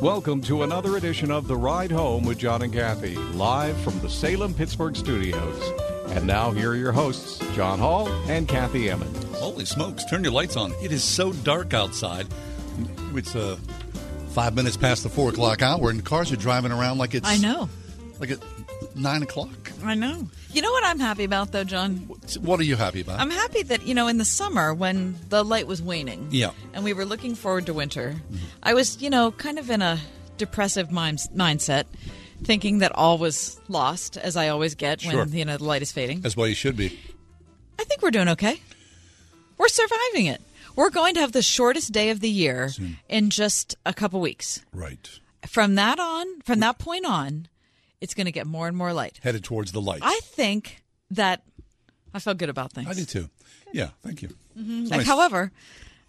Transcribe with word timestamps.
Welcome 0.00 0.40
to 0.42 0.62
another 0.62 0.96
edition 0.96 1.30
of 1.30 1.46
The 1.46 1.58
Ride 1.58 1.90
Home 1.90 2.24
with 2.24 2.38
John 2.38 2.62
and 2.62 2.72
Kathy, 2.72 3.16
live 3.16 3.78
from 3.82 3.98
the 4.00 4.08
Salem 4.08 4.54
Pittsburgh 4.54 4.96
studios. 4.96 5.62
And 6.12 6.26
now, 6.26 6.52
here 6.52 6.70
are 6.70 6.74
your 6.74 6.90
hosts, 6.90 7.38
John 7.54 7.78
Hall 7.78 8.08
and 8.26 8.48
Kathy 8.48 8.88
Emmons. 8.88 9.22
Holy 9.36 9.66
smokes, 9.66 10.06
turn 10.06 10.24
your 10.24 10.32
lights 10.32 10.56
on. 10.56 10.72
It 10.82 10.90
is 10.90 11.04
so 11.04 11.34
dark 11.34 11.74
outside. 11.74 12.26
It's 13.14 13.36
uh, 13.36 13.58
five 14.30 14.54
minutes 14.54 14.78
past 14.78 15.02
the 15.02 15.10
four 15.10 15.28
o'clock 15.28 15.60
hour, 15.60 15.90
and 15.90 16.02
cars 16.02 16.32
are 16.32 16.36
driving 16.36 16.72
around 16.72 16.96
like 16.96 17.14
it's. 17.14 17.28
I 17.28 17.36
know. 17.36 17.68
Like 18.18 18.30
at 18.30 18.38
nine 18.94 19.22
o'clock. 19.22 19.72
I 19.84 19.94
know. 19.94 20.28
You 20.52 20.62
know 20.62 20.70
what 20.70 20.84
I'm 20.84 20.98
happy 20.98 21.24
about, 21.24 21.52
though, 21.52 21.64
John? 21.64 21.96
What 22.40 22.58
are 22.60 22.64
you 22.64 22.76
happy 22.76 23.00
about? 23.00 23.20
I'm 23.20 23.30
happy 23.30 23.62
that, 23.64 23.86
you 23.86 23.94
know, 23.94 24.08
in 24.08 24.18
the 24.18 24.24
summer 24.24 24.74
when 24.74 25.16
the 25.28 25.44
light 25.44 25.66
was 25.66 25.80
waning 25.80 26.28
Yeah. 26.30 26.50
and 26.74 26.82
we 26.84 26.92
were 26.92 27.04
looking 27.04 27.34
forward 27.34 27.66
to 27.66 27.74
winter, 27.74 28.16
mm-hmm. 28.16 28.44
I 28.62 28.74
was, 28.74 29.00
you 29.00 29.10
know, 29.10 29.30
kind 29.30 29.58
of 29.58 29.70
in 29.70 29.80
a 29.80 29.98
depressive 30.38 30.90
mind- 30.90 31.28
mindset, 31.34 31.84
thinking 32.42 32.78
that 32.78 32.92
all 32.94 33.18
was 33.18 33.60
lost, 33.68 34.16
as 34.16 34.36
I 34.36 34.48
always 34.48 34.74
get 34.74 35.04
when, 35.04 35.32
you 35.32 35.44
know, 35.44 35.56
the 35.56 35.64
light 35.64 35.82
is 35.82 35.92
fading. 35.92 36.20
That's 36.20 36.36
why 36.36 36.46
you 36.46 36.54
should 36.54 36.76
be. 36.76 36.98
I 37.78 37.84
think 37.84 38.02
we're 38.02 38.10
doing 38.10 38.28
okay. 38.30 38.60
We're 39.56 39.68
surviving 39.68 40.26
it. 40.26 40.40
We're 40.76 40.90
going 40.90 41.14
to 41.14 41.20
have 41.20 41.32
the 41.32 41.42
shortest 41.42 41.92
day 41.92 42.10
of 42.10 42.20
the 42.20 42.30
year 42.30 42.70
in 43.08 43.30
just 43.30 43.76
a 43.84 43.92
couple 43.92 44.20
weeks. 44.20 44.64
Right. 44.72 45.08
From 45.46 45.74
that 45.74 45.98
on, 45.98 46.40
from 46.42 46.60
that 46.60 46.78
point 46.78 47.04
on, 47.06 47.48
it's 48.00 48.14
going 48.14 48.26
to 48.26 48.32
get 48.32 48.46
more 48.46 48.68
and 48.68 48.76
more 48.76 48.92
light. 48.92 49.18
Headed 49.22 49.44
towards 49.44 49.72
the 49.72 49.80
light. 49.80 50.00
I 50.02 50.20
think 50.24 50.82
that 51.10 51.42
I 52.14 52.18
felt 52.20 52.38
good 52.38 52.48
about 52.48 52.72
things. 52.72 52.88
I 52.88 52.94
do 52.94 53.04
too. 53.04 53.28
Yeah, 53.72 53.90
thank 54.04 54.22
you. 54.22 54.30
Mhm. 54.58 54.88
Nice. 54.90 55.06
However, 55.06 55.52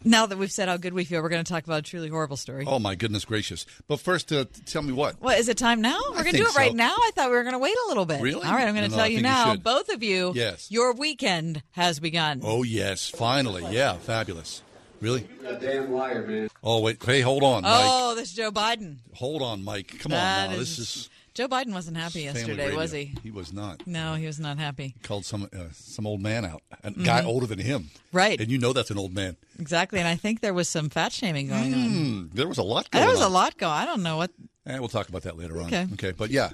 now 0.03 0.25
that 0.25 0.37
we've 0.37 0.51
said 0.51 0.67
how 0.67 0.77
good 0.77 0.93
we 0.93 1.05
feel, 1.05 1.21
we're 1.21 1.29
going 1.29 1.43
to 1.43 1.51
talk 1.51 1.63
about 1.63 1.79
a 1.79 1.81
truly 1.83 2.09
horrible 2.09 2.37
story. 2.37 2.65
Oh, 2.67 2.79
my 2.79 2.95
goodness 2.95 3.23
gracious. 3.23 3.67
But 3.87 3.99
first, 3.99 4.31
uh, 4.31 4.45
tell 4.65 4.81
me 4.81 4.93
what? 4.93 5.21
What 5.21 5.37
is 5.37 5.47
it 5.47 5.57
time 5.57 5.79
now? 5.79 5.99
We're 6.09 6.23
going 6.23 6.31
to 6.31 6.37
do 6.37 6.43
think 6.45 6.55
it 6.55 6.57
right 6.57 6.73
now. 6.73 6.95
I 6.97 7.11
thought 7.13 7.29
we 7.29 7.35
were 7.35 7.43
going 7.43 7.53
to 7.53 7.59
wait 7.59 7.75
a 7.85 7.87
little 7.89 8.05
bit. 8.07 8.19
Really? 8.19 8.43
All 8.47 8.53
right, 8.53 8.67
I'm 8.67 8.73
going 8.73 8.85
to 8.85 8.89
no, 8.89 8.95
tell 8.95 9.05
I 9.05 9.09
you 9.09 9.17
think 9.17 9.27
you 9.27 9.31
now, 9.31 9.55
both 9.57 9.89
of 9.89 10.01
you. 10.01 10.31
Yes. 10.33 10.71
Your 10.71 10.93
weekend 10.93 11.61
has 11.71 11.99
begun. 11.99 12.41
Oh, 12.43 12.63
yes, 12.63 13.09
finally. 13.09 13.63
Yeah, 13.69 13.93
fabulous. 13.97 14.63
Really? 15.01 15.27
A 15.45 15.53
damn 15.55 15.91
liar, 15.91 16.25
man. 16.25 16.49
Oh, 16.63 16.79
wait. 16.81 16.97
Hey, 17.03 17.21
hold 17.21 17.43
on, 17.43 17.61
Mike. 17.63 17.71
Oh, 17.75 18.15
this 18.15 18.29
is 18.29 18.35
Joe 18.35 18.51
Biden. 18.51 18.97
Hold 19.15 19.41
on, 19.43 19.63
Mike. 19.63 19.99
Come 19.99 20.11
That 20.11 20.49
on 20.49 20.55
now. 20.55 20.59
is- 20.61 20.77
This 20.77 20.79
is 20.79 21.09
Joe 21.33 21.47
Biden 21.47 21.71
wasn't 21.73 21.95
happy 21.95 22.21
yesterday, 22.23 22.75
was 22.75 22.91
he? 22.91 23.15
He 23.23 23.31
was 23.31 23.53
not. 23.53 23.87
No, 23.87 24.15
he 24.15 24.25
was 24.25 24.37
not 24.39 24.57
happy. 24.57 24.95
Called 25.01 25.23
some 25.25 25.43
uh, 25.53 25.65
some 25.71 26.05
old 26.05 26.21
man 26.21 26.43
out, 26.43 26.61
a 26.83 26.91
guy 26.91 27.23
older 27.23 27.45
than 27.45 27.57
him. 27.59 27.83
Mm-hmm. 27.83 28.17
Right. 28.17 28.39
And 28.41 28.49
you 28.51 28.57
know 28.57 28.73
that's 28.73 28.91
an 28.91 28.97
old 28.97 29.13
man. 29.13 29.37
Exactly, 29.57 29.99
and 29.99 30.07
I 30.07 30.15
think 30.17 30.41
there 30.41 30.53
was 30.53 30.67
some 30.67 30.89
fat 30.89 31.13
shaming 31.13 31.47
going 31.47 31.73
on. 31.73 31.79
Hmm, 31.89 32.25
there 32.33 32.47
was 32.49 32.57
a 32.57 32.63
lot 32.63 32.91
going 32.91 33.01
There 33.05 33.09
was 33.11 33.21
on. 33.21 33.31
a 33.31 33.33
lot 33.33 33.57
going. 33.57 33.71
I 33.71 33.85
don't 33.85 34.03
know 34.03 34.17
what. 34.17 34.31
Eh, 34.67 34.77
we'll 34.79 34.89
talk 34.89 35.07
about 35.09 35.21
that 35.23 35.37
later 35.37 35.57
on. 35.59 35.67
Okay. 35.67 35.87
Okay. 35.93 36.11
But 36.11 36.31
yeah, 36.31 36.49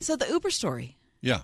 So 0.00 0.14
the 0.16 0.28
Uber 0.28 0.50
story. 0.50 0.96
yeah. 1.22 1.40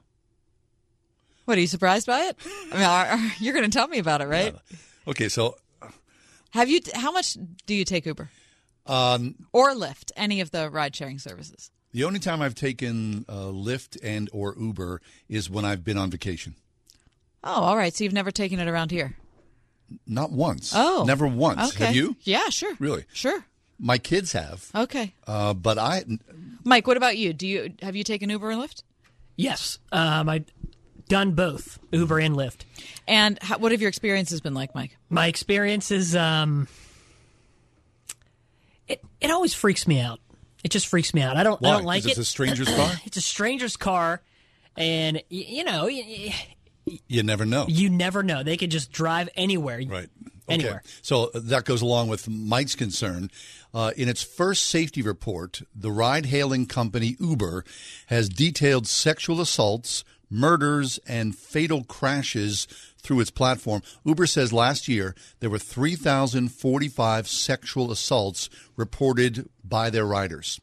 What 1.46 1.56
are 1.56 1.60
you 1.62 1.66
surprised 1.66 2.06
by 2.06 2.20
it? 2.24 2.36
I 2.72 2.74
mean, 2.74 2.82
are, 2.84 3.06
are- 3.06 3.32
you're 3.40 3.54
going 3.54 3.64
to 3.64 3.70
tell 3.70 3.88
me 3.88 3.98
about 3.98 4.20
it, 4.20 4.26
right? 4.26 4.54
Okay. 5.06 5.30
So 5.30 5.56
Have 6.50 6.68
you? 6.68 6.80
How 6.94 7.10
much 7.12 7.38
do 7.66 7.74
you 7.74 7.86
take 7.86 8.04
Uber 8.04 8.28
um, 8.84 9.34
or 9.54 9.70
Lyft? 9.72 10.12
Any 10.16 10.42
of 10.42 10.50
the 10.50 10.68
ride-sharing 10.68 11.18
services? 11.18 11.70
The 11.92 12.04
only 12.04 12.18
time 12.18 12.42
I've 12.42 12.54
taken 12.54 13.24
uh, 13.28 13.46
Lyft 13.46 13.98
and 14.02 14.28
or 14.32 14.54
Uber 14.58 15.00
is 15.28 15.48
when 15.48 15.64
I've 15.64 15.84
been 15.84 15.96
on 15.98 16.10
vacation. 16.10 16.54
Oh, 17.44 17.62
all 17.62 17.76
right. 17.76 17.94
So 17.94 18.04
you've 18.04 18.12
never 18.12 18.30
taken 18.30 18.58
it 18.58 18.68
around 18.68 18.90
here? 18.90 19.16
Not 20.06 20.30
once. 20.30 20.72
Oh, 20.74 21.04
Never 21.06 21.26
once. 21.26 21.74
Okay. 21.74 21.86
Have 21.86 21.94
you? 21.96 22.16
Yeah, 22.22 22.48
sure. 22.50 22.74
Really? 22.78 23.04
Sure. 23.12 23.44
My 23.78 23.96
kids 23.96 24.32
have. 24.32 24.68
Okay. 24.74 25.14
Uh, 25.26 25.54
but 25.54 25.78
I, 25.78 26.04
Mike, 26.64 26.86
what 26.86 26.96
about 26.96 27.16
you? 27.16 27.32
Do 27.32 27.46
you 27.46 27.72
have 27.80 27.94
you 27.96 28.04
taken 28.04 28.28
Uber 28.28 28.50
and 28.50 28.60
Lyft? 28.60 28.82
Yes, 29.36 29.78
um, 29.92 30.28
I've 30.28 30.46
done 31.08 31.32
both 31.32 31.78
Uber 31.92 32.18
and 32.18 32.34
Lyft. 32.34 32.62
And 33.06 33.38
how, 33.40 33.58
what 33.58 33.70
have 33.70 33.80
your 33.80 33.88
experiences 33.88 34.40
been 34.40 34.52
like, 34.52 34.74
Mike? 34.74 34.96
My 35.08 35.28
experience 35.28 35.92
is 35.92 36.16
um, 36.16 36.66
it 38.88 39.00
it 39.20 39.30
always 39.30 39.54
freaks 39.54 39.86
me 39.86 40.00
out. 40.00 40.18
It 40.64 40.70
just 40.70 40.86
freaks 40.88 41.14
me 41.14 41.22
out. 41.22 41.36
I 41.36 41.42
don't 41.42 41.60
why? 41.60 41.70
I 41.70 41.72
don't 41.72 41.84
like 41.84 42.04
it. 42.04 42.10
It's 42.10 42.18
a 42.18 42.24
stranger's 42.24 42.74
car. 42.74 42.92
It's 43.04 43.16
a 43.16 43.20
stranger's 43.22 43.76
car, 43.76 44.20
and 44.76 45.16
y- 45.16 45.22
you 45.48 45.64
know 45.64 45.86
You 47.06 47.22
never 47.22 47.44
know. 47.44 47.66
you 47.68 47.90
never 47.90 48.22
know. 48.22 48.42
They 48.42 48.56
could 48.56 48.70
just 48.70 48.90
drive 48.92 49.28
anywhere. 49.36 49.80
Right. 49.86 50.08
Anywhere. 50.48 50.76
Okay. 50.84 50.88
So 51.02 51.24
uh, 51.34 51.40
that 51.44 51.64
goes 51.66 51.82
along 51.82 52.08
with 52.08 52.28
Mike's 52.28 52.74
concern. 52.74 53.30
Uh, 53.74 53.92
in 53.96 54.08
its 54.08 54.22
first 54.22 54.64
safety 54.66 55.02
report, 55.02 55.60
the 55.74 55.92
ride 55.92 56.26
hailing 56.26 56.64
company 56.64 57.16
Uber 57.20 57.64
has 58.06 58.30
detailed 58.30 58.86
sexual 58.86 59.42
assaults, 59.42 60.04
murders, 60.30 60.98
and 61.06 61.36
fatal 61.36 61.84
crashes 61.84 62.66
through 63.02 63.20
its 63.20 63.30
platform. 63.30 63.82
Uber 64.04 64.26
says 64.26 64.52
last 64.52 64.88
year 64.88 65.14
there 65.40 65.50
were 65.50 65.58
3,045 65.58 67.28
sexual 67.28 67.90
assaults 67.90 68.48
reported 68.76 69.48
by 69.64 69.90
their 69.90 70.04
riders. 70.06 70.60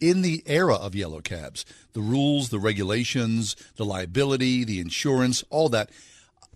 in 0.00 0.22
the 0.22 0.42
era 0.46 0.74
of 0.74 0.96
yellow 0.96 1.20
cabs, 1.20 1.64
the 1.92 2.00
rules, 2.00 2.48
the 2.48 2.58
regulations, 2.58 3.54
the 3.76 3.84
liability, 3.84 4.64
the 4.64 4.80
insurance, 4.80 5.44
all 5.50 5.68
that. 5.68 5.90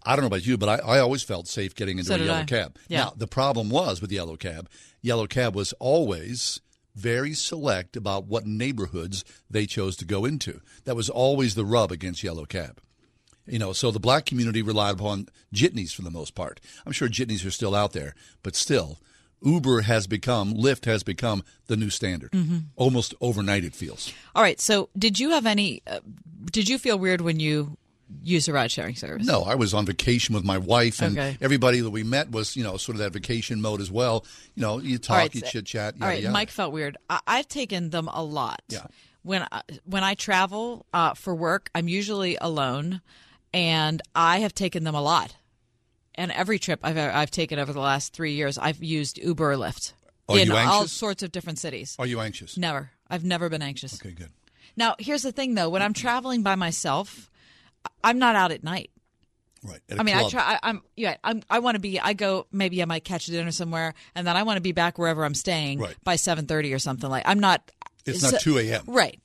I 0.04 0.16
don't 0.16 0.24
know 0.24 0.26
about 0.26 0.44
you, 0.44 0.58
but 0.58 0.68
I, 0.68 0.96
I 0.96 0.98
always 0.98 1.22
felt 1.22 1.46
safe 1.46 1.76
getting 1.76 1.98
into 1.98 2.08
So 2.08 2.16
a 2.16 2.18
yellow 2.18 2.40
I. 2.40 2.44
cab. 2.44 2.76
Yeah. 2.88 3.04
Now, 3.04 3.12
the 3.16 3.28
problem 3.28 3.70
was 3.70 4.02
with 4.02 4.10
yellow 4.10 4.36
cab, 4.36 4.68
yellow 5.02 5.28
cab 5.28 5.54
was 5.54 5.72
always 5.74 6.60
very 6.96 7.32
select 7.32 7.96
about 7.96 8.26
what 8.26 8.44
neighborhoods 8.44 9.24
they 9.48 9.66
chose 9.66 9.96
to 9.98 10.04
go 10.04 10.24
into. 10.24 10.60
That 10.84 10.96
was 10.96 11.08
always 11.08 11.54
the 11.54 11.64
rub 11.64 11.92
against 11.92 12.24
yellow 12.24 12.44
cab. 12.44 12.80
You 13.46 13.60
know, 13.60 13.72
so 13.72 13.92
the 13.92 14.00
black 14.00 14.26
community 14.26 14.62
relied 14.62 14.94
upon 14.96 15.28
jitneys 15.54 15.94
for 15.94 16.02
the 16.02 16.10
most 16.10 16.34
part. 16.34 16.60
I'm 16.84 16.92
sure 16.92 17.08
jitneys 17.08 17.46
are 17.46 17.50
still 17.52 17.74
out 17.74 17.92
there, 17.92 18.16
but 18.42 18.56
still, 18.56 18.98
Uber 19.44 19.82
has 19.82 20.06
become, 20.06 20.54
Lyft 20.54 20.84
has 20.86 21.02
become 21.02 21.44
the 21.66 21.76
new 21.76 21.90
standard. 21.90 22.32
Mm-hmm. 22.32 22.58
Almost 22.76 23.14
overnight, 23.20 23.64
it 23.64 23.74
feels. 23.74 24.12
All 24.34 24.42
right. 24.42 24.60
So, 24.60 24.88
did 24.98 25.18
you 25.18 25.30
have 25.30 25.46
any? 25.46 25.82
Uh, 25.86 26.00
did 26.50 26.68
you 26.68 26.78
feel 26.78 26.98
weird 26.98 27.20
when 27.20 27.38
you 27.40 27.76
used 28.22 28.48
a 28.48 28.52
ride 28.52 28.70
sharing 28.70 28.94
service? 28.96 29.26
No, 29.26 29.42
I 29.42 29.54
was 29.54 29.74
on 29.74 29.86
vacation 29.86 30.34
with 30.34 30.44
my 30.44 30.58
wife, 30.58 31.00
and 31.02 31.18
Okay. 31.18 31.36
everybody 31.40 31.80
that 31.80 31.90
we 31.90 32.02
met 32.02 32.30
was, 32.30 32.54
you 32.56 32.62
know, 32.62 32.76
sort 32.76 32.94
of 32.96 33.00
that 33.00 33.12
vacation 33.12 33.60
mode 33.60 33.80
as 33.80 33.90
well. 33.90 34.24
You 34.54 34.62
know, 34.62 34.78
you 34.78 34.98
talk, 34.98 35.16
right, 35.16 35.34
you 35.34 35.40
so- 35.40 35.46
chit 35.48 35.66
chat. 35.66 35.94
All 36.00 36.08
right, 36.08 36.22
Mike 36.30 36.50
felt 36.50 36.72
weird. 36.72 36.96
I, 37.10 37.20
I've 37.26 37.48
taken 37.48 37.90
them 37.90 38.08
a 38.12 38.22
lot. 38.22 38.62
Yeah. 38.68 38.86
When 39.22 39.46
I, 39.50 39.62
when 39.84 40.04
I 40.04 40.14
travel 40.14 40.84
uh, 40.92 41.14
for 41.14 41.34
work, 41.34 41.70
I'm 41.74 41.88
usually 41.88 42.36
alone, 42.40 43.00
and 43.54 44.02
I 44.14 44.40
have 44.40 44.54
taken 44.54 44.84
them 44.84 44.94
a 44.94 45.00
lot. 45.02 45.34
And 46.16 46.30
every 46.30 46.58
trip 46.58 46.80
I've 46.82 46.96
I've 46.96 47.30
taken 47.30 47.58
over 47.58 47.72
the 47.72 47.80
last 47.80 48.12
three 48.12 48.32
years, 48.32 48.56
I've 48.58 48.82
used 48.82 49.18
Uber 49.18 49.52
or 49.52 49.56
Lyft 49.56 49.94
Are 50.28 50.38
in 50.38 50.48
you 50.48 50.54
all 50.56 50.86
sorts 50.86 51.22
of 51.22 51.32
different 51.32 51.58
cities. 51.58 51.96
Are 51.98 52.06
you 52.06 52.20
anxious? 52.20 52.56
Never. 52.56 52.90
I've 53.10 53.24
never 53.24 53.48
been 53.48 53.62
anxious. 53.62 53.94
Okay, 54.00 54.12
good. 54.12 54.30
Now, 54.76 54.96
here's 54.98 55.22
the 55.22 55.32
thing, 55.32 55.54
though. 55.54 55.68
When 55.68 55.82
I'm 55.82 55.92
traveling 55.92 56.42
by 56.42 56.54
myself, 56.54 57.30
I'm 58.02 58.18
not 58.18 58.34
out 58.34 58.50
at 58.50 58.64
night. 58.64 58.90
Right. 59.62 59.80
at 59.88 59.96
a 59.96 60.00
I 60.00 60.02
mean, 60.04 60.14
I 60.16 60.28
try. 60.28 60.42
I, 60.42 60.58
I'm 60.62 60.82
yeah. 60.96 61.16
I'm. 61.24 61.42
I 61.48 61.58
want 61.60 61.76
to 61.76 61.80
be. 61.80 61.98
I 61.98 62.12
go. 62.12 62.46
Maybe 62.52 62.82
I 62.82 62.84
might 62.84 63.04
catch 63.04 63.28
a 63.28 63.30
dinner 63.30 63.50
somewhere, 63.50 63.94
and 64.14 64.26
then 64.26 64.36
I 64.36 64.42
want 64.42 64.56
to 64.58 64.60
be 64.60 64.72
back 64.72 64.98
wherever 64.98 65.24
I'm 65.24 65.34
staying 65.34 65.78
Right. 65.78 65.96
by 66.04 66.16
seven 66.16 66.46
thirty 66.46 66.74
or 66.74 66.78
something 66.78 67.08
like. 67.08 67.24
I'm 67.26 67.40
not. 67.40 67.70
It's 68.06 68.22
not 68.22 68.40
2 68.40 68.58
a.m.. 68.58 68.82
Right. 68.86 69.18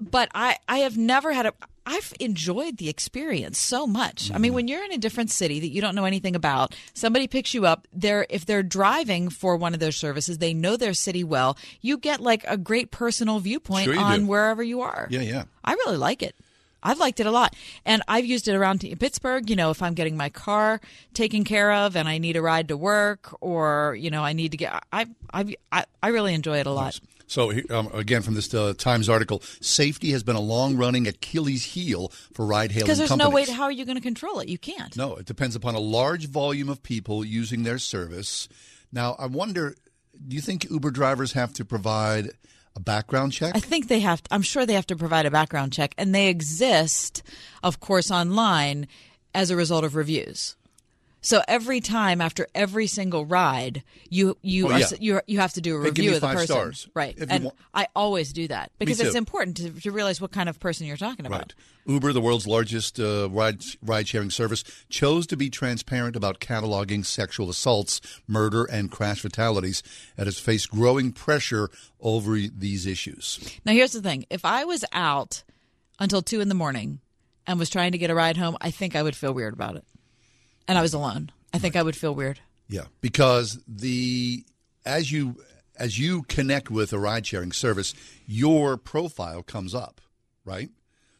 But 0.00 0.28
I. 0.34 0.56
I 0.68 0.78
have 0.78 0.96
never 0.96 1.32
had 1.32 1.46
a. 1.46 1.52
I've 1.84 2.12
enjoyed 2.20 2.76
the 2.76 2.88
experience 2.90 3.58
so 3.58 3.86
much. 3.86 4.30
I 4.30 4.34
Mm-hmm. 4.34 4.42
mean, 4.42 4.54
when 4.54 4.68
you're 4.68 4.84
in 4.84 4.92
a 4.92 4.98
different 4.98 5.30
city 5.30 5.58
that 5.60 5.68
you 5.68 5.80
don't 5.80 5.94
know 5.94 6.04
anything 6.04 6.36
about, 6.36 6.74
somebody 6.94 7.26
picks 7.28 7.54
you 7.54 7.64
up. 7.66 7.86
They're 7.92 8.26
if 8.30 8.44
they're 8.46 8.62
driving 8.62 9.30
for 9.30 9.56
one 9.56 9.72
of 9.74 9.80
those 9.80 9.96
services, 9.96 10.38
they 10.38 10.52
know 10.54 10.76
their 10.76 10.94
city 10.94 11.24
well. 11.24 11.56
You 11.80 11.96
get 11.98 12.20
like 12.20 12.44
a 12.46 12.56
great 12.58 12.90
personal 12.90 13.38
viewpoint 13.40 13.84
Sure 13.84 13.98
on 13.98 14.20
do. 14.20 14.26
wherever 14.26 14.62
you 14.62 14.80
are. 14.82 15.06
Yeah, 15.10 15.20
yeah. 15.22 15.44
I 15.64 15.72
really 15.74 15.96
like 15.96 16.22
it. 16.22 16.34
I've 16.82 16.98
liked 17.00 17.18
it 17.20 17.26
a 17.26 17.30
lot. 17.32 17.56
And 17.84 18.02
I've 18.06 18.24
used 18.24 18.46
it 18.46 18.54
around 18.54 18.80
Pittsburgh, 19.00 19.50
you 19.50 19.56
know, 19.56 19.70
if 19.70 19.82
I'm 19.82 19.94
getting 19.94 20.16
my 20.16 20.28
car 20.28 20.80
taken 21.12 21.42
care 21.42 21.72
of 21.72 21.96
and 21.96 22.08
I 22.08 22.18
need 22.18 22.36
a 22.36 22.42
ride 22.42 22.68
to 22.68 22.76
work 22.76 23.34
or, 23.40 23.96
you 23.98 24.10
know, 24.10 24.22
I 24.22 24.32
need 24.32 24.52
to 24.52 24.56
get 24.58 24.84
I 24.92 25.06
I 25.32 25.56
I, 25.72 25.84
I 26.02 26.08
really 26.08 26.34
enjoy 26.34 26.58
it 26.58 26.66
a 26.66 26.70
lot. 26.70 27.00
So 27.28 27.52
um, 27.70 27.88
again, 27.92 28.22
from 28.22 28.34
this 28.34 28.52
uh, 28.52 28.74
Times 28.76 29.08
article, 29.08 29.42
safety 29.60 30.10
has 30.12 30.22
been 30.22 30.34
a 30.34 30.40
long-running 30.40 31.06
Achilles 31.06 31.62
heel 31.62 32.08
for 32.32 32.44
ride-hailing 32.44 32.86
companies. 32.86 32.98
Because 32.98 33.18
there's 33.18 33.18
no 33.18 33.30
way 33.30 33.44
how 33.44 33.64
are 33.64 33.70
you 33.70 33.84
going 33.84 33.96
to 33.96 34.02
control 34.02 34.40
it? 34.40 34.48
You 34.48 34.58
can't. 34.58 34.96
No, 34.96 35.14
it 35.14 35.26
depends 35.26 35.54
upon 35.54 35.74
a 35.74 35.78
large 35.78 36.26
volume 36.26 36.68
of 36.68 36.82
people 36.82 37.24
using 37.24 37.62
their 37.62 37.78
service. 37.78 38.48
Now, 38.90 39.14
I 39.18 39.26
wonder, 39.26 39.76
do 40.26 40.34
you 40.34 40.42
think 40.42 40.68
Uber 40.70 40.90
drivers 40.90 41.32
have 41.34 41.52
to 41.54 41.64
provide 41.64 42.30
a 42.74 42.80
background 42.80 43.32
check? 43.32 43.54
I 43.54 43.60
think 43.60 43.88
they 43.88 44.00
have. 44.00 44.22
To, 44.22 44.34
I'm 44.34 44.42
sure 44.42 44.64
they 44.64 44.74
have 44.74 44.86
to 44.86 44.96
provide 44.96 45.26
a 45.26 45.30
background 45.30 45.72
check, 45.72 45.94
and 45.98 46.14
they 46.14 46.28
exist, 46.28 47.22
of 47.62 47.80
course, 47.80 48.10
online 48.10 48.88
as 49.34 49.50
a 49.50 49.56
result 49.56 49.84
of 49.84 49.94
reviews. 49.94 50.56
So 51.20 51.42
every 51.48 51.80
time 51.80 52.20
after 52.20 52.46
every 52.54 52.86
single 52.86 53.26
ride, 53.26 53.82
you 54.08 54.36
you 54.40 54.68
Oh, 54.68 54.72
are, 54.72 54.78
yeah. 54.78 54.86
you 55.00 55.20
you 55.26 55.38
have 55.40 55.52
to 55.54 55.60
do 55.60 55.76
a 55.76 55.82
Hey, 55.84 55.90
give 55.90 56.04
review 56.04 56.14
of 56.14 56.20
the 56.20 56.28
person, 56.28 56.46
stars. 56.46 56.88
right? 56.94 57.18
And 57.28 57.50
I 57.74 57.88
always 57.96 58.32
do 58.32 58.46
that 58.48 58.70
because 58.78 59.00
it's 59.00 59.16
important 59.16 59.56
to, 59.56 59.70
to 59.80 59.90
realize 59.90 60.20
what 60.20 60.30
kind 60.30 60.48
of 60.48 60.60
person 60.60 60.86
you're 60.86 60.96
talking 60.96 61.26
about. 61.26 61.40
Right. 61.40 61.54
Uber, 61.94 62.12
the 62.12 62.20
world's 62.20 62.46
largest 62.46 63.00
uh, 63.00 63.28
ride 63.30 63.62
ride 63.82 64.06
sharing 64.06 64.30
service, 64.30 64.62
chose 64.90 65.26
to 65.28 65.36
be 65.36 65.50
transparent 65.50 66.14
about 66.16 66.38
cataloging 66.38 67.04
sexual 67.04 67.50
assaults, 67.50 68.00
murder, 68.28 68.64
and 68.64 68.90
crash 68.90 69.20
fatalities, 69.20 69.82
and 70.16 70.26
has 70.26 70.38
faced 70.38 70.70
growing 70.70 71.12
pressure 71.12 71.68
over 72.00 72.36
these 72.38 72.86
issues. 72.86 73.40
Now, 73.64 73.72
here's 73.72 73.92
the 73.92 74.02
thing: 74.02 74.24
if 74.30 74.44
I 74.44 74.64
was 74.64 74.84
out 74.92 75.42
until 75.98 76.22
two 76.22 76.40
in 76.40 76.48
the 76.48 76.54
morning 76.54 77.00
and 77.46 77.58
was 77.58 77.70
trying 77.70 77.92
to 77.92 77.98
get 77.98 78.10
a 78.10 78.14
ride 78.14 78.36
home, 78.36 78.56
I 78.60 78.70
think 78.70 78.94
I 78.94 79.02
would 79.02 79.16
feel 79.16 79.32
weird 79.32 79.54
about 79.54 79.74
it. 79.76 79.84
And 80.68 80.78
I 80.78 80.82
was 80.82 80.94
alone. 80.94 81.32
I 81.52 81.58
think 81.58 81.74
I 81.74 81.82
would 81.82 81.96
feel 81.96 82.14
weird. 82.14 82.40
Yeah, 82.68 82.84
because 83.00 83.58
the 83.66 84.44
as 84.84 85.10
you 85.10 85.36
as 85.76 85.98
you 85.98 86.22
connect 86.24 86.70
with 86.70 86.92
a 86.92 86.98
ride 86.98 87.26
sharing 87.26 87.52
service, 87.52 87.94
your 88.26 88.76
profile 88.76 89.42
comes 89.42 89.74
up, 89.74 90.00
right? 90.44 90.70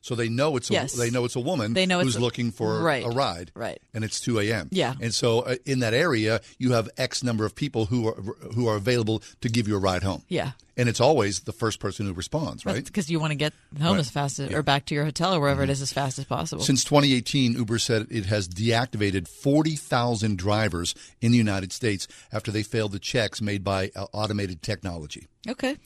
So 0.08 0.14
they 0.14 0.28
know 0.30 0.56
it's 0.56 0.70
a, 0.70 0.72
Yes. 0.72 0.94
they 0.94 1.10
know 1.10 1.24
it's 1.26 1.36
a 1.36 1.40
woman 1.40 1.74
They 1.74 1.84
know 1.84 2.00
who's 2.00 2.16
a- 2.16 2.20
looking 2.20 2.50
for 2.50 2.80
right, 2.80 3.04
a 3.04 3.08
ride, 3.10 3.50
right. 3.54 3.78
And 3.92 4.02
it's 4.04 4.20
two 4.20 4.38
a.m. 4.40 4.68
Yeah. 4.72 4.94
and 5.00 5.12
so 5.12 5.40
uh, 5.40 5.56
in 5.66 5.80
that 5.80 5.92
area 5.92 6.40
you 6.58 6.72
have 6.72 6.88
X 6.96 7.22
number 7.22 7.44
of 7.44 7.54
people 7.54 7.84
who 7.86 8.08
are 8.08 8.14
who 8.54 8.66
are 8.68 8.76
available 8.76 9.22
to 9.42 9.48
give 9.50 9.68
you 9.68 9.76
a 9.76 9.78
ride 9.78 10.02
home. 10.02 10.22
Yeah. 10.28 10.52
and 10.78 10.88
it's 10.88 11.00
always 11.00 11.40
the 11.40 11.52
first 11.52 11.78
person 11.80 12.06
who 12.06 12.12
responds, 12.14 12.64
right? 12.64 12.84
Because 12.84 13.10
you 13.10 13.18
want 13.20 13.32
to 13.32 13.36
get 13.36 13.52
home 13.82 13.96
Right. 13.96 14.00
as 14.00 14.10
fast 14.10 14.38
as, 14.38 14.54
or 14.54 14.62
back 14.62 14.86
to 14.86 14.94
your 14.94 15.04
hotel 15.04 15.34
or 15.34 15.40
wherever 15.40 15.62
it 15.64 15.70
is 15.70 15.82
as 15.82 15.92
fast 15.92 16.18
as 16.20 16.24
possible. 16.24 16.62
Since 16.62 16.84
2018, 16.84 17.54
Uber 17.54 17.78
said 17.80 18.06
it 18.10 18.26
has 18.26 18.48
deactivated 18.48 19.26
40,000 19.28 20.38
drivers 20.38 20.94
in 21.20 21.32
the 21.32 21.38
United 21.38 21.72
States 21.72 22.06
after 22.32 22.50
they 22.52 22.62
failed 22.62 22.92
the 22.92 22.98
checks 23.00 23.42
made 23.42 23.62
by 23.64 23.90
uh, 23.96 24.06
automated 24.12 24.62
technology. 24.62 25.26
Okay. 25.48 25.76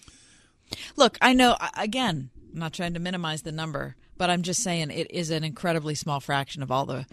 Look, 0.97 1.19
I 1.21 1.33
know, 1.33 1.57
again, 1.77 2.29
I'm 2.53 2.59
not 2.59 2.73
trying 2.75 2.93
to 2.95 3.01
minimize 3.01 3.43
the 3.43 3.53
number, 3.53 3.97
but 4.17 4.31
I'm 4.31 4.43
just 4.43 4.62
saying 4.62 4.91
it 4.91 5.11
is 5.11 5.31
an 5.31 5.44
incredibly 5.44 5.94
small 5.94 6.20
fraction 6.20 6.62
of 6.62 6.70
all 6.70 6.87
the, 6.87 7.06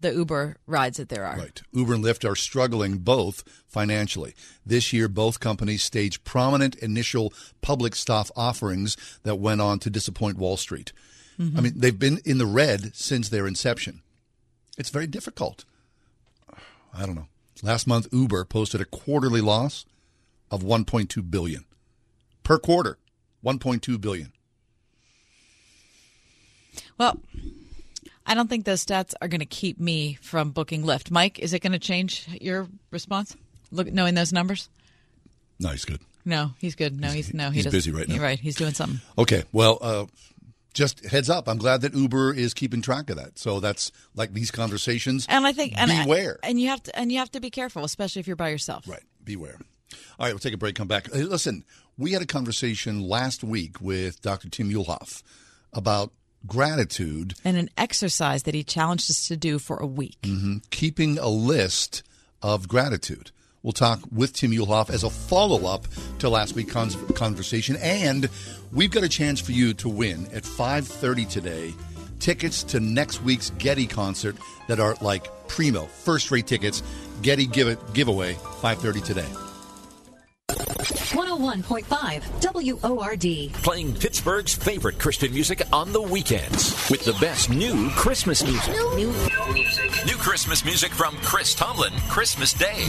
the 0.00 0.12
Uber 0.12 0.56
rides 0.66 0.98
that 0.98 1.08
there 1.08 1.24
are. 1.24 1.36
Right. 1.36 1.62
Uber 1.72 1.94
and 1.94 2.04
Lyft 2.04 2.28
are 2.28 2.36
struggling 2.36 2.98
both 2.98 3.44
financially. 3.66 4.34
This 4.64 4.92
year, 4.92 5.08
both 5.08 5.40
companies 5.40 5.82
staged 5.82 6.24
prominent 6.24 6.76
initial 6.76 7.32
public 7.60 7.94
stock 7.94 8.28
offerings 8.36 8.96
that 9.22 9.36
went 9.36 9.60
on 9.60 9.78
to 9.80 9.90
disappoint 9.90 10.38
Wall 10.38 10.56
Street. 10.56 10.92
Mm-hmm. 11.38 11.58
I 11.58 11.60
mean, 11.60 11.72
they've 11.76 11.98
been 11.98 12.20
in 12.24 12.38
the 12.38 12.46
red 12.46 12.94
since 12.94 13.28
their 13.28 13.46
inception. 13.46 14.02
It's 14.78 14.90
very 14.90 15.06
difficult. 15.06 15.64
I 16.94 17.06
don't 17.06 17.14
know. 17.14 17.28
Last 17.62 17.86
month, 17.86 18.08
Uber 18.12 18.44
posted 18.44 18.80
a 18.80 18.84
quarterly 18.84 19.40
loss 19.40 19.86
of 20.50 20.62
1.2 20.62 21.30
billion 21.30 21.64
per 22.42 22.58
quarter. 22.58 22.98
1.2 23.44 24.00
billion. 24.00 24.32
Well, 26.98 27.20
I 28.26 28.34
don't 28.34 28.48
think 28.48 28.64
those 28.64 28.84
stats 28.84 29.14
are 29.20 29.28
going 29.28 29.40
to 29.40 29.46
keep 29.46 29.78
me 29.78 30.18
from 30.20 30.50
booking 30.50 30.82
Lyft. 30.82 31.10
Mike, 31.10 31.38
is 31.38 31.52
it 31.52 31.60
going 31.60 31.72
to 31.72 31.78
change 31.78 32.26
your 32.40 32.68
response? 32.90 33.36
Look, 33.70 33.92
knowing 33.92 34.14
those 34.14 34.32
numbers? 34.32 34.68
No, 35.58 35.70
he's 35.70 35.84
good. 35.84 36.00
No, 36.24 36.50
he's 36.58 36.74
good. 36.74 37.00
No, 37.00 37.08
he's 37.08 37.32
no, 37.32 37.50
he 37.50 37.62
he's 37.62 37.70
busy 37.70 37.92
right 37.92 38.08
now. 38.08 38.14
You're 38.16 38.24
right. 38.24 38.38
He's 38.38 38.56
doing 38.56 38.74
something. 38.74 39.00
Okay. 39.16 39.44
Well, 39.52 39.78
uh, 39.80 40.06
just 40.74 41.04
heads 41.06 41.30
up. 41.30 41.48
I'm 41.48 41.56
glad 41.56 41.80
that 41.82 41.94
Uber 41.94 42.34
is 42.34 42.52
keeping 42.52 42.82
track 42.82 43.10
of 43.10 43.16
that. 43.16 43.38
So 43.38 43.60
that's 43.60 43.92
like 44.14 44.34
these 44.34 44.50
conversations. 44.50 45.26
And 45.28 45.46
I 45.46 45.52
think 45.52 45.72
and 45.80 45.90
beware. 46.04 46.38
and 46.42 46.60
you 46.60 46.68
have 46.68 46.82
to 46.82 46.98
and 46.98 47.12
you 47.12 47.18
have 47.18 47.30
to 47.32 47.40
be 47.40 47.50
careful, 47.50 47.84
especially 47.84 48.20
if 48.20 48.26
you're 48.26 48.36
by 48.36 48.50
yourself. 48.50 48.86
Right. 48.88 49.02
Beware. 49.24 49.56
All 50.18 50.26
right, 50.26 50.32
we'll 50.32 50.38
take 50.38 50.54
a 50.54 50.58
break, 50.58 50.74
come 50.74 50.88
back. 50.88 51.12
Hey, 51.12 51.22
listen, 51.22 51.64
we 51.96 52.12
had 52.12 52.22
a 52.22 52.26
conversation 52.26 53.02
last 53.02 53.44
week 53.44 53.80
with 53.80 54.20
Dr. 54.20 54.48
Tim 54.48 54.70
Muehlhoff 54.70 55.22
about 55.72 56.12
gratitude, 56.46 57.34
And 57.44 57.56
an 57.56 57.70
exercise 57.76 58.44
that 58.44 58.54
he 58.54 58.62
challenged 58.64 59.10
us 59.10 59.28
to 59.28 59.36
do 59.36 59.58
for 59.58 59.76
a 59.76 59.86
week. 59.86 60.18
Mm-hmm. 60.22 60.58
keeping 60.70 61.18
a 61.18 61.28
list 61.28 62.02
of 62.42 62.68
gratitude. 62.68 63.30
We'll 63.62 63.72
talk 63.72 64.00
with 64.12 64.32
Tim 64.32 64.52
Muehlhoff 64.52 64.90
as 64.90 65.02
a 65.02 65.10
follow 65.10 65.66
up 65.66 65.86
to 66.20 66.28
last 66.28 66.54
week's 66.54 66.72
con- 66.72 66.90
conversation. 67.14 67.76
And 67.76 68.28
we've 68.72 68.92
got 68.92 69.02
a 69.02 69.08
chance 69.08 69.40
for 69.40 69.50
you 69.52 69.74
to 69.74 69.88
win 69.88 70.26
at 70.32 70.44
5.30 70.44 71.28
today 71.28 71.74
tickets 72.20 72.62
to 72.62 72.80
next 72.80 73.22
week's 73.22 73.50
Getty 73.58 73.86
concert 73.88 74.36
that 74.68 74.78
are 74.80 74.96
like 75.00 75.26
primo, 75.48 75.86
first 75.86 76.30
rate 76.30 76.46
tickets. 76.46 76.82
Getty 77.22 77.46
give 77.46 77.68
it, 77.68 77.78
giveaway, 77.92 78.34
5.30 78.34 79.04
today. 79.04 79.26
101.5 80.56 82.82
WORD. 82.82 83.52
Playing 83.62 83.94
Pittsburgh's 83.94 84.54
favorite 84.54 84.98
Christian 84.98 85.30
music 85.32 85.62
on 85.72 85.92
the 85.92 86.00
weekends 86.00 86.88
with 86.90 87.04
the 87.04 87.12
best 87.14 87.50
new 87.50 87.90
Christmas 87.90 88.42
music. 88.42 88.74
New 88.94 89.12
New 90.06 90.16
Christmas 90.16 90.64
music 90.64 90.92
from 90.92 91.16
Chris 91.18 91.54
Tomlin, 91.54 91.92
Christmas 92.08 92.52
Day. 92.54 92.86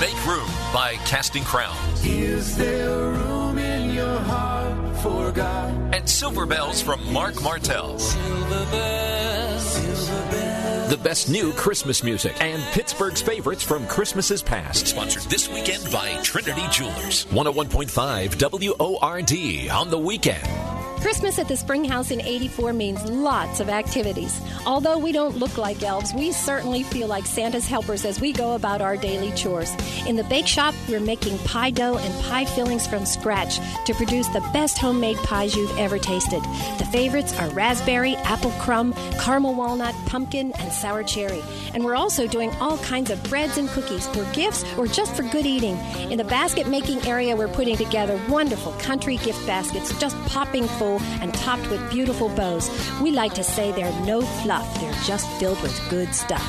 Make 0.00 0.26
Room 0.26 0.48
by 0.72 0.96
Casting 1.04 1.44
Crowns. 1.44 2.04
Is 2.04 2.56
there 2.56 3.10
room 3.10 3.58
in 3.58 3.92
your 3.94 4.18
heart 4.20 4.96
for 4.98 5.30
God? 5.32 5.94
And 5.94 6.08
Silver 6.08 6.46
Bells 6.46 6.80
from 6.80 7.12
Mark 7.12 7.42
Martell. 7.42 7.98
Silver 7.98 8.64
bells, 8.70 9.62
silver 9.62 10.30
bells. 10.30 10.47
The 10.88 10.96
best 10.96 11.28
new 11.28 11.52
Christmas 11.52 12.02
music 12.02 12.40
and 12.40 12.62
Pittsburgh's 12.72 13.20
favorites 13.20 13.62
from 13.62 13.86
Christmases 13.88 14.42
past. 14.42 14.86
Sponsored 14.86 15.24
this 15.24 15.46
weekend 15.46 15.84
by 15.92 16.14
Trinity 16.22 16.62
Jewelers. 16.70 17.26
101.5 17.26 18.88
WORD 18.88 19.70
on 19.70 19.90
the 19.90 19.98
weekend. 19.98 20.77
Christmas 21.00 21.38
at 21.38 21.46
the 21.46 21.56
Spring 21.56 21.84
House 21.84 22.10
in 22.10 22.20
84 22.20 22.72
means 22.72 23.04
lots 23.04 23.60
of 23.60 23.68
activities. 23.68 24.40
Although 24.66 24.98
we 24.98 25.12
don't 25.12 25.36
look 25.36 25.56
like 25.56 25.80
elves, 25.84 26.12
we 26.12 26.32
certainly 26.32 26.82
feel 26.82 27.06
like 27.06 27.24
Santa's 27.24 27.68
helpers 27.68 28.04
as 28.04 28.20
we 28.20 28.32
go 28.32 28.56
about 28.56 28.80
our 28.80 28.96
daily 28.96 29.30
chores. 29.32 29.72
In 30.06 30.16
the 30.16 30.24
bake 30.24 30.48
shop, 30.48 30.74
we're 30.88 30.98
making 30.98 31.38
pie 31.38 31.70
dough 31.70 31.98
and 31.98 32.24
pie 32.24 32.44
fillings 32.44 32.88
from 32.88 33.06
scratch 33.06 33.60
to 33.86 33.94
produce 33.94 34.26
the 34.28 34.40
best 34.52 34.76
homemade 34.76 35.16
pies 35.18 35.54
you've 35.54 35.78
ever 35.78 35.98
tasted. 35.98 36.42
The 36.78 36.88
favorites 36.90 37.32
are 37.38 37.48
raspberry, 37.50 38.16
apple 38.16 38.50
crumb, 38.58 38.92
caramel 39.20 39.54
walnut, 39.54 39.94
pumpkin, 40.06 40.52
and 40.58 40.72
sour 40.72 41.04
cherry. 41.04 41.42
And 41.74 41.84
we're 41.84 41.96
also 41.96 42.26
doing 42.26 42.50
all 42.56 42.76
kinds 42.78 43.10
of 43.10 43.22
breads 43.24 43.56
and 43.56 43.68
cookies 43.68 44.08
for 44.08 44.24
gifts 44.32 44.64
or 44.76 44.88
just 44.88 45.14
for 45.14 45.22
good 45.22 45.46
eating. 45.46 45.76
In 46.10 46.18
the 46.18 46.24
basket 46.24 46.66
making 46.66 47.06
area, 47.06 47.36
we're 47.36 47.46
putting 47.46 47.76
together 47.76 48.20
wonderful 48.28 48.72
country 48.72 49.16
gift 49.18 49.46
baskets 49.46 49.96
just 50.00 50.16
popping 50.26 50.66
full 50.66 50.87
and 50.96 51.32
topped 51.34 51.68
with 51.70 51.90
beautiful 51.90 52.28
bows. 52.30 52.70
We 53.02 53.10
like 53.10 53.34
to 53.34 53.44
say 53.44 53.70
they're 53.72 53.92
no 54.06 54.22
fluff, 54.22 54.80
they're 54.80 54.92
just 55.04 55.28
filled 55.38 55.60
with 55.62 55.78
good 55.90 56.14
stuff. 56.14 56.46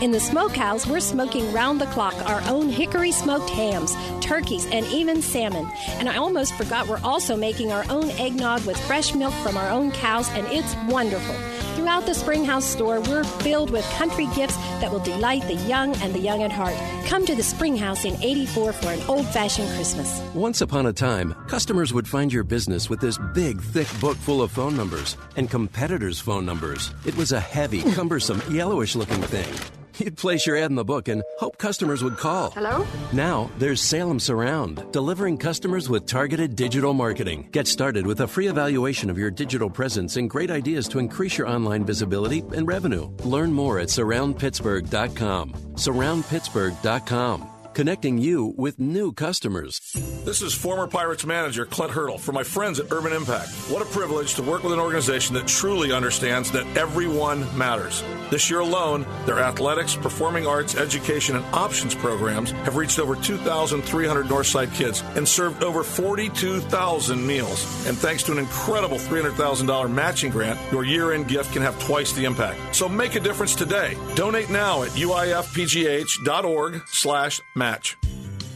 In 0.00 0.10
the 0.10 0.20
smokehouse, 0.20 0.86
we're 0.86 1.00
smoking 1.00 1.52
round 1.52 1.80
the 1.80 1.86
clock 1.86 2.14
our 2.28 2.42
own 2.48 2.68
hickory 2.68 3.12
smoked 3.12 3.50
hams, 3.50 3.94
turkeys, 4.20 4.66
and 4.66 4.86
even 4.86 5.22
salmon. 5.22 5.70
And 5.98 6.08
I 6.08 6.16
almost 6.16 6.54
forgot 6.54 6.88
we're 6.88 7.00
also 7.04 7.36
making 7.36 7.72
our 7.72 7.84
own 7.90 8.10
eggnog 8.12 8.64
with 8.66 8.78
fresh 8.86 9.14
milk 9.14 9.34
from 9.34 9.56
our 9.56 9.70
own 9.70 9.92
cows, 9.92 10.28
and 10.30 10.46
it's 10.48 10.74
wonderful. 10.92 11.36
Throughout 11.76 12.06
the 12.06 12.14
Springhouse 12.14 12.64
store, 12.64 13.00
we're 13.00 13.24
filled 13.24 13.70
with 13.70 13.84
country 13.92 14.26
gifts 14.34 14.56
that 14.80 14.92
will 14.92 15.00
delight 15.00 15.42
the 15.42 15.54
young 15.66 15.96
and 15.96 16.14
the 16.14 16.18
young 16.18 16.42
at 16.42 16.52
heart. 16.52 16.74
Come 17.06 17.24
to 17.26 17.34
the 17.34 17.42
Springhouse 17.42 18.04
in 18.04 18.14
84 18.22 18.72
for 18.72 18.88
an 18.88 19.00
old 19.08 19.26
fashioned 19.28 19.68
Christmas. 19.70 20.20
Once 20.34 20.60
upon 20.60 20.86
a 20.86 20.92
time, 20.92 21.34
customers 21.48 21.92
would 21.92 22.06
find 22.06 22.32
your 22.32 22.44
business 22.44 22.90
with 22.90 23.00
this 23.00 23.18
big, 23.34 23.60
thick 23.60 23.81
book 24.00 24.16
full 24.16 24.42
of 24.42 24.50
phone 24.50 24.76
numbers 24.76 25.16
and 25.36 25.50
competitors' 25.50 26.20
phone 26.20 26.44
numbers. 26.44 26.92
It 27.06 27.16
was 27.16 27.32
a 27.32 27.40
heavy, 27.40 27.82
cumbersome, 27.92 28.42
yellowish 28.50 28.94
looking 28.94 29.22
thing. 29.22 29.52
You'd 29.98 30.16
place 30.16 30.46
your 30.46 30.56
ad 30.56 30.70
in 30.70 30.76
the 30.76 30.84
book 30.84 31.08
and 31.08 31.22
hope 31.38 31.58
customers 31.58 32.02
would 32.02 32.16
call. 32.16 32.50
Hello? 32.50 32.86
Now, 33.12 33.50
there's 33.58 33.80
Salem 33.80 34.20
Surround, 34.20 34.90
delivering 34.92 35.38
customers 35.38 35.88
with 35.88 36.06
targeted 36.06 36.56
digital 36.56 36.94
marketing. 36.94 37.48
Get 37.52 37.66
started 37.66 38.06
with 38.06 38.20
a 38.20 38.28
free 38.28 38.48
evaluation 38.48 39.10
of 39.10 39.18
your 39.18 39.30
digital 39.30 39.70
presence 39.70 40.16
and 40.16 40.30
great 40.30 40.50
ideas 40.50 40.88
to 40.88 40.98
increase 40.98 41.38
your 41.38 41.46
online 41.46 41.84
visibility 41.84 42.40
and 42.54 42.66
revenue. 42.66 43.10
Learn 43.24 43.52
more 43.52 43.78
at 43.78 43.88
surroundpittsburgh.com. 43.88 45.52
Surroundpittsburgh.com 45.74 47.48
connecting 47.74 48.18
you 48.18 48.54
with 48.56 48.78
new 48.78 49.12
customers. 49.12 49.80
This 50.24 50.42
is 50.42 50.54
former 50.54 50.86
Pirates 50.86 51.26
manager 51.26 51.64
Clint 51.66 51.92
Hurdle 51.92 52.18
for 52.18 52.32
my 52.32 52.42
friends 52.42 52.78
at 52.78 52.92
Urban 52.92 53.12
Impact. 53.12 53.48
What 53.70 53.82
a 53.82 53.86
privilege 53.86 54.34
to 54.34 54.42
work 54.42 54.62
with 54.62 54.72
an 54.72 54.78
organization 54.78 55.34
that 55.34 55.46
truly 55.46 55.92
understands 55.92 56.50
that 56.52 56.66
everyone 56.76 57.46
matters. 57.56 58.04
This 58.30 58.48
year 58.48 58.60
alone, 58.60 59.06
their 59.26 59.40
athletics, 59.40 59.96
performing 59.96 60.46
arts, 60.46 60.76
education, 60.76 61.36
and 61.36 61.44
options 61.54 61.94
programs 61.94 62.52
have 62.52 62.76
reached 62.76 62.98
over 62.98 63.16
2,300 63.16 64.26
Northside 64.26 64.72
kids 64.74 65.02
and 65.16 65.26
served 65.26 65.62
over 65.62 65.82
42,000 65.82 67.26
meals. 67.26 67.86
And 67.86 67.96
thanks 67.96 68.22
to 68.24 68.32
an 68.32 68.38
incredible 68.38 68.98
$300,000 68.98 69.92
matching 69.92 70.30
grant, 70.30 70.58
your 70.70 70.84
year 70.84 71.12
end 71.12 71.28
gift 71.28 71.52
can 71.52 71.62
have 71.62 71.78
twice 71.84 72.12
the 72.12 72.24
impact. 72.24 72.74
So 72.74 72.88
make 72.88 73.16
a 73.16 73.20
difference 73.20 73.54
today. 73.54 73.96
Donate 74.14 74.50
now 74.50 74.82
at 74.82 74.90
uifpgh.org 74.90 76.82
slash 76.86 77.40
match. 77.62 77.96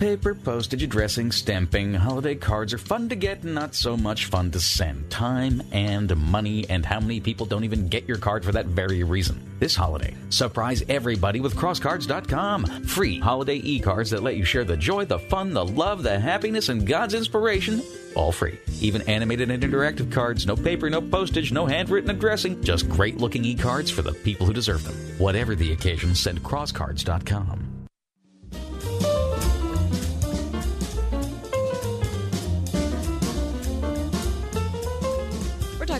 Paper, 0.01 0.35
postage, 0.35 0.83
addressing, 0.83 1.33
stamping, 1.33 1.95
holiday 1.95 2.35
cards 2.35 2.75
are 2.75 2.79
fun 2.79 3.09
to 3.09 3.15
get 3.15 3.45
not 3.45 3.75
so 3.75 3.97
much 3.97 4.27
fun 4.27 4.51
to 4.51 4.61
send. 4.61 5.09
Time 5.11 5.63
and 5.73 6.15
money, 6.17 6.69
and 6.69 6.85
how 6.85 7.01
many 7.01 7.21
people 7.21 7.47
don't 7.47 7.65
even 7.65 7.89
get 7.89 8.07
your 8.07 8.19
card 8.19 8.45
for 8.45 8.53
that 8.53 8.67
very 8.67 9.05
reason? 9.05 9.41
This 9.59 9.75
holiday, 9.75 10.15
surprise 10.29 10.83
everybody 10.89 11.41
with 11.41 11.55
crosscards.com. 11.57 12.67
Free 12.85 13.19
holiday 13.21 13.57
e 13.57 13.79
cards 13.81 14.11
that 14.11 14.25
let 14.25 14.37
you 14.37 14.45
share 14.45 14.65
the 14.65 14.77
joy, 14.77 15.07
the 15.07 15.21
fun, 15.21 15.55
the 15.55 15.65
love, 15.65 16.03
the 16.03 16.19
happiness, 16.19 16.69
and 16.69 16.87
God's 16.87 17.15
inspiration. 17.15 17.81
All 18.17 18.33
free. 18.33 18.59
Even 18.81 19.03
animated 19.03 19.51
and 19.51 19.63
interactive 19.63 20.13
cards. 20.13 20.47
No 20.47 20.57
paper, 20.57 20.91
no 20.91 21.01
postage, 21.01 21.53
no 21.53 21.65
handwritten 21.65 22.11
addressing. 22.11 22.63
Just 22.63 22.89
great 22.91 23.19
looking 23.19 23.45
e 23.45 23.55
cards 23.55 23.91
for 23.91 24.03
the 24.03 24.13
people 24.13 24.47
who 24.47 24.53
deserve 24.53 24.85
them. 24.85 24.97
Whatever 25.17 25.55
the 25.55 25.73
occasion, 25.73 26.15
send 26.15 26.43
crosscards.com. 26.43 27.66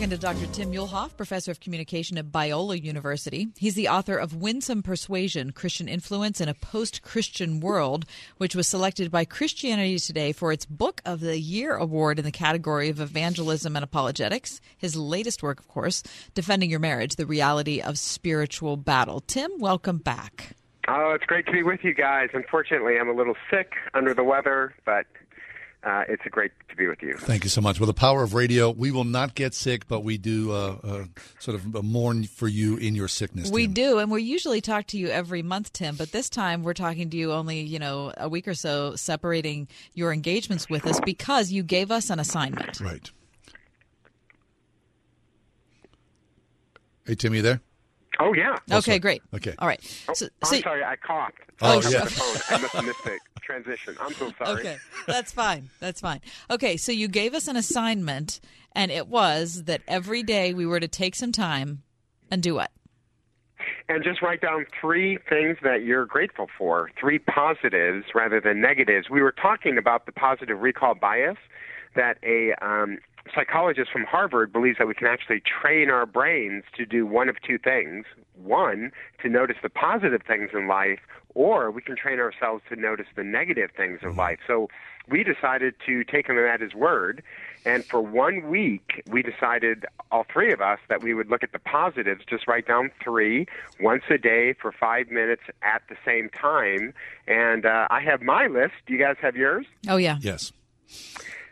talking 0.07 0.37
to 0.37 0.45
Dr. 0.45 0.53
Tim 0.53 0.71
Muehlhoff, 0.71 1.17
professor 1.17 1.51
of 1.51 1.59
communication 1.59 2.17
at 2.17 2.27
Biola 2.27 2.81
University. 2.81 3.49
He's 3.57 3.75
the 3.75 3.89
author 3.89 4.17
of 4.17 4.37
Winsome 4.37 4.85
Persuasion 4.85 5.51
Christian 5.51 5.89
Influence 5.89 6.41
in 6.41 6.49
a 6.49 6.55
Post 6.55 7.03
Christian 7.03 7.59
World, 7.59 8.05
which 8.37 8.55
was 8.55 8.69
selected 8.69 9.11
by 9.11 9.25
Christianity 9.25 9.99
Today 9.99 10.31
for 10.31 10.53
its 10.53 10.65
Book 10.65 11.01
of 11.05 11.19
the 11.19 11.41
Year 11.41 11.75
award 11.75 12.21
in 12.21 12.25
the 12.25 12.31
category 12.31 12.89
of 12.89 13.01
evangelism 13.01 13.75
and 13.75 13.83
apologetics. 13.83 14.61
His 14.77 14.95
latest 14.95 15.43
work, 15.43 15.59
of 15.59 15.67
course, 15.67 16.05
Defending 16.35 16.71
Your 16.71 16.79
Marriage 16.79 17.17
The 17.17 17.27
Reality 17.27 17.81
of 17.81 17.99
Spiritual 17.99 18.77
Battle. 18.77 19.21
Tim, 19.27 19.51
welcome 19.59 19.99
back. 19.99 20.55
Oh, 20.87 21.15
it's 21.17 21.25
great 21.25 21.47
to 21.47 21.53
be 21.53 21.65
with 21.65 21.81
you 21.83 21.95
guys. 21.95 22.29
Unfortunately, 22.33 22.97
I'm 22.97 23.09
a 23.09 23.15
little 23.15 23.37
sick, 23.51 23.73
under 23.93 24.15
the 24.15 24.23
weather, 24.23 24.73
but 24.85 25.07
uh, 25.87 26.03
it's 26.09 26.23
a 26.27 26.29
great 26.29 26.51
to 26.69 26.75
be 26.75 26.89
with 26.89 27.01
you. 27.01 27.15
Thank 27.17 27.45
you 27.45 27.51
so 27.51 27.61
much. 27.61 27.79
With 27.79 27.87
the 27.87 27.95
power 27.95 28.25
of 28.25 28.35
radio, 28.35 28.71
we 28.71 28.91
will 28.91 29.05
not 29.05 29.37
get 29.37 29.55
sick, 29.55 29.87
but 29.87 30.01
we 30.01 30.19
do 30.19 30.51
uh, 30.51 30.77
uh, 30.83 31.05
sort 31.39 31.55
of 31.55 31.85
mourn 31.85 32.25
for 32.25 32.49
you 32.49 32.77
in 32.77 32.97
your 32.97 33.07
sickness. 33.07 33.51
We 33.51 33.67
Tim. 33.67 33.75
do, 33.75 33.99
and 34.01 34.11
we 34.11 34.23
usually 34.23 34.61
talk 34.61 34.89
to 34.89 34.99
you 34.99 35.09
every 35.09 35.43
month, 35.43 35.73
Tim. 35.73 35.95
But 35.95 36.11
this 36.11 36.29
time, 36.29 36.65
we're 36.65 36.75
talking 36.75 37.09
to 37.11 37.17
you 37.17 37.33
only, 37.33 37.61
you 37.61 37.79
know, 37.79 38.13
a 38.17 38.29
week 38.29 38.49
or 38.49 38.55
so, 38.55 38.97
separating 38.97 39.69
your 39.95 40.13
engagements 40.13 40.69
with 40.69 40.87
us 40.89 40.99
because 41.05 41.53
you 41.53 41.63
gave 41.63 41.93
us 41.93 42.11
an 42.11 42.19
assignment. 42.19 42.81
Right. 42.81 43.09
Hey, 47.07 47.15
Tim, 47.15 47.33
you 47.33 47.43
there? 47.43 47.61
Oh 48.21 48.33
yeah. 48.35 48.57
Okay, 48.71 48.99
great. 48.99 49.23
Okay. 49.35 49.55
All 49.59 49.69
right. 49.69 49.81
Oh, 50.09 50.15
So, 50.15 50.27
I'm 50.43 50.49
so- 50.49 50.61
sorry, 50.61 50.85
I 50.85 50.97
coughed. 50.97 51.35
Oh, 51.63 51.81
I 51.81 51.89
yeah. 51.91 51.99
I 52.01 52.03
must 52.59 52.75
have 52.75 52.85
missed 52.85 53.05
the 53.05 53.19
transition. 53.43 53.97
I'm 54.01 54.13
so 54.15 54.31
sorry. 54.39 54.61
Okay, 54.61 54.77
that's 55.07 55.33
fine. 55.33 55.71
That's 55.81 56.01
fine. 56.01 56.21
Okay, 56.51 56.77
so 56.77 56.93
you 56.93 57.09
gave 57.09 57.35
us 57.35 57.49
an 57.49 57.57
assignment, 57.57 58.41
and 58.75 58.91
it 58.91 59.09
was 59.09 59.65
that 59.65 59.81
every 59.89 60.23
day 60.23 60.53
we 60.53 60.67
were 60.67 60.81
to 60.81 60.89
take 60.89 61.15
some 61.15 61.33
time 61.33 61.83
and 62.31 62.43
do 62.43 62.55
what? 62.55 62.71
And 63.89 64.03
just 64.05 64.21
write 64.21 64.41
down 64.43 64.67
three 64.81 65.19
things 65.29 65.57
that 65.63 65.83
you're 65.85 66.07
grateful 66.07 66.47
for, 66.59 66.91
three 67.01 67.19
positives 67.21 68.05
rather 68.15 68.41
than 68.41 68.61
negatives. 68.61 69.09
We 69.09 69.23
were 69.23 69.33
talking 69.33 69.79
about 69.79 70.07
the 70.07 70.13
positive 70.13 70.61
recall 70.61 70.95
bias 70.95 71.37
that 71.95 72.19
a 72.23 72.53
um, 72.65 72.99
psychologist 73.35 73.91
from 73.91 74.05
Harvard 74.05 74.53
believes 74.53 74.79
that 74.79 74.87
we 74.87 74.95
can 74.95 75.07
actually 75.07 75.41
train 75.41 75.91
our 75.91 76.07
brains 76.07 76.65
to 76.77 76.87
do 76.87 77.07
one 77.07 77.29
of 77.29 77.37
two 77.43 77.59
things. 77.59 78.07
One, 78.43 78.93
to 79.23 79.29
notice 79.29 79.57
the 79.63 79.71
positive 79.71 80.23
things 80.27 80.51
in 80.53 80.69
life, 80.69 81.01
or 81.35 81.71
we 81.71 81.81
can 81.83 81.97
train 81.97 82.19
ourselves 82.19 82.63
to 82.69 82.77
notice 82.77 83.07
the 83.15 83.25
negative 83.25 83.71
things 83.77 84.01
of 84.03 84.17
life. 84.17 84.39
So 84.47 84.69
we 85.09 85.25
decided 85.25 85.75
to 85.87 86.05
take 86.05 86.27
him 86.29 86.39
at 86.39 86.61
his 86.61 86.75
word. 86.75 87.23
And 87.65 87.85
for 87.85 88.01
one 88.01 88.49
week, 88.49 89.03
we 89.11 89.23
decided, 89.23 89.87
all 90.13 90.25
three 90.33 90.53
of 90.53 90.61
us, 90.61 90.79
that 90.89 91.03
we 91.03 91.15
would 91.15 91.31
look 91.31 91.43
at 91.43 91.53
the 91.53 91.59
positives, 91.59 92.25
just 92.29 92.47
write 92.47 92.67
down 92.67 92.91
three 93.03 93.47
once 93.81 94.05
a 94.11 94.19
day 94.19 94.53
for 94.53 94.71
five 94.71 95.09
minutes 95.09 95.43
at 95.63 95.83
the 95.89 95.97
same 96.05 96.29
time. 96.31 96.95
And 97.27 97.67
uh, 97.67 97.89
I 97.91 98.01
have 98.01 98.23
my 98.23 98.47
list. 98.47 98.75
Do 98.87 98.93
you 98.93 98.99
guys 98.99 99.17
have 99.21 99.35
yours? 99.37 99.67
Oh 99.89 99.97
yeah. 99.97 100.19
Yes. 100.21 100.53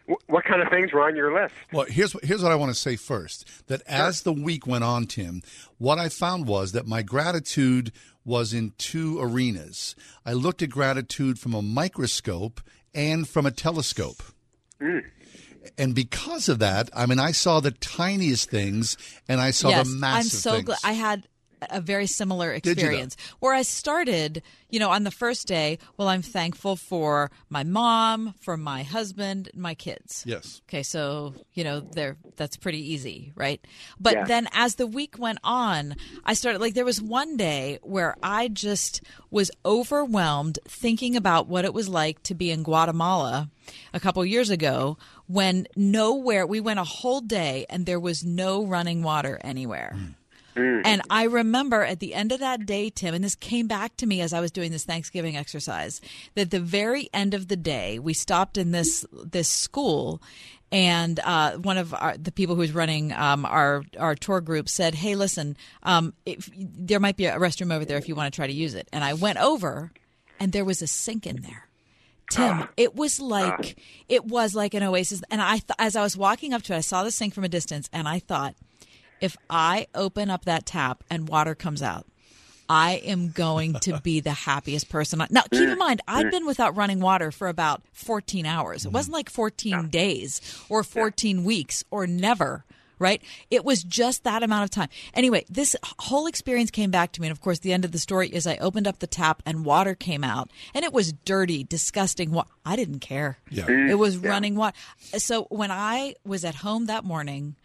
Wh- 0.08 0.28
What 0.30 0.44
kind 0.44 0.62
of 0.62 0.68
things 0.68 0.92
were 0.92 1.02
on 1.02 1.16
your 1.16 1.32
list? 1.40 1.54
Well, 1.72 1.86
here's 1.88 2.14
here's 2.22 2.42
what 2.42 2.52
I 2.52 2.56
want 2.56 2.72
to 2.72 2.78
say 2.78 2.96
first. 2.96 3.48
That 3.68 3.82
as 3.86 4.22
the 4.22 4.32
week 4.32 4.66
went 4.66 4.84
on, 4.84 5.06
Tim, 5.06 5.42
what 5.78 5.98
I 5.98 6.08
found 6.08 6.46
was 6.46 6.72
that 6.72 6.86
my 6.86 7.02
gratitude 7.02 7.92
was 8.24 8.54
in 8.54 8.72
two 8.78 9.18
arenas. 9.20 9.94
I 10.24 10.32
looked 10.32 10.62
at 10.62 10.70
gratitude 10.70 11.38
from 11.38 11.54
a 11.54 11.62
microscope 11.62 12.60
and 12.94 13.28
from 13.28 13.46
a 13.46 13.50
telescope. 13.50 14.22
Mm. 14.80 15.02
And 15.78 15.94
because 15.94 16.48
of 16.48 16.58
that, 16.58 16.90
I 16.94 17.06
mean, 17.06 17.18
I 17.18 17.32
saw 17.32 17.60
the 17.60 17.70
tiniest 17.70 18.50
things 18.50 18.96
and 19.28 19.40
I 19.40 19.50
saw 19.50 19.70
yes, 19.70 19.88
the 19.88 19.96
massive 19.96 20.18
I'm 20.18 20.28
so 20.28 20.62
glad. 20.62 20.78
I 20.84 20.92
had 20.92 21.26
a 21.70 21.80
very 21.80 22.06
similar 22.06 22.52
experience 22.52 23.16
where 23.40 23.54
I 23.54 23.62
started, 23.62 24.42
you 24.70 24.78
know, 24.80 24.90
on 24.90 25.04
the 25.04 25.10
first 25.10 25.46
day, 25.46 25.78
well, 25.96 26.08
I'm 26.08 26.22
thankful 26.22 26.76
for 26.76 27.30
my 27.48 27.64
mom, 27.64 28.34
for 28.40 28.56
my 28.56 28.82
husband, 28.82 29.50
my 29.54 29.74
kids. 29.74 30.24
Yes. 30.26 30.62
Okay, 30.68 30.82
so, 30.82 31.34
you 31.52 31.64
know, 31.64 31.80
there 31.80 32.16
that's 32.36 32.56
pretty 32.56 32.92
easy, 32.92 33.32
right? 33.36 33.64
But 34.00 34.14
Yeah. 34.14 34.24
then 34.24 34.48
as 34.52 34.74
the 34.74 34.88
week 34.88 35.18
went 35.18 35.38
on, 35.44 35.94
I 36.24 36.34
started 36.34 36.60
like 36.60 36.74
there 36.74 36.84
was 36.84 37.00
one 37.00 37.36
day 37.36 37.78
where 37.82 38.16
I 38.24 38.48
just 38.48 39.02
was 39.30 39.52
overwhelmed 39.64 40.58
thinking 40.66 41.14
about 41.14 41.46
what 41.46 41.64
it 41.64 41.72
was 41.72 41.88
like 41.88 42.22
to 42.24 42.34
be 42.34 42.50
in 42.50 42.64
Guatemala 42.64 43.50
a 43.92 44.00
couple 44.00 44.24
years 44.24 44.50
ago 44.50 44.98
when 45.26 45.68
nowhere 45.76 46.44
we 46.46 46.60
went 46.60 46.80
a 46.80 46.84
whole 46.84 47.20
day 47.20 47.66
and 47.70 47.86
there 47.86 48.00
was 48.00 48.24
no 48.24 48.64
running 48.66 49.02
water 49.04 49.38
anywhere. 49.44 49.96
And 50.84 51.02
I 51.10 51.24
remember 51.24 51.82
at 51.82 52.00
the 52.00 52.14
end 52.14 52.32
of 52.32 52.40
that 52.40 52.66
day, 52.66 52.90
Tim, 52.90 53.14
and 53.14 53.24
this 53.24 53.34
came 53.34 53.66
back 53.66 53.96
to 53.96 54.06
me 54.06 54.20
as 54.20 54.32
I 54.32 54.40
was 54.40 54.50
doing 54.50 54.70
this 54.70 54.84
Thanksgiving 54.84 55.36
exercise, 55.36 56.00
that 56.34 56.50
the 56.50 56.60
very 56.60 57.08
end 57.12 57.34
of 57.34 57.48
the 57.48 57.56
day, 57.56 57.98
we 57.98 58.14
stopped 58.14 58.56
in 58.56 58.70
this 58.70 59.04
this 59.12 59.48
school, 59.48 60.22
and 60.70 61.20
uh, 61.20 61.52
one 61.52 61.78
of 61.78 61.94
our, 61.94 62.16
the 62.16 62.32
people 62.32 62.54
who 62.54 62.60
was 62.60 62.72
running 62.72 63.12
um, 63.12 63.44
our 63.44 63.82
our 63.98 64.14
tour 64.14 64.40
group 64.40 64.68
said, 64.68 64.94
"Hey, 64.94 65.14
listen, 65.14 65.56
um, 65.82 66.14
if, 66.26 66.50
there 66.56 67.00
might 67.00 67.16
be 67.16 67.26
a 67.26 67.36
restroom 67.36 67.72
over 67.72 67.84
there 67.84 67.98
if 67.98 68.08
you 68.08 68.14
want 68.14 68.32
to 68.32 68.36
try 68.36 68.46
to 68.46 68.52
use 68.52 68.74
it." 68.74 68.88
And 68.92 69.04
I 69.04 69.14
went 69.14 69.38
over, 69.38 69.92
and 70.40 70.52
there 70.52 70.64
was 70.64 70.82
a 70.82 70.86
sink 70.86 71.26
in 71.26 71.42
there. 71.42 71.68
Tim, 72.30 72.68
it 72.76 72.94
was 72.96 73.20
like 73.20 73.78
it 74.08 74.24
was 74.24 74.54
like 74.54 74.74
an 74.74 74.82
oasis, 74.82 75.22
and 75.30 75.40
I 75.40 75.58
th- 75.58 75.76
as 75.78 75.94
I 75.94 76.02
was 76.02 76.16
walking 76.16 76.52
up 76.52 76.62
to 76.62 76.72
it, 76.74 76.78
I 76.78 76.80
saw 76.80 77.04
the 77.04 77.10
sink 77.10 77.34
from 77.34 77.44
a 77.44 77.48
distance, 77.48 77.88
and 77.92 78.08
I 78.08 78.18
thought, 78.18 78.54
if 79.20 79.36
I 79.48 79.86
open 79.94 80.30
up 80.30 80.44
that 80.44 80.66
tap 80.66 81.04
and 81.10 81.28
water 81.28 81.54
comes 81.54 81.82
out, 81.82 82.06
I 82.68 82.94
am 83.04 83.28
going 83.30 83.74
to 83.80 84.00
be 84.00 84.20
the 84.20 84.30
happiest 84.48 84.88
person. 84.88 85.22
Now, 85.30 85.42
keep 85.50 85.68
in 85.68 85.78
mind, 85.78 86.00
I've 86.08 86.30
been 86.30 86.46
without 86.46 86.76
running 86.76 87.00
water 87.00 87.30
for 87.30 87.48
about 87.48 87.82
14 87.92 88.46
hours. 88.46 88.86
It 88.86 88.92
wasn't 88.92 89.12
like 89.14 89.28
14 89.30 89.88
days 89.88 90.40
or 90.68 90.82
14 90.82 91.44
weeks 91.44 91.84
or 91.90 92.06
never. 92.06 92.64
Right? 93.00 93.20
It 93.50 93.64
was 93.64 93.82
just 93.82 94.22
that 94.22 94.44
amount 94.44 94.64
of 94.64 94.70
time. 94.70 94.88
Anyway, 95.14 95.44
this 95.50 95.74
whole 95.98 96.26
experience 96.26 96.70
came 96.70 96.92
back 96.92 97.10
to 97.12 97.20
me. 97.20 97.26
And 97.26 97.32
of 97.32 97.40
course, 97.40 97.58
the 97.58 97.72
end 97.72 97.84
of 97.84 97.90
the 97.90 97.98
story 97.98 98.28
is 98.28 98.46
I 98.46 98.56
opened 98.58 98.86
up 98.86 99.00
the 99.00 99.08
tap 99.08 99.42
and 99.44 99.64
water 99.64 99.96
came 99.96 100.22
out. 100.22 100.48
And 100.74 100.84
it 100.84 100.92
was 100.92 101.12
dirty, 101.12 101.64
disgusting. 101.64 102.30
Wa- 102.30 102.46
I 102.64 102.76
didn't 102.76 103.00
care. 103.00 103.36
Yeah. 103.50 103.66
Mm, 103.66 103.90
it 103.90 103.96
was 103.96 104.16
running 104.16 104.54
water. 104.54 104.76
So 105.18 105.42
when 105.50 105.72
I 105.72 106.14
was 106.24 106.44
at 106.44 106.54
home 106.54 106.86
that 106.86 107.04
morning, 107.04 107.56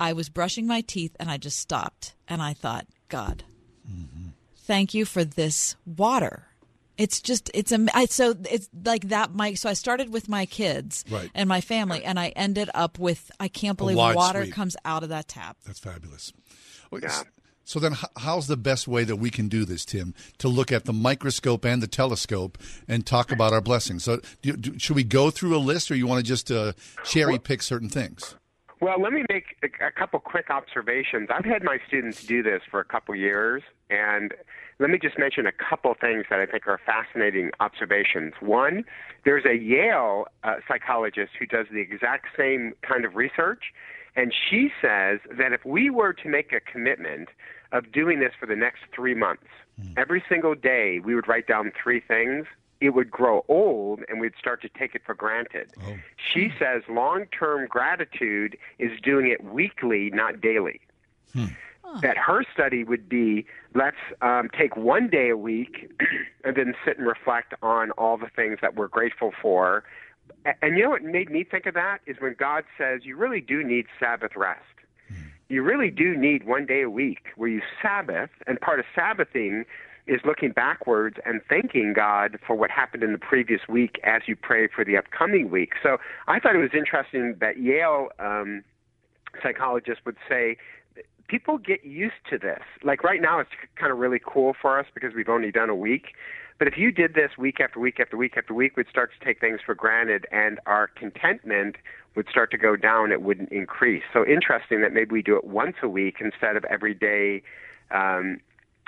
I 0.00 0.12
was 0.12 0.28
brushing 0.28 0.66
my 0.66 0.80
teeth 0.80 1.14
and 1.20 1.30
I 1.30 1.36
just 1.36 1.58
stopped 1.58 2.14
and 2.28 2.42
I 2.42 2.52
thought, 2.54 2.86
God, 3.08 3.44
thank 4.56 4.94
you 4.94 5.04
for 5.04 5.24
this 5.24 5.76
water. 5.86 6.46
It's 6.96 7.20
just 7.20 7.50
it's 7.54 7.72
a 7.72 7.84
I, 7.92 8.04
so 8.06 8.34
it's 8.48 8.68
like 8.84 9.08
that. 9.08 9.34
Mike. 9.34 9.56
So 9.58 9.68
I 9.68 9.72
started 9.72 10.12
with 10.12 10.28
my 10.28 10.46
kids 10.46 11.04
Right. 11.10 11.28
and 11.34 11.48
my 11.48 11.60
family, 11.60 12.04
and 12.04 12.20
I 12.20 12.28
ended 12.36 12.70
up 12.72 13.00
with 13.00 13.32
I 13.40 13.48
can't 13.48 13.76
believe 13.76 13.96
water 13.96 14.42
sweep. 14.44 14.54
comes 14.54 14.76
out 14.84 15.02
of 15.02 15.08
that 15.08 15.26
tap. 15.26 15.56
That's 15.66 15.80
fabulous. 15.80 16.32
Well, 16.92 17.04
s- 17.04 17.24
So 17.64 17.80
then, 17.80 17.96
how's 18.18 18.46
the 18.46 18.56
best 18.56 18.86
way 18.86 19.02
that 19.04 19.16
we 19.16 19.30
can 19.30 19.48
do 19.48 19.64
this, 19.64 19.84
Tim? 19.84 20.14
To 20.38 20.46
look 20.48 20.70
at 20.70 20.84
the 20.84 20.92
microscope 20.92 21.64
and 21.64 21.82
the 21.82 21.88
telescope 21.88 22.58
and 22.86 23.04
talk 23.04 23.32
about 23.32 23.52
our 23.52 23.60
blessings. 23.62 24.04
So, 24.04 24.20
do, 24.42 24.52
do, 24.56 24.78
should 24.78 24.94
we 24.94 25.02
go 25.02 25.30
through 25.30 25.56
a 25.56 25.58
list, 25.58 25.90
or 25.90 25.96
you 25.96 26.06
want 26.06 26.20
to 26.20 26.28
just 26.28 26.52
uh, 26.52 26.74
cherry 27.04 27.38
pick 27.40 27.60
certain 27.62 27.88
things? 27.88 28.36
Well, 28.84 29.00
let 29.00 29.14
me 29.14 29.24
make 29.30 29.56
a, 29.62 29.86
a 29.86 29.90
couple 29.90 30.20
quick 30.20 30.50
observations. 30.50 31.30
I've 31.34 31.46
had 31.46 31.64
my 31.64 31.78
students 31.86 32.22
do 32.22 32.42
this 32.42 32.60
for 32.70 32.80
a 32.80 32.84
couple 32.84 33.14
years, 33.14 33.62
and 33.88 34.34
let 34.78 34.90
me 34.90 34.98
just 34.98 35.18
mention 35.18 35.46
a 35.46 35.52
couple 35.52 35.94
things 35.98 36.26
that 36.28 36.38
I 36.38 36.44
think 36.44 36.66
are 36.66 36.78
fascinating 36.84 37.50
observations. 37.60 38.34
One, 38.40 38.84
there's 39.24 39.46
a 39.46 39.56
Yale 39.56 40.26
uh, 40.42 40.56
psychologist 40.68 41.32
who 41.38 41.46
does 41.46 41.64
the 41.72 41.80
exact 41.80 42.26
same 42.36 42.74
kind 42.82 43.06
of 43.06 43.16
research, 43.16 43.72
and 44.16 44.34
she 44.50 44.68
says 44.82 45.20
that 45.38 45.54
if 45.54 45.64
we 45.64 45.88
were 45.88 46.12
to 46.12 46.28
make 46.28 46.52
a 46.52 46.60
commitment 46.60 47.30
of 47.72 47.90
doing 47.90 48.20
this 48.20 48.32
for 48.38 48.44
the 48.44 48.54
next 48.54 48.80
three 48.94 49.14
months, 49.14 49.46
every 49.96 50.22
single 50.28 50.54
day 50.54 51.00
we 51.02 51.14
would 51.14 51.26
write 51.26 51.46
down 51.46 51.72
three 51.82 52.00
things, 52.06 52.44
it 52.84 52.90
would 52.90 53.10
grow 53.10 53.44
old 53.48 54.00
and 54.08 54.20
we'd 54.20 54.34
start 54.38 54.60
to 54.62 54.68
take 54.68 54.94
it 54.94 55.00
for 55.06 55.14
granted. 55.14 55.70
She 56.32 56.52
says 56.58 56.82
long 56.88 57.24
term 57.36 57.66
gratitude 57.66 58.58
is 58.78 59.00
doing 59.02 59.28
it 59.28 59.42
weekly, 59.42 60.10
not 60.10 60.40
daily. 60.40 60.80
That 62.02 62.16
her 62.18 62.44
study 62.52 62.84
would 62.84 63.08
be 63.08 63.46
let's 63.74 63.96
um, 64.20 64.50
take 64.58 64.76
one 64.76 65.08
day 65.08 65.30
a 65.30 65.36
week 65.36 65.90
and 66.44 66.56
then 66.56 66.74
sit 66.84 66.98
and 66.98 67.06
reflect 67.06 67.54
on 67.62 67.90
all 67.92 68.16
the 68.18 68.28
things 68.34 68.58
that 68.60 68.74
we're 68.74 68.88
grateful 68.88 69.32
for. 69.40 69.84
And 70.60 70.76
you 70.76 70.84
know 70.84 70.90
what 70.90 71.02
made 71.02 71.30
me 71.30 71.44
think 71.44 71.66
of 71.66 71.74
that 71.74 71.98
is 72.06 72.16
when 72.20 72.34
God 72.38 72.64
says 72.76 73.00
you 73.04 73.16
really 73.16 73.40
do 73.40 73.62
need 73.64 73.86
Sabbath 73.98 74.32
rest. 74.36 74.60
You 75.48 75.62
really 75.62 75.90
do 75.90 76.16
need 76.16 76.46
one 76.46 76.66
day 76.66 76.82
a 76.82 76.90
week 76.90 77.26
where 77.36 77.48
you 77.48 77.60
Sabbath, 77.82 78.30
and 78.46 78.60
part 78.60 78.80
of 78.80 78.86
Sabbathing 78.94 79.64
is 80.06 80.20
looking 80.24 80.50
backwards 80.50 81.16
and 81.24 81.40
thanking 81.48 81.92
God 81.94 82.38
for 82.46 82.54
what 82.54 82.70
happened 82.70 83.02
in 83.02 83.12
the 83.12 83.18
previous 83.18 83.62
week 83.68 83.98
as 84.04 84.22
you 84.26 84.36
pray 84.36 84.68
for 84.68 84.84
the 84.84 84.96
upcoming 84.96 85.50
week. 85.50 85.72
So 85.82 85.98
I 86.28 86.38
thought 86.38 86.54
it 86.54 86.58
was 86.58 86.74
interesting 86.74 87.36
that 87.40 87.58
Yale 87.58 88.08
um, 88.18 88.62
psychologists 89.42 90.04
would 90.04 90.16
say 90.28 90.56
people 91.26 91.58
get 91.58 91.84
used 91.84 92.14
to 92.30 92.38
this. 92.38 92.60
Like 92.82 93.02
right 93.02 93.20
now, 93.20 93.40
it's 93.40 93.50
kind 93.76 93.90
of 93.90 93.98
really 93.98 94.20
cool 94.24 94.54
for 94.60 94.78
us 94.78 94.86
because 94.94 95.14
we've 95.14 95.28
only 95.28 95.50
done 95.50 95.70
a 95.70 95.74
week. 95.74 96.08
But 96.58 96.68
if 96.68 96.74
you 96.76 96.92
did 96.92 97.14
this 97.14 97.32
week 97.36 97.58
after 97.60 97.80
week 97.80 97.98
after 97.98 98.16
week 98.16 98.36
after 98.36 98.54
week, 98.54 98.76
we'd 98.76 98.88
start 98.88 99.10
to 99.18 99.24
take 99.24 99.40
things 99.40 99.58
for 99.64 99.74
granted, 99.74 100.26
and 100.30 100.60
our 100.66 100.86
contentment 100.86 101.76
would 102.14 102.28
start 102.28 102.50
to 102.52 102.58
go 102.58 102.76
down. 102.76 103.10
It 103.10 103.22
wouldn't 103.22 103.50
increase. 103.50 104.04
So 104.12 104.24
interesting 104.24 104.80
that 104.82 104.92
maybe 104.92 105.12
we 105.12 105.22
do 105.22 105.36
it 105.36 105.44
once 105.44 105.76
a 105.82 105.88
week 105.88 106.16
instead 106.20 106.56
of 106.56 106.64
every 106.66 106.94
day 106.94 107.42
um, 107.90 108.40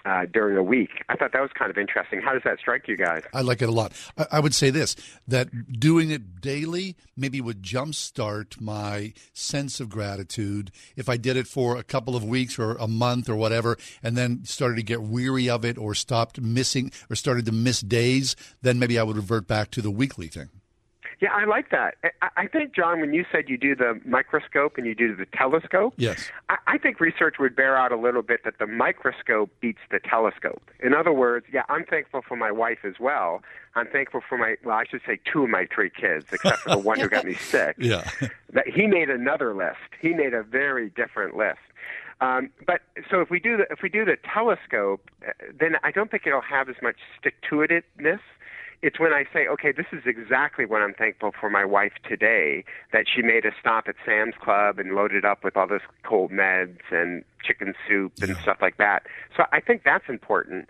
uh, 0.06 0.24
during 0.32 0.56
a 0.56 0.62
week. 0.62 1.02
I 1.08 1.16
thought 1.16 1.32
that 1.32 1.42
was 1.42 1.50
kind 1.58 1.70
of 1.70 1.76
interesting. 1.76 2.20
How 2.22 2.32
does 2.32 2.42
that 2.44 2.58
strike 2.58 2.86
you 2.86 2.96
guys? 2.96 3.22
I 3.34 3.40
like 3.40 3.60
it 3.60 3.68
a 3.68 3.72
lot. 3.72 3.92
I, 4.16 4.26
I 4.32 4.40
would 4.40 4.54
say 4.54 4.70
this 4.70 4.94
that 5.26 5.78
doing 5.80 6.10
it 6.10 6.40
daily 6.40 6.96
maybe 7.16 7.40
would 7.40 7.62
jumpstart 7.62 8.60
my 8.60 9.12
sense 9.32 9.80
of 9.80 9.88
gratitude. 9.88 10.70
If 10.94 11.08
I 11.08 11.16
did 11.16 11.36
it 11.36 11.48
for 11.48 11.76
a 11.76 11.82
couple 11.82 12.14
of 12.14 12.22
weeks 12.22 12.58
or 12.58 12.76
a 12.76 12.86
month 12.86 13.28
or 13.28 13.36
whatever, 13.36 13.76
and 14.02 14.16
then 14.16 14.44
started 14.44 14.76
to 14.76 14.82
get 14.82 15.02
weary 15.02 15.50
of 15.50 15.64
it 15.64 15.76
or 15.76 15.94
stopped 15.94 16.40
missing 16.40 16.92
or 17.10 17.16
started 17.16 17.44
to 17.46 17.52
miss 17.52 17.80
days, 17.80 18.36
then 18.62 18.78
maybe 18.78 18.98
I 18.98 19.02
would 19.02 19.16
revert 19.16 19.48
back 19.48 19.70
to 19.72 19.82
the 19.82 19.90
weekly 19.90 20.28
thing. 20.28 20.50
Yeah, 21.20 21.32
I 21.32 21.46
like 21.46 21.70
that. 21.70 21.94
I, 22.20 22.28
I 22.36 22.46
think, 22.46 22.74
John, 22.74 23.00
when 23.00 23.14
you 23.14 23.24
said 23.32 23.48
you 23.48 23.56
do 23.56 23.74
the 23.74 23.98
microscope 24.04 24.76
and 24.76 24.86
you 24.86 24.94
do 24.94 25.16
the 25.16 25.26
telescope, 25.26 25.94
Yes. 25.96 26.30
I, 26.48 26.78
think 26.78 27.00
research 27.00 27.36
would 27.38 27.56
bear 27.56 27.76
out 27.76 27.90
a 27.90 27.96
little 27.96 28.22
bit 28.22 28.44
that 28.44 28.58
the 28.58 28.66
microscope 28.66 29.50
beats 29.60 29.78
the 29.90 29.98
telescope. 29.98 30.62
In 30.80 30.92
other 30.92 31.12
words, 31.12 31.46
yeah, 31.50 31.62
I'm 31.68 31.84
thankful 31.84 32.20
for 32.26 32.36
my 32.36 32.52
wife 32.52 32.80
as 32.84 32.94
well. 33.00 33.42
I'm 33.74 33.86
thankful 33.86 34.20
for 34.28 34.36
my, 34.36 34.56
well, 34.62 34.76
I 34.76 34.84
should 34.84 35.00
say 35.06 35.18
two 35.30 35.44
of 35.44 35.50
my 35.50 35.66
three 35.74 35.90
kids, 35.90 36.26
except 36.30 36.58
for 36.58 36.70
the 36.70 36.78
one 36.78 37.00
who 37.00 37.08
got 37.08 37.24
me 37.24 37.34
sick. 37.52 37.76
Yeah. 37.78 38.08
That 38.52 38.68
he 38.68 38.86
made 38.86 39.08
another 39.08 39.54
list. 39.54 39.78
He 40.00 40.12
made 40.12 40.34
a 40.34 40.42
very 40.42 40.90
different 40.90 41.36
list. 41.36 41.58
Um, 42.20 42.50
but 42.66 42.80
so 43.10 43.20
if 43.20 43.28
we 43.30 43.40
do 43.40 43.58
the 43.58 43.64
if 43.70 43.82
we 43.82 43.90
do 43.90 44.04
the 44.04 44.16
telescope, 44.32 45.10
uh, 45.26 45.32
then 45.58 45.76
I 45.82 45.90
don't 45.90 46.10
think 46.10 46.26
it'll 46.26 46.40
have 46.40 46.68
as 46.70 46.76
much 46.82 46.96
stick 47.20 47.34
to 47.50 47.56
itness. 47.56 48.20
It's 48.82 49.00
when 49.00 49.12
I 49.12 49.24
say, 49.32 49.46
okay, 49.48 49.72
this 49.72 49.86
is 49.92 50.02
exactly 50.06 50.66
what 50.66 50.82
I'm 50.82 50.94
thankful 50.94 51.32
for 51.38 51.48
my 51.50 51.64
wife 51.64 51.92
today. 52.08 52.64
That 52.92 53.06
she 53.12 53.22
made 53.22 53.44
a 53.44 53.52
stop 53.58 53.88
at 53.88 53.96
Sam's 54.04 54.34
Club 54.40 54.78
and 54.78 54.94
loaded 54.94 55.24
up 55.24 55.44
with 55.44 55.56
all 55.56 55.66
this 55.66 55.82
cold 56.02 56.30
meds 56.30 56.80
and 56.90 57.24
chicken 57.42 57.74
soup 57.88 58.12
and 58.20 58.36
stuff 58.38 58.58
like 58.60 58.76
that. 58.76 59.04
So 59.36 59.44
I 59.52 59.60
think 59.60 59.82
that's 59.84 60.08
important. 60.08 60.68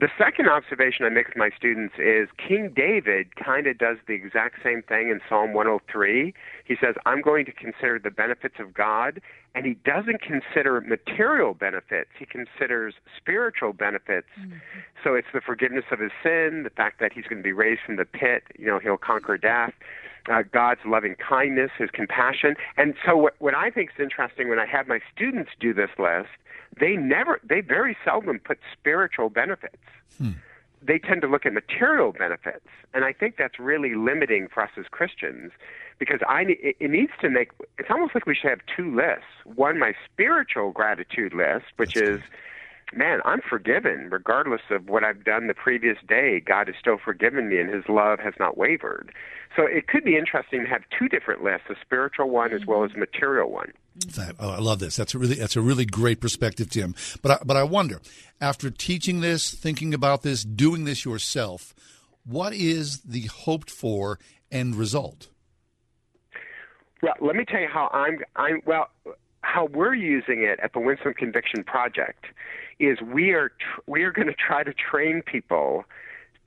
The 0.00 0.08
second 0.16 0.48
observation 0.48 1.04
I 1.06 1.08
make 1.08 1.26
with 1.26 1.36
my 1.36 1.50
students 1.56 1.94
is 1.98 2.28
King 2.36 2.72
David 2.74 3.34
kind 3.34 3.66
of 3.66 3.78
does 3.78 3.96
the 4.06 4.14
exact 4.14 4.62
same 4.62 4.80
thing 4.82 5.08
in 5.10 5.20
Psalm 5.28 5.54
103. 5.54 6.32
He 6.64 6.76
says, 6.80 6.94
I'm 7.04 7.20
going 7.20 7.44
to 7.46 7.52
consider 7.52 7.98
the 7.98 8.10
benefits 8.10 8.56
of 8.60 8.72
God, 8.72 9.20
and 9.56 9.66
he 9.66 9.74
doesn't 9.74 10.20
consider 10.20 10.80
material 10.80 11.52
benefits. 11.52 12.10
He 12.16 12.26
considers 12.26 12.94
spiritual 13.16 13.72
benefits. 13.72 14.28
Mm-hmm. 14.38 14.58
So 15.02 15.14
it's 15.14 15.26
the 15.34 15.40
forgiveness 15.40 15.86
of 15.90 15.98
his 15.98 16.12
sin, 16.22 16.62
the 16.62 16.70
fact 16.70 17.00
that 17.00 17.12
he's 17.12 17.24
going 17.24 17.38
to 17.38 17.42
be 17.42 17.52
raised 17.52 17.80
from 17.84 17.96
the 17.96 18.04
pit, 18.04 18.44
you 18.56 18.66
know, 18.66 18.78
he'll 18.78 18.98
conquer 18.98 19.36
death. 19.36 19.72
Uh, 20.30 20.42
God's 20.52 20.80
loving 20.84 21.16
kindness, 21.16 21.70
His 21.78 21.90
compassion, 21.90 22.54
and 22.76 22.94
so 23.04 23.16
what, 23.16 23.34
what 23.38 23.54
I 23.54 23.70
think 23.70 23.90
is 23.96 24.02
interesting 24.02 24.48
when 24.48 24.58
I 24.58 24.66
have 24.66 24.86
my 24.86 25.00
students 25.14 25.50
do 25.58 25.72
this 25.72 25.90
list, 25.98 26.28
they 26.78 26.96
never, 26.96 27.40
they 27.42 27.60
very 27.60 27.96
seldom 28.04 28.38
put 28.38 28.58
spiritual 28.72 29.30
benefits. 29.30 29.76
They 30.80 30.98
tend 30.98 31.22
to 31.22 31.28
look 31.28 31.44
at 31.44 31.52
material 31.52 32.12
benefits, 32.12 32.66
and 32.94 33.04
I 33.04 33.12
think 33.12 33.36
that's 33.36 33.58
really 33.58 33.94
limiting 33.94 34.48
for 34.52 34.62
us 34.62 34.70
as 34.76 34.84
Christians 34.90 35.50
because 35.98 36.20
I 36.28 36.42
it, 36.42 36.76
it 36.78 36.90
needs 36.90 37.12
to 37.20 37.30
make 37.30 37.50
it's 37.78 37.90
almost 37.90 38.14
like 38.14 38.26
we 38.26 38.34
should 38.34 38.50
have 38.50 38.60
two 38.76 38.94
lists. 38.94 39.24
One, 39.44 39.78
my 39.78 39.94
spiritual 40.04 40.70
gratitude 40.70 41.34
list, 41.34 41.66
which 41.76 41.96
is 41.96 42.20
man, 42.94 43.20
I'm 43.24 43.40
forgiven 43.40 44.08
regardless 44.10 44.62
of 44.70 44.88
what 44.88 45.04
I've 45.04 45.24
done 45.24 45.46
the 45.46 45.54
previous 45.54 45.96
day. 46.06 46.40
God 46.40 46.68
has 46.68 46.76
still 46.80 46.98
forgiven 47.02 47.48
me, 47.48 47.58
and 47.58 47.72
His 47.72 47.84
love 47.88 48.18
has 48.20 48.34
not 48.38 48.56
wavered. 48.56 49.12
So 49.56 49.64
it 49.64 49.88
could 49.88 50.04
be 50.04 50.16
interesting 50.16 50.62
to 50.62 50.68
have 50.68 50.82
two 50.98 51.08
different 51.08 51.42
lists: 51.42 51.66
a 51.70 51.74
spiritual 51.80 52.30
one 52.30 52.52
as 52.52 52.66
well 52.66 52.84
as 52.84 52.92
a 52.94 52.98
material 52.98 53.50
one. 53.50 53.72
That, 54.16 54.36
oh, 54.38 54.50
I 54.50 54.58
love 54.58 54.78
this. 54.78 54.96
That's 54.96 55.14
a 55.14 55.18
really 55.18 55.34
that's 55.34 55.56
a 55.56 55.60
really 55.60 55.84
great 55.84 56.20
perspective, 56.20 56.70
Tim. 56.70 56.94
But 57.22 57.32
I, 57.32 57.38
but 57.44 57.56
I 57.56 57.64
wonder, 57.64 58.00
after 58.40 58.70
teaching 58.70 59.20
this, 59.20 59.52
thinking 59.52 59.94
about 59.94 60.22
this, 60.22 60.44
doing 60.44 60.84
this 60.84 61.04
yourself, 61.04 61.74
what 62.24 62.52
is 62.52 63.00
the 63.00 63.26
hoped 63.26 63.70
for 63.70 64.18
end 64.50 64.76
result? 64.76 65.28
Well, 67.02 67.14
let 67.20 67.36
me 67.36 67.44
tell 67.44 67.60
you 67.60 67.68
how 67.72 67.88
I'm. 67.92 68.20
I'm 68.36 68.60
well. 68.66 68.88
How 69.42 69.66
we're 69.66 69.94
using 69.94 70.42
it 70.42 70.60
at 70.62 70.74
the 70.74 70.80
Winsome 70.80 71.14
Conviction 71.14 71.64
Project 71.64 72.26
is 72.78 73.00
we 73.00 73.30
are 73.30 73.50
tr- 73.50 73.80
we 73.86 74.02
are 74.02 74.12
going 74.12 74.28
to 74.28 74.34
try 74.34 74.62
to 74.62 74.72
train 74.72 75.22
people 75.22 75.84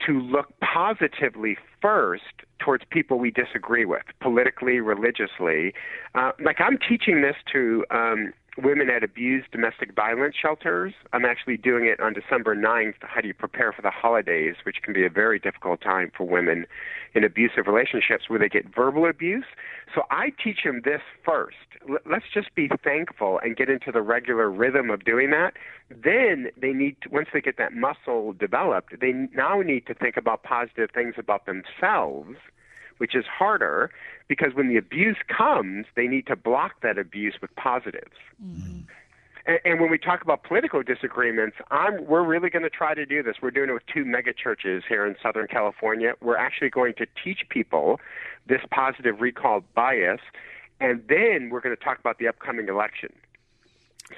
to 0.06 0.20
look 0.20 0.48
positively 0.62 1.58
first 1.82 2.24
towards 2.60 2.84
people 2.90 3.20
we 3.20 3.32
disagree 3.32 3.86
with, 3.86 4.04
politically, 4.20 4.80
religiously. 4.80 5.74
Uh, 6.16 6.32
like 6.44 6.60
I'm 6.60 6.78
teaching 6.78 7.22
this 7.22 7.36
to 7.52 7.86
um, 7.92 8.34
women 8.58 8.90
at 8.90 9.04
abused 9.04 9.52
domestic 9.52 9.96
violence 9.96 10.36
shelters. 10.40 10.94
I'm 11.14 11.26
actually 11.26 11.58
doing 11.58 11.86
it 11.86 12.00
on 12.00 12.14
December 12.14 12.56
9th. 12.56 12.96
How 13.02 13.22
do 13.22 13.28
you 13.28 13.34
prepare 13.34 13.72
for 13.72 13.82
the 13.82 13.92
holidays, 13.92 14.56
which 14.64 14.78
can 14.84 14.94
be 14.94 15.06
a 15.06 15.10
very 15.10 15.40
difficult 15.40 15.82
time 15.82 16.12
for 16.16 16.26
women 16.26 16.66
in 17.14 17.24
abusive 17.24 17.68
relationships 17.68 18.26
where 18.28 18.40
they 18.40 18.50
get 18.50 18.74
verbal 18.74 19.10
abuse. 19.10 19.46
So 19.94 20.04
I 20.10 20.32
teach 20.44 20.60
them 20.64 20.82
this 20.84 21.02
first. 21.26 21.58
Let's 22.06 22.26
just 22.34 22.54
be 22.56 22.70
thankful 22.84 23.40
and 23.44 23.56
get 23.56 23.70
into 23.70 23.92
the 23.92 24.02
regular 24.02 24.50
rhythm 24.50 24.90
of 24.90 25.04
doing 25.04 25.32
that. 25.32 25.54
Then 25.90 26.50
they 26.60 26.72
need 26.72 26.96
to, 27.02 27.10
once 27.10 27.30
they 27.34 27.42
get 27.42 27.58
that 27.58 27.74
muscle 27.74 28.34
developed, 28.34 29.00
they 29.00 29.14
now 29.34 29.62
need 29.62 29.88
to 29.88 29.94
think 29.94 30.16
about 30.16 30.44
positive 30.44 30.92
things 30.94 31.16
about 31.18 31.46
themselves 31.46 32.38
which 32.98 33.16
is 33.16 33.26
harder 33.26 33.92
because 34.28 34.54
when 34.54 34.68
the 34.68 34.78
abuse 34.78 35.18
comes, 35.28 35.86
they 35.96 36.08
need 36.08 36.28
to 36.28 36.36
block 36.36 36.82
that 36.82 36.98
abuse 36.98 37.36
with 37.42 37.56
positives. 37.56 38.16
Mm-hmm. 38.44 38.82
And, 39.46 39.60
and 39.66 39.80
when 39.82 39.90
we 39.90 39.98
talk 39.98 40.22
about 40.22 40.44
political 40.44 40.84
disagreements, 40.84 41.58
I'm, 41.70 42.06
we're 42.06 42.24
really 42.24 42.50
going 42.50 42.64
to 42.64 42.70
try 42.70 42.94
to 42.94 43.06
do 43.06 43.24
this. 43.24 43.38
We're 43.42 43.52
doing 43.52 43.70
it 43.70 43.74
with 43.74 43.86
two 43.92 44.06
megachurches 44.06 44.84
here 44.88 45.06
in 45.06 45.16
Southern 45.22 45.48
California. 45.48 46.14
We're 46.22 46.38
actually 46.38 46.70
going 46.70 46.94
to 46.96 47.08
teach 47.24 47.42
people 47.50 48.00
this 48.48 48.62
positive 48.72 49.22
recall 49.22 49.64
bias, 49.76 50.22
and 50.80 51.04
then 51.08 51.50
we're 51.50 51.62
going 51.62 51.76
to 51.76 51.84
talk 51.84 52.00
about 52.00 52.18
the 52.18 52.28
upcoming 52.28 52.68
election. 52.68 53.14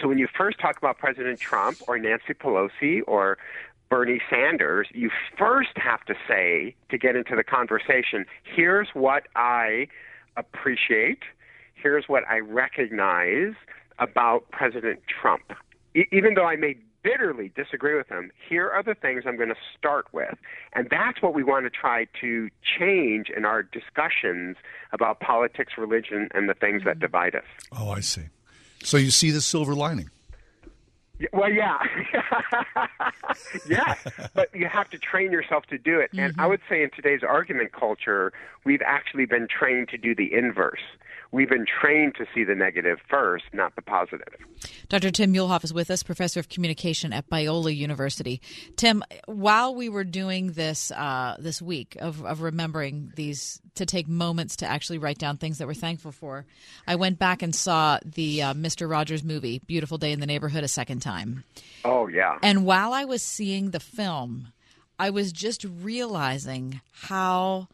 So 0.01 0.07
when 0.07 0.17
you 0.17 0.27
first 0.27 0.59
talk 0.59 0.77
about 0.77 0.97
President 0.97 1.39
Trump 1.39 1.77
or 1.87 1.99
Nancy 1.99 2.33
Pelosi 2.33 3.01
or 3.05 3.37
Bernie 3.93 4.19
Sanders, 4.27 4.87
you 4.91 5.11
first 5.37 5.69
have 5.75 6.03
to 6.05 6.15
say, 6.27 6.73
to 6.89 6.97
get 6.97 7.15
into 7.15 7.35
the 7.35 7.43
conversation, 7.43 8.25
here's 8.43 8.87
what 8.95 9.27
I 9.35 9.85
appreciate, 10.35 11.19
here's 11.75 12.05
what 12.07 12.23
I 12.27 12.39
recognize 12.39 13.53
about 13.99 14.49
President 14.49 15.01
Trump. 15.05 15.43
E- 15.95 16.05
even 16.11 16.33
though 16.33 16.47
I 16.47 16.55
may 16.55 16.75
bitterly 17.03 17.51
disagree 17.55 17.95
with 17.95 18.07
him, 18.07 18.31
here 18.49 18.67
are 18.67 18.81
the 18.81 18.95
things 18.95 19.25
I'm 19.27 19.37
going 19.37 19.49
to 19.49 19.61
start 19.77 20.07
with. 20.11 20.39
And 20.73 20.87
that's 20.89 21.21
what 21.21 21.35
we 21.35 21.43
want 21.43 21.67
to 21.67 21.69
try 21.69 22.07
to 22.21 22.49
change 22.79 23.27
in 23.29 23.45
our 23.45 23.61
discussions 23.61 24.57
about 24.91 25.19
politics, 25.19 25.73
religion, 25.77 26.29
and 26.33 26.49
the 26.49 26.55
things 26.55 26.81
that 26.85 26.95
mm-hmm. 26.95 27.01
divide 27.01 27.35
us. 27.35 27.45
Oh, 27.71 27.91
I 27.91 27.99
see. 27.99 28.23
So 28.83 28.97
you 28.97 29.11
see 29.11 29.29
the 29.29 29.41
silver 29.41 29.75
lining. 29.75 30.09
Well, 31.31 31.51
yeah, 31.51 31.77
yeah, 33.67 33.95
but 34.33 34.53
you 34.53 34.67
have 34.67 34.89
to 34.89 34.97
train 34.97 35.31
yourself 35.31 35.65
to 35.67 35.77
do 35.77 35.99
it. 35.99 36.11
Mm-hmm. 36.11 36.19
And 36.19 36.35
I 36.37 36.47
would 36.47 36.61
say 36.67 36.83
in 36.83 36.89
today's 36.91 37.21
argument 37.23 37.71
culture, 37.71 38.33
we've 38.65 38.81
actually 38.85 39.25
been 39.25 39.47
trained 39.47 39.89
to 39.89 39.97
do 39.97 40.15
the 40.15 40.33
inverse 40.33 40.81
we've 41.33 41.49
been 41.49 41.65
trained 41.65 42.13
to 42.15 42.25
see 42.33 42.45
the 42.45 42.55
negative 42.55 42.99
first, 43.09 43.43
not 43.51 43.75
the 43.75 43.81
positive. 43.81 44.35
Dr. 44.87 45.11
Tim 45.11 45.33
Muehlhoff 45.33 45.63
is 45.63 45.73
with 45.73 45.91
us, 45.91 46.03
professor 46.03 46.39
of 46.39 46.47
communication 46.47 47.11
at 47.11 47.27
Biola 47.29 47.75
University. 47.75 48.39
Tim, 48.77 49.03
while 49.25 49.75
we 49.75 49.89
were 49.89 50.03
doing 50.03 50.51
this 50.51 50.91
uh, 50.91 51.35
this 51.39 51.61
week 51.61 51.97
of, 51.99 52.23
of 52.23 52.41
remembering 52.41 53.11
these, 53.15 53.59
to 53.75 53.85
take 53.85 54.07
moments 54.07 54.55
to 54.57 54.67
actually 54.67 54.99
write 54.99 55.17
down 55.17 55.37
things 55.37 55.57
that 55.57 55.67
we're 55.67 55.73
thankful 55.73 56.11
for, 56.11 56.45
I 56.87 56.95
went 56.95 57.19
back 57.19 57.41
and 57.41 57.53
saw 57.53 57.99
the 58.05 58.43
uh, 58.43 58.53
Mr. 58.53 58.89
Rogers 58.89 59.23
movie, 59.23 59.59
Beautiful 59.65 59.97
Day 59.97 60.11
in 60.11 60.19
the 60.19 60.27
Neighborhood, 60.27 60.63
a 60.63 60.69
second 60.69 61.01
time. 61.01 61.43
Oh, 61.83 62.07
yeah. 62.07 62.37
And 62.43 62.65
while 62.65 62.93
I 62.93 63.05
was 63.05 63.23
seeing 63.23 63.71
the 63.71 63.79
film, 63.79 64.53
I 64.99 65.09
was 65.09 65.31
just 65.31 65.65
realizing 65.65 66.79
how 66.91 67.67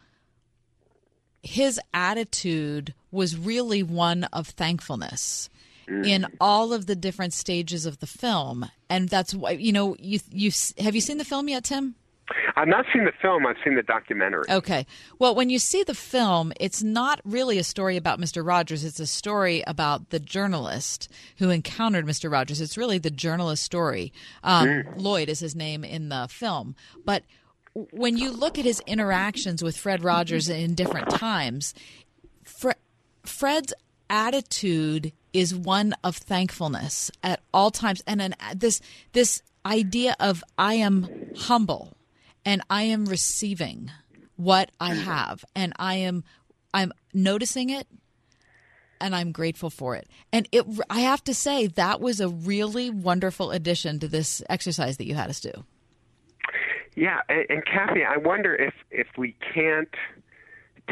his 1.49 1.79
attitude 1.95 2.93
was 3.09 3.35
really 3.35 3.81
one 3.81 4.23
of 4.25 4.49
thankfulness 4.49 5.49
mm. 5.87 6.05
in 6.05 6.27
all 6.39 6.71
of 6.71 6.85
the 6.85 6.95
different 6.95 7.33
stages 7.33 7.87
of 7.87 7.99
the 7.99 8.05
film 8.05 8.69
and 8.87 9.09
that's 9.09 9.33
why 9.33 9.49
you 9.49 9.71
know 9.71 9.95
you 9.97 10.19
you 10.29 10.51
have 10.77 10.93
you 10.93 11.01
seen 11.01 11.17
the 11.17 11.25
film 11.25 11.49
yet 11.49 11.63
tim 11.63 11.95
I've 12.55 12.67
not 12.67 12.85
seen 12.93 13.05
the 13.05 13.11
film. 13.21 13.47
I've 13.47 13.55
seen 13.63 13.75
the 13.75 13.81
documentary. 13.81 14.43
Okay. 14.49 14.85
Well, 15.17 15.33
when 15.33 15.49
you 15.49 15.57
see 15.57 15.81
the 15.81 15.95
film, 15.95 16.53
it's 16.59 16.83
not 16.83 17.21
really 17.23 17.57
a 17.57 17.63
story 17.63 17.97
about 17.97 18.19
Mr. 18.19 18.45
Rogers. 18.45 18.83
It's 18.83 18.99
a 18.99 19.07
story 19.07 19.63
about 19.65 20.09
the 20.09 20.19
journalist 20.19 21.11
who 21.37 21.49
encountered 21.49 22.05
Mr. 22.05 22.31
Rogers. 22.31 22.61
It's 22.61 22.77
really 22.77 22.99
the 22.99 23.09
journalist 23.09 23.63
story. 23.63 24.13
Um, 24.43 24.67
mm. 24.67 24.93
Lloyd 24.97 25.29
is 25.29 25.39
his 25.39 25.55
name 25.55 25.83
in 25.83 26.09
the 26.09 26.27
film. 26.29 26.75
But 27.03 27.23
when 27.91 28.17
you 28.17 28.31
look 28.31 28.57
at 28.57 28.65
his 28.65 28.81
interactions 28.87 29.63
with 29.63 29.77
Fred 29.77 30.03
Rogers 30.03 30.49
in 30.49 30.75
different 30.75 31.09
times, 31.09 31.73
Fre- 32.43 32.71
Fred's 33.23 33.73
attitude 34.09 35.13
is 35.33 35.53
one 35.53 35.93
of 36.03 36.17
thankfulness 36.17 37.11
at 37.23 37.41
all 37.53 37.71
times, 37.71 38.01
and 38.07 38.21
an, 38.21 38.35
this 38.55 38.81
this 39.13 39.41
idea 39.65 40.15
of 40.19 40.43
I 40.57 40.75
am 40.75 41.31
humble 41.35 41.95
and 42.45 42.61
I 42.69 42.83
am 42.83 43.05
receiving 43.05 43.91
what 44.35 44.71
I 44.79 44.95
have, 44.95 45.45
and 45.55 45.73
I 45.77 45.95
am 45.95 46.23
I'm 46.73 46.91
noticing 47.13 47.69
it 47.69 47.87
and 49.01 49.15
I'm 49.15 49.31
grateful 49.31 49.69
for 49.69 49.95
it. 49.95 50.07
And 50.31 50.47
it, 50.51 50.65
I 50.89 51.01
have 51.01 51.23
to 51.25 51.33
say, 51.33 51.67
that 51.67 52.01
was 52.01 52.19
a 52.19 52.27
really 52.27 52.89
wonderful 52.89 53.51
addition 53.51 53.99
to 53.99 54.07
this 54.07 54.43
exercise 54.49 54.97
that 54.97 55.07
you 55.07 55.15
had 55.15 55.29
us 55.29 55.39
do. 55.39 55.51
Yeah, 56.99 57.21
and, 57.29 57.45
and 57.49 57.65
Kathy, 57.65 58.03
I 58.03 58.17
wonder 58.17 58.53
if 58.53 58.73
if 58.91 59.07
we 59.17 59.33
can't 59.53 59.95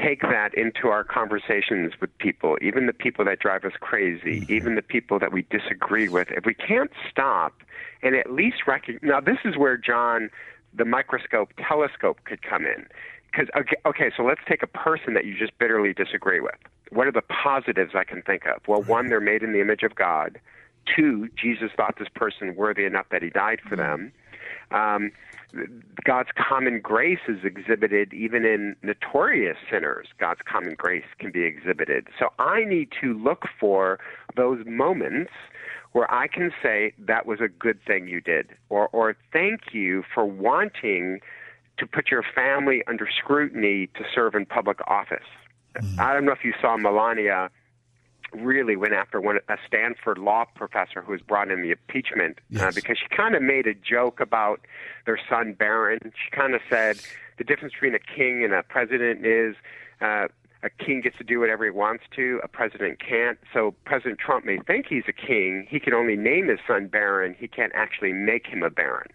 take 0.01 0.21
that 0.21 0.53
into 0.53 0.87
our 0.87 1.03
conversations 1.03 1.91
with 1.99 2.17
people, 2.17 2.57
even 2.61 2.85
the 2.85 2.93
people 2.93 3.25
that 3.25 3.39
drive 3.39 3.65
us 3.65 3.73
crazy, 3.81 4.39
mm-hmm. 4.39 4.53
even 4.53 4.75
the 4.75 4.81
people 4.81 5.19
that 5.19 5.33
we 5.33 5.41
disagree 5.49 6.07
with, 6.07 6.29
if 6.31 6.45
we 6.45 6.53
can't 6.53 6.91
stop 7.11 7.61
and 8.01 8.15
at 8.15 8.31
least 8.31 8.67
recognize. 8.67 9.01
Now, 9.03 9.19
this 9.19 9.39
is 9.43 9.57
where 9.57 9.75
John, 9.75 10.29
the 10.73 10.85
microscope 10.85 11.51
telescope, 11.57 12.19
could 12.23 12.41
come 12.41 12.63
in. 12.63 12.87
Because 13.29 13.49
okay, 13.57 13.75
okay, 13.85 14.11
so 14.15 14.23
let's 14.23 14.39
take 14.47 14.63
a 14.63 14.67
person 14.67 15.13
that 15.13 15.25
you 15.25 15.37
just 15.37 15.57
bitterly 15.57 15.91
disagree 15.91 16.39
with. 16.39 16.55
What 16.89 17.07
are 17.07 17.11
the 17.11 17.21
positives 17.21 17.95
I 17.95 18.05
can 18.05 18.21
think 18.21 18.45
of? 18.45 18.65
Well, 18.65 18.81
one, 18.81 19.09
they're 19.09 19.19
made 19.19 19.43
in 19.43 19.51
the 19.51 19.59
image 19.59 19.83
of 19.83 19.95
God. 19.95 20.39
Two, 20.95 21.27
Jesus 21.35 21.71
thought 21.75 21.95
this 21.99 22.07
person 22.15 22.55
worthy 22.55 22.85
enough 22.85 23.07
that 23.11 23.21
he 23.21 23.29
died 23.29 23.59
for 23.67 23.75
them. 23.75 24.13
Um, 24.71 25.11
God's 26.03 26.29
common 26.37 26.81
grace 26.81 27.19
is 27.27 27.43
exhibited 27.43 28.13
even 28.13 28.45
in 28.45 28.75
notorious 28.83 29.57
sinners. 29.71 30.07
God's 30.19 30.41
common 30.45 30.75
grace 30.75 31.05
can 31.19 31.31
be 31.31 31.43
exhibited. 31.43 32.07
So 32.19 32.33
I 32.37 32.63
need 32.63 32.89
to 33.01 33.13
look 33.13 33.43
for 33.59 33.99
those 34.35 34.65
moments 34.65 35.31
where 35.93 36.11
I 36.13 36.27
can 36.27 36.51
say 36.61 36.93
that 36.99 37.25
was 37.25 37.39
a 37.39 37.47
good 37.47 37.79
thing 37.85 38.07
you 38.07 38.21
did, 38.21 38.49
or 38.69 38.89
or 38.89 39.15
thank 39.31 39.73
you 39.73 40.03
for 40.13 40.25
wanting 40.25 41.19
to 41.77 41.87
put 41.87 42.11
your 42.11 42.23
family 42.35 42.83
under 42.87 43.07
scrutiny 43.17 43.87
to 43.95 44.03
serve 44.13 44.35
in 44.35 44.45
public 44.45 44.79
office. 44.87 45.19
Mm-hmm. 45.75 45.99
I 45.99 46.13
don't 46.13 46.25
know 46.25 46.31
if 46.33 46.43
you 46.43 46.53
saw 46.61 46.75
Melania 46.77 47.49
really 48.33 48.75
went 48.75 48.93
after 48.93 49.21
one 49.21 49.39
a 49.47 49.57
Stanford 49.65 50.17
law 50.17 50.45
professor 50.55 51.01
who 51.01 51.11
was 51.11 51.21
brought 51.21 51.49
in 51.51 51.61
the 51.61 51.71
impeachment 51.71 52.39
uh, 52.39 52.43
yes. 52.49 52.61
uh, 52.63 52.71
because 52.73 52.97
she 52.97 53.15
kind 53.15 53.35
of 53.35 53.41
made 53.41 53.67
a 53.67 53.73
joke 53.73 54.19
about 54.19 54.61
their 55.05 55.19
son 55.29 55.53
Barron. 55.53 55.99
She 56.03 56.31
kind 56.31 56.53
of 56.53 56.61
said 56.69 56.99
the 57.37 57.43
difference 57.43 57.73
between 57.73 57.95
a 57.95 57.99
king 57.99 58.43
and 58.43 58.53
a 58.53 58.63
president 58.63 59.25
is 59.25 59.55
uh, 60.01 60.27
a 60.63 60.69
king 60.69 61.01
gets 61.01 61.17
to 61.17 61.23
do 61.23 61.39
whatever 61.39 61.63
he 61.65 61.71
wants 61.71 62.03
to, 62.15 62.39
a 62.43 62.47
president 62.47 62.99
can't. 62.99 63.37
So 63.53 63.75
President 63.85 64.19
Trump 64.19 64.45
may 64.45 64.59
think 64.59 64.87
he's 64.87 65.03
a 65.07 65.13
king. 65.13 65.67
He 65.69 65.79
can 65.79 65.93
only 65.93 66.15
name 66.15 66.47
his 66.47 66.59
son 66.67 66.87
Barron. 66.87 67.35
He 67.37 67.47
can't 67.47 67.71
actually 67.75 68.13
make 68.13 68.47
him 68.47 68.63
a 68.63 68.69
baron. 68.69 69.09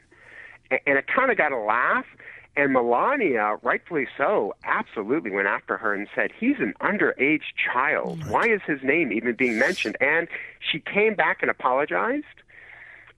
And, 0.70 0.80
and 0.86 0.98
it 0.98 1.06
kind 1.06 1.30
of 1.30 1.36
got 1.36 1.52
a 1.52 1.58
laugh. 1.58 2.06
And 2.54 2.72
Melania, 2.72 3.56
rightfully 3.62 4.06
so, 4.16 4.54
absolutely 4.64 5.30
went 5.30 5.48
after 5.48 5.78
her 5.78 5.94
and 5.94 6.06
said, 6.14 6.30
He's 6.38 6.56
an 6.58 6.74
underage 6.80 7.54
child. 7.72 8.28
Why 8.28 8.46
is 8.46 8.60
his 8.66 8.82
name 8.82 9.10
even 9.12 9.34
being 9.34 9.58
mentioned? 9.58 9.96
And 10.00 10.28
she 10.60 10.78
came 10.80 11.14
back 11.14 11.38
and 11.40 11.50
apologized. 11.50 12.26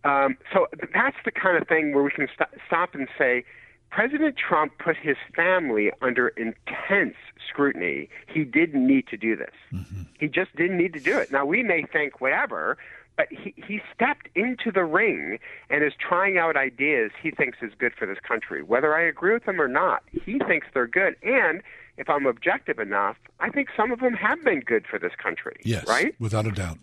Um, 0.04 0.36
so 0.52 0.66
that's 0.92 1.16
the 1.24 1.32
kind 1.32 1.60
of 1.60 1.66
thing 1.66 1.94
where 1.94 2.04
we 2.04 2.10
can 2.10 2.28
st- 2.28 2.60
stop 2.66 2.94
and 2.94 3.08
say, 3.18 3.44
President 3.90 4.36
Trump 4.36 4.72
put 4.78 4.96
his 4.96 5.16
family 5.34 5.90
under 6.02 6.28
intense 6.28 7.14
scrutiny. 7.48 8.08
He 8.26 8.44
didn't 8.44 8.86
need 8.86 9.06
to 9.08 9.16
do 9.16 9.36
this. 9.36 9.54
Mm-hmm. 9.72 10.02
He 10.18 10.28
just 10.28 10.54
didn't 10.56 10.76
need 10.76 10.92
to 10.94 11.00
do 11.00 11.16
it. 11.16 11.30
Now, 11.30 11.44
we 11.44 11.62
may 11.62 11.84
think 11.84 12.20
whatever, 12.20 12.76
but 13.16 13.28
he, 13.30 13.54
he 13.56 13.80
stepped 13.94 14.28
into 14.34 14.72
the 14.72 14.84
ring 14.84 15.38
and 15.70 15.84
is 15.84 15.92
trying 15.98 16.38
out 16.38 16.56
ideas 16.56 17.12
he 17.22 17.30
thinks 17.30 17.58
is 17.62 17.72
good 17.78 17.92
for 17.96 18.06
this 18.06 18.18
country. 18.26 18.62
Whether 18.62 18.94
I 18.94 19.02
agree 19.02 19.32
with 19.32 19.44
them 19.44 19.60
or 19.60 19.68
not, 19.68 20.02
he 20.10 20.38
thinks 20.40 20.66
they're 20.74 20.86
good. 20.86 21.16
And 21.22 21.62
if 21.96 22.10
I'm 22.10 22.26
objective 22.26 22.78
enough, 22.78 23.16
I 23.40 23.50
think 23.50 23.68
some 23.76 23.92
of 23.92 24.00
them 24.00 24.14
have 24.14 24.42
been 24.42 24.60
good 24.60 24.84
for 24.86 24.98
this 24.98 25.12
country. 25.22 25.56
Yes, 25.62 25.86
right? 25.86 26.14
Without 26.18 26.46
a 26.46 26.50
doubt. 26.50 26.78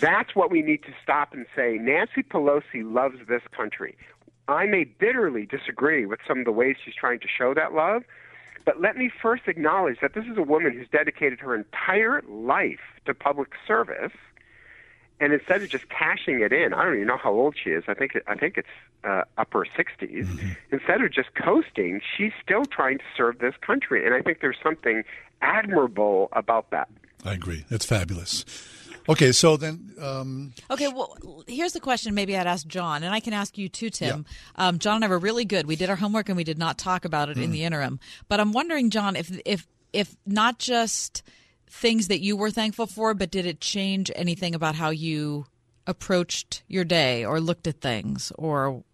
That's 0.00 0.36
what 0.36 0.50
we 0.50 0.62
need 0.62 0.84
to 0.84 0.92
stop 1.02 1.32
and 1.32 1.46
say. 1.56 1.78
Nancy 1.80 2.22
Pelosi 2.22 2.84
loves 2.84 3.16
this 3.28 3.42
country. 3.50 3.96
I 4.48 4.66
may 4.66 4.84
bitterly 4.84 5.46
disagree 5.46 6.06
with 6.06 6.20
some 6.26 6.38
of 6.40 6.44
the 6.44 6.52
ways 6.52 6.76
she's 6.84 6.94
trying 6.94 7.20
to 7.20 7.28
show 7.28 7.54
that 7.54 7.72
love, 7.72 8.02
but 8.64 8.80
let 8.80 8.96
me 8.96 9.10
first 9.20 9.44
acknowledge 9.46 9.98
that 10.00 10.14
this 10.14 10.24
is 10.26 10.36
a 10.36 10.42
woman 10.42 10.72
who's 10.72 10.88
dedicated 10.88 11.40
her 11.40 11.54
entire 11.54 12.22
life 12.28 12.80
to 13.06 13.14
public 13.14 13.50
service. 13.66 14.12
And 15.22 15.32
instead 15.32 15.62
of 15.62 15.68
just 15.68 15.88
cashing 15.88 16.40
it 16.40 16.52
in, 16.52 16.74
I 16.74 16.82
don't 16.82 16.96
even 16.96 17.06
know 17.06 17.16
how 17.16 17.30
old 17.32 17.54
she 17.56 17.70
is. 17.70 17.84
I 17.86 17.94
think 17.94 18.20
I 18.26 18.34
think 18.34 18.58
it's 18.58 18.68
uh, 19.04 19.22
upper 19.38 19.64
60s. 19.64 20.26
Mm-hmm. 20.26 20.48
Instead 20.72 21.00
of 21.00 21.12
just 21.12 21.32
coasting, 21.36 22.00
she's 22.16 22.32
still 22.42 22.64
trying 22.64 22.98
to 22.98 23.04
serve 23.16 23.38
this 23.38 23.54
country, 23.64 24.04
and 24.04 24.16
I 24.16 24.20
think 24.20 24.40
there's 24.40 24.58
something 24.60 25.04
admirable 25.40 26.28
about 26.32 26.70
that. 26.70 26.88
I 27.24 27.34
agree. 27.34 27.64
That's 27.70 27.86
fabulous. 27.86 28.44
Okay, 29.08 29.30
so 29.30 29.56
then. 29.56 29.94
Um, 30.00 30.54
okay, 30.72 30.88
well, 30.88 31.16
here's 31.46 31.72
the 31.72 31.80
question. 31.80 32.16
Maybe 32.16 32.36
I'd 32.36 32.48
ask 32.48 32.66
John, 32.66 33.04
and 33.04 33.14
I 33.14 33.20
can 33.20 33.32
ask 33.32 33.56
you 33.56 33.68
too, 33.68 33.90
Tim. 33.90 34.26
Yeah. 34.58 34.66
Um, 34.66 34.80
John 34.80 34.96
and 34.96 35.04
I 35.04 35.08
were 35.08 35.20
really 35.20 35.44
good. 35.44 35.66
We 35.66 35.76
did 35.76 35.88
our 35.88 35.96
homework, 35.96 36.30
and 36.30 36.36
we 36.36 36.42
did 36.42 36.58
not 36.58 36.78
talk 36.78 37.04
about 37.04 37.28
it 37.28 37.36
mm. 37.36 37.44
in 37.44 37.52
the 37.52 37.62
interim. 37.62 38.00
But 38.28 38.40
I'm 38.40 38.50
wondering, 38.52 38.90
John, 38.90 39.14
if 39.14 39.30
if 39.44 39.68
if 39.92 40.16
not 40.26 40.58
just 40.58 41.22
things 41.72 42.08
that 42.08 42.20
you 42.20 42.36
were 42.36 42.50
thankful 42.50 42.86
for, 42.86 43.14
but 43.14 43.30
did 43.30 43.46
it 43.46 43.60
change 43.60 44.10
anything 44.14 44.54
about 44.54 44.74
how 44.74 44.90
you 44.90 45.46
approached 45.86 46.62
your 46.68 46.84
day 46.84 47.24
or 47.24 47.40
looked 47.40 47.66
at 47.66 47.80
things, 47.80 48.30
or 48.36 48.84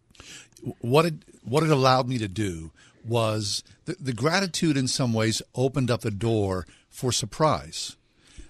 what 0.81 1.05
it 1.05 1.15
what 1.43 1.63
it 1.63 1.71
allowed 1.71 2.09
me 2.09 2.19
to 2.19 2.29
do 2.29 2.71
was 3.05 3.65
the, 3.87 3.97
the 3.99 4.13
gratitude 4.13 4.77
in 4.77 4.87
some 4.87 5.13
ways 5.13 5.43
opened 5.55 5.91
up 5.91 6.03
the 6.03 6.11
door 6.11 6.67
for 6.89 7.11
surprise 7.11 7.97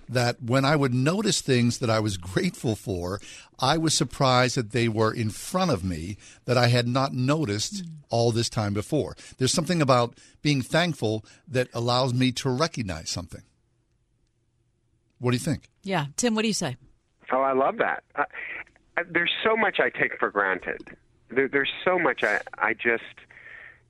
that 0.08 0.42
when 0.42 0.64
I 0.64 0.76
would 0.76 0.94
notice 0.94 1.40
things 1.40 1.78
that 1.78 1.90
I 1.90 2.00
was 2.00 2.16
grateful 2.16 2.74
for, 2.74 3.20
I 3.58 3.76
was 3.76 3.92
surprised 3.92 4.56
that 4.56 4.72
they 4.72 4.88
were 4.88 5.12
in 5.12 5.30
front 5.30 5.70
of 5.70 5.84
me 5.84 6.16
that 6.46 6.56
I 6.56 6.68
had 6.68 6.88
not 6.88 7.12
noticed 7.12 7.84
mm. 7.84 7.90
all 8.08 8.32
this 8.32 8.48
time 8.48 8.72
before. 8.72 9.16
There's 9.36 9.52
something 9.52 9.82
about 9.82 10.16
being 10.40 10.62
thankful 10.62 11.24
that 11.46 11.68
allows 11.74 12.14
me 12.14 12.32
to 12.32 12.48
recognize 12.48 13.10
something. 13.10 13.42
What 15.18 15.32
do 15.32 15.36
you 15.36 15.42
think? 15.42 15.68
Yeah. 15.82 16.06
Tim, 16.16 16.34
what 16.34 16.42
do 16.42 16.48
you 16.48 16.54
say? 16.54 16.76
Oh, 17.32 17.40
I 17.40 17.52
love 17.52 17.78
that. 17.78 18.04
Uh, 18.14 18.24
there's 19.10 19.32
so 19.44 19.56
much 19.56 19.80
I 19.80 19.90
take 19.90 20.18
for 20.18 20.30
granted. 20.30 20.96
There, 21.30 21.48
there's 21.48 21.72
so 21.84 21.98
much 21.98 22.22
I, 22.22 22.40
I 22.58 22.74
just 22.74 23.02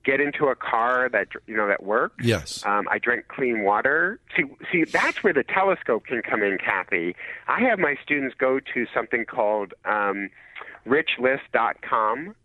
get 0.05 0.21
into 0.21 0.45
a 0.45 0.55
car 0.55 1.09
that 1.09 1.27
you 1.47 1.55
know 1.55 1.67
that 1.67 1.83
works. 1.83 2.23
Yes. 2.23 2.63
Um, 2.65 2.87
I 2.89 2.99
drink 2.99 3.27
clean 3.27 3.63
water. 3.63 4.19
See, 4.35 4.43
see, 4.71 4.83
that's 4.85 5.23
where 5.23 5.33
the 5.33 5.43
telescope 5.43 6.05
can 6.05 6.21
come 6.21 6.41
in, 6.41 6.57
Kathy. 6.57 7.15
I 7.47 7.59
have 7.61 7.79
my 7.79 7.95
students 8.03 8.35
go 8.37 8.59
to 8.59 8.85
something 8.93 9.25
called 9.25 9.73
um, 9.85 10.29
richlist.com, 10.87 12.35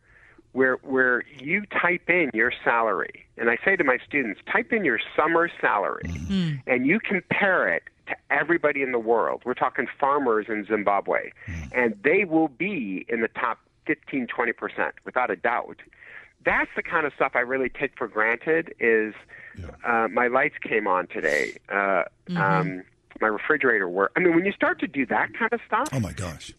where 0.52 0.76
where 0.82 1.24
you 1.38 1.64
type 1.66 2.08
in 2.08 2.30
your 2.34 2.52
salary, 2.62 3.26
and 3.36 3.50
I 3.50 3.56
say 3.64 3.76
to 3.76 3.84
my 3.84 3.98
students, 4.06 4.40
type 4.50 4.72
in 4.72 4.84
your 4.84 5.00
summer 5.16 5.50
salary, 5.60 6.02
mm-hmm. 6.04 6.56
and 6.66 6.86
you 6.86 7.00
compare 7.00 7.68
it 7.72 7.84
to 8.06 8.16
everybody 8.30 8.82
in 8.82 8.92
the 8.92 8.98
world. 8.98 9.42
We're 9.44 9.54
talking 9.54 9.86
farmers 9.98 10.46
in 10.48 10.64
Zimbabwe, 10.66 11.30
mm-hmm. 11.46 11.68
and 11.72 11.98
they 12.02 12.24
will 12.24 12.48
be 12.48 13.06
in 13.08 13.20
the 13.20 13.28
top 13.28 13.58
15, 13.86 14.26
20 14.26 14.52
percent 14.52 14.94
without 15.04 15.30
a 15.30 15.36
doubt 15.36 15.80
that's 16.44 16.70
the 16.76 16.82
kind 16.82 17.06
of 17.06 17.12
stuff 17.14 17.32
I 17.34 17.40
really 17.40 17.68
take 17.68 17.96
for 17.96 18.08
granted. 18.08 18.74
Is 18.78 19.14
yeah. 19.58 19.70
uh, 19.84 20.08
my 20.08 20.28
lights 20.28 20.56
came 20.62 20.86
on 20.86 21.06
today? 21.06 21.56
Uh, 21.68 21.74
mm-hmm. 21.74 22.36
um, 22.36 22.82
my 23.20 23.28
refrigerator 23.28 23.88
worked. 23.88 24.16
I 24.16 24.20
mean, 24.20 24.34
when 24.34 24.44
you 24.44 24.52
start 24.52 24.78
to 24.80 24.86
do 24.86 25.06
that 25.06 25.34
kind 25.38 25.52
of 25.52 25.60
stuff, 25.66 25.88
oh 25.92 26.00
my 26.00 26.12
gosh, 26.12 26.52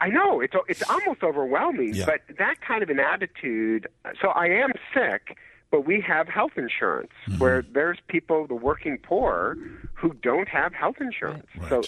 I 0.00 0.08
know 0.08 0.40
it's 0.40 0.54
it's 0.68 0.82
almost 0.88 1.22
overwhelming. 1.22 1.94
Yeah. 1.94 2.06
But 2.06 2.36
that 2.38 2.60
kind 2.60 2.82
of 2.82 2.90
an 2.90 3.00
attitude. 3.00 3.88
So 4.20 4.28
I 4.28 4.46
am 4.46 4.72
sick, 4.94 5.36
but 5.72 5.86
we 5.86 6.00
have 6.00 6.28
health 6.28 6.52
insurance. 6.56 7.10
Mm-hmm. 7.26 7.38
Where 7.38 7.64
there's 7.72 7.98
people, 8.06 8.46
the 8.46 8.54
working 8.54 8.98
poor, 8.98 9.56
who 9.94 10.12
don't 10.22 10.46
have 10.46 10.72
health 10.72 10.96
insurance. 11.00 11.46
Right. 11.56 11.68
So 11.68 11.82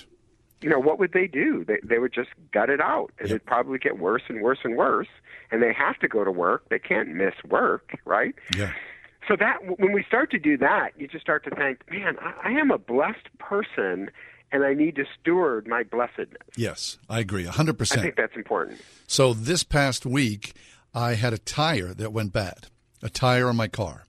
you 0.60 0.70
know, 0.70 0.78
what 0.78 0.98
would 0.98 1.12
they 1.12 1.26
do? 1.26 1.62
They 1.64 1.78
they 1.84 1.98
would 1.98 2.12
just 2.12 2.30
gut 2.52 2.70
it 2.70 2.80
out, 2.80 3.12
and 3.18 3.28
yep. 3.28 3.36
it'd 3.36 3.46
probably 3.46 3.78
get 3.78 3.98
worse 3.98 4.22
and 4.28 4.40
worse 4.40 4.60
and 4.64 4.76
worse. 4.76 5.08
And 5.52 5.62
they 5.62 5.74
have 5.74 5.98
to 5.98 6.08
go 6.08 6.24
to 6.24 6.32
work; 6.32 6.68
they 6.70 6.78
can't 6.78 7.10
miss 7.10 7.34
work, 7.46 7.98
right? 8.06 8.34
Yeah. 8.56 8.72
So 9.28 9.36
that 9.36 9.58
when 9.78 9.92
we 9.92 10.02
start 10.02 10.30
to 10.32 10.38
do 10.38 10.56
that, 10.58 10.90
you 10.96 11.06
just 11.06 11.22
start 11.22 11.44
to 11.44 11.50
think, 11.50 11.82
man, 11.90 12.16
I, 12.20 12.48
I 12.48 12.50
am 12.52 12.70
a 12.70 12.78
blessed 12.78 13.28
person, 13.38 14.10
and 14.52 14.64
I 14.64 14.72
need 14.72 14.96
to 14.96 15.04
steward 15.20 15.66
my 15.66 15.82
blessedness. 15.82 16.42
Yes, 16.56 16.98
I 17.10 17.20
agree, 17.20 17.44
hundred 17.44 17.76
percent. 17.76 18.00
I 18.00 18.04
think 18.04 18.16
that's 18.16 18.36
important. 18.36 18.80
So 19.06 19.34
this 19.34 19.64
past 19.64 20.06
week, 20.06 20.54
I 20.94 21.14
had 21.14 21.34
a 21.34 21.38
tire 21.38 21.92
that 21.92 22.10
went 22.10 22.32
bad, 22.32 22.68
a 23.04 23.10
tire 23.10 23.48
on 23.48 23.54
my 23.54 23.68
car. 23.68 24.06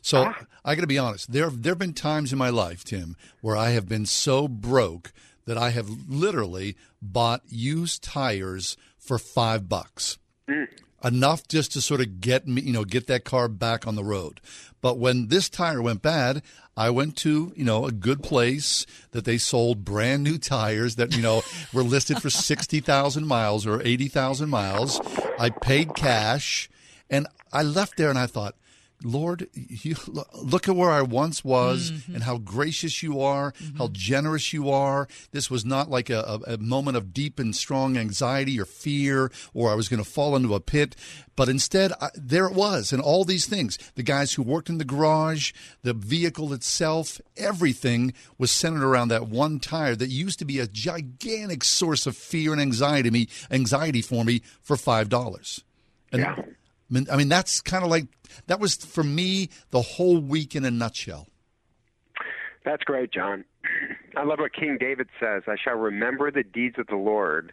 So 0.00 0.24
ah. 0.28 0.46
I 0.64 0.74
got 0.74 0.82
to 0.82 0.86
be 0.86 0.98
honest. 0.98 1.32
There 1.32 1.50
there 1.50 1.72
have 1.72 1.78
been 1.78 1.92
times 1.92 2.32
in 2.32 2.38
my 2.38 2.48
life, 2.48 2.84
Tim, 2.84 3.16
where 3.42 3.56
I 3.56 3.70
have 3.70 3.88
been 3.88 4.06
so 4.06 4.48
broke 4.48 5.12
that 5.44 5.58
I 5.58 5.70
have 5.70 5.88
literally 6.08 6.76
bought 7.02 7.42
used 7.46 8.02
tires 8.02 8.76
for 8.98 9.18
five 9.18 9.68
bucks. 9.68 10.18
Mm. 10.48 10.68
Enough 11.04 11.46
just 11.46 11.72
to 11.72 11.80
sort 11.80 12.00
of 12.00 12.20
get 12.20 12.48
me, 12.48 12.62
you 12.62 12.72
know, 12.72 12.84
get 12.84 13.06
that 13.08 13.24
car 13.24 13.48
back 13.48 13.86
on 13.86 13.94
the 13.94 14.04
road. 14.04 14.40
But 14.80 14.98
when 14.98 15.28
this 15.28 15.48
tire 15.48 15.82
went 15.82 16.02
bad, 16.02 16.42
I 16.76 16.90
went 16.90 17.16
to, 17.18 17.52
you 17.56 17.64
know, 17.64 17.86
a 17.86 17.92
good 17.92 18.22
place 18.22 18.86
that 19.12 19.24
they 19.24 19.38
sold 19.38 19.84
brand 19.84 20.22
new 20.22 20.38
tires 20.38 20.96
that, 20.96 21.14
you 21.16 21.22
know, 21.22 21.42
were 21.72 21.82
listed 21.82 22.20
for 22.20 22.30
60,000 22.30 23.26
miles 23.26 23.66
or 23.66 23.82
80,000 23.82 24.48
miles. 24.48 25.00
I 25.38 25.50
paid 25.50 25.94
cash 25.94 26.68
and 27.10 27.26
I 27.52 27.62
left 27.62 27.96
there 27.96 28.10
and 28.10 28.18
I 28.18 28.26
thought, 28.26 28.54
Lord, 29.02 29.48
you, 29.54 29.94
look 30.32 30.68
at 30.68 30.76
where 30.76 30.90
I 30.90 31.02
once 31.02 31.44
was 31.44 31.90
mm-hmm. 31.90 32.14
and 32.14 32.24
how 32.24 32.38
gracious 32.38 33.02
you 33.02 33.20
are, 33.20 33.52
mm-hmm. 33.52 33.76
how 33.76 33.88
generous 33.92 34.52
you 34.52 34.70
are. 34.70 35.06
This 35.32 35.50
was 35.50 35.64
not 35.64 35.90
like 35.90 36.08
a, 36.08 36.40
a, 36.46 36.56
moment 36.56 36.96
of 36.96 37.12
deep 37.12 37.38
and 37.38 37.54
strong 37.54 37.96
anxiety 37.96 38.58
or 38.58 38.64
fear, 38.64 39.30
or 39.52 39.70
I 39.70 39.74
was 39.74 39.88
going 39.88 40.02
to 40.02 40.08
fall 40.08 40.34
into 40.34 40.54
a 40.54 40.60
pit. 40.60 40.96
But 41.36 41.50
instead, 41.50 41.92
I, 42.00 42.08
there 42.14 42.46
it 42.46 42.54
was, 42.54 42.92
and 42.92 43.02
all 43.02 43.24
these 43.24 43.46
things. 43.46 43.78
The 43.96 44.02
guys 44.02 44.32
who 44.32 44.42
worked 44.42 44.70
in 44.70 44.78
the 44.78 44.84
garage, 44.84 45.52
the 45.82 45.92
vehicle 45.92 46.54
itself, 46.54 47.20
everything 47.36 48.14
was 48.38 48.50
centered 48.50 48.82
around 48.82 49.08
that 49.08 49.28
one 49.28 49.60
tire 49.60 49.94
that 49.96 50.08
used 50.08 50.38
to 50.38 50.46
be 50.46 50.58
a 50.58 50.66
gigantic 50.66 51.64
source 51.64 52.06
of 52.06 52.16
fear 52.16 52.52
and 52.52 52.60
anxiety 52.60 53.10
me, 53.10 53.28
anxiety 53.50 54.00
for 54.00 54.24
me 54.24 54.40
for 54.62 54.76
five 54.76 55.10
dollars. 55.10 55.62
Yeah. 56.12 56.36
I 57.10 57.16
mean, 57.16 57.28
that's 57.28 57.60
kind 57.60 57.84
of 57.84 57.90
like 57.90 58.06
that 58.46 58.60
was 58.60 58.76
for 58.76 59.02
me 59.02 59.50
the 59.70 59.82
whole 59.82 60.18
week 60.18 60.54
in 60.54 60.64
a 60.64 60.70
nutshell. 60.70 61.28
That's 62.64 62.84
great, 62.84 63.12
John. 63.12 63.44
I 64.16 64.24
love 64.24 64.38
what 64.40 64.52
King 64.52 64.76
David 64.78 65.08
says 65.20 65.42
I 65.46 65.56
shall 65.62 65.76
remember 65.76 66.30
the 66.30 66.42
deeds 66.42 66.76
of 66.78 66.86
the 66.86 66.96
Lord, 66.96 67.52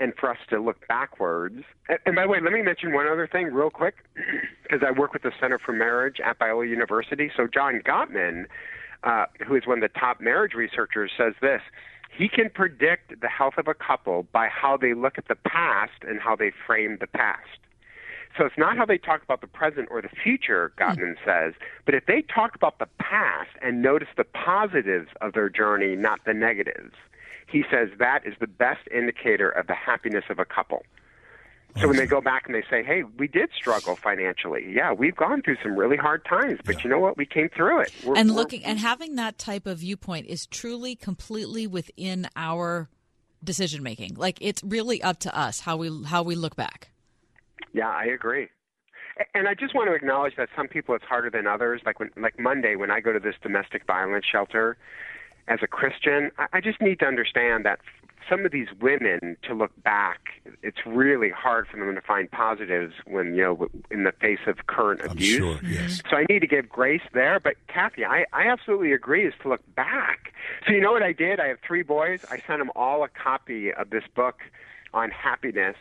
and 0.00 0.12
for 0.18 0.30
us 0.30 0.38
to 0.50 0.60
look 0.60 0.86
backwards. 0.88 1.62
And 1.88 2.16
by 2.16 2.22
the 2.22 2.28
way, 2.28 2.38
let 2.42 2.52
me 2.52 2.62
mention 2.62 2.92
one 2.92 3.06
other 3.06 3.26
thing 3.26 3.46
real 3.46 3.70
quick, 3.70 3.96
because 4.62 4.86
I 4.86 4.98
work 4.98 5.12
with 5.12 5.22
the 5.22 5.32
Center 5.40 5.58
for 5.58 5.72
Marriage 5.72 6.16
at 6.24 6.38
Biola 6.38 6.68
University. 6.68 7.30
So, 7.36 7.46
John 7.46 7.80
Gottman, 7.84 8.44
uh, 9.04 9.26
who 9.46 9.54
is 9.56 9.66
one 9.66 9.82
of 9.82 9.92
the 9.92 9.98
top 9.98 10.20
marriage 10.20 10.54
researchers, 10.54 11.12
says 11.16 11.34
this. 11.40 11.60
He 12.16 12.28
can 12.28 12.48
predict 12.48 13.20
the 13.20 13.28
health 13.28 13.54
of 13.58 13.68
a 13.68 13.74
couple 13.74 14.26
by 14.32 14.48
how 14.48 14.78
they 14.78 14.94
look 14.94 15.18
at 15.18 15.28
the 15.28 15.34
past 15.34 16.02
and 16.08 16.18
how 16.18 16.34
they 16.34 16.50
frame 16.66 16.96
the 16.98 17.06
past. 17.06 17.58
So 18.36 18.44
it's 18.44 18.58
not 18.58 18.76
how 18.76 18.84
they 18.84 18.98
talk 18.98 19.22
about 19.22 19.40
the 19.40 19.46
present 19.46 19.88
or 19.90 20.02
the 20.02 20.08
future, 20.08 20.72
Gottman 20.78 21.16
mm. 21.16 21.24
says, 21.24 21.54
but 21.84 21.94
if 21.94 22.06
they 22.06 22.22
talk 22.22 22.54
about 22.54 22.78
the 22.78 22.88
past 22.98 23.50
and 23.62 23.82
notice 23.82 24.08
the 24.16 24.24
positives 24.24 25.08
of 25.20 25.32
their 25.32 25.48
journey, 25.48 25.96
not 25.96 26.20
the 26.26 26.34
negatives, 26.34 26.94
he 27.50 27.64
says 27.70 27.88
that 27.98 28.26
is 28.26 28.34
the 28.40 28.46
best 28.46 28.86
indicator 28.94 29.48
of 29.48 29.66
the 29.66 29.74
happiness 29.74 30.24
of 30.28 30.38
a 30.38 30.44
couple. 30.44 30.82
So 31.80 31.88
when 31.88 31.98
they 31.98 32.06
go 32.06 32.22
back 32.22 32.46
and 32.46 32.54
they 32.54 32.64
say, 32.70 32.82
"Hey, 32.82 33.02
we 33.18 33.28
did 33.28 33.50
struggle 33.54 33.96
financially. 33.96 34.64
Yeah, 34.66 34.94
we've 34.94 35.14
gone 35.14 35.42
through 35.42 35.58
some 35.62 35.76
really 35.76 35.98
hard 35.98 36.24
times, 36.24 36.58
but 36.64 36.76
yeah. 36.76 36.84
you 36.84 36.90
know 36.90 36.98
what? 36.98 37.18
We 37.18 37.26
came 37.26 37.50
through 37.50 37.82
it." 37.82 37.92
We're, 38.02 38.16
and 38.16 38.34
looking 38.34 38.64
and 38.64 38.78
having 38.78 39.16
that 39.16 39.36
type 39.36 39.66
of 39.66 39.78
viewpoint 39.78 40.26
is 40.26 40.46
truly 40.46 40.96
completely 40.96 41.66
within 41.66 42.28
our 42.34 42.88
decision 43.44 43.82
making. 43.82 44.14
Like 44.14 44.38
it's 44.40 44.62
really 44.64 45.02
up 45.02 45.18
to 45.20 45.38
us 45.38 45.60
how 45.60 45.76
we 45.76 46.04
how 46.04 46.22
we 46.22 46.34
look 46.34 46.56
back. 46.56 46.88
Yeah, 47.72 47.88
I 47.88 48.04
agree. 48.04 48.48
And 49.34 49.48
I 49.48 49.54
just 49.54 49.74
want 49.74 49.88
to 49.88 49.94
acknowledge 49.94 50.34
that 50.36 50.48
some 50.54 50.68
people 50.68 50.94
it's 50.94 51.04
harder 51.04 51.30
than 51.30 51.46
others. 51.46 51.80
Like 51.86 51.98
when, 51.98 52.10
like 52.16 52.38
Monday, 52.38 52.76
when 52.76 52.90
I 52.90 53.00
go 53.00 53.12
to 53.12 53.18
this 53.18 53.34
domestic 53.42 53.86
violence 53.86 54.26
shelter, 54.30 54.76
as 55.48 55.60
a 55.62 55.66
Christian, 55.66 56.30
I, 56.38 56.46
I 56.54 56.60
just 56.60 56.80
need 56.80 56.98
to 57.00 57.06
understand 57.06 57.64
that 57.64 57.78
some 58.28 58.44
of 58.44 58.50
these 58.50 58.68
women 58.80 59.36
to 59.42 59.54
look 59.54 59.70
back, 59.84 60.18
it's 60.62 60.78
really 60.84 61.30
hard 61.30 61.68
for 61.68 61.78
them 61.78 61.94
to 61.94 62.00
find 62.00 62.30
positives 62.30 62.94
when 63.06 63.34
you 63.34 63.42
know 63.42 63.68
in 63.90 64.04
the 64.04 64.12
face 64.12 64.40
of 64.46 64.66
current 64.66 65.00
abuse. 65.04 65.36
sure, 65.36 65.58
yes. 65.62 66.02
So 66.10 66.16
I 66.16 66.26
need 66.28 66.40
to 66.40 66.46
give 66.46 66.68
grace 66.68 67.02
there. 67.14 67.38
But 67.38 67.54
Kathy, 67.68 68.04
I, 68.04 68.26
I 68.32 68.48
absolutely 68.48 68.92
agree 68.92 69.26
is 69.26 69.34
to 69.42 69.48
look 69.48 69.62
back. 69.76 70.32
So 70.66 70.72
you 70.72 70.80
know 70.80 70.92
what 70.92 71.02
I 71.02 71.12
did? 71.12 71.38
I 71.38 71.46
have 71.46 71.58
three 71.66 71.82
boys. 71.82 72.24
I 72.30 72.40
sent 72.46 72.58
them 72.58 72.70
all 72.74 73.04
a 73.04 73.08
copy 73.08 73.72
of 73.72 73.90
this 73.90 74.04
book 74.14 74.40
on 74.92 75.10
happiness 75.10 75.76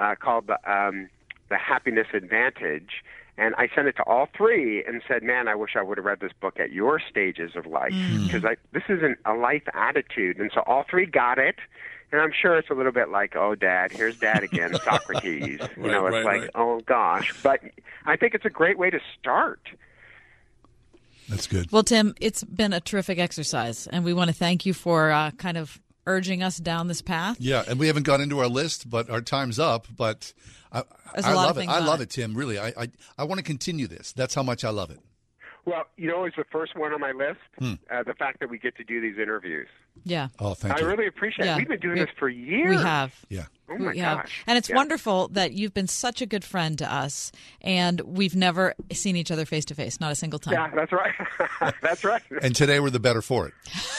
uh, 0.00 0.14
called 0.16 0.46
the 0.46 0.58
um, 0.70 1.08
the 1.48 1.58
Happiness 1.58 2.06
Advantage. 2.14 3.02
And 3.38 3.54
I 3.56 3.68
sent 3.74 3.88
it 3.88 3.96
to 3.96 4.02
all 4.02 4.28
three 4.36 4.84
and 4.84 5.02
said, 5.08 5.22
"Man, 5.22 5.48
I 5.48 5.54
wish 5.54 5.70
I 5.76 5.82
would 5.82 5.98
have 5.98 6.04
read 6.04 6.20
this 6.20 6.32
book 6.40 6.60
at 6.60 6.72
your 6.72 7.00
stages 7.00 7.52
of 7.56 7.66
life 7.66 7.94
because 8.24 8.44
I 8.44 8.56
this 8.72 8.82
isn't 8.88 9.18
a 9.24 9.34
life 9.34 9.62
attitude." 9.72 10.38
And 10.38 10.50
so 10.54 10.62
all 10.66 10.84
three 10.88 11.06
got 11.06 11.38
it, 11.38 11.56
and 12.12 12.20
I'm 12.20 12.32
sure 12.32 12.58
it's 12.58 12.70
a 12.70 12.74
little 12.74 12.92
bit 12.92 13.08
like, 13.08 13.36
"Oh, 13.36 13.54
Dad, 13.54 13.92
here's 13.92 14.18
Dad 14.18 14.42
again, 14.42 14.74
Socrates." 14.84 15.60
you 15.76 15.82
know, 15.82 16.06
it's 16.06 16.14
right, 16.14 16.24
like, 16.24 16.40
right. 16.42 16.50
"Oh 16.54 16.80
gosh," 16.80 17.32
but 17.42 17.60
I 18.04 18.16
think 18.16 18.34
it's 18.34 18.44
a 18.44 18.50
great 18.50 18.78
way 18.78 18.90
to 18.90 19.00
start. 19.18 19.60
That's 21.28 21.46
good. 21.46 21.70
Well, 21.70 21.84
Tim, 21.84 22.14
it's 22.20 22.42
been 22.42 22.72
a 22.72 22.80
terrific 22.80 23.18
exercise, 23.18 23.86
and 23.86 24.04
we 24.04 24.12
want 24.12 24.28
to 24.28 24.34
thank 24.34 24.66
you 24.66 24.74
for 24.74 25.12
uh, 25.12 25.30
kind 25.30 25.56
of 25.56 25.80
urging 26.06 26.42
us 26.42 26.58
down 26.58 26.88
this 26.88 27.02
path. 27.02 27.36
Yeah, 27.40 27.64
and 27.66 27.78
we 27.78 27.86
haven't 27.86 28.04
got 28.04 28.20
into 28.20 28.38
our 28.40 28.48
list, 28.48 28.88
but 28.88 29.10
our 29.10 29.20
time's 29.20 29.58
up. 29.58 29.86
But 29.94 30.32
I, 30.72 30.82
I 31.14 31.32
love 31.32 31.58
it. 31.58 31.68
I 31.68 31.80
love 31.80 32.00
it. 32.00 32.04
it, 32.04 32.10
Tim. 32.10 32.34
Really, 32.34 32.58
I, 32.58 32.68
I, 32.68 32.90
I 33.18 33.24
want 33.24 33.38
to 33.38 33.44
continue 33.44 33.86
this. 33.86 34.12
That's 34.12 34.34
how 34.34 34.42
much 34.42 34.64
I 34.64 34.70
love 34.70 34.90
it. 34.90 35.00
Well, 35.66 35.84
you 35.96 36.08
know, 36.08 36.24
it's 36.24 36.36
the 36.36 36.44
first 36.50 36.74
one 36.76 36.92
on 36.92 37.00
my 37.00 37.12
list. 37.12 37.38
Hmm. 37.58 37.74
Uh, 37.90 38.02
the 38.02 38.14
fact 38.14 38.40
that 38.40 38.48
we 38.50 38.58
get 38.58 38.76
to 38.76 38.84
do 38.84 39.00
these 39.00 39.18
interviews. 39.18 39.68
Yeah. 40.04 40.28
Oh, 40.38 40.54
thank 40.54 40.74
I 40.76 40.80
you. 40.80 40.86
really 40.86 41.06
appreciate 41.06 41.44
Yeah. 41.44 41.54
it. 41.54 41.58
We've 41.58 41.68
been 41.68 41.80
doing 41.80 41.94
We- 41.98 42.00
this 42.04 42.10
for 42.18 42.28
years. 42.28 42.70
We 42.70 42.82
have. 42.82 43.14
Yeah. 43.28 43.44
Oh 43.68 43.76
my 43.78 43.92
We 43.92 43.98
have. 43.98 44.18
gosh. 44.18 44.42
And 44.46 44.56
it's 44.58 44.68
Yeah. 44.70 44.76
wonderful 44.76 45.28
that 45.28 45.52
you've 45.52 45.74
been 45.74 45.86
such 45.86 46.22
a 46.22 46.26
good 46.26 46.44
friend 46.44 46.76
to 46.78 46.92
us, 46.92 47.30
and 47.60 48.00
we've 48.00 48.34
never 48.34 48.74
seen 48.92 49.16
each 49.16 49.30
other 49.30 49.44
face 49.44 49.64
to 49.66 49.74
face, 49.74 50.00
not 50.00 50.10
a 50.10 50.14
single 50.16 50.38
time. 50.38 50.54
Yeah, 50.54 50.70
that's 50.74 50.92
right. 50.92 51.74
that's 51.82 52.04
right. 52.04 52.22
And 52.42 52.56
today 52.56 52.80
we're 52.80 52.90
the 52.90 52.98
better 53.00 53.22
for 53.22 53.46
it. 53.46 53.54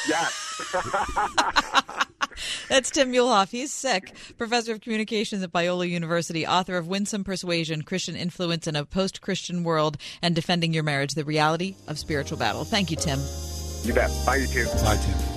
Yes. 0.10 0.58
That's 2.70 2.90
Tim 2.92 3.12
Muehlhoff. 3.12 3.50
He's 3.52 3.72
sick. 3.72 4.16
Professor 4.38 4.74
of 4.74 4.82
Communications 4.82 5.44
at 5.44 5.52
Biola 5.52 5.88
University, 5.90 6.46
author 6.46 6.78
of 6.78 6.88
Winsome 6.88 7.24
Persuasion, 7.24 7.82
Christian 7.84 8.16
Influence 8.16 8.68
in 8.68 8.76
a 8.76 8.86
Post 8.86 9.22
Christian 9.22 9.64
World, 9.64 9.98
and 10.22 10.36
Defending 10.36 10.74
Your 10.74 10.84
Marriage, 10.84 11.14
The 11.14 11.26
Reality 11.26 11.76
of 11.88 12.00
Spiritual 12.00 12.38
Battle. 12.38 12.64
Thank 12.64 12.92
you, 12.92 12.98
Tim. 12.98 13.20
You 13.84 13.94
bet. 13.94 14.12
Bye, 14.26 14.38
you 14.38 14.48
too. 14.48 14.66
Bye, 14.84 14.98
Tim. 14.98 15.32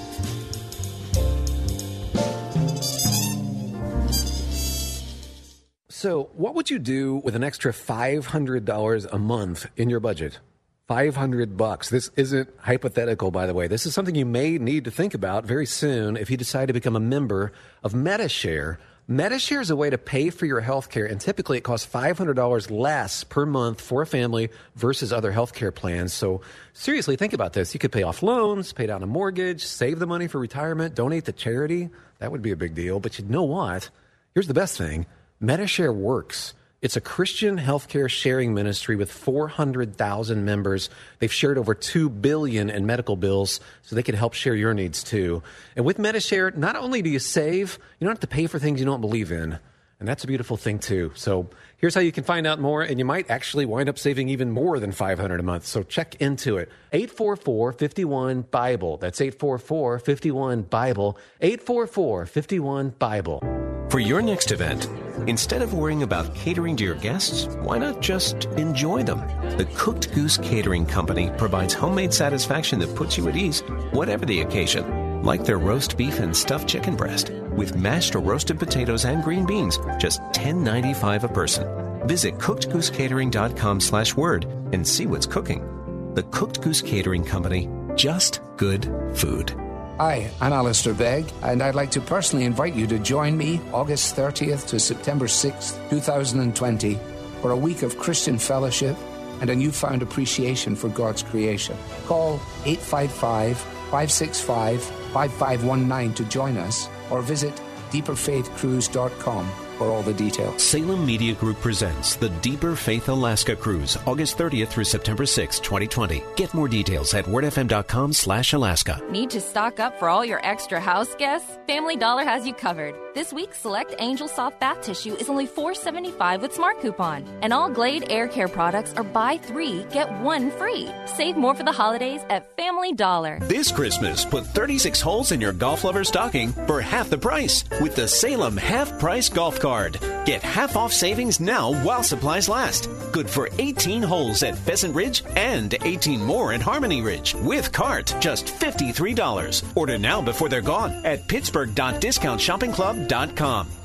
So, 5.89 6.29
what 6.35 6.55
would 6.55 6.69
you 6.69 6.79
do 6.79 7.23
with 7.25 7.35
an 7.35 7.43
extra 7.43 7.73
$500 7.73 9.07
a 9.11 9.19
month 9.19 9.67
in 9.77 9.89
your 9.89 10.01
budget? 10.01 10.39
500 10.87 11.57
bucks. 11.57 11.89
This 11.89 12.11
isn't 12.17 12.51
hypothetical, 12.59 13.31
by 13.31 13.47
the 13.47 13.55
way. 13.55 13.69
This 13.69 13.87
is 13.87 13.95
something 13.95 14.15
you 14.15 14.27
may 14.27 14.59
need 14.59 14.85
to 14.85 14.91
think 14.91 15.15
about 15.15 15.47
very 15.47 15.65
soon 15.65 16.17
if 16.17 16.31
you 16.31 16.37
decide 16.37 16.67
to 16.67 16.75
become 16.75 16.95
a 16.95 17.01
member 17.01 17.53
of 17.83 17.95
MediShare. 17.95 18.77
MediShare 19.09 19.61
is 19.61 19.71
a 19.71 19.77
way 19.77 19.89
to 19.89 19.99
pay 19.99 20.31
for 20.31 20.45
your 20.45 20.61
health 20.61 20.91
care, 20.91 21.07
and 21.07 21.21
typically 21.21 21.59
it 21.59 21.63
costs 21.63 21.91
$500 21.91 22.71
less 22.71 23.25
per 23.25 23.47
month 23.47 23.81
for 23.81 24.03
a 24.03 24.07
family 24.07 24.51
versus 24.77 25.13
other 25.13 25.33
healthcare 25.33 25.75
plans. 25.75 26.13
So, 26.13 26.43
seriously, 26.75 27.17
think 27.17 27.33
about 27.33 27.55
this. 27.55 27.73
You 27.75 27.81
could 27.81 27.93
pay 27.93 28.03
off 28.03 28.23
loans, 28.23 28.73
pay 28.73 28.87
down 28.87 29.03
a 29.03 29.07
mortgage, 29.07 29.65
save 29.65 29.99
the 29.99 30.07
money 30.07 30.27
for 30.27 30.39
retirement, 30.39 30.95
donate 30.95 31.27
to 31.27 31.33
charity. 31.33 31.91
That 32.19 32.31
would 32.31 32.43
be 32.43 32.51
a 32.51 32.57
big 32.57 32.75
deal. 32.75 33.01
But 33.01 33.19
you 33.19 33.25
know 33.25 33.43
what? 33.43 33.91
Here's 34.35 34.49
the 34.49 34.55
best 34.55 34.77
thing 34.77 35.07
MediShare 35.43 35.95
works. 35.95 36.53
It's 36.85 36.97
a 36.97 37.01
Christian 37.01 37.59
healthcare 37.59 38.09
sharing 38.11 38.53
ministry 38.53 38.95
with 38.95 39.11
400,000 39.11 40.45
members. 40.45 40.91
They've 41.19 41.33
shared 41.33 41.57
over 41.57 41.75
2 41.75 42.11
billion 42.11 42.69
in 42.69 42.85
medical 42.85 43.17
bills 43.17 43.59
so 43.81 43.97
they 43.97 44.03
can 44.03 44.15
help 44.15 44.35
share 44.35 44.55
your 44.55 44.75
needs 44.75 45.03
too. 45.03 45.43
And 45.77 45.87
with 45.87 45.97
MediShare, 45.97 46.55
not 46.55 46.77
only 46.77 47.01
do 47.01 47.09
you 47.09 47.19
save, 47.19 47.79
you 47.99 48.05
don't 48.05 48.13
have 48.13 48.21
to 48.21 48.27
pay 48.27 48.47
for 48.47 48.59
things 48.59 48.81
you 48.81 48.85
don't 48.85 49.01
believe 49.01 49.33
in. 49.33 49.59
And 49.99 50.07
that's 50.07 50.25
a 50.25 50.27
beautiful 50.27 50.59
thing 50.59 50.79
too. 50.79 51.11
So 51.15 51.49
here's 51.79 51.95
how 51.95 52.03
you 52.03 52.13
can 52.13 52.25
find 52.25 52.47
out 52.47 52.61
more, 52.61 52.83
and 52.83 52.99
you 52.99 53.07
might 53.07 53.31
actually 53.31 53.65
wind 53.65 53.89
up 53.89 53.99
saving 53.99 54.29
even 54.29 54.51
more 54.51 54.79
than 54.79 54.93
500 54.93 55.41
a 55.41 55.43
month. 55.43 55.65
So 55.65 55.85
check 55.85 56.17
into 56.17 56.59
it. 56.59 56.69
844-51-BIBLE. 56.93 58.99
That's 58.99 59.21
844-51-BIBLE. 59.21 61.19
844-51-BIBLE. 61.41 63.74
For 63.95 64.01
your 64.01 64.23
next 64.23 64.51
event, 64.51 64.89
instead 65.29 65.63
of 65.63 65.73
worrying 65.73 66.03
about 66.03 66.35
catering 66.35 66.75
to 66.79 66.83
your 66.83 66.97
guests, 66.97 67.47
why 67.61 67.79
not 67.79 68.01
just 68.01 68.47
enjoy 68.57 69.05
them? 69.05 69.21
The 69.57 69.69
Cooked 69.77 70.13
Goose 70.13 70.37
Catering 70.37 70.85
Company 70.85 71.31
provides 71.39 71.75
homemade 71.75 72.13
satisfaction 72.13 72.81
that 72.81 72.97
puts 72.97 73.17
you 73.17 73.29
at 73.29 73.37
ease, 73.37 73.61
whatever 73.93 74.27
the 74.27 74.41
occasion. 74.41 75.23
Like 75.23 75.45
their 75.45 75.59
roast 75.59 75.97
beef 75.97 76.19
and 76.19 76.37
stuffed 76.37 76.69
chicken 76.69 76.97
breast, 76.97 77.31
with 77.53 77.77
mashed 77.77 78.17
or 78.17 78.19
roasted 78.19 78.59
potatoes 78.59 79.05
and 79.05 79.23
green 79.23 79.47
beans, 79.47 79.79
just 80.01 80.21
$10.95 80.33 81.23
a 81.23 81.29
person. 81.29 82.09
Visit 82.09 82.35
cookedgoosecatering.com 82.39 83.79
slash 83.79 84.17
word 84.17 84.45
and 84.73 84.85
see 84.85 85.07
what's 85.07 85.25
cooking. 85.25 86.15
The 86.15 86.25
Cooked 86.25 86.63
Goose 86.63 86.83
Catering 86.83 87.25
Company, 87.25 87.71
just 87.95 88.41
good 88.57 88.93
food. 89.15 89.55
Hi, 89.99 90.29
I'm 90.41 90.53
Alistair 90.53 90.93
Begg, 90.93 91.33
and 91.45 91.63
I'd 91.63 91.77
like 91.77 91.93
to 91.93 92.01
personally 92.01 92.47
invite 92.47 92.75
you 92.75 92.85
to 92.89 92.99
join 92.99 93.37
me 93.37 93.61
August 93.73 94.17
30th 94.17 94.67
to 94.67 94.81
September 94.81 95.27
6th, 95.27 95.89
2020, 95.89 96.99
for 97.41 97.53
a 97.53 97.57
week 97.57 97.83
of 97.83 97.97
Christian 97.97 98.37
fellowship 98.37 98.97
and 99.41 99.51
a 99.51 99.55
newfound 99.55 100.03
appreciation 100.03 100.75
for 100.75 100.89
God's 100.89 101.23
creation. 101.23 101.77
Call 102.07 102.41
855 102.65 103.57
565 103.57 104.83
5519 104.83 106.15
to 106.15 106.25
join 106.25 106.57
us 106.57 106.89
or 107.09 107.23
visit 107.23 107.55
deeperfaithcruise.com 107.93 109.64
for 109.75 109.91
all 109.91 110.03
the 110.03 110.15
details. 110.15 110.63
Salem 110.63 111.05
Media 111.05 111.35
Group 111.35 111.61
presents 111.61 112.17
the 112.17 112.29
Deeper 112.41 112.75
Faith 112.75 113.09
Alaska 113.09 113.55
Cruise, 113.55 113.99
August 114.07 114.39
30th 114.39 114.69
through 114.69 114.85
September 114.85 115.25
6th, 115.25 115.63
2020. 115.63 116.23
Get 116.37 116.55
more 116.55 116.69
details 116.69 117.15
at 117.15 117.25
wordfm.com 117.27 118.13
slash 118.13 118.53
Alaska. 118.53 119.01
Need 119.11 119.31
to 119.31 119.41
stock 119.41 119.81
up 119.81 119.99
for 119.99 120.09
all 120.09 120.25
your 120.25 120.45
extra 120.45 120.81
house 120.81 121.15
guests? 121.17 121.59
Family 121.67 121.97
Dollar 121.97 122.25
has 122.25 122.47
you 122.47 122.55
covered. 122.55 122.95
This 123.15 123.33
week, 123.33 123.55
select 123.55 123.95
Angel 124.01 124.27
Soft 124.27 124.59
Bath 124.59 124.83
Tissue 124.83 125.15
is 125.15 125.29
only 125.29 125.47
$4.75 125.47 126.41
with 126.41 126.53
Smart 126.53 126.81
Coupon. 126.81 127.25
And 127.43 127.53
all 127.53 127.71
Glade 127.71 128.11
Air 128.11 128.27
Care 128.27 128.49
products 128.49 128.93
are 128.95 129.05
buy 129.05 129.37
three, 129.37 129.87
get 129.93 130.09
one 130.21 130.51
free. 130.51 130.91
Save 131.07 131.37
more 131.37 131.55
for 131.55 131.63
the 131.63 131.71
holidays 131.71 132.23
at 132.29 132.57
Family 132.57 132.93
Dollar. 132.93 133.39
This 133.43 133.71
Christmas, 133.71 134.25
put 134.25 134.45
36 134.47 135.01
holes 135.01 135.31
in 135.31 135.41
your 135.41 135.53
golf 135.53 135.85
lover's 135.85 136.09
stocking 136.09 136.51
for 136.67 136.81
half 136.81 137.09
the 137.09 137.17
price 137.17 137.63
with 137.81 137.95
the 137.95 138.09
Salem 138.09 138.57
Half 138.57 138.99
Price 138.99 139.29
Golf 139.29 139.61
Card. 139.61 139.97
Get 140.25 140.43
half 140.43 140.75
off 140.75 140.93
savings 140.93 141.39
now 141.39 141.73
while 141.85 142.03
supplies 142.03 142.49
last. 142.49 142.91
Good 143.13 143.31
for 143.31 143.49
18 143.61 144.03
holes 144.03 144.43
at 144.43 144.59
Pheasant 144.59 144.93
Ridge 144.93 145.23
and 145.37 145.73
18 145.83 146.21
more 146.21 146.53
at 146.53 146.63
Harmony 146.63 147.01
Ridge 147.01 147.37
with 147.37 147.71
cart, 147.71 148.13
just 148.19 148.47
$53. 148.47 149.63
Order 149.77 149.99
now 149.99 150.21
before 150.21 150.49
they're 150.49 150.61
gone 150.61 150.91
at 151.07 151.29
pittsburgh.discountshoppingclub.com. 151.29 153.04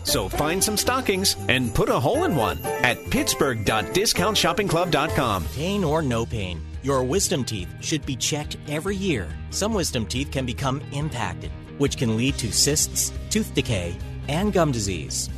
So 0.03 0.29
find 0.29 0.63
some 0.63 0.77
stockings 0.77 1.35
and 1.47 1.73
put 1.73 1.89
a 1.89 1.99
hole 1.99 2.23
in 2.23 2.35
one 2.35 2.59
at 2.65 2.97
pittsburgh.discountshoppingclub.com. 3.09 5.45
Pain 5.55 5.83
or 5.83 6.01
no 6.01 6.25
pain, 6.25 6.61
your 6.81 7.03
wisdom 7.03 7.43
teeth 7.43 7.69
should 7.81 8.05
be 8.05 8.15
checked 8.15 8.57
every 8.67 8.95
year. 8.95 9.27
Some 9.51 9.73
wisdom 9.73 10.05
teeth 10.05 10.31
can 10.31 10.45
become 10.45 10.81
impacted, 10.91 11.51
which 11.77 11.97
can 11.97 12.17
lead 12.17 12.37
to 12.39 12.51
cysts, 12.51 13.13
tooth 13.29 13.53
decay, 13.53 13.95
and 14.27 14.53
gum 14.53 14.71
disease. 14.71 15.29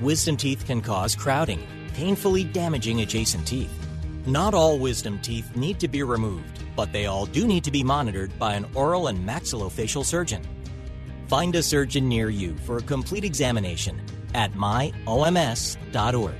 Wisdom 0.00 0.36
teeth 0.36 0.66
can 0.66 0.80
cause 0.80 1.14
crowding, 1.14 1.64
painfully 1.94 2.44
damaging 2.44 3.02
adjacent 3.02 3.46
teeth. 3.46 3.72
Not 4.26 4.54
all 4.54 4.78
wisdom 4.78 5.18
teeth 5.20 5.54
need 5.56 5.78
to 5.80 5.88
be 5.88 6.02
removed, 6.02 6.64
but 6.76 6.92
they 6.92 7.06
all 7.06 7.26
do 7.26 7.46
need 7.46 7.64
to 7.64 7.70
be 7.70 7.82
monitored 7.82 8.36
by 8.38 8.54
an 8.54 8.66
oral 8.74 9.08
and 9.08 9.26
maxillofacial 9.26 10.04
surgeon. 10.04 10.42
Find 11.32 11.56
a 11.56 11.62
surgeon 11.62 12.10
near 12.10 12.28
you 12.28 12.54
for 12.58 12.76
a 12.76 12.82
complete 12.82 13.24
examination 13.24 13.98
at 14.34 14.52
myoms.org. 14.52 16.34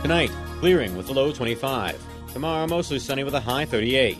Tonight, 0.00 0.30
clearing 0.60 0.96
with 0.96 1.10
a 1.10 1.12
low 1.12 1.30
25. 1.30 2.02
Tomorrow, 2.32 2.66
mostly 2.66 2.98
sunny 2.98 3.22
with 3.22 3.34
a 3.34 3.40
high 3.40 3.66
38. 3.66 4.16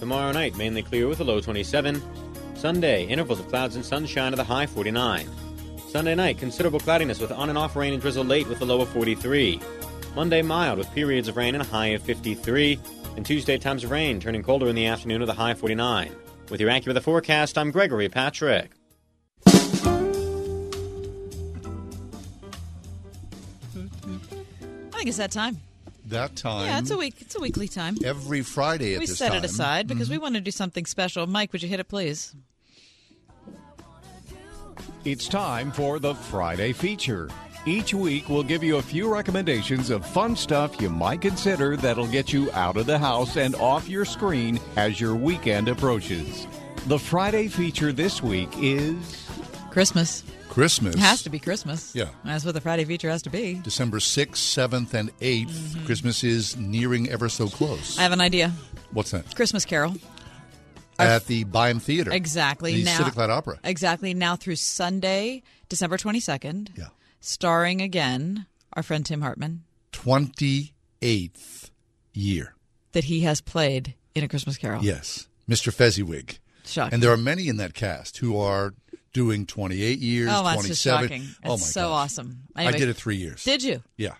Tomorrow 0.00 0.32
night, 0.32 0.56
mainly 0.56 0.82
clear 0.82 1.06
with 1.06 1.20
a 1.20 1.24
low 1.24 1.40
27. 1.40 2.02
Sunday, 2.56 3.06
intervals 3.06 3.38
of 3.38 3.46
clouds 3.46 3.76
and 3.76 3.84
sunshine 3.84 4.32
at 4.32 4.36
the 4.36 4.42
high 4.42 4.66
49. 4.66 5.28
Sunday 5.90 6.16
night, 6.16 6.38
considerable 6.38 6.80
cloudiness 6.80 7.20
with 7.20 7.30
on 7.30 7.50
and 7.50 7.56
off 7.56 7.76
rain 7.76 7.92
and 7.92 8.02
drizzle 8.02 8.24
late 8.24 8.48
with 8.48 8.60
a 8.62 8.64
low 8.64 8.80
of 8.80 8.88
43. 8.88 9.60
Monday, 10.16 10.42
mild 10.42 10.78
with 10.78 10.92
periods 10.92 11.28
of 11.28 11.36
rain 11.36 11.54
and 11.54 11.62
a 11.62 11.66
high 11.66 11.90
of 11.94 12.02
53. 12.02 12.80
And 13.16 13.24
Tuesday, 13.24 13.58
times 13.58 13.84
of 13.84 13.90
rain, 13.90 14.18
turning 14.20 14.42
colder 14.42 14.68
in 14.68 14.74
the 14.74 14.86
afternoon 14.86 15.20
with 15.20 15.30
a 15.30 15.34
high 15.34 15.54
49. 15.54 16.14
With 16.50 16.60
your 16.60 16.70
AccuWeather 16.70 17.02
forecast, 17.02 17.56
I'm 17.56 17.70
Gregory 17.70 18.08
Patrick. 18.08 18.70
I 23.76 24.96
think 24.98 25.08
it's 25.08 25.16
that 25.18 25.30
time. 25.30 25.58
That 26.06 26.36
time. 26.36 26.66
Yeah, 26.66 26.78
it's 26.78 26.90
a 26.90 26.96
week. 26.96 27.14
It's 27.20 27.34
a 27.34 27.40
weekly 27.40 27.68
time. 27.68 27.96
Every 28.04 28.42
Friday 28.42 28.94
at 28.94 29.00
we 29.00 29.06
this 29.06 29.18
set 29.18 29.28
time. 29.30 29.38
it 29.38 29.44
aside 29.44 29.86
because 29.86 30.08
Mhm. 30.08 30.12
we 30.12 30.18
want 30.18 30.34
to 30.34 30.40
do 30.40 30.50
something 30.50 30.84
special. 30.86 31.26
Mike, 31.26 31.52
would 31.52 31.62
you 31.62 31.68
hit 31.68 31.80
it, 31.80 31.88
please? 31.88 32.34
It's 35.04 35.26
time 35.28 35.72
for 35.72 35.98
the 35.98 36.14
Friday 36.14 36.72
feature. 36.72 37.30
Each 37.66 37.94
week, 37.94 38.28
we'll 38.28 38.42
give 38.42 38.62
you 38.62 38.76
a 38.76 38.82
few 38.82 39.10
recommendations 39.10 39.88
of 39.88 40.04
fun 40.04 40.36
stuff 40.36 40.78
you 40.82 40.90
might 40.90 41.22
consider 41.22 41.76
that'll 41.78 42.06
get 42.06 42.30
you 42.30 42.52
out 42.52 42.76
of 42.76 42.84
the 42.84 42.98
house 42.98 43.38
and 43.38 43.54
off 43.54 43.88
your 43.88 44.04
screen 44.04 44.60
as 44.76 45.00
your 45.00 45.16
weekend 45.16 45.68
approaches. 45.68 46.46
The 46.88 46.98
Friday 46.98 47.48
feature 47.48 47.90
this 47.90 48.22
week 48.22 48.50
is 48.58 49.26
Christmas. 49.70 50.24
Christmas. 50.50 50.94
It 50.94 51.00
has 51.00 51.22
to 51.22 51.30
be 51.30 51.38
Christmas. 51.38 51.94
Yeah. 51.94 52.10
That's 52.22 52.44
what 52.44 52.52
the 52.52 52.60
Friday 52.60 52.84
feature 52.84 53.08
has 53.08 53.22
to 53.22 53.30
be. 53.30 53.54
December 53.54 53.98
6th, 53.98 54.32
7th, 54.32 54.92
and 54.92 55.18
8th. 55.20 55.46
Mm-hmm. 55.46 55.86
Christmas 55.86 56.22
is 56.22 56.58
nearing 56.58 57.08
ever 57.08 57.30
so 57.30 57.48
close. 57.48 57.98
I 57.98 58.02
have 58.02 58.12
an 58.12 58.20
idea. 58.20 58.52
What's 58.92 59.12
that? 59.12 59.34
Christmas 59.34 59.64
Carol. 59.64 59.96
At 60.98 61.26
the 61.26 61.46
Byham 61.46 61.80
Theater. 61.80 62.12
Exactly. 62.12 62.74
The 62.74 62.84
now, 62.84 62.98
Civic 62.98 63.16
Light 63.16 63.30
Opera. 63.30 63.58
Exactly. 63.64 64.12
Now 64.12 64.36
through 64.36 64.56
Sunday, 64.56 65.42
December 65.70 65.96
22nd. 65.96 66.68
Yeah. 66.76 66.88
Starring 67.26 67.80
again 67.80 68.44
our 68.74 68.82
friend 68.82 69.06
Tim 69.06 69.22
Hartman 69.22 69.64
28th 69.92 71.70
year. 72.12 72.54
that 72.92 73.04
he 73.04 73.20
has 73.20 73.40
played 73.40 73.94
in 74.14 74.22
A 74.24 74.28
Christmas 74.28 74.58
Carol. 74.58 74.84
Yes. 74.84 75.26
Mr. 75.48 75.72
Fezziwig. 75.72 76.38
Shocking. 76.66 76.92
And 76.92 77.02
there 77.02 77.10
are 77.10 77.16
many 77.16 77.48
in 77.48 77.56
that 77.56 77.72
cast 77.72 78.18
who 78.18 78.36
are 78.38 78.74
doing 79.14 79.46
28 79.46 79.98
years, 80.00 80.28
Oh, 80.30 80.42
that's 80.44 80.66
27. 80.66 80.68
just 80.68 80.82
shocking. 80.82 81.22
oh, 81.44 81.54
It's 81.54 81.62
my 81.62 81.66
so 81.66 81.80
gosh. 81.88 82.04
awesome. 82.04 82.42
I 82.54 82.70
did 82.72 82.90
it 82.90 82.94
three 82.94 83.16
years. 83.16 83.42
Did 83.42 83.62
you? 83.62 83.82
Yeah. 83.96 84.16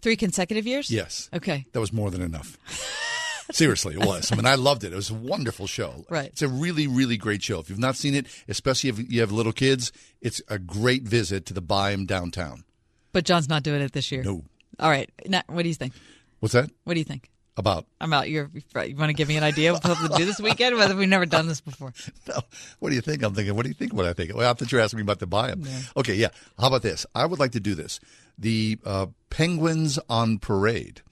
Three 0.00 0.16
consecutive 0.16 0.66
years? 0.66 0.90
Yes. 0.90 1.28
Okay. 1.34 1.66
That 1.72 1.80
was 1.80 1.92
more 1.92 2.10
than 2.10 2.22
enough. 2.22 2.56
Seriously, 3.52 3.94
it 3.94 4.04
was. 4.04 4.32
I 4.32 4.36
mean, 4.36 4.46
I 4.46 4.54
loved 4.54 4.82
it. 4.82 4.92
It 4.92 4.96
was 4.96 5.10
a 5.10 5.14
wonderful 5.14 5.66
show. 5.66 6.06
Right. 6.08 6.28
It's 6.28 6.42
a 6.42 6.48
really, 6.48 6.86
really 6.86 7.16
great 7.16 7.42
show. 7.42 7.60
If 7.60 7.68
you've 7.68 7.78
not 7.78 7.96
seen 7.96 8.14
it, 8.14 8.26
especially 8.48 8.90
if 8.90 9.12
you 9.12 9.20
have 9.20 9.30
little 9.30 9.52
kids, 9.52 9.92
it's 10.20 10.40
a 10.48 10.58
great 10.58 11.02
visit 11.02 11.44
to 11.46 11.54
the 11.54 11.62
Byham 11.62 12.06
downtown. 12.06 12.64
But 13.12 13.24
John's 13.24 13.48
not 13.48 13.62
doing 13.62 13.82
it 13.82 13.92
this 13.92 14.10
year. 14.10 14.22
No. 14.22 14.42
All 14.80 14.90
right. 14.90 15.10
Now, 15.26 15.42
what 15.48 15.62
do 15.62 15.68
you 15.68 15.74
think? 15.74 15.92
What's 16.40 16.54
that? 16.54 16.70
What 16.84 16.94
do 16.94 17.00
you 17.00 17.04
think? 17.04 17.28
About? 17.54 17.84
I'm 18.00 18.14
out. 18.14 18.30
You're, 18.30 18.50
you 18.54 18.96
want 18.96 19.10
to 19.10 19.12
give 19.12 19.28
me 19.28 19.36
an 19.36 19.44
idea 19.44 19.74
of 19.74 19.84
what 19.84 19.98
to 19.98 20.16
do 20.16 20.24
this 20.24 20.40
weekend? 20.40 20.74
Whether 20.76 20.96
we've 20.96 21.06
never 21.06 21.26
done 21.26 21.48
this 21.48 21.60
before. 21.60 21.92
No. 22.26 22.40
What 22.78 22.88
do 22.88 22.94
you 22.94 23.02
think? 23.02 23.22
I'm 23.22 23.34
thinking, 23.34 23.54
what 23.54 23.64
do 23.64 23.68
you 23.68 23.74
think 23.74 23.92
what 23.92 24.06
I 24.06 24.14
think? 24.14 24.34
Well, 24.34 24.50
I 24.50 24.54
thought 24.54 24.72
you 24.72 24.78
were 24.78 24.82
asking 24.82 24.98
me 24.98 25.02
about 25.02 25.18
the 25.18 25.26
Byham. 25.26 25.66
Okay, 25.98 26.14
yeah. 26.14 26.28
How 26.58 26.68
about 26.68 26.80
this? 26.80 27.04
I 27.14 27.26
would 27.26 27.38
like 27.38 27.52
to 27.52 27.60
do 27.60 27.74
this. 27.74 28.00
The 28.38 28.78
uh, 28.86 29.06
Penguins 29.28 29.98
on 30.08 30.38
Parade 30.38 31.02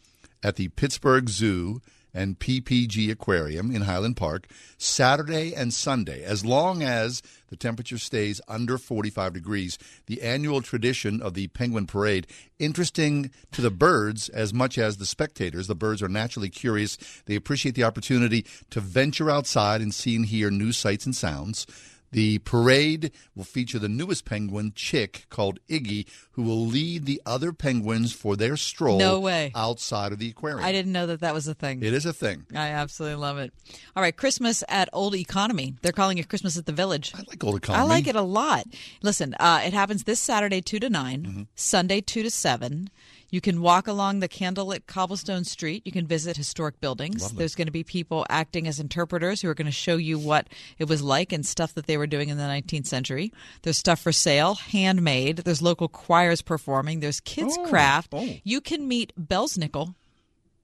at 0.43 0.57
the 0.57 0.69
Pittsburgh 0.69 1.29
Zoo 1.29 1.83
and 2.13 2.39
PPG 2.39 3.11
Aquarium 3.11 3.75
in 3.75 3.83
Highland 3.83 4.17
Park, 4.17 4.47
Saturday 4.79 5.55
and 5.55 5.73
Sunday, 5.73 6.23
as 6.25 6.45
long 6.45 6.83
as 6.83 7.23
the 7.49 7.57
temperature 7.57 7.99
stays 7.99 8.41
under 8.49 8.79
45 8.79 9.33
degrees. 9.33 9.79
The 10.07 10.23
annual 10.23 10.63
tradition 10.63 11.21
of 11.21 11.35
the 11.35 11.49
Penguin 11.49 11.87
Parade, 11.87 12.27
interesting 12.59 13.31
to 13.53 13.61
the 13.61 13.71
birds 13.71 14.29
as 14.29 14.55
much 14.55 14.79
as 14.79 14.97
the 14.97 15.07
spectators. 15.07 15.67
The 15.67 15.75
birds 15.75 16.03
are 16.03 16.09
naturally 16.09 16.49
curious. 16.49 16.97
They 17.27 17.35
appreciate 17.35 17.75
the 17.75 17.85
opportunity 17.85 18.47
to 18.71 18.81
venture 18.81 19.31
outside 19.31 19.81
and 19.81 19.93
see 19.93 20.17
and 20.17 20.27
hear 20.27 20.51
new 20.51 20.73
sights 20.73 21.07
and 21.07 21.15
sounds. 21.15 21.67
The 22.13 22.39
parade 22.39 23.13
will 23.37 23.45
feature 23.45 23.79
the 23.79 23.89
newest 23.89 24.25
penguin, 24.25 24.73
Chick, 24.75 25.27
called 25.31 25.61
Iggy, 25.69 26.07
who 26.33 26.43
will 26.43 26.67
lead 26.67 27.07
the 27.07 27.23
other 27.25 27.53
penguins 27.53 28.13
for 28.13 28.35
their 28.35 28.57
stroll 28.57 28.99
No 28.99 29.21
way. 29.21 29.53
outside 29.55 30.13
of 30.13 30.19
the 30.19 30.29
aquarium. 30.31 30.65
I 30.65 30.73
didn't 30.73 30.91
know 30.93 31.07
that 31.07 31.21
that 31.21 31.35
was 31.35 31.47
a 31.47 31.55
thing. 31.55 31.83
It 31.83 31.93
is 31.95 32.07
a 32.07 32.13
thing. 32.13 32.47
I 32.55 32.69
absolutely 32.69 33.17
love 33.17 33.39
it. 33.39 33.53
All 33.95 34.03
right, 34.03 34.17
Christmas 34.17 34.65
at 34.69 34.89
Old 34.93 35.15
Economy. 35.15 35.75
They're 35.83 35.93
calling 35.93 36.19
it 36.19 36.29
Christmas 36.29 36.57
at 36.59 36.67
the 36.67 36.73
Village. 36.73 37.13
I 37.15 37.23
like 37.29 37.45
Old 37.45 37.57
Economy. 37.57 37.83
I 37.85 37.87
like 37.87 38.07
it 38.09 38.17
a 38.17 38.23
lot. 38.23 38.65
Listen, 39.03 39.35
uh, 39.39 39.61
it 39.65 39.73
happens 39.73 40.03
this 40.05 40.19
Saturday, 40.19 40.61
2 40.61 40.81
to 40.81 40.91
9, 40.91 41.23
Mm-hmm. 41.23 41.43
Sunday, 41.55 42.01
2 42.01 42.23
to 42.25 42.31
7. 42.31 42.91
You 43.31 43.41
can 43.41 43.61
walk 43.63 43.87
along 43.87 44.19
the 44.21 44.29
candlelit 44.29 44.87
cobblestone 44.87 45.45
street. 45.45 45.83
You 45.85 45.93
can 45.93 46.07
visit 46.07 46.37
historic 46.37 46.81
buildings. 46.81 47.23
Lovely. 47.23 47.39
There's 47.39 47.55
going 47.55 47.67
to 47.69 47.73
be 47.73 47.85
people 47.85 48.27
acting 48.29 48.67
as 48.67 48.81
interpreters 48.81 49.41
who 49.41 49.49
are 49.49 49.55
going 49.55 49.67
to 49.67 49.73
show 49.73 49.97
you 49.97 50.19
what 50.19 50.49
it 50.79 50.89
was 50.89 51.01
like 51.03 51.33
and 51.33 51.47
stuff 51.47 51.75
that 51.75 51.87
they 51.87 51.97
were 51.97 52.07
doing 52.09 52.29
in 52.29 52.37
the 52.39 52.43
19th 52.45 52.87
century. 52.87 53.33
There's 53.63 53.79
stuff 53.79 54.01
for 54.01 54.13
sale, 54.13 54.55
handmade. 54.55 55.39
There's 55.39 55.63
local 55.63 55.89
choirs 55.89 56.43
performing. 56.43 57.01
There's 57.01 57.21
kids' 57.21 57.57
Oh, 57.59 57.67
craft. 57.67 58.11
oh. 58.13 58.29
You 58.43 58.61
can 58.61 58.89
meet 58.89 59.13
Belsnickel. 59.19 59.95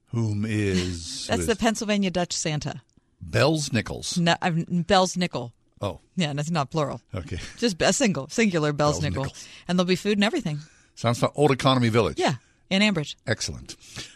Whom 0.07 0.45
is 0.45 1.27
That's 1.29 1.45
the 1.47 1.55
Pennsylvania 1.55 2.11
Dutch 2.11 2.33
Santa. 2.33 2.81
Bells 3.21 3.73
Nichols? 3.73 4.17
No, 4.17 4.35
Bell's 4.69 5.17
Nickel. 5.17 5.53
Oh, 5.81 5.99
Yeah, 6.15 6.29
and 6.31 6.39
it's 6.39 6.49
not 6.51 6.71
plural. 6.71 7.01
okay. 7.13 7.39
Just 7.57 7.81
a 7.81 7.93
single, 7.93 8.27
singular 8.29 8.73
Bell's, 8.73 8.95
Bell's 8.95 9.03
Nickel. 9.03 9.23
Nichols. 9.23 9.47
And 9.67 9.77
there'll 9.77 9.87
be 9.87 9.95
food 9.95 10.17
and 10.17 10.23
everything. 10.23 10.59
Sounds 10.95 11.21
like 11.21 11.31
Old 11.35 11.51
Economy 11.51 11.89
Village. 11.89 12.17
Yeah, 12.19 12.35
in 12.69 12.81
Ambridge. 12.81 13.15
Excellent. 13.25 13.75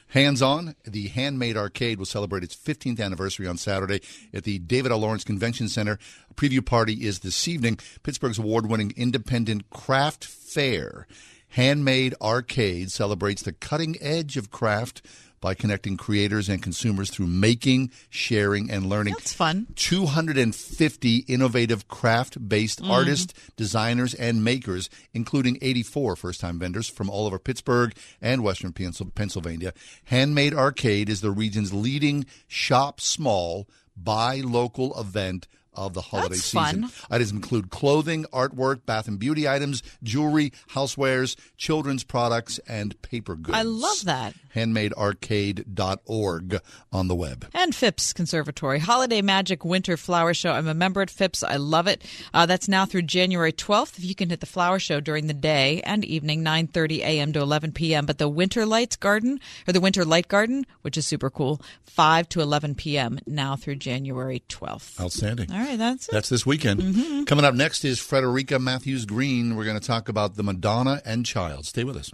Hands 0.10 0.42
on, 0.42 0.76
the 0.84 1.08
Handmade 1.08 1.56
Arcade 1.56 1.98
will 1.98 2.06
celebrate 2.06 2.44
its 2.44 2.56
15th 2.56 3.00
anniversary 3.00 3.48
on 3.48 3.56
Saturday 3.56 4.02
at 4.34 4.44
the 4.44 4.60
David 4.60 4.92
L. 4.92 5.00
Lawrence 5.00 5.24
Convention 5.24 5.70
Center. 5.70 5.98
A 6.30 6.34
preview 6.34 6.66
party 6.66 7.06
is 7.06 7.20
this 7.20 7.48
evening. 7.48 7.80
Pittsburgh's 8.04 8.38
award 8.38 8.70
winning 8.70 8.94
independent 8.98 9.70
craft 9.70 10.26
fair. 10.26 11.08
Handmade 11.50 12.14
Arcade 12.22 12.92
celebrates 12.92 13.42
the 13.42 13.54
cutting 13.54 13.96
edge 14.02 14.36
of 14.36 14.52
craft 14.52 15.02
by 15.42 15.54
connecting 15.56 15.98
creators 15.98 16.48
and 16.48 16.62
consumers 16.62 17.10
through 17.10 17.28
making, 17.28 17.92
sharing, 18.10 18.70
and 18.72 18.86
learning. 18.86 19.16
That's 19.18 19.34
fun. 19.34 19.68
250 19.76 21.18
innovative 21.28 21.88
craft 21.88 22.48
based 22.48 22.82
Mhm. 22.82 22.90
artists, 22.90 23.34
designers, 23.58 24.14
and 24.14 24.44
makers, 24.44 24.90
including 25.14 25.58
84 25.62 26.16
first 26.16 26.40
time 26.40 26.60
vendors 26.60 26.88
from 26.88 27.10
all 27.10 27.26
over 27.26 27.40
Pittsburgh 27.40 27.94
and 28.22 28.44
Western 28.44 28.72
Pennsylvania. 28.72 29.74
Handmade 30.06 30.54
Arcade 30.54 31.10
is 31.10 31.22
the 31.22 31.32
region's 31.32 31.74
leading 31.74 32.26
shop 32.48 33.02
small, 33.02 33.68
buy 33.98 34.42
local 34.42 34.98
event 35.00 35.48
of 35.74 35.94
the 35.94 36.02
holiday 36.02 36.36
That's 36.36 36.44
season. 36.48 36.82
fun. 36.90 36.92
Items 37.10 37.32
include 37.32 37.70
clothing, 37.70 38.26
artwork, 38.34 38.86
bath 38.86 39.08
and 39.08 39.18
beauty 39.18 39.48
items, 39.48 39.82
jewelry, 40.04 40.52
housewares, 40.74 41.38
children's 41.56 42.04
products, 42.04 42.60
and 42.68 43.02
paper 43.02 43.38
goods. 43.38 43.58
I 43.58 43.62
love 43.62 44.04
that. 44.04 44.36
Handmadearcade.org 44.56 46.60
on 46.92 47.08
the 47.08 47.16
web. 47.16 47.48
And 47.54 47.74
Phipps 47.76 48.14
Conservatory 48.14 48.80
Holiday 48.80 49.22
Magic 49.22 49.64
Winter 49.66 49.98
Flower 49.98 50.34
Show. 50.34 50.52
I'm 50.52 50.68
a 50.68 50.74
member 50.74 51.02
at 51.02 51.10
Phipps. 51.10 51.44
I 51.44 51.56
love 51.58 51.88
it. 51.88 52.04
Uh, 52.34 52.46
that's 52.46 52.68
now 52.68 52.86
through 52.86 53.04
January 53.04 53.54
12th. 53.54 53.98
If 53.98 54.06
you 54.06 54.16
can 54.16 54.30
hit 54.30 54.40
the 54.40 54.46
flower 54.46 54.80
show 54.80 55.00
during 55.00 55.28
the 55.28 55.34
day 55.34 55.82
and 55.86 56.04
evening, 56.06 56.44
9:30 56.44 57.00
a.m. 57.00 57.34
to 57.34 57.40
11 57.42 57.72
p.m. 57.74 58.06
But 58.06 58.18
the 58.18 58.30
Winter 58.30 58.66
Lights 58.66 58.96
Garden 58.96 59.40
or 59.68 59.74
the 59.74 59.82
Winter 59.82 60.06
Light 60.06 60.28
Garden, 60.28 60.66
which 60.82 60.98
is 60.98 61.06
super 61.08 61.30
cool, 61.30 61.62
5 61.86 62.30
to 62.30 62.42
11 62.42 62.76
p.m. 62.76 63.20
now 63.26 63.56
through 63.56 63.76
January 63.76 64.44
12th. 64.50 65.00
Outstanding. 65.00 65.52
All 65.52 65.60
right, 65.60 65.78
that's 65.78 66.08
it. 66.08 66.12
That's 66.12 66.30
this 66.30 66.46
weekend. 66.46 66.82
Mhm. 66.82 67.28
Coming 67.28 67.46
up 67.46 67.56
next 67.56 67.84
is 67.86 68.00
Frederica 68.00 68.60
Mathewes-Green. 68.60 69.56
We're 69.56 69.66
going 69.66 69.80
to 69.80 69.86
talk 69.86 70.10
about 70.10 70.36
the 70.36 70.44
Madonna 70.44 71.02
and 71.06 71.26
Child. 71.26 71.66
Stay 71.66 71.84
with 71.84 71.98
us. 71.98 72.12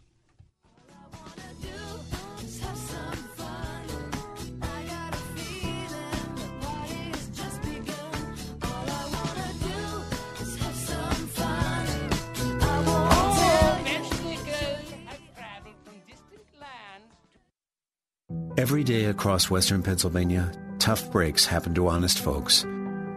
Every 18.58 18.84
day 18.84 19.06
across 19.06 19.52
western 19.52 19.84
Pennsylvania, 19.84 20.52
tough 20.80 21.12
breaks 21.12 21.46
happen 21.46 21.76
to 21.76 21.90
honest 21.90 22.18
folks. 22.18 22.64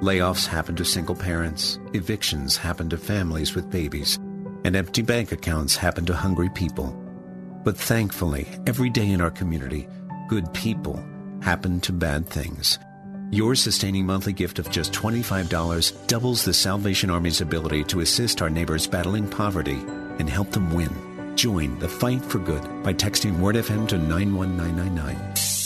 Layoffs 0.02 0.46
happen 0.46 0.76
to 0.76 0.84
single 0.84 1.14
parents, 1.14 1.78
evictions 1.94 2.58
happen 2.58 2.90
to 2.90 2.98
families 2.98 3.54
with 3.54 3.70
babies, 3.70 4.16
and 4.66 4.76
empty 4.76 5.00
bank 5.00 5.32
accounts 5.32 5.76
happen 5.76 6.04
to 6.04 6.14
hungry 6.14 6.50
people. 6.50 6.92
But 7.64 7.78
thankfully, 7.78 8.48
every 8.66 8.90
day 8.90 9.08
in 9.08 9.22
our 9.22 9.30
community, 9.30 9.88
good 10.28 10.52
people 10.52 11.02
happen 11.40 11.80
to 11.80 11.92
bad 11.94 12.28
things. 12.28 12.78
Your 13.30 13.54
sustaining 13.54 14.04
monthly 14.04 14.34
gift 14.34 14.58
of 14.58 14.68
just 14.70 14.92
$25 14.92 16.06
doubles 16.06 16.44
the 16.44 16.52
Salvation 16.52 17.08
Army's 17.08 17.40
ability 17.40 17.84
to 17.84 18.00
assist 18.00 18.42
our 18.42 18.50
neighbors 18.50 18.86
battling 18.86 19.26
poverty 19.26 19.78
and 20.18 20.28
help 20.28 20.50
them 20.50 20.70
win. 20.74 21.09
Join 21.40 21.78
the 21.78 21.88
fight 21.88 22.22
for 22.22 22.38
good 22.38 22.82
by 22.82 22.92
texting 22.92 23.38
WordFM 23.38 23.88
to 23.88 23.96
91999. 23.96 25.16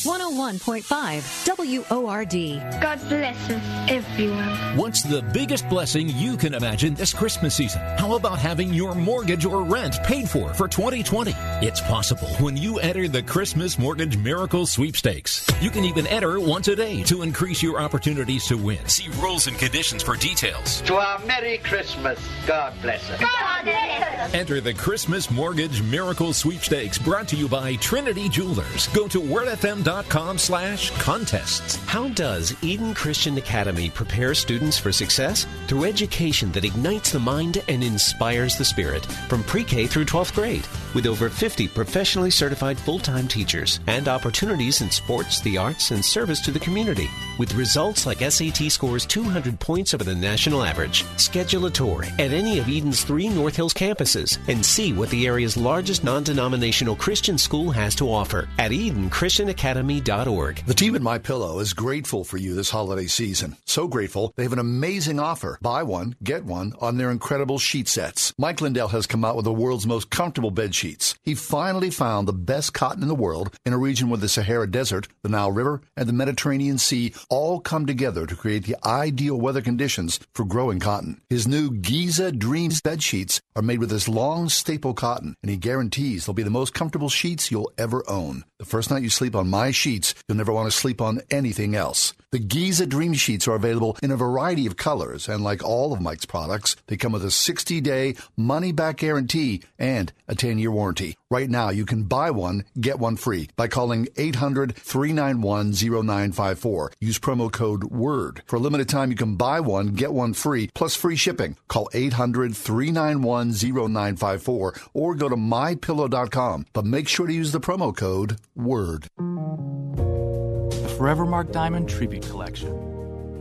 101.5 0.05 1.91
WORD. 1.91 2.81
God 2.81 3.01
bless 3.09 3.51
us, 3.51 3.91
everyone. 3.91 4.77
What's 4.77 5.03
the 5.03 5.23
biggest 5.33 5.69
blessing 5.69 6.11
you 6.11 6.37
can 6.37 6.55
imagine 6.55 6.95
this 6.95 7.13
Christmas 7.13 7.57
season? 7.57 7.81
How 7.99 8.15
about 8.15 8.39
having 8.39 8.73
your 8.73 8.95
mortgage 8.95 9.45
or 9.47 9.65
rent 9.65 9.97
paid 10.05 10.29
for 10.31 10.55
for 10.55 10.69
2020? 10.69 11.33
It's 11.65 11.81
possible 11.81 12.29
when 12.41 12.59
you 12.59 12.79
enter 12.79 13.09
the 13.09 13.23
Christmas 13.23 13.79
Mortgage 13.79 14.19
Miracle 14.19 14.67
Sweepstakes. 14.67 15.51
You 15.63 15.71
can 15.71 15.87
even 15.87 16.07
enter 16.09 16.39
once 16.39 16.69
a 16.69 16.77
day 16.77 17.03
to 17.05 17.23
increase 17.23 17.63
your 17.63 17.81
opportunities 17.81 18.45
to 18.49 18.59
win. 18.59 18.87
See 18.87 19.09
rules 19.19 19.47
and 19.47 19.57
conditions 19.59 20.03
for 20.03 20.15
details. 20.15 20.83
To 20.83 20.97
our 20.97 21.19
Merry 21.21 21.57
Christmas. 21.57 22.21
God 22.47 22.75
bless 22.83 23.09
us. 23.09 23.19
God 23.19 23.65
bless 23.65 24.21
us. 24.21 24.35
Enter 24.35 24.61
the 24.61 24.75
Christmas 24.75 25.31
Mortgage 25.31 25.81
Miracle 25.81 26.35
Sweepstakes 26.35 26.99
brought 26.99 27.29
to 27.29 27.37
you 27.37 27.49
by 27.49 27.77
Trinity 27.77 28.29
Jewelers. 28.29 28.89
Go 28.89 29.09
to 29.09 29.23
wordfm.com 29.23 30.37
slash 30.37 30.91
contests. 30.99 31.77
How 31.87 32.09
does 32.09 32.55
Eden 32.63 32.93
Christian 32.93 33.39
Academy 33.39 33.89
prepare 33.89 34.35
students 34.35 34.77
for 34.79 34.93
success? 34.93 35.47
Through 35.67 35.85
education 35.85 36.53
that 36.53 36.67
ignites 36.67 37.11
the 37.11 37.21
mind 37.21 37.65
and 37.69 37.83
inspires 37.83 38.59
the 38.59 38.67
spirit 38.67 39.07
from 39.31 39.43
pre-K 39.45 39.87
through 39.87 40.05
12th 40.05 40.35
grade. 40.35 40.69
With 40.95 41.07
over 41.07 41.31
50 41.31 41.54
professionally 41.69 42.31
certified 42.31 42.79
full-time 42.79 43.29
teachers 43.29 43.81
and 43.87 44.09
opportunities 44.09 44.81
in 44.81 44.91
sports, 44.91 45.41
the 45.41 45.57
arts, 45.57 45.91
and 45.91 46.05
service 46.05 46.41
to 46.41 46.51
the 46.51 46.59
community. 46.59 47.09
With 47.37 47.55
results 47.55 48.07
like 48.07 48.19
SAT 48.19 48.71
scores 48.71 49.05
200 49.07 49.59
points 49.59 49.93
over 49.93 50.05
the 50.05 50.15
national 50.15 50.63
average. 50.63 51.05
Schedule 51.17 51.67
a 51.67 51.71
tour 51.71 52.05
at 52.05 52.33
any 52.33 52.61
of 52.61 52.69
Eden's 52.69 53.03
three 53.03 53.29
North 53.29 53.57
Hills 53.57 53.75
campuses 53.75 54.39
and 54.49 54.65
see 54.65 54.93
what 54.93 55.11
the 55.11 55.27
area's 55.27 55.57
largest 55.57 56.05
non-denominational 56.05 56.95
Christian 56.95 57.37
school 57.37 57.73
has 57.73 57.97
to 57.97 58.09
offer 58.11 58.49
at 58.59 58.71
EdenChristianAcademy.org. 58.71 60.65
The 60.65 60.75
team 60.75 60.95
at 60.95 61.03
My 61.03 61.19
Pillow 61.19 61.59
is 61.59 61.73
grateful 61.73 62.23
for 62.23 62.37
you 62.37 62.55
this 62.55 62.71
holiday 62.71 63.07
season. 63.07 63.57
So 63.65 63.89
grateful, 63.89 64.33
they 64.37 64.45
have 64.45 64.53
an 64.53 64.61
amazing 64.61 65.19
offer. 65.19 65.59
Buy 65.61 65.83
one, 65.83 66.15
get 66.23 66.45
one 66.45 66.73
on 66.81 66.99
their 66.99 67.11
incredible 67.11 67.59
sheet 67.59 67.89
sets. 67.89 68.33
Mike 68.39 68.61
Lindell 68.61 68.89
has 68.89 69.09
come 69.09 69.25
out 69.25 69.35
with 69.35 69.45
the 69.45 69.53
world's 69.53 69.87
most 69.87 70.11
comfortable 70.11 70.53
bed 70.53 70.75
sheets. 70.75 71.17
He 71.23 71.35
finally 71.35 71.91
found 71.91 72.29
the 72.29 72.33
best 72.33 72.73
cotton 72.75 73.03
in 73.03 73.09
the 73.09 73.15
world 73.15 73.53
in 73.65 73.73
a 73.73 73.79
region 73.79 74.09
where 74.09 74.19
the 74.19 74.29
Sahara 74.29 74.71
Desert, 74.71 75.09
the 75.23 75.29
Nile 75.29 75.51
River, 75.51 75.81
and 75.97 76.09
the 76.09 76.13
Mediterranean 76.13 76.79
Sea 76.79 77.13
all 77.29 77.61
come 77.61 77.87
together 77.87 78.27
to 78.27 78.37
create 78.37 78.65
the 78.65 78.77
ideal 78.85 79.41
weather 79.41 79.61
conditions 79.61 80.21
for 80.35 80.45
growing 80.45 80.81
cotton. 80.81 81.21
His 81.29 81.47
new 81.47 81.71
Giza 81.71 82.33
Dreams 82.33 82.81
bed 82.81 83.03
sheets 83.03 83.41
are 83.57 83.63
made 83.63 83.81
with 83.81 83.91
this 83.91 84.09
long 84.09 84.49
staple 84.49 84.95
cotton, 84.95 85.35
and 85.43 85.51
he 85.51 85.57
guarantees 85.57 86.27
they'll 86.27 86.35
be 86.35 86.43
the 86.43 86.51
most 86.51 86.75
comfortable 86.75 87.09
sheets 87.09 87.51
you'll 87.51 87.73
ever 87.79 88.03
own. 88.09 88.45
The 88.65 88.71
first 88.71 88.91
night 88.91 89.03
you 89.03 89.11
sleep 89.11 89.37
on 89.37 89.51
my 89.51 89.73
sheets, 89.73 90.15
you'll 90.27 90.39
never 90.39 90.51
want 90.51 90.73
to 90.73 90.77
sleep 90.77 91.03
on 91.03 91.21
anything 91.31 91.75
else. 91.75 92.15
The 92.31 92.39
Giza 92.39 92.87
Dream 92.87 93.13
Sheets 93.13 93.47
are 93.47 93.55
available 93.55 93.97
in 94.03 94.11
a 94.11 94.17
variety 94.17 94.67
of 94.67 94.77
colors, 94.77 95.29
and 95.29 95.45
like 95.45 95.63
all 95.63 95.93
of 95.93 96.01
Mike's 96.01 96.25
products, 96.25 96.75
they 96.87 96.97
come 96.97 97.13
with 97.13 97.25
a 97.25 97.31
60 97.31 97.81
day 97.83 98.17
money 98.39 98.73
back 98.73 98.97
guarantee 98.97 99.63
and 99.79 100.13
a 100.27 100.35
10 100.35 100.59
year 100.59 100.73
warranty. 100.73 101.15
Right 101.31 101.49
now, 101.51 101.71
you 101.71 101.85
can 101.85 102.05
buy 102.05 102.31
one, 102.31 102.65
get 102.81 102.99
one 102.99 103.17
free 103.17 103.51
by 103.55 103.69
calling 103.69 104.09
800 104.17 104.75
391 104.75 105.73
0954. 105.73 106.93
Use 107.01 107.19
promo 107.19 107.53
code 107.53 107.85
WORD. 107.85 108.43
For 108.47 108.57
a 108.57 108.61
limited 108.61 108.89
time, 108.89 109.11
you 109.11 109.17
can 109.17 109.37
buy 109.37 109.61
one, 109.61 109.89
get 109.95 110.13
one 110.13 110.33
free, 110.33 110.71
plus 110.75 110.97
free 110.97 111.17
shipping. 111.17 111.57
Call 111.69 111.89
800 111.93 112.57
391 112.57 113.51
0954 113.53 114.75
or 114.93 115.15
go 115.15 115.29
to 115.29 115.37
mypillow.com. 115.37 116.67
But 116.73 116.85
make 116.85 117.09
sure 117.09 117.27
to 117.27 117.33
use 117.33 117.53
the 117.53 117.61
promo 117.61 117.97
code 117.97 118.39
WORD. 118.57 119.09
The 119.17 120.95
Forevermark 120.97 121.51
Diamond 121.51 121.89
Tribute 121.89 122.23
Collection. 122.29 122.71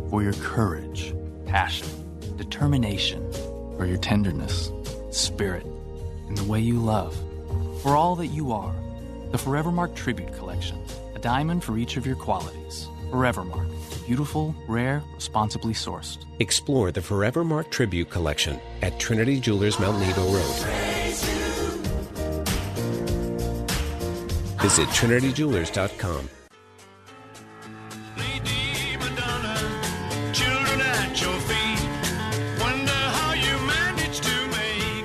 For 0.09 0.23
your 0.23 0.33
courage, 0.33 1.13
passion, 1.45 1.87
determination, 2.35 3.31
for 3.77 3.85
your 3.85 3.97
tenderness, 3.97 4.71
spirit, 5.11 5.65
and 6.27 6.35
the 6.35 6.43
way 6.45 6.59
you 6.59 6.79
love. 6.79 7.15
For 7.83 7.95
all 7.95 8.15
that 8.15 8.27
you 8.27 8.51
are, 8.53 8.73
the 9.31 9.37
Forevermark 9.37 9.93
Tribute 9.95 10.33
Collection. 10.35 10.79
A 11.13 11.19
diamond 11.19 11.63
for 11.63 11.77
each 11.77 11.95
of 11.95 12.07
your 12.07 12.15
qualities. 12.15 12.87
Forevermark. 13.11 13.69
Beautiful, 14.07 14.55
rare, 14.67 15.03
responsibly 15.13 15.73
sourced. 15.73 16.25
Explore 16.39 16.91
the 16.91 17.01
Forevermark 17.01 17.69
Tribute 17.69 18.09
Collection 18.09 18.59
at 18.81 18.99
Trinity 18.99 19.39
Jewelers 19.39 19.79
Mount 19.79 19.99
Nebo 19.99 20.23
Road. 20.23 21.52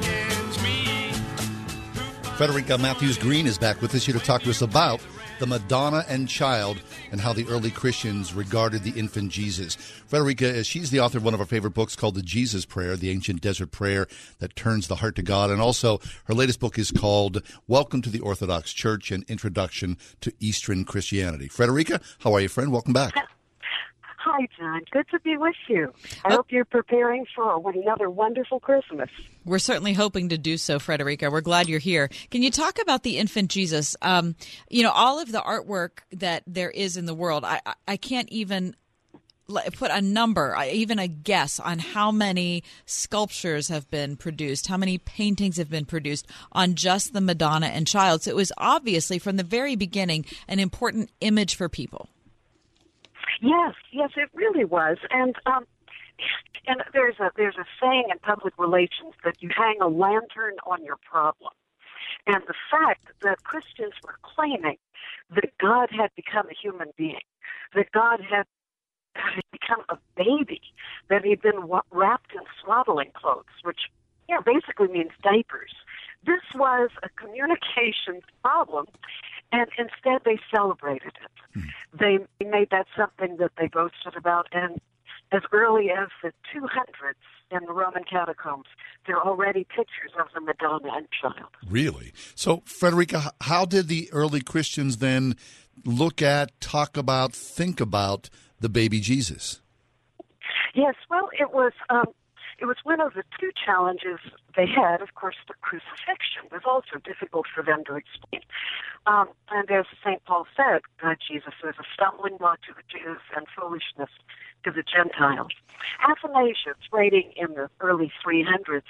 Ends 0.04 0.62
meet. 0.62 1.16
Frederica 2.36 2.78
Mathewes-Green 2.78 3.48
is 3.48 3.58
back 3.58 3.82
with 3.82 3.96
us 3.96 4.06
here 4.06 4.14
to 4.14 4.24
talk 4.24 4.42
to 4.42 4.50
us 4.50 4.62
about 4.62 5.00
the 5.38 5.46
Madonna 5.46 6.04
and 6.08 6.28
Child 6.28 6.80
and 7.12 7.20
how 7.20 7.32
the 7.32 7.46
early 7.48 7.70
Christians 7.70 8.34
regarded 8.34 8.82
the 8.82 8.98
infant 8.98 9.30
Jesus. 9.30 9.76
Frederica, 9.76 10.60
uh, 10.60 10.62
she's 10.62 10.90
the 10.90 11.00
author 11.00 11.18
of 11.18 11.24
one 11.24 11.34
of 11.34 11.40
our 11.40 11.46
favorite 11.46 11.74
books 11.74 11.94
called 11.94 12.14
The 12.16 12.22
Jesus 12.22 12.64
Prayer, 12.64 12.96
the 12.96 13.10
ancient 13.10 13.40
desert 13.40 13.70
prayer 13.70 14.06
that 14.40 14.56
turns 14.56 14.88
the 14.88 14.96
heart 14.96 15.16
to 15.16 15.22
God. 15.22 15.50
And 15.50 15.60
also, 15.60 16.00
her 16.24 16.34
latest 16.34 16.60
book 16.60 16.78
is 16.78 16.90
called 16.90 17.42
Welcome 17.66 18.02
to 18.02 18.10
the 18.10 18.20
Orthodox 18.20 18.72
Church 18.72 19.10
An 19.10 19.24
Introduction 19.28 19.96
to 20.20 20.32
Eastern 20.40 20.84
Christianity. 20.84 21.48
Frederica, 21.48 22.00
how 22.20 22.34
are 22.34 22.40
you, 22.40 22.48
friend? 22.48 22.72
Welcome 22.72 22.92
back. 22.92 23.14
Hi, 24.30 24.46
John. 24.58 24.82
Good 24.90 25.08
to 25.08 25.20
be 25.20 25.38
with 25.38 25.54
you. 25.68 25.90
I 26.22 26.34
hope 26.34 26.52
you're 26.52 26.66
preparing 26.66 27.24
for 27.34 27.62
another 27.70 28.10
wonderful 28.10 28.60
Christmas. 28.60 29.08
We're 29.46 29.58
certainly 29.58 29.94
hoping 29.94 30.28
to 30.28 30.36
do 30.36 30.58
so, 30.58 30.78
Frederica. 30.78 31.30
We're 31.30 31.40
glad 31.40 31.66
you're 31.66 31.78
here. 31.78 32.10
Can 32.30 32.42
you 32.42 32.50
talk 32.50 32.78
about 32.78 33.04
the 33.04 33.16
infant 33.16 33.50
Jesus? 33.50 33.96
Um, 34.02 34.36
you 34.68 34.82
know, 34.82 34.90
all 34.90 35.18
of 35.18 35.32
the 35.32 35.40
artwork 35.40 36.00
that 36.12 36.42
there 36.46 36.70
is 36.70 36.98
in 36.98 37.06
the 37.06 37.14
world, 37.14 37.42
I, 37.42 37.62
I, 37.64 37.74
I 37.88 37.96
can't 37.96 38.28
even 38.28 38.76
put 39.72 39.90
a 39.90 40.02
number, 40.02 40.54
even 40.70 40.98
a 40.98 41.08
guess 41.08 41.58
on 41.58 41.78
how 41.78 42.12
many 42.12 42.64
sculptures 42.84 43.68
have 43.68 43.90
been 43.90 44.14
produced, 44.14 44.66
how 44.66 44.76
many 44.76 44.98
paintings 44.98 45.56
have 45.56 45.70
been 45.70 45.86
produced 45.86 46.26
on 46.52 46.74
just 46.74 47.14
the 47.14 47.22
Madonna 47.22 47.68
and 47.68 47.86
Child. 47.86 48.24
So 48.24 48.30
it 48.30 48.36
was 48.36 48.52
obviously 48.58 49.18
from 49.18 49.38
the 49.38 49.42
very 49.42 49.74
beginning 49.74 50.26
an 50.48 50.58
important 50.58 51.10
image 51.22 51.54
for 51.54 51.70
people. 51.70 52.10
Yes, 53.40 53.74
yes, 53.92 54.10
it 54.16 54.30
really 54.34 54.64
was. 54.64 54.98
And 55.10 55.36
um, 55.46 55.66
and 56.66 56.82
there's 56.92 57.18
a 57.20 57.30
there's 57.36 57.56
a 57.56 57.64
saying 57.80 58.08
in 58.10 58.18
public 58.18 58.54
relations 58.58 59.14
that 59.24 59.36
you 59.40 59.50
hang 59.56 59.78
a 59.80 59.88
lantern 59.88 60.54
on 60.66 60.84
your 60.84 60.96
problem. 60.96 61.52
And 62.26 62.42
the 62.46 62.54
fact 62.70 63.08
that 63.22 63.44
Christians 63.44 63.94
were 64.04 64.18
claiming 64.22 64.76
that 65.34 65.50
God 65.60 65.88
had 65.90 66.10
become 66.16 66.46
a 66.48 66.54
human 66.54 66.88
being, 66.96 67.20
that 67.74 67.90
God 67.92 68.20
had 68.20 68.44
become 69.52 69.84
a 69.88 69.96
baby, 70.16 70.60
that 71.08 71.24
he'd 71.24 71.42
been 71.42 71.68
wrapped 71.90 72.32
in 72.32 72.42
swaddling 72.62 73.10
clothes, 73.14 73.44
which 73.62 73.80
you 74.28 74.34
know 74.34 74.42
basically 74.42 74.88
means 74.88 75.10
diapers. 75.22 75.72
This 76.26 76.42
was 76.54 76.90
a 77.02 77.08
communications 77.10 78.24
problem, 78.42 78.86
and 79.52 79.68
instead 79.78 80.22
they 80.24 80.38
celebrated 80.54 81.12
it. 81.22 81.62
They 81.98 82.18
made 82.44 82.70
that 82.70 82.86
something 82.96 83.36
that 83.38 83.52
they 83.58 83.68
boasted 83.68 84.14
about, 84.16 84.48
and 84.52 84.80
as 85.32 85.42
early 85.52 85.90
as 85.90 86.08
the 86.22 86.32
200s 86.54 87.14
in 87.50 87.64
the 87.66 87.72
Roman 87.72 88.04
catacombs, 88.04 88.66
there 89.06 89.16
are 89.16 89.26
already 89.26 89.64
pictures 89.64 90.12
of 90.18 90.26
the 90.34 90.40
Madonna 90.40 90.88
and 90.94 91.06
Child. 91.10 91.50
Really? 91.68 92.12
So, 92.34 92.62
Frederica, 92.66 93.32
how 93.42 93.64
did 93.64 93.88
the 93.88 94.08
early 94.12 94.40
Christians 94.40 94.98
then 94.98 95.36
look 95.84 96.22
at, 96.22 96.58
talk 96.60 96.96
about, 96.96 97.32
think 97.32 97.80
about 97.80 98.30
the 98.60 98.68
baby 98.68 99.00
Jesus? 99.00 99.60
Yes, 100.74 100.94
well, 101.10 101.28
it 101.38 101.52
was 101.52 101.72
um, 101.90 102.06
it 102.58 102.66
was 102.66 102.76
one 102.82 103.00
of 103.00 103.14
the 103.14 103.22
two 103.38 103.50
challenges 103.54 104.18
they 104.56 104.66
had. 104.66 105.00
Of 105.00 105.14
course, 105.14 105.36
the 105.46 105.54
crucifixion 105.60 106.50
was 106.50 106.62
also 106.66 106.98
difficult 107.04 107.46
for 107.52 107.62
them 107.62 107.84
to 107.86 107.94
explain. 107.94 108.42
Um, 109.06 109.28
and 109.50 109.70
as 109.70 109.86
St. 110.04 110.24
Paul 110.24 110.46
said, 110.56 110.82
uh, 111.02 111.14
Jesus 111.26 111.54
was 111.62 111.74
a 111.78 111.84
stumbling 111.94 112.36
block 112.36 112.60
to 112.62 112.74
the 112.74 112.82
Jews 112.88 113.20
and 113.36 113.46
foolishness 113.56 114.10
to 114.64 114.70
the 114.72 114.82
Gentiles. 114.82 115.52
Athanasius, 116.02 116.76
writing 116.92 117.32
in 117.36 117.54
the 117.54 117.70
early 117.80 118.10
300s, 118.24 118.82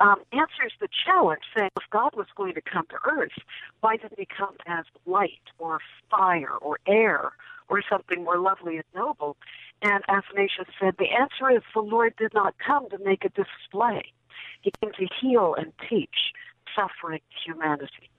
um, 0.00 0.16
answers 0.32 0.72
the 0.80 0.88
challenge 1.06 1.42
saying 1.56 1.70
if 1.76 1.88
God 1.90 2.14
was 2.16 2.26
going 2.36 2.54
to 2.54 2.60
come 2.60 2.86
to 2.90 2.96
earth, 3.08 3.38
why 3.80 3.96
didn't 3.96 4.18
he 4.18 4.26
come 4.26 4.56
as 4.66 4.84
light 5.06 5.42
or 5.58 5.78
fire 6.10 6.56
or 6.60 6.78
air 6.86 7.32
or 7.68 7.82
something 7.88 8.24
more 8.24 8.38
lovely 8.38 8.76
and 8.76 8.84
noble? 8.94 9.36
And 9.82 10.02
Athanasius 10.08 10.68
said, 10.80 10.96
The 10.98 11.10
answer 11.10 11.50
is 11.50 11.62
the 11.74 11.80
Lord 11.80 12.14
did 12.16 12.34
not 12.34 12.54
come 12.58 12.88
to 12.90 12.98
make 12.98 13.24
a 13.24 13.30
display. 13.30 14.12
He 14.60 14.72
came 14.80 14.92
to 14.92 15.06
heal 15.20 15.54
and 15.58 15.72
teach 15.88 16.32
suffering 16.74 17.20
humanity. 17.44 18.10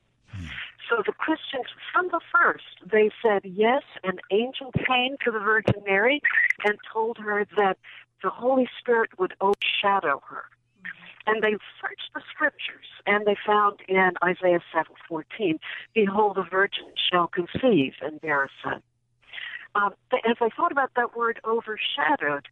So 0.89 1.01
the 1.05 1.13
Christians, 1.13 1.67
from 1.91 2.09
the 2.09 2.19
first, 2.31 2.79
they 2.85 3.09
said, 3.21 3.41
yes, 3.45 3.83
an 4.03 4.19
angel 4.31 4.71
came 4.85 5.15
to 5.23 5.31
the 5.31 5.39
Virgin 5.39 5.81
Mary 5.85 6.21
and 6.65 6.77
told 6.91 7.17
her 7.17 7.45
that 7.55 7.77
the 8.21 8.29
Holy 8.29 8.67
Spirit 8.79 9.17
would 9.17 9.33
overshadow 9.41 10.21
her. 10.27 10.45
And 11.25 11.41
they 11.41 11.55
searched 11.81 12.13
the 12.13 12.21
scriptures 12.29 12.85
and 13.05 13.25
they 13.25 13.37
found 13.45 13.79
in 13.87 14.11
Isaiah 14.23 14.61
7:14, 14.73 15.57
"Behold, 15.93 16.35
the 16.35 16.43
virgin 16.43 16.91
shall 16.95 17.27
conceive 17.27 17.95
and 18.01 18.19
bear 18.19 18.43
a 18.43 18.49
son." 18.61 18.83
Um, 19.75 19.93
as 20.11 20.37
I 20.39 20.49
thought 20.55 20.71
about 20.71 20.91
that 20.95 21.15
word 21.17 21.39
overshadowed, 21.45 22.47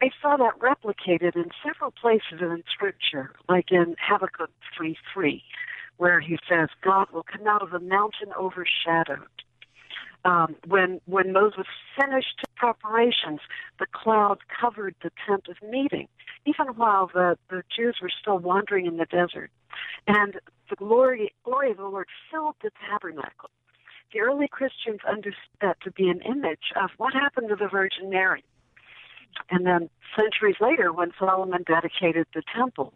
I 0.00 0.10
saw 0.20 0.36
that 0.36 0.58
replicated 0.58 1.36
in 1.36 1.50
several 1.64 1.90
places 1.90 2.40
in 2.40 2.62
Scripture, 2.72 3.32
like 3.48 3.70
in 3.70 3.96
Habakkuk 4.00 4.50
3:3, 4.76 5.42
where 5.96 6.20
he 6.20 6.38
says, 6.48 6.68
"God 6.80 7.10
will 7.10 7.24
come 7.24 7.46
out 7.46 7.62
of 7.62 7.70
the 7.70 7.80
mountain 7.80 8.32
overshadowed." 8.34 9.28
Um, 10.24 10.56
when 10.66 11.00
when 11.04 11.32
Moses 11.32 11.66
finished 12.00 12.42
preparations, 12.56 13.40
the 13.78 13.86
cloud 13.86 14.38
covered 14.48 14.94
the 15.02 15.10
tent 15.26 15.48
of 15.48 15.62
meeting, 15.62 16.08
even 16.46 16.68
while 16.76 17.08
the, 17.08 17.36
the 17.50 17.62
Jews 17.74 17.98
were 18.00 18.08
still 18.08 18.38
wandering 18.38 18.86
in 18.86 18.96
the 18.96 19.06
desert. 19.06 19.50
And 20.06 20.40
the 20.70 20.76
glory 20.76 21.34
glory 21.44 21.72
of 21.72 21.76
the 21.76 21.84
Lord 21.88 22.08
filled 22.30 22.56
the 22.62 22.70
tabernacle. 22.88 23.50
The 24.12 24.20
early 24.20 24.48
Christians 24.48 25.00
understood 25.08 25.58
that 25.60 25.80
to 25.82 25.90
be 25.90 26.08
an 26.08 26.20
image 26.22 26.72
of 26.76 26.90
what 26.98 27.14
happened 27.14 27.48
to 27.48 27.56
the 27.56 27.68
Virgin 27.68 28.10
Mary. 28.10 28.44
And 29.50 29.66
then 29.66 29.90
centuries 30.16 30.56
later, 30.60 30.92
when 30.92 31.10
Solomon 31.18 31.64
dedicated 31.66 32.26
the 32.34 32.42
temple 32.54 32.94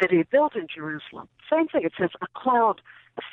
that 0.00 0.10
he 0.10 0.22
built 0.22 0.54
in 0.54 0.66
Jerusalem, 0.72 1.28
same 1.50 1.68
thing. 1.68 1.84
It 1.84 1.92
says 1.98 2.10
a 2.20 2.26
cloud 2.34 2.82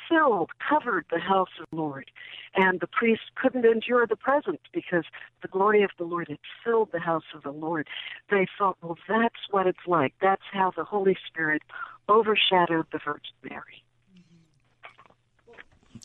filled, 0.08 0.50
covered 0.68 1.06
the 1.10 1.20
house 1.20 1.50
of 1.60 1.66
the 1.70 1.76
Lord. 1.76 2.10
And 2.54 2.80
the 2.80 2.86
priests 2.86 3.26
couldn't 3.34 3.64
endure 3.64 4.06
the 4.06 4.16
presence 4.16 4.60
because 4.72 5.04
the 5.42 5.48
glory 5.48 5.82
of 5.82 5.90
the 5.98 6.04
Lord 6.04 6.28
had 6.28 6.38
filled 6.64 6.90
the 6.92 7.00
house 7.00 7.24
of 7.34 7.42
the 7.42 7.52
Lord. 7.52 7.86
They 8.30 8.46
thought, 8.58 8.78
well, 8.82 8.98
that's 9.08 9.48
what 9.50 9.66
it's 9.66 9.86
like. 9.86 10.14
That's 10.20 10.42
how 10.52 10.72
the 10.76 10.84
Holy 10.84 11.16
Spirit 11.26 11.62
overshadowed 12.08 12.86
the 12.92 13.00
Virgin 13.04 13.34
Mary. 13.48 13.84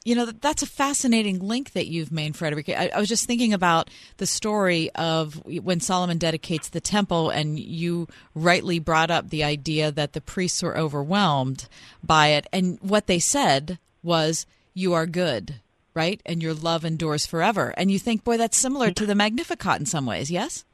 You 0.03 0.15
know, 0.15 0.25
that's 0.25 0.63
a 0.63 0.67
fascinating 0.67 1.39
link 1.39 1.73
that 1.73 1.87
you've 1.87 2.11
made, 2.11 2.35
frederick 2.35 2.69
I, 2.69 2.91
I, 2.93 2.99
was 2.99 3.09
just 3.09 3.25
thinking 3.25 3.53
about 3.53 3.89
the 4.17 4.25
story 4.25 4.89
of 4.91 5.41
when 5.45 5.79
Solomon 5.79 6.17
dedicates 6.17 6.69
the 6.69 6.81
temple, 6.81 7.29
and 7.29 7.59
you 7.59 8.07
rightly 8.35 8.79
brought 8.79 9.11
up 9.11 9.29
the 9.29 9.43
idea 9.43 9.91
that 9.91 10.13
the 10.13 10.21
priests 10.21 10.63
were 10.63 10.77
overwhelmed 10.77 11.67
by 12.03 12.29
it. 12.29 12.47
And 12.51 12.79
what 12.81 13.07
they 13.07 13.19
said 13.19 13.79
was, 14.03 14.45
You 14.73 14.93
are 14.93 15.05
good, 15.05 15.55
right? 15.93 16.21
And 16.25 16.41
your 16.41 16.53
love 16.53 16.85
endures 16.85 17.25
forever. 17.25 17.73
And 17.77 17.91
you 17.91 17.99
think, 17.99 18.23
boy, 18.23 18.37
that's 18.37 18.57
similar 18.57 18.91
to 18.91 19.05
the 19.05 19.15
Magnificat 19.15 19.79
in 19.79 19.85
some 19.85 20.05
ways, 20.05 20.31
yes? 20.31 20.65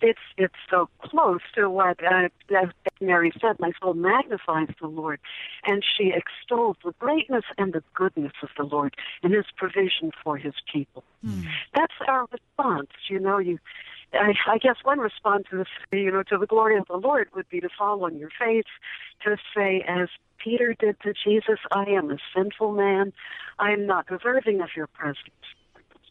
It's 0.00 0.20
it's 0.36 0.54
so 0.70 0.88
close 1.00 1.40
to 1.54 1.68
what 1.68 2.02
uh, 2.04 2.28
as 2.56 2.68
Mary 3.00 3.32
said, 3.40 3.58
my 3.58 3.72
soul 3.80 3.94
magnifies 3.94 4.68
the 4.80 4.86
Lord, 4.86 5.20
and 5.64 5.84
she 5.84 6.12
extols 6.14 6.76
the 6.84 6.92
greatness 6.98 7.44
and 7.58 7.72
the 7.72 7.82
goodness 7.94 8.32
of 8.42 8.50
the 8.56 8.64
Lord 8.64 8.94
and 9.22 9.34
His 9.34 9.46
provision 9.56 10.10
for 10.22 10.36
His 10.36 10.54
people. 10.72 11.04
Mm. 11.24 11.46
That's 11.74 11.94
our 12.06 12.26
response. 12.32 12.90
You 13.08 13.20
know, 13.20 13.38
you. 13.38 13.58
I, 14.12 14.34
I 14.48 14.58
guess 14.58 14.76
one 14.82 14.98
response 14.98 15.44
is, 15.52 15.66
you 15.92 16.10
know, 16.10 16.24
to 16.24 16.36
the 16.36 16.46
glory 16.46 16.76
of 16.76 16.86
the 16.88 16.96
Lord 16.96 17.28
would 17.36 17.48
be 17.48 17.60
to 17.60 17.68
fall 17.78 18.04
on 18.04 18.18
your 18.18 18.30
face, 18.30 18.64
to 19.24 19.36
say, 19.54 19.84
as 19.86 20.08
Peter 20.42 20.74
did 20.78 20.96
to 21.02 21.12
Jesus, 21.12 21.60
I 21.70 21.84
am 21.84 22.10
a 22.10 22.16
sinful 22.34 22.72
man. 22.72 23.12
I 23.60 23.70
am 23.70 23.86
not 23.86 24.08
deserving 24.08 24.62
of 24.62 24.70
your 24.74 24.88
presence. 24.88 25.30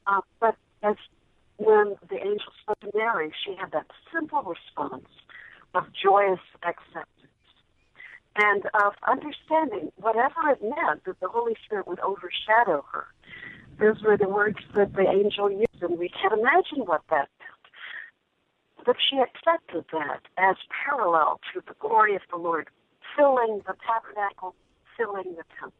Uh, 0.08 0.22
but 0.40 0.56
as 0.82 0.96
when 1.60 1.95
the 2.10 2.18
angel 2.18 2.51
spoke 2.62 2.80
to 2.80 2.91
Mary, 2.95 3.32
she 3.45 3.55
had 3.55 3.72
that 3.72 3.88
simple 4.14 4.41
response 4.43 5.07
of 5.76 5.84
joyous 5.91 6.39
acceptance 6.64 7.05
and 8.36 8.64
of 8.74 8.93
understanding 9.07 9.91
whatever 9.97 10.49
it 10.49 10.62
meant 10.62 11.03
that 11.05 11.20
the 11.20 11.28
Holy 11.28 11.55
Spirit 11.66 11.88
would 11.88 11.99
overshadow 11.99 12.86
her. 12.91 13.07
Those 13.80 14.01
were 14.01 14.18
the 14.18 14.30
words 14.30 14.60
that 14.76 14.93
the 14.93 15.07
angel 15.07 15.51
used, 15.51 15.82
and 15.82 15.99
we 15.99 16.10
can't 16.10 16.34
imagine 16.34 16.86
what 16.86 17.01
that 17.10 17.28
meant. 17.39 18.86
But 18.86 18.95
she 19.10 19.18
accepted 19.18 19.86
that 19.91 20.22
as 20.38 20.55
parallel 20.86 21.39
to 21.53 21.62
the 21.68 21.76
glory 21.80 22.16
of 22.16 22.22
the 22.32 22.38
Lord 22.38 22.70
filling 23.18 23.62
the 23.68 23.76
tabernacle, 23.86 24.55
filling 24.97 25.36
the 25.36 25.43
temple. 25.60 25.74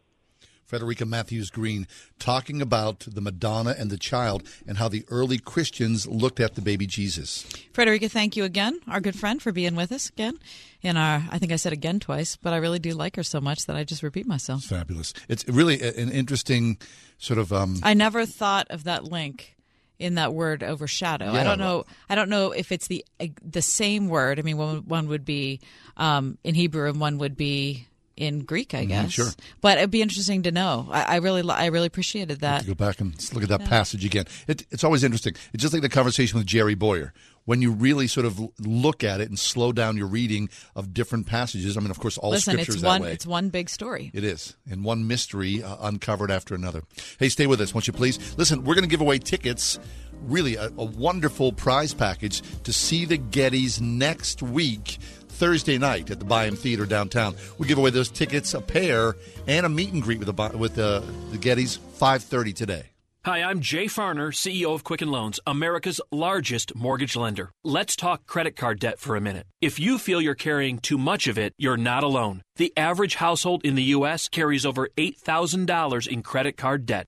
Frederica 0.70 1.04
Mathewes-Green, 1.04 1.88
talking 2.20 2.62
about 2.62 3.00
the 3.00 3.22
Madonna 3.22 3.76
and 3.76 3.90
the 3.90 3.98
child 3.98 4.44
and 4.68 4.78
how 4.78 4.88
the 4.88 5.04
early 5.10 5.40
Christians 5.40 6.06
looked 6.06 6.40
at 6.40 6.54
the 6.54 6.62
baby 6.62 6.86
Jesus. 6.86 7.44
Frederica, 7.74 8.08
thank 8.08 8.38
you 8.38 8.44
again, 8.44 8.80
our 8.88 9.02
good 9.02 9.18
friend, 9.18 9.42
for 9.42 9.52
being 9.52 9.74
with 9.76 9.92
us 9.92 10.10
again. 10.10 10.38
In 10.84 10.96
our, 10.96 11.24
I 11.32 11.40
think 11.40 11.52
I 11.52 11.56
said 11.56 11.74
again 11.74 12.00
twice, 12.00 12.36
but 12.36 12.54
I 12.54 12.58
really 12.58 12.78
do 12.78 12.92
like 12.94 13.16
her 13.16 13.24
so 13.24 13.42
much 13.42 13.66
that 13.66 13.76
I 13.76 13.84
just 13.84 14.04
repeat 14.04 14.28
myself. 14.28 14.60
It's 14.60 14.70
fabulous. 14.70 15.12
It's 15.28 15.44
really 15.48 15.82
an 15.82 16.12
interesting 16.12 16.78
sort 17.18 17.40
of. 17.40 17.52
Um, 17.52 17.80
I 17.82 17.96
never 17.96 18.28
thought 18.28 18.68
of 18.70 18.84
that 18.84 19.04
link 19.04 19.56
in 19.98 20.16
that 20.16 20.36
word 20.36 20.62
overshadow. 20.62 21.34
Yeah. 21.34 21.42
I 21.42 21.44
don't 21.44 21.58
know. 21.58 21.86
I 22.10 22.16
don't 22.16 22.30
know 22.30 22.52
if 22.52 22.72
it's 22.72 22.88
the 22.88 23.04
the 23.44 23.62
same 23.64 24.08
word. 24.08 24.40
I 24.40 24.44
mean, 24.44 24.58
one, 24.58 24.88
one 24.88 25.08
would 25.10 25.26
be 25.26 25.60
um, 25.98 26.38
in 26.44 26.54
Hebrew 26.54 26.88
and 26.88 27.02
one 27.02 27.18
would 27.18 27.36
be 27.36 27.88
in 28.20 28.42
Greek, 28.42 28.74
I 28.74 28.80
mm-hmm, 28.82 28.90
guess. 28.90 29.12
sure. 29.12 29.30
But 29.62 29.78
it'd 29.78 29.92
be 29.92 30.02
interesting 30.02 30.44
to 30.44 30.52
know. 30.52 30.88
I, 30.92 31.04
I 31.04 31.16
really, 31.18 31.50
I 31.50 31.68
really 31.68 31.88
appreciated 31.88 32.42
that. 32.42 32.68
go 32.68 32.76
back 32.76 33.00
and 33.00 33.16
look 33.34 33.44
at 33.44 33.50
that 33.50 33.62
yeah. 33.62 33.68
passage 33.68 34.06
again. 34.06 34.26
It, 34.48 34.66
it's 34.72 34.84
always 34.84 35.04
interesting. 35.04 35.36
It's 35.54 35.62
just 35.62 35.74
like 35.74 35.82
the 35.82 35.90
conversation 35.90 36.38
with 36.38 36.46
Jerry 36.46 36.76
Bowyer. 36.76 37.14
When 37.46 37.64
you 37.64 37.72
really 37.72 38.06
sort 38.06 38.28
of 38.28 38.40
look 38.60 39.04
at 39.04 39.22
it 39.22 39.30
and 39.30 39.40
slow 39.40 39.72
down 39.72 39.98
your 39.98 40.06
reading 40.06 40.50
of 40.76 40.94
different 40.94 41.26
passages, 41.26 41.78
I 41.78 41.80
mean, 41.80 41.90
of 41.90 42.00
course, 42.00 42.16
all 42.18 42.30
Listen, 42.30 42.54
scripture 42.54 42.74
it's 42.74 42.78
is 42.78 42.84
one, 42.84 43.02
that 43.02 43.08
way. 43.08 43.14
It's 43.14 43.26
one 43.26 43.50
big 43.50 43.70
story. 43.70 44.12
It 44.14 44.24
is, 44.24 44.56
and 44.70 44.84
one 44.84 45.08
mystery 45.08 45.64
uh, 45.64 45.78
uncovered 45.82 46.30
after 46.30 46.54
another. 46.54 46.84
Hey, 47.18 47.30
stay 47.30 47.48
with 47.48 47.60
us, 47.60 47.74
won't 47.74 47.88
you 47.88 47.94
please? 47.94 48.38
Listen, 48.38 48.66
we're 48.66 48.76
going 48.76 48.84
to 48.84 48.90
give 48.90 49.02
away 49.02 49.18
tickets 49.18 49.80
really 50.22 50.58
a, 50.58 50.66
a, 50.66 50.84
wonderful 50.84 51.52
prize 51.52 51.94
package 51.94 52.42
to 52.64 52.74
see 52.74 53.06
the 53.06 53.18
Gettys 53.18 53.80
next 53.80 54.42
week. 54.42 54.98
Thursday 55.40 55.78
night 55.78 56.12
at 56.12 56.20
the 56.20 56.26
Byham 56.26 56.58
Theater 56.58 56.86
downtown. 56.86 57.34
We 57.58 57.66
give 57.66 57.78
away 57.78 57.92
those 57.92 58.10
tickets, 58.10 58.54
a 58.54 58.60
pair, 58.60 59.16
and 59.48 59.66
a 59.66 59.70
meet 59.70 59.94
and 59.94 60.04
greet 60.04 60.20
with 60.20 60.36
the 60.36 60.58
with 60.58 60.76
the, 60.76 61.02
the 61.32 61.38
Gettys, 61.38 61.80
five 61.80 62.22
thirty 62.22 62.52
today. 62.52 62.84
Hi, 63.26 63.44
I'm 63.44 63.60
Jay 63.60 63.86
Farner, 63.86 64.32
CEO 64.32 64.74
of 64.74 64.86
Quicken 64.86 65.12
Loans, 65.12 65.42
America's 65.46 66.00
largest 66.10 66.74
mortgage 66.74 67.18
lender. 67.18 67.52
Let's 67.66 67.98
talk 67.98 68.26
credit 68.26 68.56
card 68.56 68.80
debt 68.80 68.98
for 68.98 69.18
a 69.18 69.22
minute. 69.22 69.46
If 69.60 69.78
you 69.78 69.98
feel 69.98 70.22
you're 70.22 70.36
carrying 70.36 70.80
too 70.80 70.98
much 70.98 71.28
of 71.28 71.38
it, 71.38 71.54
you're 71.58 71.76
not 71.76 72.04
alone. 72.04 72.44
The 72.56 72.72
average 72.78 73.16
household 73.16 73.62
in 73.66 73.76
the 73.76 73.92
U.S. 73.98 74.30
carries 74.30 74.66
over 74.66 74.88
$8,000 74.98 76.08
in 76.08 76.24
credit 76.24 76.56
card 76.56 76.86
debt. 76.86 77.08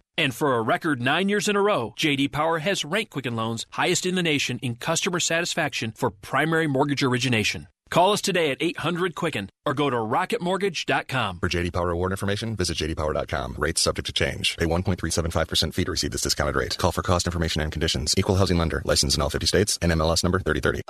And 0.21 0.35
for 0.35 0.55
a 0.55 0.61
record 0.61 1.01
nine 1.01 1.29
years 1.29 1.49
in 1.49 1.55
a 1.55 1.61
row, 1.63 1.95
JD 1.97 2.31
Power 2.31 2.59
has 2.59 2.85
ranked 2.85 3.09
Quicken 3.09 3.35
Loans 3.35 3.65
highest 3.71 4.05
in 4.05 4.13
the 4.13 4.21
nation 4.21 4.59
in 4.59 4.75
customer 4.75 5.19
satisfaction 5.19 5.93
for 5.95 6.11
primary 6.11 6.67
mortgage 6.67 7.01
origination. 7.01 7.67
Call 7.89 8.11
us 8.11 8.21
today 8.21 8.51
at 8.51 8.61
800 8.61 9.15
Quicken 9.15 9.49
or 9.65 9.73
go 9.73 9.89
to 9.89 9.97
rocketmortgage.com. 9.97 11.39
For 11.39 11.49
JD 11.49 11.73
Power 11.73 11.89
award 11.89 12.11
information, 12.11 12.55
visit 12.55 12.77
jdpower.com. 12.77 13.55
Rates 13.57 13.81
subject 13.81 14.05
to 14.05 14.13
change. 14.13 14.57
Pay 14.57 14.67
1.375% 14.67 15.73
fee 15.73 15.85
to 15.85 15.91
receive 15.91 16.11
this 16.11 16.21
discounted 16.21 16.55
rate. 16.55 16.77
Call 16.77 16.91
for 16.91 17.01
cost 17.01 17.25
information 17.25 17.63
and 17.63 17.71
conditions. 17.71 18.13
Equal 18.15 18.35
housing 18.35 18.59
lender. 18.59 18.83
Licensed 18.85 19.17
in 19.17 19.23
all 19.23 19.31
50 19.31 19.47
states. 19.47 19.79
NMLS 19.79 20.21
number 20.21 20.39
3030. 20.39 20.83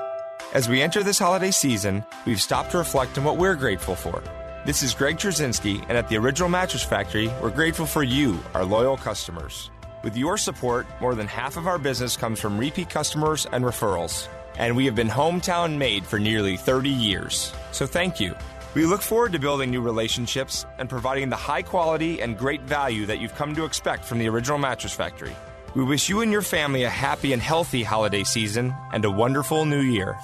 As 0.53 0.67
we 0.67 0.81
enter 0.81 1.03
this 1.03 1.19
holiday 1.19 1.51
season, 1.51 2.03
we've 2.25 2.41
stopped 2.41 2.71
to 2.71 2.79
reflect 2.79 3.17
on 3.17 3.23
what 3.23 3.37
we're 3.37 3.55
grateful 3.55 3.95
for. 3.95 4.21
This 4.63 4.83
is 4.83 4.93
Greg 4.93 5.17
Trzynski, 5.17 5.81
and 5.89 5.97
at 5.97 6.07
the 6.07 6.17
Original 6.17 6.47
Mattress 6.47 6.83
Factory, 6.83 7.31
we're 7.41 7.49
grateful 7.49 7.87
for 7.87 8.03
you, 8.03 8.37
our 8.53 8.63
loyal 8.63 8.95
customers. 8.95 9.71
With 10.03 10.15
your 10.15 10.37
support, 10.37 10.85
more 11.01 11.15
than 11.15 11.25
half 11.25 11.57
of 11.57 11.65
our 11.65 11.79
business 11.79 12.15
comes 12.15 12.39
from 12.39 12.59
repeat 12.59 12.87
customers 12.87 13.47
and 13.51 13.65
referrals. 13.65 14.27
and 14.57 14.75
we 14.75 14.85
have 14.85 14.93
been 14.93 15.07
hometown 15.07 15.77
made 15.77 16.05
for 16.05 16.19
nearly 16.19 16.57
30 16.57 16.89
years. 16.89 17.53
So 17.71 17.87
thank 17.87 18.19
you. 18.19 18.35
We 18.75 18.85
look 18.85 19.01
forward 19.01 19.31
to 19.31 19.39
building 19.39 19.71
new 19.71 19.81
relationships 19.81 20.65
and 20.77 20.89
providing 20.89 21.29
the 21.29 21.37
high 21.37 21.63
quality 21.63 22.21
and 22.21 22.37
great 22.37 22.61
value 22.61 23.05
that 23.07 23.19
you've 23.19 23.33
come 23.33 23.55
to 23.55 23.65
expect 23.65 24.05
from 24.05 24.19
the 24.19 24.27
original 24.27 24.59
Mattress 24.59 24.93
Factory. 24.93 25.35
We 25.73 25.85
wish 25.85 26.09
you 26.09 26.19
and 26.19 26.33
your 26.33 26.41
family 26.41 26.83
a 26.83 26.89
happy 26.89 27.31
and 27.31 27.41
healthy 27.41 27.81
holiday 27.81 28.25
season 28.25 28.75
and 28.91 29.05
a 29.05 29.09
wonderful 29.09 29.63
new 29.63 29.79
year. 29.79 30.19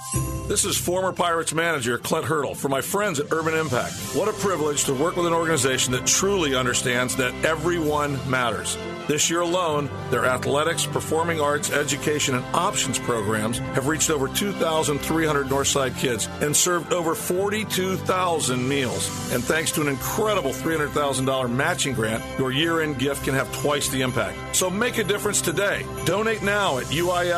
This 0.49 0.65
is 0.65 0.77
former 0.77 1.13
Pirates 1.13 1.53
manager 1.53 1.97
Clint 1.97 2.25
Hurdle 2.25 2.53
for 2.53 2.67
my 2.67 2.81
friends 2.81 3.19
at 3.19 3.31
Urban 3.31 3.53
Impact. 3.53 3.93
What 4.13 4.27
a 4.27 4.33
privilege 4.33 4.83
to 4.85 4.93
work 4.93 5.15
with 5.15 5.25
an 5.25 5.33
organization 5.33 5.93
that 5.93 6.05
truly 6.05 6.53
understands 6.53 7.15
that 7.17 7.33
everyone 7.45 8.17
matters. 8.29 8.77
This 9.07 9.29
year 9.29 9.39
alone, 9.39 9.89
their 10.09 10.25
athletics, 10.25 10.85
performing 10.85 11.39
arts, 11.39 11.71
education, 11.71 12.35
and 12.35 12.45
options 12.53 12.99
programs 12.99 13.59
have 13.59 13.87
reached 13.87 14.09
over 14.09 14.27
2,300 14.27 15.47
Northside 15.47 15.97
kids 15.97 16.27
and 16.41 16.53
served 16.53 16.91
over 16.91 17.15
42,000 17.15 18.67
meals. 18.67 19.33
And 19.33 19.41
thanks 19.41 19.71
to 19.73 19.81
an 19.81 19.87
incredible 19.87 20.51
$300,000 20.51 21.49
matching 21.49 21.93
grant, 21.93 22.21
your 22.37 22.51
year 22.51 22.81
end 22.81 22.99
gift 22.99 23.23
can 23.23 23.33
have 23.33 23.49
twice 23.61 23.87
the 23.87 24.01
impact. 24.01 24.37
So 24.53 24.69
make 24.69 24.97
a 24.97 25.05
difference 25.05 25.36
today. 25.41 25.85
Donate 26.05 26.43
now 26.43 26.77
at 26.77 26.85
uifpgh.org 26.85 27.31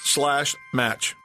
slash 0.00 0.56
match. 0.72 1.16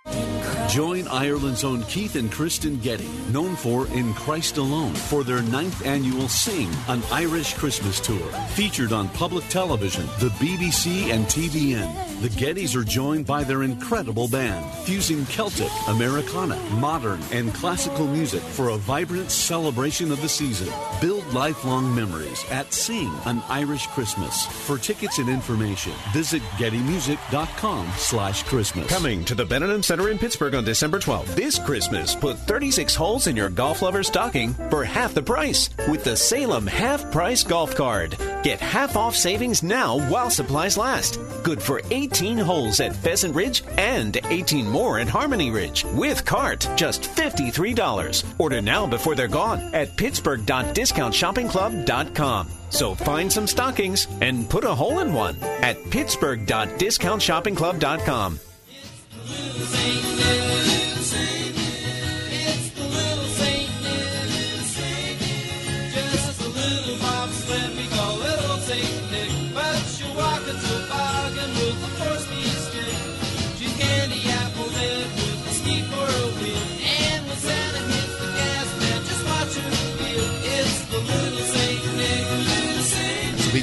Join 0.68 1.08
Ireland's 1.08 1.64
own 1.64 1.84
Keith 1.84 2.16
and 2.16 2.32
Kristen 2.32 2.80
Getty, 2.80 3.08
known 3.32 3.56
for 3.56 3.88
In 3.88 4.14
Christ 4.14 4.58
Alone, 4.58 4.94
for 4.94 5.24
their 5.24 5.42
ninth 5.44 5.86
annual 5.86 6.28
Sing, 6.28 6.70
an 6.88 7.02
Irish 7.12 7.54
Christmas 7.54 8.00
tour. 8.00 8.28
Featured 8.56 8.92
on 8.92 9.08
public 9.10 9.48
television, 9.48 10.06
the 10.20 10.30
BBC, 10.32 11.14
and 11.14 11.26
TBN. 11.28 12.22
The 12.22 12.30
Gettys 12.30 12.76
are 12.76 12.84
joined 12.84 13.26
by 13.26 13.44
their 13.44 13.64
incredible 13.64 14.28
band, 14.28 14.66
fusing 14.86 15.26
Celtic, 15.28 15.72
Americana, 15.88 16.58
modern, 16.72 17.22
and 17.32 17.54
classical 17.54 18.08
music 18.08 18.42
for 18.42 18.70
a 18.70 18.78
vibrant 18.78 19.32
celebration 19.32 20.12
of 20.12 20.22
the 20.22 20.30
season. 20.30 20.74
Build 21.00 21.26
lifelong 21.34 21.94
memories 21.94 22.44
at 22.52 22.74
Sing, 22.74 23.14
an 23.26 23.42
Irish 23.50 23.88
Christmas. 23.88 24.46
For 24.46 24.78
tickets 24.78 25.20
and 25.20 25.30
information, 25.30 25.94
visit 26.12 26.42
gettymusic.com 26.58 27.88
slash 27.98 28.44
Christmas. 28.44 28.88
Coming 28.88 29.24
to 29.26 29.36
the 29.36 29.46
Benedum 29.46 29.84
Center 29.96 30.10
in 30.10 30.18
Pittsburgh 30.18 30.56
on 30.56 30.66
December 30.66 31.00
12th. 31.00 31.36
This 31.36 31.58
Christmas, 31.58 32.16
put 32.16 32.38
36 32.38 32.94
holes 32.96 33.28
in 33.28 33.38
your 33.38 33.50
golf 33.50 33.82
lover 33.82 34.04
stocking 34.04 34.54
for 34.70 34.84
half 34.84 35.14
the 35.14 35.24
price 35.24 35.70
with 35.88 36.04
the 36.04 36.18
Salem 36.18 36.68
Half 36.68 37.14
Price 37.14 37.44
Golf 37.44 37.76
Card. 37.76 38.18
Get 38.44 38.60
half 38.60 38.98
off 38.98 39.16
savings 39.16 39.64
now 39.64 39.98
while 40.10 40.30
supplies 40.30 40.78
last. 40.78 41.18
Good 41.44 41.64
for 41.64 41.82
18 41.92 42.38
holes 42.38 42.82
at 42.82 42.94
Pheasant 42.94 43.34
Ridge 43.34 43.64
and 43.78 44.18
18 44.18 44.68
more 44.68 45.00
at 45.00 45.08
Harmony 45.08 45.50
Ridge. 45.50 45.86
With 45.94 46.26
cart, 46.26 46.70
just 46.76 47.04
$53. 47.04 48.26
Order 48.38 48.62
now 48.62 48.86
before 48.86 49.16
they're 49.16 49.30
gone 49.30 49.62
at 49.74 49.96
pittsburgh.discountshoppingclub.com. 49.96 52.48
So 52.70 52.96
find 52.96 53.32
some 53.32 53.48
stockings 53.48 54.10
and 54.20 54.50
put 54.50 54.66
a 54.66 54.76
hole 54.76 55.00
in 55.00 55.14
one 55.14 55.38
at 55.42 55.90
pittsburgh.discountshoppingclub.com. 55.90 58.40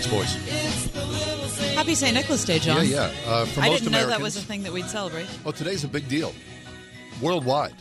Beach 0.03 0.11
Boys. 0.11 1.75
Happy 1.75 1.95
St. 1.95 2.15
Nicholas 2.15 2.45
Day, 2.45 2.59
John. 2.59 2.87
Yeah, 2.87 3.11
yeah. 3.11 3.31
Uh, 3.31 3.45
for 3.47 3.61
I 3.61 3.69
most 3.69 3.81
didn't 3.81 3.93
know 3.93 4.07
that 4.07 4.21
was 4.21 4.37
a 4.37 4.41
thing 4.41 4.63
that 4.65 4.73
we'd 4.73 4.89
celebrate. 4.89 5.27
Oh, 5.45 5.51
today's 5.51 5.85
a 5.85 5.89
big 5.89 6.09
deal. 6.09 6.33
Worldwide. 7.21 7.75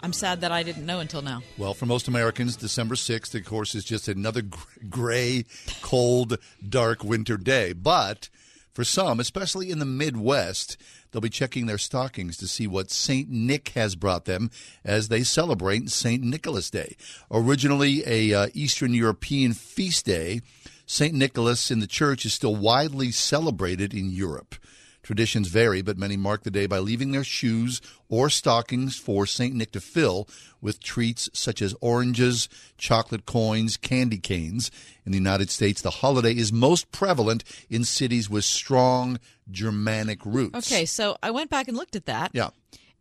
I'm 0.00 0.12
sad 0.12 0.40
that 0.42 0.52
I 0.52 0.62
didn't 0.62 0.86
know 0.86 1.00
until 1.00 1.22
now. 1.22 1.42
Well, 1.58 1.74
for 1.74 1.86
most 1.86 2.06
Americans, 2.08 2.56
December 2.56 2.94
6th, 2.94 3.34
of 3.34 3.44
course, 3.44 3.74
is 3.74 3.84
just 3.84 4.08
another 4.08 4.42
gray, 4.88 5.44
cold, 5.82 6.38
dark 6.66 7.02
winter 7.02 7.36
day. 7.36 7.72
But 7.72 8.28
for 8.72 8.84
some, 8.84 9.20
especially 9.20 9.70
in 9.70 9.78
the 9.78 9.86
Midwest, 9.86 10.76
they'll 11.10 11.20
be 11.20 11.28
checking 11.28 11.66
their 11.66 11.78
stockings 11.78 12.36
to 12.38 12.46
see 12.46 12.66
what 12.66 12.90
St. 12.90 13.28
Nick 13.28 13.70
has 13.70 13.96
brought 13.96 14.26
them 14.26 14.50
as 14.84 15.08
they 15.08 15.22
celebrate 15.22 15.90
St. 15.90 16.22
Nicholas 16.22 16.70
Day. 16.70 16.96
Originally 17.30 18.02
a 18.06 18.34
uh, 18.34 18.48
Eastern 18.54 18.94
European 18.94 19.54
feast 19.54 20.06
day, 20.06 20.40
St. 20.86 21.12
Nicholas 21.12 21.70
in 21.70 21.80
the 21.80 21.86
church 21.88 22.24
is 22.24 22.32
still 22.32 22.54
widely 22.54 23.10
celebrated 23.10 23.92
in 23.92 24.10
Europe. 24.10 24.54
Traditions 25.02 25.48
vary, 25.48 25.82
but 25.82 25.98
many 25.98 26.16
mark 26.16 26.42
the 26.42 26.50
day 26.50 26.66
by 26.66 26.78
leaving 26.78 27.12
their 27.12 27.22
shoes 27.22 27.80
or 28.08 28.28
stockings 28.28 28.96
for 28.96 29.24
St. 29.24 29.54
Nick 29.54 29.70
to 29.72 29.80
fill 29.80 30.28
with 30.60 30.82
treats 30.82 31.28
such 31.32 31.62
as 31.62 31.76
oranges, 31.80 32.48
chocolate 32.76 33.24
coins, 33.24 33.76
candy 33.76 34.18
canes. 34.18 34.70
In 35.04 35.12
the 35.12 35.18
United 35.18 35.50
States, 35.50 35.80
the 35.80 35.90
holiday 35.90 36.32
is 36.32 36.52
most 36.52 36.90
prevalent 36.90 37.44
in 37.70 37.84
cities 37.84 38.28
with 38.28 38.44
strong 38.44 39.20
Germanic 39.50 40.24
roots. 40.26 40.72
Okay, 40.72 40.84
so 40.84 41.16
I 41.22 41.30
went 41.30 41.50
back 41.50 41.68
and 41.68 41.76
looked 41.76 41.94
at 41.94 42.06
that. 42.06 42.32
Yeah. 42.32 42.50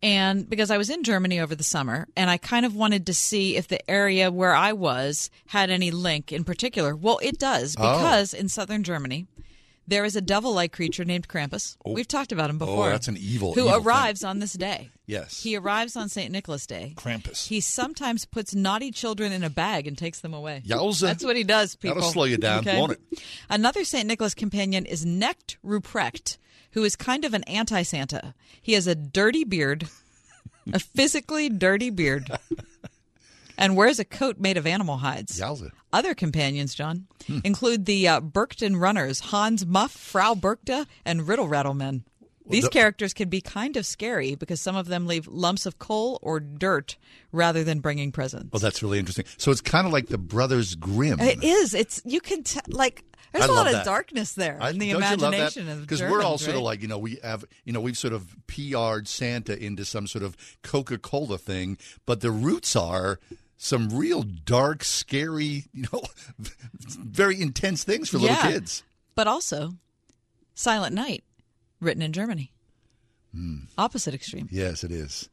And 0.03 0.47
because 0.49 0.69
I 0.69 0.77
was 0.77 0.89
in 0.89 1.03
Germany 1.03 1.39
over 1.39 1.55
the 1.55 1.63
summer, 1.63 2.07
and 2.15 2.29
I 2.29 2.37
kind 2.37 2.65
of 2.65 2.75
wanted 2.75 3.05
to 3.07 3.13
see 3.13 3.55
if 3.55 3.67
the 3.67 3.89
area 3.89 4.29
where 4.31 4.53
I 4.53 4.73
was 4.73 5.29
had 5.47 5.69
any 5.69 5.89
link 5.89 6.31
in 6.31 6.43
particular. 6.43 6.95
Well, 6.95 7.19
it 7.23 7.39
does, 7.39 7.75
Oh. 7.79 7.97
because 7.97 8.33
in 8.33 8.49
southern 8.49 8.83
Germany, 8.83 9.27
there 9.87 10.05
is 10.05 10.15
a 10.15 10.21
devil 10.21 10.53
like 10.53 10.71
creature 10.71 11.05
named 11.05 11.27
Krampus. 11.27 11.77
Oh. 11.85 11.93
We've 11.93 12.07
talked 12.07 12.31
about 12.31 12.49
him 12.49 12.57
oh, 12.57 12.65
before. 12.65 12.87
Oh, 12.87 12.91
that's 12.91 13.07
an 13.07 13.17
evil, 13.17 13.53
Who 13.53 13.61
evil 13.61 13.73
thing. 13.73 13.85
arrives 13.85 14.23
on 14.23 14.39
this 14.39 14.53
day. 14.53 14.89
Yes. 15.07 15.43
He 15.43 15.55
arrives 15.55 15.95
on 15.95 16.09
St. 16.09 16.31
Nicholas 16.31 16.65
Day. 16.65 16.93
Krampus. 16.97 17.47
He 17.47 17.59
sometimes 17.61 18.25
puts 18.25 18.55
naughty 18.55 18.91
children 18.91 19.31
in 19.31 19.43
a 19.43 19.49
bag 19.51 19.85
and 19.87 19.95
takes 19.97 20.19
them 20.21 20.33
away. 20.33 20.63
Yowza. 20.65 21.01
That's 21.01 21.23
what 21.23 21.35
he 21.35 21.43
does, 21.43 21.75
people. 21.75 21.95
That'll 21.95 22.11
slow 22.11 22.23
you 22.23 22.37
down, 22.37 22.65
won't 22.65 22.93
it? 22.93 22.99
Another 23.49 23.83
St. 23.83 24.07
Nicholas 24.07 24.33
companion 24.33 24.85
is 24.85 25.05
Knecht 25.05 25.57
Ruprecht, 25.63 26.37
who 26.75 26.83
is 26.83 26.95
kind 26.95 27.25
of 27.25 27.33
an 27.33 27.43
anti 27.45 27.81
Santa. 27.81 28.35
He 28.61 28.73
has 28.73 28.85
a 28.85 28.93
dirty 28.95 29.43
beard, 29.43 29.87
a 30.71 30.79
physically 30.79 31.49
dirty 31.49 31.89
beard, 31.89 32.29
and 33.57 33.75
wears 33.75 33.97
a 33.99 34.05
coat 34.05 34.37
made 34.39 34.57
of 34.57 34.67
animal 34.67 34.97
hides. 34.97 35.39
Yowza. 35.39 35.71
Other 35.91 36.13
companions, 36.13 36.75
John, 36.75 37.07
Hmm. 37.27 37.39
include 37.43 37.85
the 37.85 38.07
uh, 38.07 38.19
Berkton 38.21 38.79
Runners, 38.79 39.19
Hans 39.21 39.65
Muff, 39.65 39.91
Frau 39.91 40.35
Berkta, 40.35 40.85
and 41.05 41.27
Riddle 41.27 41.47
Rattlemen. 41.47 42.03
These 42.47 42.65
the- 42.65 42.69
characters 42.69 43.13
can 43.13 43.29
be 43.29 43.41
kind 43.41 43.75
of 43.77 43.85
scary 43.87 44.35
because 44.35 44.61
some 44.61 44.75
of 44.75 44.85
them 44.87 45.07
leave 45.07 45.27
lumps 45.27 45.65
of 45.65 45.79
coal 45.79 46.19
or 46.21 46.39
dirt 46.39 46.97
rather 47.31 47.63
than 47.63 47.79
bringing 47.79 48.11
presents. 48.11 48.51
Well, 48.53 48.59
that's 48.59 48.83
really 48.83 48.99
interesting. 48.99 49.25
So 49.37 49.49
it's 49.49 49.61
kind 49.61 49.87
of 49.87 49.93
like 49.93 50.07
the 50.09 50.19
Brothers 50.19 50.75
Grimm. 50.75 51.19
It 51.19 51.43
is. 51.43 51.73
It's 51.73 52.01
you 52.05 52.19
can 52.21 52.43
t- 52.43 52.59
like. 52.67 53.03
There's 53.31 53.45
I 53.45 53.47
a 53.47 53.51
lot 53.51 53.67
of 53.67 53.73
that. 53.73 53.85
darkness 53.85 54.33
there 54.33 54.57
I- 54.61 54.69
in 54.69 54.77
the 54.79 54.91
don't 54.91 55.01
you 55.01 55.07
love 55.09 55.19
that? 55.19 55.27
imagination 55.27 55.69
of 55.69 55.81
because 55.81 56.01
we're 56.01 56.21
all 56.21 56.37
sort 56.37 56.55
of 56.55 56.61
like 56.61 56.81
you 56.81 56.87
know 56.87 56.97
we 56.97 57.17
have 57.23 57.43
you 57.65 57.73
know 57.73 57.79
we've 57.81 57.97
sort 57.97 58.13
of 58.13 58.35
PR'd 58.47 59.07
Santa 59.07 59.57
into 59.61 59.83
some 59.85 60.07
sort 60.07 60.23
of 60.23 60.35
Coca 60.63 60.97
Cola 60.97 61.37
thing, 61.37 61.77
but 62.05 62.21
the 62.21 62.31
roots 62.31 62.75
are 62.75 63.19
some 63.57 63.89
real 63.89 64.21
dark, 64.23 64.83
scary, 64.83 65.65
you 65.73 65.85
know, 65.93 66.01
very 66.79 67.39
intense 67.41 67.83
things 67.83 68.09
for 68.09 68.17
little 68.17 68.35
Yeah. 68.35 68.51
kids. 68.51 68.83
but 69.15 69.27
also 69.27 69.75
Silent 70.53 70.93
Night, 70.93 71.23
written 71.79 72.01
in 72.01 72.11
Germany. 72.13 72.51
Hmm. 73.33 73.59
Opposite 73.77 74.13
extreme. 74.13 74.47
Yes, 74.51 74.83
it 74.83 74.91
is. 74.91 75.29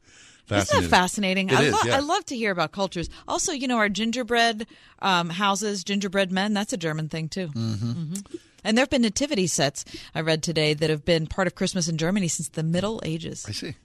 Isn't 0.49 0.81
that 0.81 0.89
fascinating? 0.89 1.49
It 1.49 1.55
I, 1.57 1.63
is, 1.63 1.73
lo- 1.73 1.79
yeah. 1.85 1.97
I 1.97 1.99
love 1.99 2.25
to 2.25 2.35
hear 2.35 2.51
about 2.51 2.71
cultures. 2.71 3.09
Also, 3.27 3.51
you 3.51 3.67
know, 3.67 3.77
our 3.77 3.89
gingerbread 3.89 4.67
um, 4.99 5.29
houses, 5.29 5.83
gingerbread 5.83 6.31
men, 6.31 6.53
that's 6.53 6.73
a 6.73 6.77
German 6.77 7.09
thing 7.09 7.29
too. 7.29 7.47
Mm-hmm. 7.47 8.13
And 8.65 8.77
there 8.77 8.83
have 8.83 8.89
been 8.89 9.01
nativity 9.01 9.47
sets, 9.47 9.83
I 10.15 10.21
read 10.21 10.41
today, 10.43 10.73
that 10.73 10.89
have 10.89 11.03
been 11.05 11.27
part 11.27 11.47
of 11.47 11.55
Christmas 11.55 11.87
in 11.87 11.97
Germany 11.97 12.27
since 12.27 12.49
the 12.49 12.63
Middle 12.63 13.01
Ages. 13.03 13.45
I 13.47 13.51
see. 13.51 13.75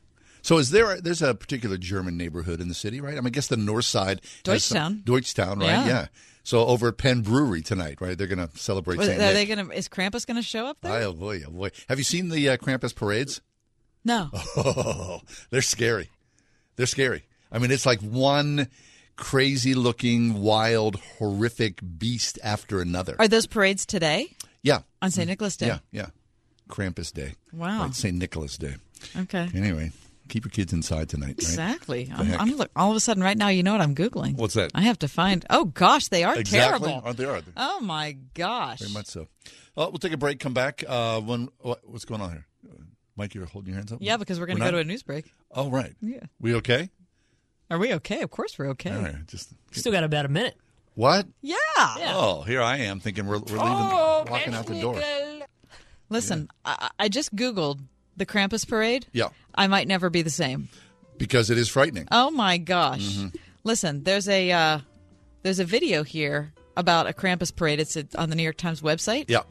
So 0.43 0.59
is 0.59 0.71
there? 0.71 1.01
There's 1.01 1.21
a 1.23 1.35
particular 1.35 1.77
German 1.77 2.17
neighborhood 2.17 2.61
in 2.61 2.69
the 2.69 2.75
city, 2.75 3.01
right? 3.01 3.15
I 3.15 3.17
mean, 3.17 3.27
I 3.27 3.31
guess 3.31 3.49
the 3.49 3.57
north 3.57 3.87
side. 3.87 4.21
has 4.47 4.65
some- 4.65 5.03
Deutschtown. 5.03 5.05
Deutschtown, 5.05 5.61
right? 5.61 5.67
Yeah. 5.67 5.87
Yeah. 5.87 6.07
So 6.45 6.65
over 6.65 6.89
at 6.89 6.97
Penn 6.97 7.21
Brewery 7.23 7.61
tonight, 7.61 8.01
right? 8.01 8.17
They're 8.17 8.27
going 8.27 8.47
to 8.47 8.57
celebrate 8.57 8.99
Are 9.01 9.05
St. 9.05 9.19
they 9.19 9.45
gonna? 9.45 9.69
Is 9.69 9.89
Krampus 9.89 10.27
going 10.27 10.37
to 10.37 10.43
show 10.43 10.67
up 10.67 10.79
there? 10.81 11.03
Oh 11.03 11.13
boy, 11.13 11.43
oh 11.47 11.51
boy! 11.51 11.71
Have 11.91 11.99
you 11.99 12.05
seen 12.05 12.31
the 12.31 12.49
uh, 12.49 12.57
Krampus 12.57 12.95
parades? 12.95 13.43
No. 14.05 14.31
Oh, 14.57 15.21
they're 15.51 15.61
scary. 15.61 16.09
They're 16.79 16.87
scary. 16.87 17.25
I 17.51 17.59
mean, 17.59 17.73
it's 17.73 17.85
like 17.85 18.01
one 18.01 18.69
crazy 19.17 19.75
looking, 19.75 20.41
wild, 20.41 20.95
horrific 21.19 21.81
beast 21.99 22.39
after 22.43 22.81
another. 22.81 23.17
Are 23.19 23.27
those 23.27 23.49
parades 23.49 23.85
today 23.85 24.29
yeah. 24.63 24.83
on 25.03 25.11
St. 25.11 25.29
Nicholas 25.29 25.57
Day? 25.57 25.67
Yeah, 25.67 25.79
yeah. 25.91 26.07
Krampus 26.71 27.13
Day. 27.13 27.35
Wow. 27.53 27.83
Right, 27.83 27.95
St. 27.95 28.17
Nicholas 28.17 28.57
Day. 28.57 28.77
Okay. 29.17 29.49
Anyway, 29.55 29.91
keep 30.29 30.45
your 30.45 30.51
kids 30.51 30.73
inside 30.73 31.09
tonight. 31.09 31.31
Right? 31.31 31.39
Exactly. 31.39 32.13
I'm. 32.15 32.33
I'm 32.35 32.57
look, 32.57 32.71
all 32.77 32.91
of 32.91 32.97
a 32.97 33.01
sudden 33.01 33.25
right 33.25 33.37
now. 33.37 33.49
You 33.49 33.65
know 33.65 33.73
what 33.73 33.81
I'm 33.81 33.97
googling? 33.97 34.37
What's 34.37 34.55
that? 34.55 34.71
I 34.73 34.83
have 34.83 35.01
to 35.01 35.09
find. 35.09 35.45
Oh 35.51 35.65
gosh, 35.65 36.09
they 36.09 36.23
are 36.23 36.37
Exactly. 36.37 36.89
terrible. 36.89 37.03
Oh, 37.05 37.13
they 37.13 37.25
are. 37.25 37.41
they? 37.41 37.53
Oh 37.57 37.81
my 37.81 38.17
gosh. 38.35 38.79
Very 38.79 38.93
much 38.93 39.07
so. 39.07 39.27
Uh, 39.77 39.89
we'll 39.91 39.99
take 39.99 40.13
a 40.13 40.17
break. 40.17 40.39
Come 40.39 40.55
back. 40.55 40.85
Uh, 40.87 41.21
when 41.21 41.49
what, 41.59 41.81
what's 41.89 42.05
going 42.05 42.21
on 42.21 42.31
here? 42.31 42.47
Mike, 43.19 43.35
you're 43.35 43.45
holding 43.47 43.69
your 43.71 43.77
hands 43.77 43.93
up. 43.93 43.99
Yeah, 44.01 44.17
because 44.17 44.41
we're 44.41 44.47
going 44.47 44.57
to 44.59 44.65
We're 44.65 44.71
go 44.71 44.77
to 44.77 44.83
a 44.83 44.85
news 44.85 45.03
break. 45.03 45.33
Oh, 45.51 45.69
right. 45.69 45.95
Yeah. 46.01 46.21
We 46.41 46.55
okay? 46.55 46.89
Are 47.71 47.79
we 47.79 47.93
okay? 47.95 48.23
Of 48.23 48.31
course 48.31 48.59
we're 48.59 48.69
okay. 48.69 48.91
All 48.93 49.03
right. 49.03 49.27
Just 49.27 49.53
Still 49.73 49.93
got 49.93 50.05
about 50.05 50.25
a 50.25 50.29
minute. 50.29 50.57
what? 50.95 51.27
Yeah. 51.43 51.57
Oh, 51.77 52.43
here 52.47 52.63
I 52.63 52.79
am 52.79 53.01
thinking 53.01 53.27
we're, 53.27 53.39
we're 53.39 53.59
leaving, 53.59 53.61
Oh, 53.61 54.25
walking 54.31 54.55
out 54.55 54.67
the 54.67 54.81
door. 54.81 54.99
Listen, 56.09 56.49
I, 56.65 56.89
I 56.99 57.09
just 57.09 57.35
googled 57.37 57.81
the 58.17 58.25
Krampus 58.25 58.67
parade. 58.67 59.07
Yeah, 59.13 59.29
I 59.55 59.67
might 59.67 59.87
never 59.89 60.09
be 60.09 60.23
the 60.23 60.31
same. 60.31 60.69
because 61.19 61.51
it 61.51 61.59
is 61.59 61.69
frightening. 61.69 62.09
Oh 62.11 62.31
my 62.31 62.57
gosh! 62.57 63.01
Mhm. 63.03 63.37
Listen, 63.65 64.05
there's 64.05 64.27
a 64.29 64.51
uh, 64.51 64.79
there's 65.43 65.59
a 65.59 65.65
video 65.67 66.03
here 66.05 66.53
about 66.79 67.07
a 67.09 67.13
Krampus 67.13 67.55
parade. 67.55 67.79
It's 67.81 67.97
on 68.15 68.31
the 68.31 68.37
New 68.37 68.43
York 68.43 68.57
Times 68.57 68.81
website. 68.81 69.27
Yeah. 69.29 69.43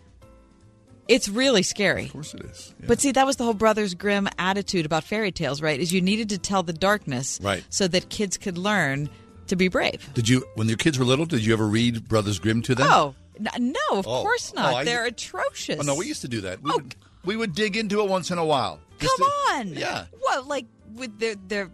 It's 1.08 1.30
really 1.30 1.64
scary. 1.64 2.05
Of 2.05 2.12
course 2.14 2.34
it 2.34 2.41
is. 2.45 2.74
But 2.86 2.99
see, 2.99 3.12
that 3.12 3.26
was 3.26 3.38
the 3.38 3.43
whole 3.45 3.53
Brothers 3.53 3.93
Grimm 3.93 4.28
attitude 4.38 4.86
about 4.86 5.03
fairy 5.03 5.32
tales, 5.32 5.62
right? 5.62 5.80
Is 5.80 5.91
you 5.93 6.01
needed 6.01 6.30
to 6.30 6.38
tell 6.38 6.64
the 6.64 6.74
darkness, 6.74 7.39
Right. 7.41 7.64
so 7.70 7.88
that 7.88 8.10
kids 8.10 8.38
could 8.38 8.58
learn 8.58 9.10
to 9.47 9.55
be 9.55 9.70
brave. 9.70 10.10
Did 10.14 10.28
you, 10.28 10.45
when 10.55 10.68
your 10.68 10.76
kids 10.78 10.99
were 10.99 11.05
little, 11.05 11.26
did 11.26 11.45
you 11.45 11.53
ever 11.53 11.66
read 11.68 12.08
Brothers 12.10 12.39
Grimm 12.39 12.62
to 12.64 12.76
them? 12.76 12.88
Oh 12.91 13.16
no, 13.60 13.80
of 13.91 14.08
Oh. 14.08 14.24
course 14.24 14.51
Oh, 14.58 14.62
not. 14.62 14.74
I- 14.74 14.84
They're 14.84 15.05
atrocious. 15.05 15.78
Oh, 15.80 15.84
no, 15.84 15.95
we 15.95 16.08
used 16.08 16.22
to 16.22 16.28
do 16.28 16.41
that. 16.41 16.62
We, 16.62 16.72
oh. 16.72 16.76
would, 16.78 16.95
we 17.24 17.36
would 17.38 17.53
dig 17.55 17.78
into 17.78 18.01
it 18.01 18.10
once 18.10 18.32
in 18.32 18.38
a 18.39 18.45
while. 18.45 18.80
Come 18.99 19.10
to- 19.18 19.24
on. 19.24 19.68
Yeah. 19.74 20.05
What, 20.20 20.47
like 20.47 20.66
with 20.95 21.20
their 21.20 21.36
their 21.47 21.70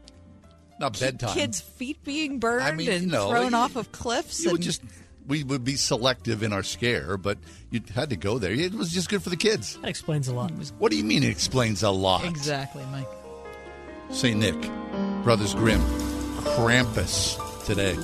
Not 0.79 0.99
bedtime. 0.99 1.33
kids' 1.33 1.61
feet 1.61 2.03
being 2.03 2.39
burned 2.39 2.63
I 2.65 2.71
mean, 2.73 2.91
and 2.91 3.07
know, 3.07 3.29
thrown 3.29 3.51
you- 3.51 3.57
off 3.57 3.75
of 3.77 3.91
cliffs? 3.91 4.41
You 4.41 4.49
and 4.49 4.57
would 4.57 4.61
just, 4.61 4.81
we 5.27 5.43
would 5.43 5.63
be 5.63 5.75
selective 5.75 6.43
in 6.43 6.53
our 6.53 6.63
scare, 6.63 7.17
but 7.17 7.37
you 7.69 7.81
had 7.93 8.09
to 8.09 8.15
go 8.15 8.37
there. 8.39 8.51
It 8.51 8.73
was 8.73 8.91
just 8.91 9.09
good 9.09 9.23
for 9.23 9.29
the 9.29 9.37
kids. 9.37 9.77
That 9.77 9.89
explains 9.89 10.27
a 10.27 10.33
lot. 10.33 10.51
What 10.79 10.91
do 10.91 10.97
you 10.97 11.03
mean 11.03 11.23
it 11.23 11.29
explains 11.29 11.83
a 11.83 11.91
lot? 11.91 12.25
exactly, 12.25 12.83
Mike. 12.91 13.07
St. 14.11 14.37
Nick, 14.37 14.69
Brothers 15.23 15.55
Grimm, 15.55 15.81
Krampus 16.41 17.37
today. 17.65 17.97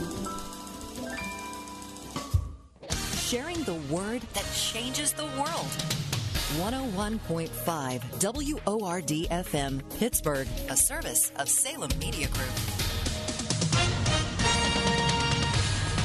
Sharing 3.17 3.61
the 3.63 3.75
word 3.93 4.21
that 4.33 4.45
changes 4.55 5.13
the 5.13 5.25
world. 5.25 5.67
101.5 6.57 8.01
WORD 8.65 9.07
FM, 9.29 9.99
Pittsburgh, 9.99 10.47
a 10.69 10.75
service 10.75 11.31
of 11.35 11.47
Salem 11.47 11.91
Media 11.99 12.27
Group. 12.29 12.49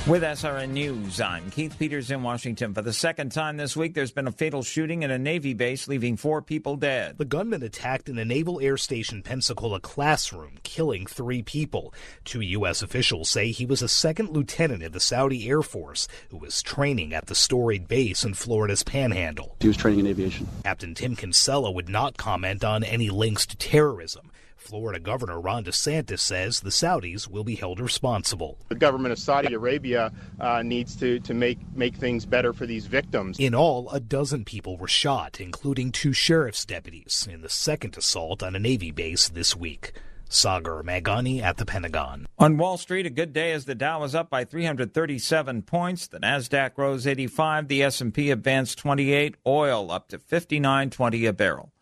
With 0.07 0.23
SRN 0.23 0.73
News, 0.73 1.19
I'm 1.19 1.51
Keith 1.51 1.79
Peters 1.79 2.11
in 2.11 2.23
Washington. 2.23 2.75
For 2.75 2.83
the 2.83 2.93
second 2.93 3.33
time 3.33 3.57
this 3.57 3.75
week, 3.75 3.95
there's 3.95 4.13
been 4.13 4.27
a 4.27 4.33
fatal 4.33 4.63
shooting 4.63 5.03
at 5.03 5.11
a 5.11 5.19
Navy 5.19 5.55
base, 5.55 5.89
leaving 5.89 6.19
four 6.19 6.43
people 6.43 6.77
dead. 6.77 7.17
The 7.17 7.25
gunman 7.25 7.63
attacked 7.63 8.11
in 8.11 8.19
a 8.19 8.25
Naval 8.27 8.61
Air 8.61 8.77
Station 8.77 9.23
Pensacola 9.23 9.81
classroom, 9.81 10.59
killing 10.63 11.07
three 11.07 11.41
people. 11.41 11.95
Two 12.27 12.43
U.S. 12.43 12.83
officials 12.83 13.31
say 13.31 13.51
he 13.51 13.65
was 13.65 13.81
a 13.81 13.89
second 13.89 14.29
lieutenant 14.29 14.83
in 14.83 14.93
the 14.93 15.01
Saudi 15.01 15.49
Air 15.49 15.63
Force 15.63 16.07
who 16.29 16.37
was 16.37 16.63
training 16.63 17.15
at 17.15 17.25
the 17.25 17.35
storied 17.35 17.89
base 17.89 18.25
in 18.25 18.35
Florida's 18.35 18.83
Panhandle. 18.83 19.57
He 19.61 19.69
was 19.69 19.79
training 19.79 20.01
in 20.01 20.07
aviation. 20.09 20.47
Captain 20.65 20.95
Tim 20.95 21.17
Kinsella 21.17 21.71
would 21.71 21.89
not 21.89 22.19
comment 22.19 22.63
on 22.63 22.85
any 22.85 23.09
links 23.09 23.47
to 23.47 23.57
terrorism. 23.57 24.31
Florida 24.75 24.99
Governor 24.99 25.41
Ron 25.41 25.63
DeSantis 25.63 26.19
says 26.19 26.59
the 26.59 26.71
Saudis 26.71 27.29
will 27.29 27.45
be 27.45 27.55
held 27.55 27.79
responsible. 27.79 28.59
The 28.71 28.75
government 28.75 29.13
of 29.13 29.21
Saudi 29.21 29.55
Arabia 29.55 30.11
uh, 30.41 30.63
needs 30.63 30.97
to, 30.97 31.21
to 31.21 31.33
make, 31.33 31.61
make 31.77 31.95
things 31.95 32.27
better 32.27 32.53
for 32.53 32.67
these 32.67 32.87
victims. 32.87 33.39
In 33.39 33.55
all, 33.55 33.89
a 33.91 34.01
dozen 34.01 34.45
people 34.45 34.77
were 34.77 34.89
shot, 34.89 35.41
including 35.41 35.93
two 35.93 36.13
sheriff's 36.13 36.65
deputies, 36.65 37.29
in 37.31 37.43
the 37.43 37.49
second 37.49 37.97
assault 37.97 38.43
on 38.43 38.57
a 38.57 38.59
Navy 38.59 38.91
base 38.91 39.29
this 39.29 39.55
week. 39.55 39.93
Sagar 40.29 40.83
Meghani 40.83 41.41
at 41.41 41.57
the 41.57 41.65
Pentagon. 41.65 42.27
On 42.41 42.57
Wall 42.57 42.77
Street, 42.77 43.07
a 43.07 43.11
good 43.11 43.33
day 43.33 43.53
as 43.53 43.67
the 43.67 43.77
Dow 43.77 44.01
was 44.01 44.17
up 44.17 44.29
by 44.29 44.45
337 44.45 45.63
points. 45.63 46.09
The 46.09 46.19
Nasdaq 46.19 46.73
rose 46.77 47.07
85. 47.07 47.69
The 47.69 47.85
S&P 47.85 48.33
advanced 48.33 48.79
28. 48.79 49.37
Oil 49.47 49.93
up 49.93 50.09
to 50.09 50.19
59.20 50.19 51.29
a 51.29 51.33
barrel. 51.33 51.73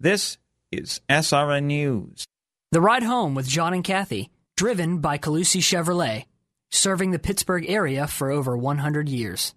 This 0.00 0.38
is 0.72 1.00
SRN 1.10 1.64
News. 1.64 2.26
The 2.72 2.80
Ride 2.80 3.02
Home 3.02 3.34
with 3.34 3.48
John 3.48 3.74
and 3.74 3.82
Kathy, 3.82 4.30
driven 4.56 4.98
by 4.98 5.18
Colussy 5.18 5.60
Chevrolet, 5.60 6.26
serving 6.70 7.10
the 7.10 7.18
Pittsburgh 7.18 7.68
area 7.68 8.06
for 8.06 8.30
over 8.30 8.56
100 8.56 9.08
years. 9.08 9.56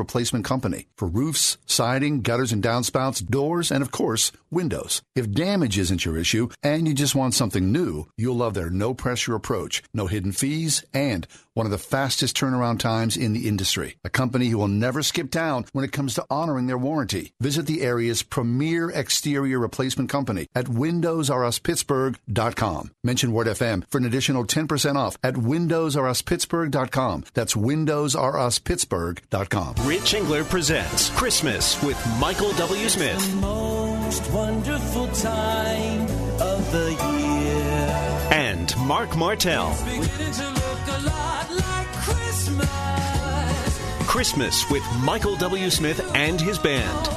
replacement 0.01 0.45
company 0.45 0.87
for 0.97 1.07
roofs, 1.07 1.57
siding, 1.65 2.21
gutters 2.21 2.51
and 2.51 2.63
downspouts, 2.63 3.25
doors, 3.25 3.71
and 3.71 3.81
of 3.81 3.91
course, 3.91 4.31
windows. 4.49 5.01
If 5.15 5.31
damage 5.31 5.77
isn't 5.77 6.05
your 6.05 6.17
issue 6.17 6.49
and 6.61 6.87
you 6.87 6.93
just 6.93 7.15
want 7.15 7.33
something 7.33 7.71
new, 7.71 8.07
you'll 8.17 8.35
love 8.35 8.53
their 8.53 8.69
no 8.69 8.93
pressure 8.93 9.35
approach, 9.35 9.83
no 9.93 10.07
hidden 10.07 10.31
fees, 10.31 10.83
and 10.93 11.27
one 11.53 11.65
of 11.65 11.71
the 11.71 11.77
fastest 11.77 12.37
turnaround 12.37 12.79
times 12.79 13.17
in 13.17 13.33
the 13.33 13.45
industry. 13.47 13.97
A 14.03 14.09
company 14.09 14.47
who 14.47 14.57
will 14.57 14.67
never 14.67 15.03
skip 15.03 15.31
town 15.31 15.65
when 15.73 15.85
it 15.85 15.91
comes 15.91 16.15
to 16.15 16.25
honoring 16.29 16.67
their 16.67 16.77
warranty. 16.77 17.33
Visit 17.39 17.65
the 17.65 17.81
area's 17.81 18.23
premier 18.23 18.89
exterior 18.89 19.59
replacement 19.59 20.09
company 20.09 20.47
at 20.55 20.65
WindowsRUsPittsburgh.com. 20.65 22.91
Mention 23.03 23.33
Word 23.33 23.47
FM 23.47 23.83
for 23.89 23.97
an 23.97 24.05
additional 24.05 24.45
10% 24.45 24.95
off 24.95 25.17
at 25.23 25.33
WindowsRUsPittsburgh.com. 25.35 27.25
That's 27.33 27.55
WindowsRUsPittsburgh.com. 27.55 29.75
Rich 29.91 30.13
Engler 30.13 30.45
presents 30.45 31.09
Christmas 31.09 31.83
with 31.83 32.01
Michael 32.17 32.53
W. 32.53 32.87
Smith. 32.87 33.35
Most 33.41 34.31
wonderful 34.31 35.07
time 35.07 36.03
of 36.39 36.71
the 36.71 36.91
year. 36.91 38.29
And 38.31 38.73
Marc 38.87 39.17
Martel. 39.17 39.77
Beginning 39.83 40.07
to 40.07 40.49
look 40.49 40.87
a 40.87 41.01
lot 41.05 41.51
like 41.51 41.91
Christmas. 41.91 44.07
Christmas 44.07 44.69
with 44.69 44.83
Michael 45.03 45.35
W. 45.35 45.69
Smith 45.69 45.99
and 46.15 46.39
his 46.39 46.57
band. 46.57 47.07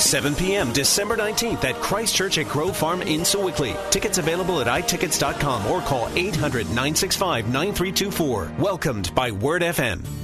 7 0.00 0.34
p.m. 0.34 0.72
December 0.72 1.18
19th 1.18 1.62
at 1.64 1.74
Christ 1.74 2.16
Church 2.16 2.38
at 2.38 2.48
Grove 2.48 2.74
Farm 2.74 3.02
in 3.02 3.26
Sewickley. 3.26 3.76
Tickets 3.90 4.16
available 4.16 4.62
at 4.62 4.66
iTickets.com 4.66 5.66
or 5.66 5.82
call 5.82 6.08
800 6.16 6.68
965 6.68 7.52
9324. 7.52 8.52
Welcomed 8.58 9.14
by 9.14 9.30
Word 9.30 9.60
FM. 9.60 10.23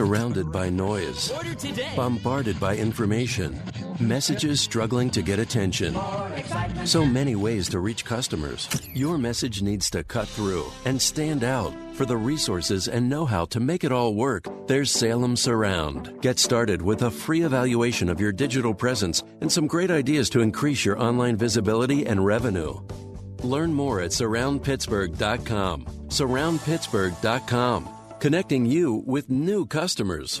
Surrounded 0.00 0.50
by 0.50 0.70
noise, 0.70 1.30
bombarded 1.94 2.58
by 2.58 2.74
information, 2.74 3.60
messages 4.00 4.58
struggling 4.58 5.10
to 5.10 5.20
get 5.20 5.38
attention. 5.38 5.94
So 6.86 7.04
many 7.04 7.36
ways 7.36 7.68
to 7.68 7.80
reach 7.80 8.06
customers. 8.06 8.66
Your 8.94 9.18
message 9.18 9.60
needs 9.60 9.90
to 9.90 10.02
cut 10.02 10.26
through 10.26 10.64
and 10.86 10.98
stand 10.98 11.44
out. 11.44 11.74
For 11.92 12.06
the 12.06 12.16
resources 12.16 12.88
and 12.88 13.10
know 13.10 13.26
how 13.26 13.44
to 13.52 13.60
make 13.60 13.84
it 13.84 13.92
all 13.92 14.14
work, 14.14 14.46
there's 14.66 14.90
Salem 14.90 15.36
Surround. 15.36 16.22
Get 16.22 16.38
started 16.38 16.80
with 16.80 17.02
a 17.02 17.10
free 17.10 17.42
evaluation 17.42 18.08
of 18.08 18.22
your 18.22 18.32
digital 18.32 18.72
presence 18.72 19.22
and 19.42 19.52
some 19.52 19.66
great 19.66 19.90
ideas 19.90 20.30
to 20.30 20.40
increase 20.40 20.82
your 20.82 20.98
online 20.98 21.36
visibility 21.36 22.06
and 22.06 22.24
revenue. 22.24 22.80
Learn 23.42 23.74
more 23.74 24.00
at 24.00 24.12
surroundpittsburgh.com. 24.12 25.84
Surroundpittsburgh.com, 26.08 27.88
connecting 28.20 28.66
you 28.66 29.02
with 29.06 29.30
new 29.30 29.64
customers. 29.66 30.40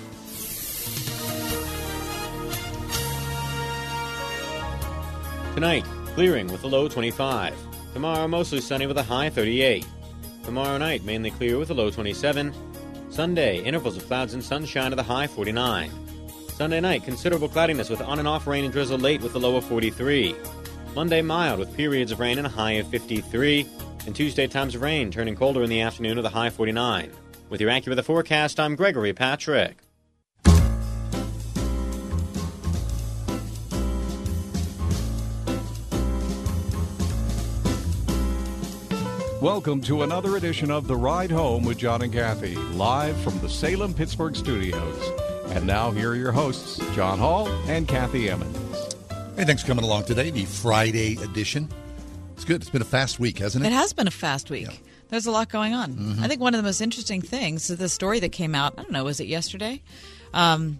Tonight, 5.53 5.83
clearing 6.15 6.47
with 6.47 6.63
a 6.63 6.67
low 6.67 6.87
25. 6.87 7.53
Tomorrow, 7.93 8.25
mostly 8.29 8.61
sunny 8.61 8.87
with 8.87 8.97
a 8.97 9.03
high 9.03 9.29
38. 9.29 9.85
Tomorrow 10.45 10.77
night, 10.77 11.03
mainly 11.03 11.29
clear 11.29 11.57
with 11.57 11.69
a 11.71 11.73
low 11.73 11.91
27. 11.91 12.53
Sunday, 13.09 13.61
intervals 13.61 13.97
of 13.97 14.07
clouds 14.07 14.33
and 14.33 14.41
sunshine 14.41 14.91
with 14.91 14.99
a 14.99 15.03
high 15.03 15.27
49. 15.27 15.91
Sunday 16.55 16.79
night, 16.79 17.03
considerable 17.03 17.49
cloudiness 17.49 17.89
with 17.89 18.01
on 18.01 18.19
and 18.19 18.29
off 18.29 18.47
rain 18.47 18.63
and 18.63 18.71
drizzle 18.71 18.97
late 18.97 19.21
with 19.21 19.35
a 19.35 19.39
low 19.39 19.57
of 19.57 19.65
43. 19.65 20.35
Monday, 20.95 21.21
mild 21.21 21.59
with 21.59 21.75
periods 21.75 22.13
of 22.13 22.21
rain 22.21 22.37
and 22.37 22.47
a 22.47 22.49
high 22.49 22.73
of 22.73 22.87
53. 22.87 23.67
And 24.05 24.15
Tuesday, 24.15 24.47
times 24.47 24.73
of 24.73 24.81
rain, 24.81 25.11
turning 25.11 25.35
colder 25.35 25.63
in 25.63 25.69
the 25.69 25.81
afternoon 25.81 26.15
with 26.15 26.25
a 26.25 26.29
high 26.29 26.49
49. 26.49 27.11
With 27.49 27.59
your 27.59 27.69
AccuWeather 27.69 28.05
forecast, 28.05 28.57
I'm 28.57 28.77
Gregory 28.77 29.11
Patrick. 29.11 29.75
Welcome 39.41 39.81
to 39.81 40.03
another 40.03 40.37
edition 40.37 40.69
of 40.69 40.87
The 40.87 40.95
Ride 40.95 41.31
Home 41.31 41.65
with 41.65 41.79
John 41.79 42.03
and 42.03 42.13
Kathy, 42.13 42.55
live 42.55 43.19
from 43.21 43.39
the 43.39 43.49
Salem 43.49 43.91
Pittsburgh 43.91 44.35
studios. 44.35 45.11
And 45.47 45.65
now, 45.65 45.89
here 45.89 46.11
are 46.11 46.15
your 46.15 46.31
hosts, 46.31 46.77
John 46.93 47.17
Hall 47.17 47.47
and 47.67 47.87
Kathy 47.87 48.29
Emmons. 48.29 48.55
Hey, 49.35 49.45
thanks 49.45 49.63
for 49.63 49.67
coming 49.67 49.83
along 49.83 50.03
today, 50.05 50.29
the 50.29 50.45
Friday 50.45 51.17
edition. 51.23 51.67
It's 52.35 52.45
good. 52.45 52.61
It's 52.61 52.69
been 52.69 52.83
a 52.83 52.85
fast 52.85 53.19
week, 53.19 53.39
hasn't 53.39 53.65
it? 53.65 53.69
It 53.69 53.73
has 53.73 53.93
been 53.93 54.07
a 54.07 54.11
fast 54.11 54.51
week. 54.51 54.69
There's 55.09 55.25
a 55.25 55.31
lot 55.31 55.49
going 55.49 55.73
on. 55.73 55.95
Mhm. 55.95 56.21
I 56.21 56.27
think 56.27 56.39
one 56.39 56.53
of 56.53 56.59
the 56.59 56.63
most 56.67 56.79
interesting 56.79 57.21
things 57.21 57.69
is 57.71 57.77
the 57.79 57.89
story 57.89 58.19
that 58.19 58.31
came 58.31 58.53
out. 58.53 58.75
I 58.77 58.83
don't 58.83 58.91
know, 58.91 59.03
was 59.05 59.19
it 59.19 59.27
yesterday? 59.27 59.81
Um, 60.35 60.79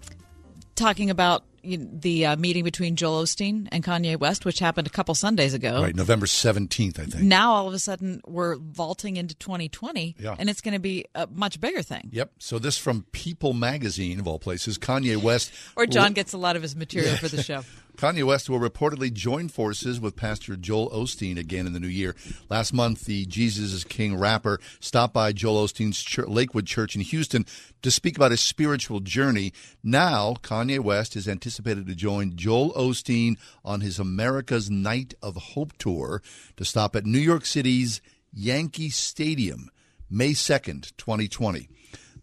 talking 0.76 1.10
about 1.10 1.44
you 1.44 1.50
know, 1.50 1.51
the 1.64 2.26
uh, 2.26 2.36
meeting 2.36 2.64
between 2.64 2.96
Joel 2.96 3.24
Osteen 3.24 3.68
and 3.72 3.84
Kanye 3.84 4.18
West, 4.18 4.46
which 4.46 4.60
happened 4.60 4.88
a 4.88 4.90
couple 4.90 5.16
Sundays 5.16 5.54
ago. 5.54 5.82
Right, 5.82 5.96
November 5.96 6.26
17th, 6.26 7.00
I 7.00 7.06
think. 7.06 7.24
Now 7.24 7.54
all 7.54 7.68
of 7.68 7.74
a 7.74 7.80
sudden 7.80 8.22
we're 8.28 8.56
vaulting 8.58 9.18
into 9.18 9.36
2020, 9.36 10.16
Yeah. 10.20 10.36
and 10.38 10.50
it's 10.50 10.62
going 10.62 10.74
to 10.74 10.80
be 10.80 11.06
a 11.16 11.28
much 11.28 11.60
bigger 11.60 11.82
thing. 11.82 12.10
Yep. 12.12 12.32
So 12.40 12.60
this 12.60 12.78
from 12.78 13.06
People 13.12 13.54
magazine, 13.54 14.20
of 14.20 14.28
all 14.28 14.40
places. 14.40 14.78
Kanye 14.78 15.18
West. 15.18 15.52
Or 15.76 15.86
John 15.86 16.14
gets 16.14 16.34
a 16.34 16.38
lot 16.38 16.56
of 16.56 16.62
his 16.62 16.76
material 16.76 17.16
for 17.18 17.28
the 17.28 17.42
show. 17.44 17.64
Kanye 17.98 18.24
West 18.24 18.50
will 18.50 18.60
reportedly 18.60 19.12
join 19.12 19.48
forces 19.48 20.00
with 20.00 20.16
Pastor 20.16 20.56
Joel 20.56 20.90
Osteen 20.90 21.38
again 21.38 21.68
in 21.68 21.74
the 21.74 21.80
new 21.80 21.88
year. 21.88 22.16
Last 22.50 22.74
month, 22.74 23.06
the 23.06 23.26
Jesus 23.26 23.74
is 23.74 23.84
King 23.84 24.16
rapper 24.16 24.60
stopped 24.80 25.14
by 25.14 25.32
Joel 25.34 25.68
Osteen's 25.68 26.02
chur 26.02 26.26
Lakewood 26.26 26.66
Church 26.66 26.96
in 26.96 27.02
Houston 27.02 27.46
to 27.82 27.92
speak 27.92 28.16
about 28.16 28.32
his 28.32 28.42
spiritual 28.42 29.00
journey. 29.00 29.54
Now, 29.84 30.36
Kanye 30.42 30.80
West 30.80 31.16
is 31.16 31.28
anticipated 31.28 31.88
to 31.88 31.96
join 31.96 32.36
Joel 32.36 32.74
Osteen 32.74 33.38
on 33.64 33.82
his 33.82 34.00
America's 34.00 34.70
Night 34.70 35.14
of 35.22 35.36
Hope 35.36 35.78
tour 35.78 36.22
to 36.58 36.66
stop 36.66 36.96
at 36.96 37.06
New 37.06 37.20
York 37.20 37.46
City's 37.46 38.02
Yankee 38.34 38.90
Stadium 38.90 39.70
May 40.10 40.32
2nd, 40.32 40.92
2020. 40.98 41.70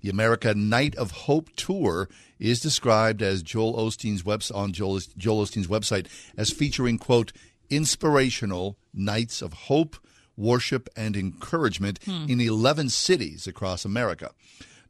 The 0.00 0.10
America 0.10 0.54
Night 0.54 0.94
of 0.96 1.10
Hope 1.10 1.50
tour 1.56 2.08
is 2.38 2.60
described 2.60 3.20
as 3.22 3.42
Joel 3.42 3.74
Osteen's 3.74 4.24
webs 4.24 4.50
on 4.50 4.72
Joel, 4.72 5.00
Joel 5.16 5.44
Osteen's 5.44 5.66
website 5.66 6.06
as 6.36 6.50
featuring 6.50 6.98
quote 6.98 7.32
inspirational 7.68 8.76
nights 8.94 9.42
of 9.42 9.52
hope, 9.52 9.96
worship, 10.36 10.88
and 10.96 11.16
encouragement 11.16 11.98
Hmm. 12.04 12.26
in 12.28 12.40
11 12.40 12.90
cities 12.90 13.46
across 13.46 13.84
America. 13.84 14.30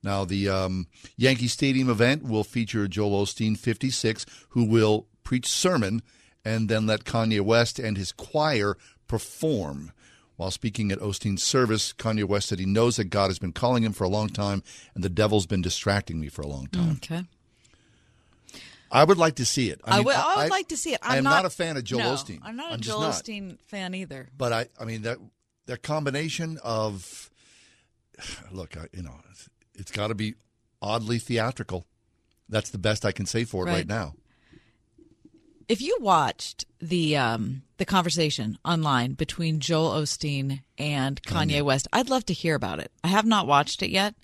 Now, 0.02 0.24
the 0.24 0.48
um, 0.48 0.86
Yankee 1.16 1.48
Stadium 1.48 1.88
event 1.90 2.22
will 2.22 2.44
feature 2.44 2.86
Joel 2.86 3.24
Osteen, 3.24 3.56
56, 3.58 4.26
who 4.50 4.64
will 4.64 5.06
preach 5.24 5.46
sermon 5.46 6.02
and 6.44 6.68
then 6.68 6.86
let 6.86 7.04
Kanye 7.04 7.40
West 7.40 7.78
and 7.78 7.96
his 7.96 8.12
choir 8.12 8.76
perform. 9.08 9.92
While 10.38 10.52
speaking 10.52 10.92
at 10.92 11.00
Osteen's 11.00 11.42
service, 11.42 11.92
Kanye 11.92 12.22
West 12.22 12.48
said 12.48 12.60
he 12.60 12.64
knows 12.64 12.94
that 12.94 13.06
God 13.06 13.26
has 13.26 13.40
been 13.40 13.50
calling 13.50 13.82
him 13.82 13.92
for 13.92 14.04
a 14.04 14.08
long 14.08 14.28
time 14.28 14.62
and 14.94 15.02
the 15.02 15.08
devil's 15.08 15.46
been 15.46 15.62
distracting 15.62 16.20
me 16.20 16.28
for 16.28 16.42
a 16.42 16.46
long 16.46 16.68
time. 16.68 16.92
Okay. 16.92 17.24
I 18.88 19.02
would 19.02 19.18
like 19.18 19.34
to 19.34 19.44
see 19.44 19.68
it. 19.68 19.80
I, 19.84 19.96
mean, 19.96 20.04
would, 20.06 20.14
I 20.14 20.36
would 20.44 20.50
like 20.50 20.68
to 20.68 20.76
see 20.76 20.94
it. 20.94 21.00
I'm 21.02 21.10
I 21.12 21.16
am 21.16 21.24
not, 21.24 21.44
a 21.44 21.50
fan 21.50 21.76
of 21.76 21.82
Joel 21.82 21.98
no, 21.98 22.14
Osteen. 22.14 22.38
I'm 22.44 22.54
not 22.54 22.70
a 22.70 22.74
I'm 22.74 22.80
Joel 22.80 23.00
not. 23.00 23.14
Osteen 23.14 23.58
fan 23.62 23.96
either. 23.96 24.28
But 24.38 24.52
I, 24.52 24.66
I 24.80 24.84
mean 24.84 25.02
that 25.02 25.18
that 25.66 25.82
combination 25.82 26.58
of 26.62 27.30
look, 28.52 28.76
I, 28.76 28.86
you 28.92 29.02
know, 29.02 29.16
it's, 29.32 29.48
it's 29.74 29.90
got 29.90 30.06
to 30.06 30.14
be 30.14 30.34
oddly 30.80 31.18
theatrical. 31.18 31.84
That's 32.48 32.70
the 32.70 32.78
best 32.78 33.04
I 33.04 33.10
can 33.10 33.26
say 33.26 33.42
for 33.42 33.64
it 33.64 33.66
right, 33.66 33.78
Right. 33.78 33.88
now. 33.88 34.14
If 35.68 35.82
you 35.82 35.98
watched 36.00 36.64
the 36.80 37.16
um, 37.16 37.62
the 37.76 37.84
conversation 37.84 38.58
online 38.64 39.12
between 39.12 39.60
Joel 39.60 39.90
Osteen 39.90 40.62
and 40.78 41.22
Kanye 41.22 41.62
West, 41.62 41.88
I'd 41.92 42.08
love 42.08 42.24
to 42.26 42.32
hear 42.32 42.54
about 42.54 42.78
it. 42.78 42.90
I 43.04 43.08
have 43.08 43.26
not 43.26 43.46
watched 43.46 43.82
it 43.82 43.90
yet. 43.90 44.14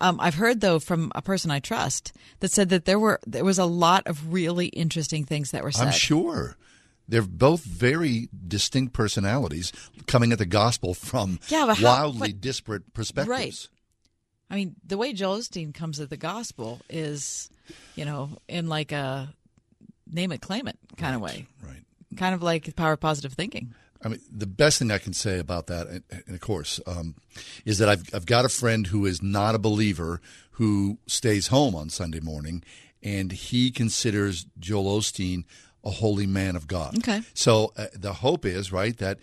Um, 0.00 0.18
I've 0.20 0.34
heard 0.34 0.60
though 0.60 0.78
from 0.78 1.10
a 1.14 1.22
person 1.22 1.50
I 1.50 1.60
trust 1.60 2.12
that 2.40 2.50
said 2.50 2.68
that 2.70 2.84
there 2.84 2.98
were 2.98 3.20
there 3.26 3.44
was 3.44 3.58
a 3.58 3.64
lot 3.64 4.06
of 4.06 4.32
really 4.32 4.66
interesting 4.68 5.24
things 5.24 5.50
that 5.52 5.62
were 5.62 5.72
said. 5.72 5.86
I'm 5.88 5.92
sure 5.92 6.56
they're 7.08 7.22
both 7.22 7.62
very 7.64 8.28
distinct 8.46 8.92
personalities 8.92 9.72
coming 10.06 10.32
at 10.32 10.38
the 10.38 10.46
gospel 10.46 10.94
from 10.94 11.38
Yeah, 11.48 11.74
how- 11.74 11.84
wildly 11.84 12.32
but- 12.32 12.40
disparate 12.40 12.92
perspectives. 12.92 13.28
Right. 13.28 13.68
I 14.50 14.54
mean, 14.56 14.76
the 14.86 14.96
way 14.96 15.12
Joel 15.12 15.38
Osteen 15.38 15.74
comes 15.74 16.00
at 16.00 16.08
the 16.10 16.16
gospel 16.16 16.80
is, 16.88 17.50
you 17.96 18.04
know, 18.06 18.30
in 18.48 18.68
like 18.68 18.92
a 18.92 19.34
name 20.10 20.32
it, 20.32 20.40
claim 20.40 20.68
it 20.68 20.76
kind 20.96 21.14
of 21.14 21.20
way. 21.20 21.46
Right. 21.62 21.82
Kind 22.16 22.34
of 22.34 22.42
like 22.42 22.74
power 22.76 22.92
of 22.92 23.00
positive 23.00 23.32
thinking. 23.32 23.74
I 24.02 24.08
mean, 24.08 24.20
the 24.30 24.46
best 24.46 24.78
thing 24.78 24.90
I 24.90 24.98
can 24.98 25.12
say 25.12 25.38
about 25.38 25.66
that, 25.66 25.88
and, 25.88 26.04
and 26.10 26.34
of 26.34 26.40
course, 26.40 26.80
um, 26.86 27.16
is 27.64 27.78
that 27.78 27.88
I've 27.88 28.14
I've 28.14 28.26
got 28.26 28.44
a 28.44 28.48
friend 28.48 28.86
who 28.86 29.06
is 29.06 29.22
not 29.22 29.54
a 29.54 29.58
believer 29.58 30.20
who 30.52 30.98
stays 31.06 31.48
home 31.48 31.74
on 31.74 31.90
Sunday 31.90 32.20
morning, 32.20 32.62
and 33.02 33.32
he 33.32 33.70
considers 33.70 34.46
Joel 34.58 35.00
Osteen 35.00 35.44
a 35.84 35.90
holy 35.90 36.26
man 36.26 36.56
of 36.56 36.66
God. 36.66 36.98
Okay. 36.98 37.22
So 37.34 37.72
uh, 37.76 37.86
the 37.94 38.12
hope 38.14 38.44
is 38.44 38.72
right 38.72 38.96
that 38.98 39.18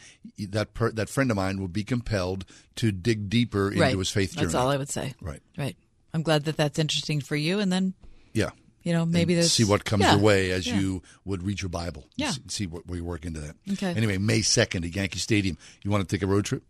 that 0.49 0.73
per, 0.73 0.91
that 0.91 1.09
friend 1.09 1.29
of 1.31 1.37
mine 1.37 1.59
will 1.59 1.67
be 1.67 1.83
compelled 1.83 2.45
to 2.75 2.91
dig 2.91 3.29
deeper 3.29 3.69
into 3.69 3.81
right. 3.81 3.97
his 3.97 4.09
faith 4.09 4.33
journey. 4.33 4.47
That's 4.47 4.55
all 4.55 4.69
I 4.69 4.77
would 4.77 4.89
say. 4.89 5.13
Right. 5.21 5.41
Right. 5.57 5.77
I'm 6.13 6.23
glad 6.23 6.45
that 6.45 6.57
that's 6.57 6.79
interesting 6.79 7.19
for 7.19 7.35
you. 7.35 7.59
And 7.59 7.71
then, 7.71 7.93
Yeah. 8.33 8.51
You 8.85 8.93
know, 8.93 9.03
maybe 9.03 9.33
there's 9.33 9.51
see 9.51 9.65
what 9.65 9.83
comes 9.83 10.03
yeah, 10.03 10.13
your 10.13 10.21
way 10.21 10.51
as 10.51 10.67
yeah. 10.67 10.77
you 10.77 11.01
would 11.25 11.41
read 11.41 11.59
your 11.59 11.69
Bible. 11.69 12.05
Yeah. 12.15 12.29
See, 12.29 12.41
see 12.47 12.67
what 12.67 12.85
we 12.85 13.01
work 13.01 13.25
into 13.25 13.39
that. 13.39 13.55
Okay. 13.73 13.91
Anyway, 13.91 14.19
May 14.19 14.43
second 14.43 14.85
at 14.85 14.95
Yankee 14.95 15.17
Stadium. 15.17 15.57
You 15.81 15.89
want 15.89 16.07
to 16.07 16.15
take 16.15 16.21
a 16.21 16.27
road 16.27 16.45
trip? 16.45 16.63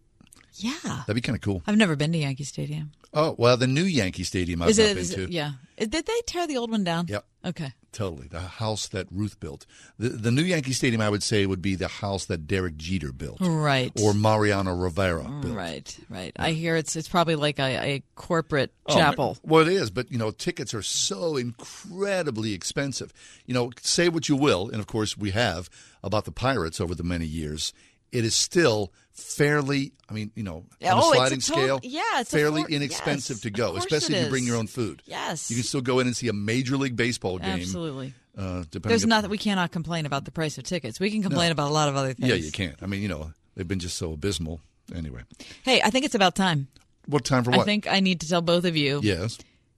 Yeah. 0.54 0.72
That'd 0.84 1.16
be 1.16 1.20
kind 1.20 1.36
of 1.36 1.42
cool. 1.42 1.62
I've 1.68 1.76
never 1.76 1.98
been 1.98 2.14
to 2.14 2.18
Yankee 2.18 2.46
Stadium. 2.46 2.94
Oh 3.14 3.36
well, 3.38 3.58
the 3.58 3.68
new 3.68 3.84
Yankee 3.84 4.24
Stadium 4.24 4.62
I've 4.62 4.70
is 4.70 4.80
it? 4.80 4.94
been 4.94 4.98
is 4.98 5.14
to. 5.16 5.24
it 5.24 5.30
yeah. 5.30 5.52
Did 5.78 5.92
they 5.92 6.22
tear 6.26 6.48
the 6.48 6.56
old 6.56 6.72
one 6.72 6.86
down? 6.86 7.08
Yep. 7.10 7.26
Okay. 7.48 7.74
Totally. 7.96 8.28
The 8.28 8.42
house 8.42 8.88
that 8.90 9.08
Ruth 9.10 9.40
built. 9.40 9.66
The, 9.98 10.10
the 10.10 10.32
new 10.32 10.44
Yankee 10.44 10.74
Stadium, 10.74 11.02
I 11.02 11.10
would 11.10 11.24
say, 11.24 11.46
would 11.46 11.62
be 11.62 11.76
the 11.76 11.88
house 11.88 12.26
that 12.26 12.46
Derek 12.46 12.78
Jeter 12.78 13.12
built. 13.12 13.38
Right. 13.40 13.92
Or 14.02 14.14
Mariano 14.14 14.76
Rivera 14.76 15.24
mm, 15.24 15.42
built. 15.42 15.56
Right, 15.56 16.00
right. 16.10 16.34
I 16.38 16.52
hear 16.52 16.76
it's 16.76 16.96
it's 16.96 17.08
probably 17.08 17.36
like 17.36 17.58
a, 17.58 17.96
a 17.96 18.04
corporate 18.16 18.72
Oh, 18.88 18.94
chapel. 18.94 19.38
Well, 19.44 19.62
it 19.68 19.74
is, 19.74 19.90
but 19.90 20.12
you 20.12 20.18
know, 20.20 20.30
tickets 20.30 20.74
are 20.74 20.84
so 20.84 21.38
incredibly 21.38 22.54
expensive. 22.54 23.12
You 23.46 23.54
know, 23.54 23.72
say 23.82 24.10
what 24.10 24.30
you 24.30 24.36
will, 24.36 24.70
and 24.70 24.80
of 24.80 24.88
course 24.88 25.18
we 25.18 25.32
have 25.32 25.70
about 26.04 26.26
the 26.26 26.32
Pirates 26.32 26.80
over 26.80 26.94
the 26.94 27.04
many 27.04 27.26
years. 27.26 27.74
It 28.12 28.24
is 28.26 28.36
still 28.36 28.94
fairly, 29.12 29.94
I 30.10 30.14
mean, 30.14 30.32
you 30.36 30.44
know, 30.44 30.58
on 30.58 30.66
a 30.82 30.88
oh, 30.94 30.98
it's 31.00 31.08
a 31.08 31.16
sliding 31.16 31.40
tot- 31.40 31.44
scale, 31.58 31.80
yeah, 31.84 32.02
it's 32.22 32.34
a 32.34 32.38
fairly 32.38 32.64
for- 32.64 32.70
inexpensive 32.70 33.36
yes, 33.38 33.42
to 33.42 33.50
go, 33.50 33.76
especially 33.78 34.16
if 34.16 34.24
you 34.26 34.30
bring 34.30 34.46
your 34.46 34.58
own 34.58 34.68
food. 34.68 35.02
Yes. 35.06 35.50
you 35.50 35.56
can 35.58 35.64
still 35.64 35.82
go 35.82 36.00
in 36.00 36.08
and 36.08 36.16
see 36.16 36.28
a 36.28 36.34
major 36.34 36.78
league 36.78 36.96
baseball 36.96 37.38
game. 37.40 37.60
Absolutely. 37.60 38.14
Uh, 38.38 38.64
depending 38.70 38.90
There's 38.90 39.06
nothing 39.06 39.30
we 39.30 39.38
cannot 39.38 39.72
complain 39.72 40.06
about 40.06 40.26
the 40.26 40.32
price 40.32 40.58
of 40.58 40.66
tickets. 40.66 41.00
We 41.00 41.10
can 41.10 41.22
complain 41.22 41.48
No. 41.48 41.52
about 41.54 41.70
a 41.70 41.74
lot 41.74 41.88
of 41.88 41.96
other 41.96 42.14
things. 42.14 42.28
Yeah, 42.30 42.36
you 42.36 42.52
can't. 42.52 42.76
I 42.82 42.86
mean, 42.86 43.02
you 43.02 43.08
know, 43.08 43.32
they've 43.56 43.68
been 43.68 43.80
just 43.80 43.98
so 43.98 44.12
abysmal. 44.14 44.60
Anyway, 44.94 45.22
Hey, 45.64 45.82
I 45.82 45.90
think 45.90 46.06
it's 46.06 46.16
about 46.16 46.36
time. 46.36 46.68
what 47.08 47.24
time 47.26 47.44
for 47.44 47.52
what? 47.52 47.62
I 47.62 47.64
think 47.64 47.88
I 47.88 48.02
need 48.02 48.22
to 48.22 48.30
tell 48.30 48.42
both 48.42 48.66
of 48.66 48.76
you. 48.78 49.00
yes. 49.04 49.38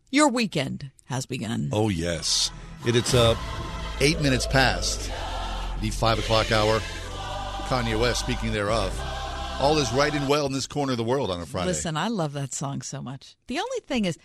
Your 0.09 0.30
weekend 0.30 0.89
has 1.05 1.25
begun. 1.25 1.69
Oh 1.73 1.89
yes, 1.89 2.49
it, 2.86 2.95
it 2.95 3.05
is 3.07 3.13
uh, 3.13 3.36
eight 3.99 4.19
minutes 4.21 4.47
past 4.47 5.11
the 5.82 5.89
five 5.91 6.17
o'clock 6.17 6.51
hour. 6.51 6.80
Kanye 7.68 7.99
West, 7.99 8.22
speaking 8.22 8.51
thereof, 8.53 8.97
all 9.59 9.78
is 9.78 9.91
right 9.93 10.13
and 10.13 10.28
well 10.30 10.45
in 10.45 10.53
this 10.53 10.68
corner 10.68 10.93
of 10.93 10.97
the 10.97 11.03
world 11.03 11.30
on 11.30 11.41
a 11.41 11.45
Friday. 11.45 11.68
Listen, 11.68 11.97
I 11.97 12.07
love 12.07 12.34
that 12.34 12.53
song 12.53 12.82
so 12.82 13.01
much. 13.01 13.36
The 13.47 13.59
only 13.59 13.80
thing 13.86 14.05
is, 14.05 14.18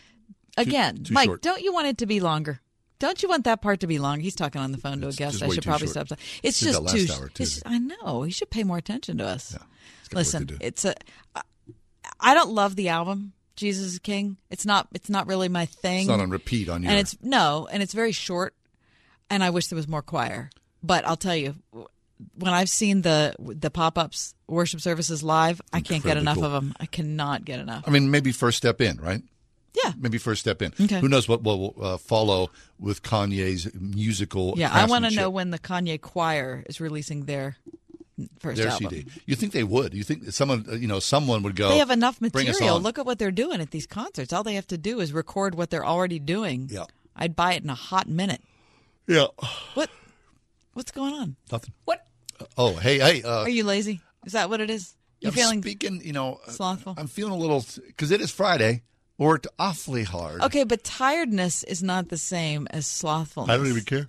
again, 0.56 1.02
too 1.04 1.12
Mike, 1.14 1.26
short. 1.26 1.42
don't 1.42 1.60
you 1.62 1.72
want 1.72 1.88
it 1.88 1.98
to 1.98 2.06
be 2.06 2.20
longer? 2.20 2.60
Don't 3.00 3.20
you 3.20 3.28
want 3.28 3.44
that 3.44 3.60
part 3.60 3.80
to 3.80 3.88
be 3.88 3.98
longer? 3.98 4.22
He's 4.22 4.36
talking 4.36 4.60
on 4.60 4.70
the 4.70 4.78
phone 4.78 5.00
to 5.00 5.08
a 5.08 5.12
guest. 5.12 5.42
I 5.42 5.48
should 5.48 5.64
probably 5.64 5.88
short. 5.88 6.06
stop. 6.06 6.18
It's 6.44 6.60
Did 6.60 6.66
just 6.72 6.88
too. 6.88 7.12
hour, 7.12 7.28
too. 7.28 7.42
it's- 7.42 7.62
I 7.66 7.78
know 7.78 8.22
he 8.22 8.30
should 8.30 8.50
pay 8.50 8.62
more 8.62 8.78
attention 8.78 9.18
to 9.18 9.26
us. 9.26 9.54
work 9.54 9.62
Listen, 10.12 10.48
it's 10.60 10.84
a. 10.84 10.94
I 12.20 12.34
don't 12.34 12.50
love 12.52 12.76
the 12.76 12.90
album 12.90 13.32
Jesus 13.56 13.92
is 13.94 13.98
King. 13.98 14.36
It's 14.50 14.64
not. 14.64 14.88
It's 14.92 15.10
not 15.10 15.26
really 15.26 15.48
my 15.48 15.66
thing. 15.66 16.00
It's 16.00 16.08
not 16.08 16.20
on 16.20 16.30
repeat 16.30 16.68
on 16.68 16.82
your. 16.82 16.90
and 16.90 17.00
it's 17.00 17.16
no, 17.22 17.68
and 17.70 17.82
it's 17.82 17.92
very 17.92 18.12
short. 18.12 18.54
And 19.30 19.42
I 19.42 19.50
wish 19.50 19.66
there 19.68 19.76
was 19.76 19.88
more 19.88 20.02
choir. 20.02 20.50
But 20.82 21.06
I'll 21.06 21.16
tell 21.16 21.36
you, 21.36 21.54
when 22.34 22.52
I've 22.52 22.68
seen 22.68 23.02
the 23.02 23.34
the 23.38 23.70
pop 23.70 23.98
ups 23.98 24.34
worship 24.46 24.80
services 24.80 25.22
live, 25.22 25.60
I 25.72 25.80
can't 25.80 26.02
get 26.02 26.16
enough 26.16 26.36
cool. 26.36 26.44
of 26.44 26.52
them. 26.52 26.74
I 26.78 26.86
cannot 26.86 27.44
get 27.44 27.60
enough. 27.60 27.84
I 27.86 27.90
mean, 27.90 28.10
maybe 28.10 28.32
first 28.32 28.58
step 28.58 28.80
in, 28.80 28.98
right? 28.98 29.22
Yeah. 29.84 29.92
Maybe 29.98 30.18
first 30.18 30.40
step 30.40 30.60
in. 30.60 30.72
Okay. 30.78 31.00
Who 31.00 31.08
knows 31.08 31.28
what 31.28 31.42
will 31.42 31.74
uh, 31.80 31.96
follow 31.96 32.50
with 32.78 33.02
Kanye's 33.02 33.72
musical? 33.74 34.54
Yeah, 34.56 34.70
I 34.72 34.86
want 34.86 35.06
to 35.06 35.10
know 35.10 35.30
when 35.30 35.50
the 35.50 35.58
Kanye 35.58 36.00
Choir 36.00 36.62
is 36.66 36.80
releasing 36.80 37.24
their 37.24 37.56
first 38.38 38.58
their 38.58 38.68
album. 38.68 38.90
CD. 38.90 39.10
You 39.26 39.34
think 39.34 39.52
they 39.52 39.64
would? 39.64 39.94
You 39.94 40.02
think 40.02 40.30
someone, 40.32 40.66
uh, 40.68 40.74
you 40.74 40.86
know, 40.86 40.98
someone 40.98 41.42
would 41.42 41.56
go? 41.56 41.70
They 41.70 41.78
have 41.78 41.90
enough 41.90 42.20
material. 42.20 42.80
Look 42.80 42.98
at 42.98 43.06
what 43.06 43.18
they're 43.18 43.30
doing 43.30 43.60
at 43.60 43.70
these 43.70 43.86
concerts. 43.86 44.32
All 44.32 44.42
they 44.42 44.54
have 44.54 44.66
to 44.68 44.78
do 44.78 45.00
is 45.00 45.12
record 45.12 45.54
what 45.54 45.70
they're 45.70 45.86
already 45.86 46.18
doing. 46.18 46.68
Yeah. 46.70 46.84
I'd 47.16 47.36
buy 47.36 47.54
it 47.54 47.62
in 47.62 47.70
a 47.70 47.74
hot 47.74 48.08
minute. 48.08 48.42
Yeah. 49.06 49.26
What? 49.74 49.90
What's 50.74 50.90
going 50.90 51.14
on? 51.14 51.36
Nothing. 51.50 51.74
What? 51.84 52.06
Oh, 52.56 52.74
hey, 52.74 52.98
hey. 52.98 53.22
Uh, 53.22 53.42
Are 53.42 53.48
you 53.48 53.64
lazy? 53.64 54.00
Is 54.24 54.32
that 54.32 54.48
what 54.50 54.60
it 54.60 54.70
is? 54.70 54.94
You 55.20 55.28
I'm 55.28 55.34
feeling 55.34 55.62
speaking? 55.62 56.00
You 56.04 56.12
know, 56.12 56.40
slothful? 56.48 56.94
I'm 56.98 57.06
feeling 57.06 57.32
a 57.32 57.36
little 57.36 57.64
because 57.86 58.10
it 58.10 58.20
is 58.20 58.30
Friday. 58.30 58.82
Worked 59.18 59.46
awfully 59.58 60.02
hard. 60.04 60.42
Okay, 60.42 60.64
but 60.64 60.82
tiredness 60.82 61.62
is 61.64 61.82
not 61.82 62.08
the 62.08 62.16
same 62.18 62.66
as 62.70 62.86
slothfulness. 62.86 63.52
I 63.54 63.56
don't 63.56 63.66
even 63.68 63.84
care. 63.84 64.08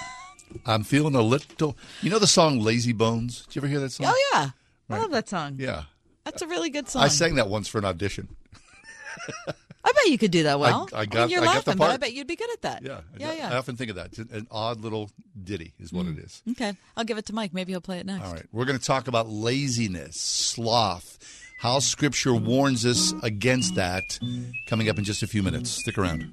I'm 0.66 0.84
feeling 0.84 1.14
a 1.14 1.20
little. 1.22 1.76
You 2.00 2.08
know 2.10 2.18
the 2.18 2.26
song 2.26 2.60
"Lazy 2.60 2.92
Bones"? 2.92 3.42
Did 3.46 3.56
you 3.56 3.60
ever 3.60 3.66
hear 3.68 3.80
that 3.80 3.90
song? 3.92 4.06
Oh 4.08 4.30
yeah, 4.32 4.50
I 4.88 4.98
love 4.98 5.10
that 5.10 5.28
song. 5.28 5.56
Yeah, 5.58 5.82
That's 6.24 6.40
a 6.40 6.46
really 6.46 6.70
good 6.70 6.88
song. 6.88 7.02
I 7.02 7.08
sang 7.08 7.34
that 7.34 7.48
once 7.48 7.68
for 7.68 7.76
an 7.78 7.84
audition. 7.84 8.28
I 9.88 9.92
bet 9.92 10.10
you 10.12 10.18
could 10.18 10.30
do 10.30 10.42
that 10.42 10.60
well. 10.60 10.86
I 10.92 11.06
got- 11.06 11.30
You're 11.30 11.40
I 11.40 11.44
got 11.46 11.54
laughing, 11.66 11.78
but 11.78 11.90
I 11.90 11.96
bet 11.96 12.12
you'd 12.12 12.26
be 12.26 12.36
good 12.36 12.50
at 12.52 12.62
that. 12.62 12.82
Yeah, 12.82 13.00
yeah, 13.16 13.30
I, 13.30 13.34
yeah. 13.36 13.54
I 13.54 13.56
often 13.56 13.76
think 13.76 13.88
of 13.88 13.96
that. 13.96 14.06
It's 14.08 14.18
an, 14.18 14.28
an 14.32 14.46
odd 14.50 14.82
little 14.82 15.10
ditty, 15.42 15.72
is 15.80 15.92
what 15.92 16.04
it 16.06 16.18
is. 16.18 16.42
Okay, 16.50 16.74
I'll 16.96 17.04
give 17.04 17.16
it 17.16 17.24
to 17.26 17.32
Mike. 17.32 17.54
Maybe 17.54 17.72
he'll 17.72 17.80
play 17.80 17.98
it 17.98 18.04
next. 18.06 18.26
All 18.26 18.32
right, 18.34 18.44
we're 18.52 18.66
going 18.66 18.78
to 18.78 18.84
talk 18.84 19.08
about 19.08 19.28
laziness, 19.28 20.20
sloth, 20.20 21.18
how 21.60 21.78
Scripture 21.78 22.34
warns 22.34 22.84
us 22.84 23.14
against 23.22 23.76
that. 23.76 24.18
Coming 24.66 24.88
up 24.90 24.98
in 24.98 25.04
just 25.04 25.22
a 25.22 25.26
few 25.26 25.42
minutes. 25.42 25.70
Stick 25.70 25.96
around. 25.96 26.32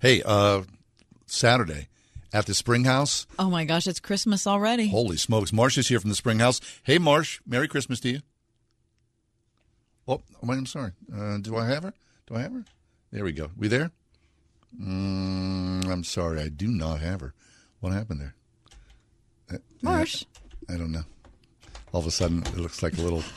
Hey, 0.00 0.22
uh, 0.24 0.62
Saturday 1.34 1.88
at 2.32 2.46
the 2.46 2.54
Spring 2.54 2.84
House. 2.84 3.26
Oh 3.38 3.50
my 3.50 3.64
gosh, 3.64 3.86
it's 3.86 4.00
Christmas 4.00 4.46
already. 4.46 4.88
Holy 4.88 5.16
smokes. 5.16 5.52
Marsh 5.52 5.76
is 5.78 5.88
here 5.88 6.00
from 6.00 6.10
the 6.10 6.16
Spring 6.16 6.38
House. 6.38 6.60
Hey, 6.82 6.98
Marsh, 6.98 7.40
Merry 7.46 7.68
Christmas 7.68 8.00
to 8.00 8.08
you. 8.08 8.20
Oh, 10.06 10.20
wait, 10.42 10.58
I'm 10.58 10.66
sorry. 10.66 10.92
Uh, 11.14 11.38
do 11.38 11.56
I 11.56 11.66
have 11.66 11.82
her? 11.82 11.94
Do 12.26 12.36
I 12.36 12.42
have 12.42 12.52
her? 12.52 12.64
There 13.10 13.24
we 13.24 13.32
go. 13.32 13.50
We 13.56 13.68
there? 13.68 13.90
Mm, 14.78 15.86
I'm 15.88 16.04
sorry. 16.04 16.40
I 16.40 16.48
do 16.48 16.68
not 16.68 17.00
have 17.00 17.20
her. 17.20 17.34
What 17.80 17.92
happened 17.92 18.20
there? 18.20 18.34
Uh, 19.52 19.58
Marsh. 19.82 20.24
I 20.68 20.76
don't 20.76 20.92
know. 20.92 21.04
All 21.92 22.00
of 22.00 22.06
a 22.06 22.10
sudden, 22.10 22.42
it 22.42 22.56
looks 22.56 22.82
like 22.82 22.98
a 22.98 23.02
little. 23.02 23.22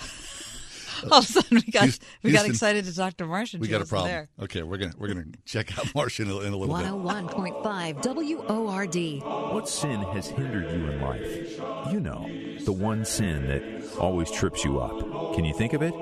All 1.11 1.19
of 1.19 1.23
a 1.23 1.27
sudden, 1.27 1.61
we 1.65 1.71
got 1.71 1.83
Houston- 1.83 2.07
we 2.23 2.31
got 2.31 2.45
excited 2.45 2.85
to 2.85 2.95
talk 2.95 3.17
to 3.17 3.25
Martian. 3.25 3.59
We 3.59 3.67
got 3.67 3.81
a 3.81 3.85
problem. 3.85 4.09
There. 4.11 4.29
Okay, 4.41 4.63
we're 4.63 4.77
gonna 4.77 4.93
we're 4.97 5.07
gonna 5.09 5.25
check 5.45 5.77
out 5.77 5.93
Marsh 5.95 6.19
in 6.19 6.29
a, 6.29 6.39
in 6.39 6.53
a 6.53 6.57
little 6.57 6.75
bit. 6.75 6.85
101.5 6.85 8.03
WORD. 8.03 9.53
What 9.53 9.69
sin 9.69 10.01
has 10.01 10.27
hindered 10.27 10.65
you 10.71 10.87
in 10.89 11.01
life? 11.01 11.59
You 11.91 11.99
know, 11.99 12.29
the 12.63 12.71
one 12.73 13.05
sin 13.05 13.47
that 13.47 13.97
always 13.97 14.29
trips 14.31 14.63
you 14.63 14.79
up. 14.79 15.35
Can 15.35 15.45
you 15.45 15.53
think 15.53 15.73
of 15.73 15.81
it? 15.81 15.93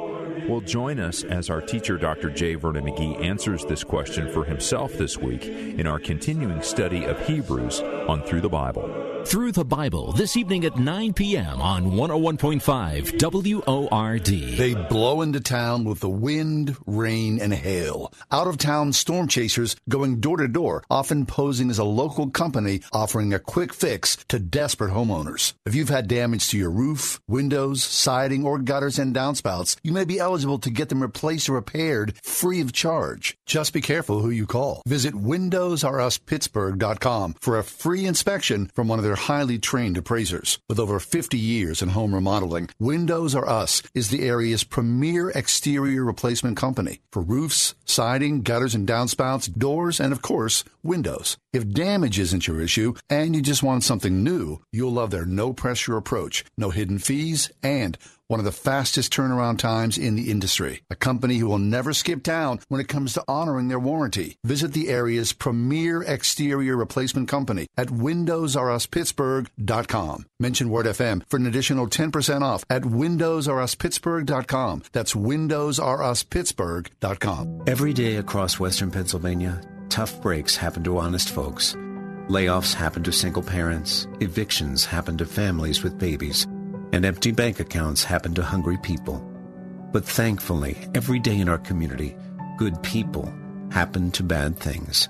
Well, 0.48 0.62
join 0.62 1.00
us 1.00 1.24
as 1.24 1.50
our 1.50 1.62
teacher, 1.62 1.98
Dr. 1.98 2.30
J. 2.30 2.56
Vernon 2.56 2.86
McGee, 2.86 3.24
answers 3.24 3.66
this 3.66 3.84
question 3.84 4.32
for 4.32 4.44
himself 4.44 4.94
this 4.94 5.18
week 5.18 5.46
in 5.46 5.88
our 5.88 6.00
continuing 6.00 6.62
study 6.62 7.06
of 7.06 7.20
Hebrews 7.26 7.80
on 7.80 8.22
Through 8.24 8.42
the 8.42 8.50
Bible. 8.50 9.06
Through 9.26 9.54
the 9.54 9.66
Bible, 9.66 10.12
this 10.12 10.38
evening 10.38 10.66
at 10.66 10.78
9 10.78 11.14
p.m. 11.14 11.60
on 11.60 11.94
101.5 11.94 13.90
WORD. 13.90 14.26
They 14.28 14.76
blow 14.76 15.22
into 15.24 15.40
town 15.40 15.84
with 15.84 16.00
the 16.00 16.10
wind, 16.10 16.78
rain, 16.86 17.42
and 17.42 17.52
hail. 17.52 18.14
Out 18.32 18.46
of 18.46 18.60
town 18.60 18.94
storm 18.94 19.28
chasers 19.28 19.76
going 19.90 20.20
door 20.20 20.38
to 20.38 20.48
door, 20.48 20.84
often 20.92 21.26
posing 21.26 21.72
as 21.72 21.80
a 21.80 21.84
local 21.84 22.30
company 22.30 22.82
offering 22.94 23.34
a 23.34 23.40
quick 23.40 23.74
fix 23.74 24.16
to 24.28 24.38
desperate 24.38 24.92
homeowners. 24.92 25.54
If 25.66 25.74
you've 25.74 25.90
had 25.90 26.08
damage 26.08 26.48
to 26.50 26.60
your 26.60 26.70
roof, 26.70 27.20
windows, 27.28 27.84
siding, 27.84 28.46
or 28.46 28.60
gutters 28.60 29.00
and 29.00 29.16
downspouts, 29.16 29.78
you 29.82 29.92
may 29.92 30.06
be 30.06 30.22
eligible 30.26 30.60
to 30.60 30.70
get 30.72 30.90
them 30.90 31.04
replaced 31.04 31.48
or 31.48 31.54
repaired 31.54 32.16
free 32.24 32.60
of 32.62 32.74
charge. 32.74 33.38
Just 33.46 33.74
be 33.74 33.82
careful 33.82 34.22
who 34.22 34.32
you 34.32 34.48
call. 34.48 34.82
Visit 34.88 35.14
WindowsRUsPittsburgh.com 35.14 37.36
for 37.40 37.60
a 37.60 37.64
free 37.64 38.08
inspection 38.08 38.72
from 38.74 38.88
one 38.88 38.98
of 38.98 39.06
their 39.06 39.14
highly 39.16 39.60
trained 39.60 39.98
appraisers. 39.98 40.58
With 40.68 40.80
over 40.80 41.00
50 41.00 41.38
years 41.38 41.84
in 41.84 41.90
home 41.90 42.16
remodeling, 42.16 42.70
Windows 42.80 43.36
R 43.36 43.48
Us 43.48 43.84
is 43.94 44.10
the 44.10 44.28
area's 44.28 44.64
premier 44.64 45.30
exterior 45.30 46.04
replacement 46.04 46.58
company 46.58 47.02
for 47.12 47.22
roofs, 47.22 47.76
siding, 47.86 48.42
gutters 48.42 48.74
and 48.74 48.88
downspouts, 48.88 49.56
doors, 49.56 50.00
and 50.00 50.12
of 50.12 50.24
course, 50.24 50.64
windows. 50.82 51.38
If 51.54 51.70
damage 51.70 52.18
isn't 52.20 52.48
your 52.48 52.60
issue 52.60 52.96
and 53.10 53.36
you 53.36 53.42
just 53.42 53.64
want 53.64 53.84
something 53.84 54.24
new, 54.24 54.62
you'll 54.72 54.92
love 54.92 55.12
their 55.12 55.26
no 55.26 55.54
pressure 55.54 55.98
approach, 55.98 56.44
no 56.58 56.72
hidden 56.72 56.98
fees, 56.98 57.52
and 57.64 57.98
one 58.28 58.40
of 58.40 58.46
the 58.46 58.52
fastest 58.52 59.14
turnaround 59.14 59.60
times 59.60 59.98
in 59.98 60.16
the 60.16 60.32
industry. 60.32 60.82
A 60.90 60.96
company 60.96 61.38
who 61.38 61.48
will 61.48 61.58
never 61.58 61.94
skip 61.94 62.24
town 62.24 62.60
when 62.68 62.82
it 62.82 62.88
comes 62.88 63.14
to 63.14 63.24
honoring 63.28 63.68
their 63.68 63.80
warranty. 63.80 64.38
Visit 64.44 64.74
the 64.74 64.90
area's 64.90 65.34
premier 65.34 66.02
exterior 66.04 66.76
replacement 66.76 67.28
company 67.28 67.68
at 67.78 67.88
WindowsRUsPittsburgh.com. 67.88 70.26
Mention 70.40 70.70
Word 70.70 70.86
FM 70.86 71.24
for 71.30 71.38
an 71.38 71.46
additional 71.46 71.88
10% 71.88 72.42
off 72.42 72.66
at 72.70 72.82
WindowsRUsPittsburgh.com. 72.84 74.84
That's 74.92 75.14
WindowsRUsPittsburgh.com. 75.14 77.64
Every 77.68 77.94
day 77.94 78.16
across 78.18 78.60
western 78.60 78.92
Pennsylvania, 78.92 79.62
tough 79.90 80.22
breaks 80.22 80.56
happen 80.56 80.84
to 80.84 80.98
honest 80.98 81.30
folks. 81.30 81.76
Layoffs 82.28 82.74
happen 82.74 83.04
to 83.04 83.12
single 83.12 83.44
parents, 83.44 84.08
evictions 84.20 84.84
happen 84.84 85.16
to 85.18 85.28
families 85.28 85.84
with 85.84 86.00
babies, 86.00 86.48
and 86.96 87.04
empty 87.04 87.34
bank 87.34 87.60
accounts 87.60 88.06
happen 88.06 88.34
to 88.34 88.42
hungry 88.42 88.78
people. 88.78 89.20
But 89.92 90.06
thankfully, 90.06 90.78
every 90.96 91.20
day 91.20 91.38
in 91.38 91.50
our 91.50 91.58
community, 91.58 92.16
good 92.58 92.82
people 92.84 93.32
happen 93.70 94.12
to 94.12 94.24
bad 94.24 94.58
things. 94.58 95.10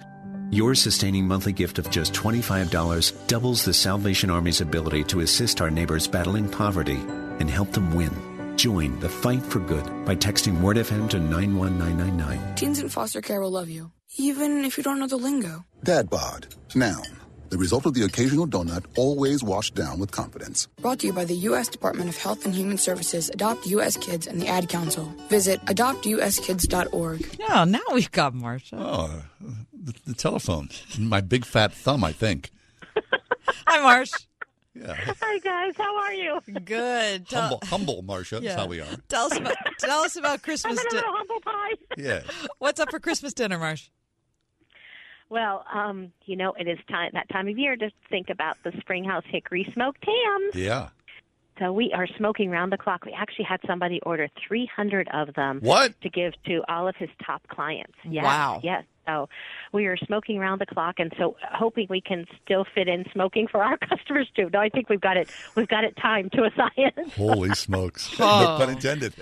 Your 0.49 0.73
sustaining 0.73 1.27
monthly 1.27 1.53
gift 1.53 1.77
of 1.77 1.91
just 1.91 2.11
$25 2.13 3.27
doubles 3.27 3.63
the 3.63 3.73
Salvation 3.73 4.31
Army's 4.31 4.61
ability 4.61 5.03
to 5.05 5.19
assist 5.19 5.61
our 5.61 5.69
neighbors 5.69 6.07
battling 6.07 6.49
poverty 6.49 6.99
and 7.39 7.49
help 7.51 7.71
them 7.71 7.93
win. 7.93 8.11
Join 8.57 8.99
the 8.99 9.09
fight 9.09 9.43
for 9.43 9.59
good 9.59 9.85
by 10.05 10.15
texting 10.15 10.61
WordFM 10.61 11.07
to 11.11 11.19
91999. 11.19 12.55
Teens 12.55 12.79
in 12.79 12.89
foster 12.89 13.21
care 13.21 13.41
will 13.41 13.51
love 13.51 13.69
you, 13.69 13.91
even 14.17 14.65
if 14.65 14.77
you 14.77 14.83
don't 14.83 14.99
know 14.99 15.07
the 15.07 15.17
lingo. 15.17 15.65
Dad 15.83 16.09
bod. 16.09 16.47
Noun. 16.73 17.24
The 17.49 17.57
result 17.57 17.85
of 17.85 17.93
the 17.93 18.03
occasional 18.03 18.47
donut 18.47 18.85
always 18.97 19.43
washed 19.43 19.75
down 19.75 19.99
with 19.99 20.11
confidence. 20.11 20.67
Brought 20.81 20.99
to 20.99 21.07
you 21.07 21.13
by 21.13 21.25
the 21.25 21.35
U.S. 21.49 21.67
Department 21.67 22.09
of 22.09 22.17
Health 22.17 22.45
and 22.45 22.53
Human 22.53 22.77
Services, 22.77 23.29
Adopt 23.29 23.65
U.S. 23.67 23.97
Kids, 23.97 24.27
and 24.27 24.41
the 24.41 24.47
Ad 24.47 24.67
Council. 24.67 25.05
Visit 25.29 25.61
adoptuskids.org. 25.65 27.35
Yeah, 27.39 27.61
oh, 27.61 27.63
now 27.65 27.79
we've 27.93 28.11
got 28.11 28.33
Marsha. 28.33 28.77
Oh, 28.79 29.23
the, 29.71 29.93
the 30.05 30.13
telephone. 30.13 30.69
My 30.97 31.21
big 31.21 31.45
fat 31.45 31.71
thumb, 31.71 32.03
I 32.03 32.11
think. 32.11 32.51
Hi, 33.67 33.81
Marsh. 33.81 34.11
Yeah. 34.77 34.93
Hi 35.21 35.39
guys, 35.39 35.73
how 35.77 35.97
are 36.01 36.13
you? 36.13 36.41
Good. 36.65 37.29
Tell- 37.29 37.41
Humble, 37.43 37.59
humble 37.63 38.01
Marcia. 38.01 38.35
Yeah. 38.41 38.49
That's 38.49 38.61
how 38.61 38.67
we 38.67 38.81
are. 38.81 38.87
Tell 39.07 39.27
us 39.27 39.37
about 39.37 39.55
tell 39.79 39.99
us 40.01 40.17
about 40.17 40.41
Christmas. 40.43 40.77
I'm 40.77 40.85
di- 40.89 40.95
gonna 41.01 41.05
have 41.05 41.13
a 41.13 41.17
humble 41.17 41.39
pie. 41.39 41.71
Yeah. 41.95 42.21
What's 42.59 42.81
up 42.81 42.91
for 42.91 42.99
Christmas 42.99 43.33
dinner, 43.33 43.57
Marsh? 43.57 43.87
Well, 45.29 45.65
um, 45.73 46.11
you 46.25 46.35
know, 46.35 46.53
it 46.53 46.67
is 46.67 46.77
time 46.89 47.11
that 47.13 47.27
time 47.29 47.47
of 47.47 47.57
year 47.57 47.75
to 47.75 47.89
think 48.09 48.29
about 48.29 48.57
the 48.63 48.71
Springhouse 48.79 49.23
Hickory 49.27 49.67
smoked 49.73 50.03
hams. 50.05 50.55
Yeah. 50.55 50.89
So 51.57 51.71
we 51.71 51.93
are 51.93 52.05
smoking 52.17 52.49
round 52.49 52.71
the 52.71 52.77
clock. 52.77 53.05
We 53.05 53.13
actually 53.13 53.45
had 53.45 53.61
somebody 53.65 54.01
order 54.03 54.27
300 54.47 55.07
of 55.13 55.33
them. 55.35 55.61
What? 55.61 55.99
To 56.01 56.09
give 56.09 56.33
to 56.47 56.61
all 56.67 56.87
of 56.87 56.95
his 56.97 57.09
top 57.25 57.47
clients. 57.47 57.93
Yes, 58.03 58.25
Wow. 58.25 58.59
Yes. 58.61 58.83
So 59.07 59.29
we 59.71 59.85
are 59.85 59.95
smoking 59.97 60.39
round 60.39 60.59
the 60.59 60.65
clock, 60.65 60.95
and 60.97 61.13
so 61.17 61.37
hoping 61.53 61.85
we 61.91 62.01
can 62.01 62.25
still 62.43 62.65
fit 62.73 62.87
in 62.87 63.05
smoking 63.13 63.47
for 63.47 63.63
our 63.63 63.77
customers 63.89 64.27
too. 64.35 64.49
No, 64.51 64.59
I 64.59 64.69
think 64.69 64.89
we've 64.89 64.99
got 64.99 65.15
it. 65.15 65.29
We've 65.55 65.67
got 65.67 65.83
it 65.83 65.95
timed 65.95 66.31
to 66.33 66.43
a 66.43 66.49
science. 66.57 67.13
Holy 67.15 67.53
smokes. 67.55 68.13
Oh. 68.19 68.25
No 68.59 68.65
pun 68.65 68.69
intended. 68.75 69.13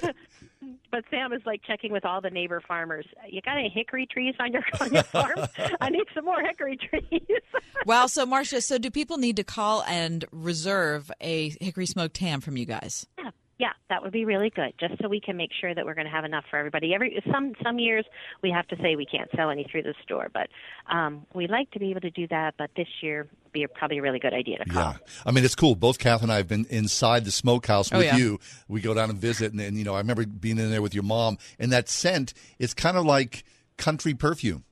But 0.93 1.05
Sam 1.09 1.33
is 1.33 1.41
like 1.43 1.63
checking 1.63 1.91
with 1.91 2.05
all 2.05 2.21
the 2.21 2.29
neighbor 2.29 2.61
farmers. 2.67 3.07
You 3.27 3.41
got 3.41 3.57
any 3.57 3.67
hickory 3.67 4.05
trees 4.05 4.35
on 4.39 4.53
your 4.53 4.61
on 4.79 4.93
your 4.93 5.01
farm? 5.01 5.39
I 5.81 5.89
need 5.89 6.03
some 6.13 6.23
more 6.23 6.39
hickory 6.41 6.77
trees. 6.77 7.21
Wow. 7.87 8.05
So, 8.05 8.25
Marcia, 8.25 8.61
so 8.61 8.77
do 8.77 8.89
people 8.89 9.17
need 9.17 9.35
to 9.37 9.43
call 9.43 9.83
and 9.83 10.23
reserve 10.31 11.11
a 11.19 11.53
hickory 11.59 11.85
smoked 11.85 12.17
ham 12.19 12.39
from 12.39 12.55
you 12.55 12.65
guys? 12.65 13.07
Yeah, 13.17 13.31
yeah, 13.59 13.73
that 13.89 14.01
would 14.01 14.11
be 14.11 14.25
really 14.25 14.49
good, 14.49 14.73
just 14.79 14.99
so 15.01 15.07
we 15.07 15.19
can 15.19 15.37
make 15.37 15.51
sure 15.61 15.73
that 15.73 15.85
we're 15.85 15.93
going 15.93 16.07
to 16.07 16.11
have 16.11 16.25
enough 16.25 16.43
for 16.49 16.57
everybody. 16.57 16.93
Every 16.95 17.21
some 17.31 17.53
some 17.63 17.77
years 17.77 18.05
we 18.41 18.49
have 18.49 18.67
to 18.69 18.75
say 18.77 18.95
we 18.95 19.05
can't 19.05 19.29
sell 19.35 19.49
any 19.51 19.63
through 19.71 19.83
the 19.83 19.93
store, 20.03 20.29
but 20.33 20.47
um, 20.91 21.25
we 21.33 21.47
like 21.47 21.69
to 21.71 21.79
be 21.79 21.91
able 21.91 22.01
to 22.01 22.09
do 22.09 22.27
that. 22.29 22.55
But 22.57 22.71
this 22.75 22.87
year, 23.01 23.27
be 23.51 23.63
a, 23.63 23.67
probably 23.67 23.99
a 23.99 24.01
really 24.01 24.19
good 24.19 24.33
idea 24.33 24.57
to 24.57 24.65
call. 24.65 24.93
Yeah. 24.93 24.97
I 25.25 25.31
mean, 25.31 25.45
it's 25.45 25.55
cool. 25.55 25.75
Both 25.75 25.99
Kath 25.99 26.23
and 26.23 26.31
I 26.31 26.37
have 26.37 26.47
been 26.47 26.65
inside 26.69 27.25
the 27.25 27.31
smokehouse 27.31 27.91
Oh, 27.93 27.99
with 27.99 28.07
yeah. 28.07 28.17
you. 28.17 28.39
We 28.67 28.81
go 28.81 28.93
down 28.95 29.11
and 29.11 29.19
visit, 29.19 29.51
and, 29.51 29.61
and, 29.61 29.77
you 29.77 29.83
know, 29.83 29.93
I 29.93 29.99
remember 29.99 30.25
being 30.25 30.57
in 30.57 30.71
there 30.71 30.81
with 30.81 30.95
your 30.95 31.03
mom, 31.03 31.37
and 31.59 31.71
that 31.71 31.89
scent, 31.89 32.33
it's 32.57 32.73
kind 32.73 32.97
of 32.97 33.05
like 33.05 33.43
country 33.77 34.13
perfume. 34.15 34.63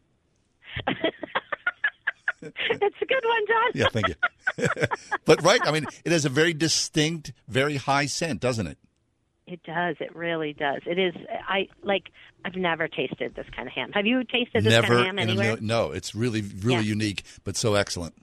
it's 2.41 2.95
a 3.01 3.05
good 3.05 3.23
one, 3.23 3.47
John. 3.47 3.71
Yeah, 3.73 3.87
thank 3.91 4.07
you. 4.07 4.15
but, 5.25 5.41
right, 5.43 5.61
I 5.63 5.71
mean, 5.71 5.85
it 6.05 6.11
has 6.11 6.25
a 6.25 6.29
very 6.29 6.53
distinct, 6.53 7.33
very 7.47 7.77
high 7.77 8.05
scent, 8.07 8.39
doesn't 8.41 8.67
it? 8.67 8.77
It 9.47 9.61
does. 9.63 9.97
It 9.99 10.15
really 10.15 10.53
does. 10.53 10.81
It 10.85 10.97
is. 10.97 11.13
I 11.47 11.67
like. 11.83 12.03
I've 12.45 12.55
never 12.55 12.87
tasted 12.87 13.35
this 13.35 13.45
kind 13.55 13.67
of 13.67 13.73
ham. 13.73 13.91
Have 13.93 14.05
you 14.05 14.23
tasted 14.23 14.63
this 14.63 14.71
Never 14.71 14.87
kind 14.87 14.99
of 14.99 15.05
ham 15.07 15.19
anywhere? 15.19 15.55
mil- 15.55 15.61
No, 15.63 15.91
it's 15.91 16.15
really, 16.15 16.41
really 16.41 16.75
Yeah. 16.83 16.93
unique, 16.93 17.23
but 17.43 17.57
so 17.57 17.75
excellent. 17.75 18.13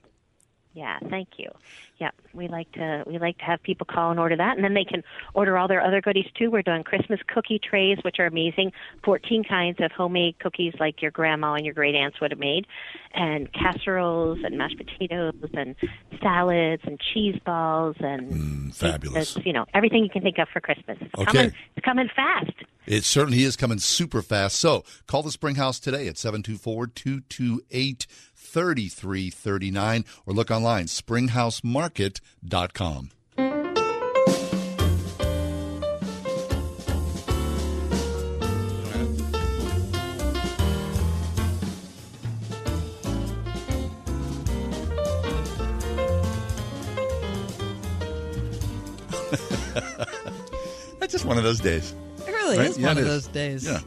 Yeah, 0.78 0.98
thank 1.10 1.30
you. 1.38 1.50
Yeah, 1.98 2.10
we 2.32 2.46
like 2.46 2.70
to 2.72 3.02
we 3.04 3.18
like 3.18 3.38
to 3.38 3.44
have 3.44 3.60
people 3.64 3.84
call 3.84 4.12
and 4.12 4.20
order 4.20 4.36
that, 4.36 4.54
and 4.54 4.62
then 4.64 4.74
they 4.74 4.84
can 4.84 5.02
order 5.34 5.58
all 5.58 5.66
their 5.66 5.80
other 5.82 6.00
goodies 6.00 6.26
too. 6.38 6.48
We're 6.52 6.62
doing 6.62 6.84
Christmas 6.84 7.18
cookie 7.26 7.58
trays, 7.58 7.98
which 8.04 8.20
are 8.20 8.26
amazing. 8.26 8.70
Fourteen 9.02 9.42
kinds 9.42 9.78
of 9.80 9.90
homemade 9.90 10.38
cookies, 10.38 10.74
like 10.78 11.02
your 11.02 11.10
grandma 11.10 11.54
and 11.54 11.64
your 11.64 11.74
great 11.74 11.96
aunts 11.96 12.20
would 12.20 12.30
have 12.30 12.38
made, 12.38 12.68
and 13.12 13.52
casseroles 13.52 14.38
and 14.44 14.56
mashed 14.56 14.76
potatoes 14.76 15.34
and 15.54 15.74
salads 16.22 16.82
and 16.86 17.00
cheese 17.12 17.40
balls 17.44 17.96
and 17.98 18.28
Mm, 18.28 18.74
fabulous. 18.74 19.36
it's, 19.36 19.44
you 19.44 19.52
know 19.52 19.64
everything 19.74 20.04
you 20.04 20.10
can 20.10 20.22
think 20.22 20.38
of 20.38 20.46
for 20.52 20.60
Christmas. 20.60 20.98
It's 21.00 21.14
Okay. 21.18 21.24
coming. 21.32 21.52
It's 21.76 21.84
coming 21.84 22.08
fast. 22.14 22.52
It 22.86 23.02
certainly 23.04 23.42
is 23.42 23.56
coming 23.56 23.78
super 23.78 24.22
fast. 24.22 24.56
So 24.60 24.84
call 25.08 25.24
the 25.24 25.32
Springhouse 25.32 25.80
today 25.80 26.06
at 26.06 26.16
724 26.16 26.86
228 26.86 28.06
3339 28.48 30.04
or 30.26 30.34
look 30.34 30.50
online, 30.50 30.86
springhousemarket.com. 30.86 33.10
That's 50.98 51.12
just 51.12 51.24
one 51.24 51.38
of 51.38 51.44
those 51.44 51.60
days. 51.60 51.94
It 52.26 52.30
really 52.30 52.58
Right? 52.58 52.70
is 52.70 52.78
Yeah, 52.78 52.88
one 52.88 52.98
of 52.98 53.04
is. 53.04 53.08
those 53.24 53.26
days. 53.28 53.64
Yeah. 53.66 53.80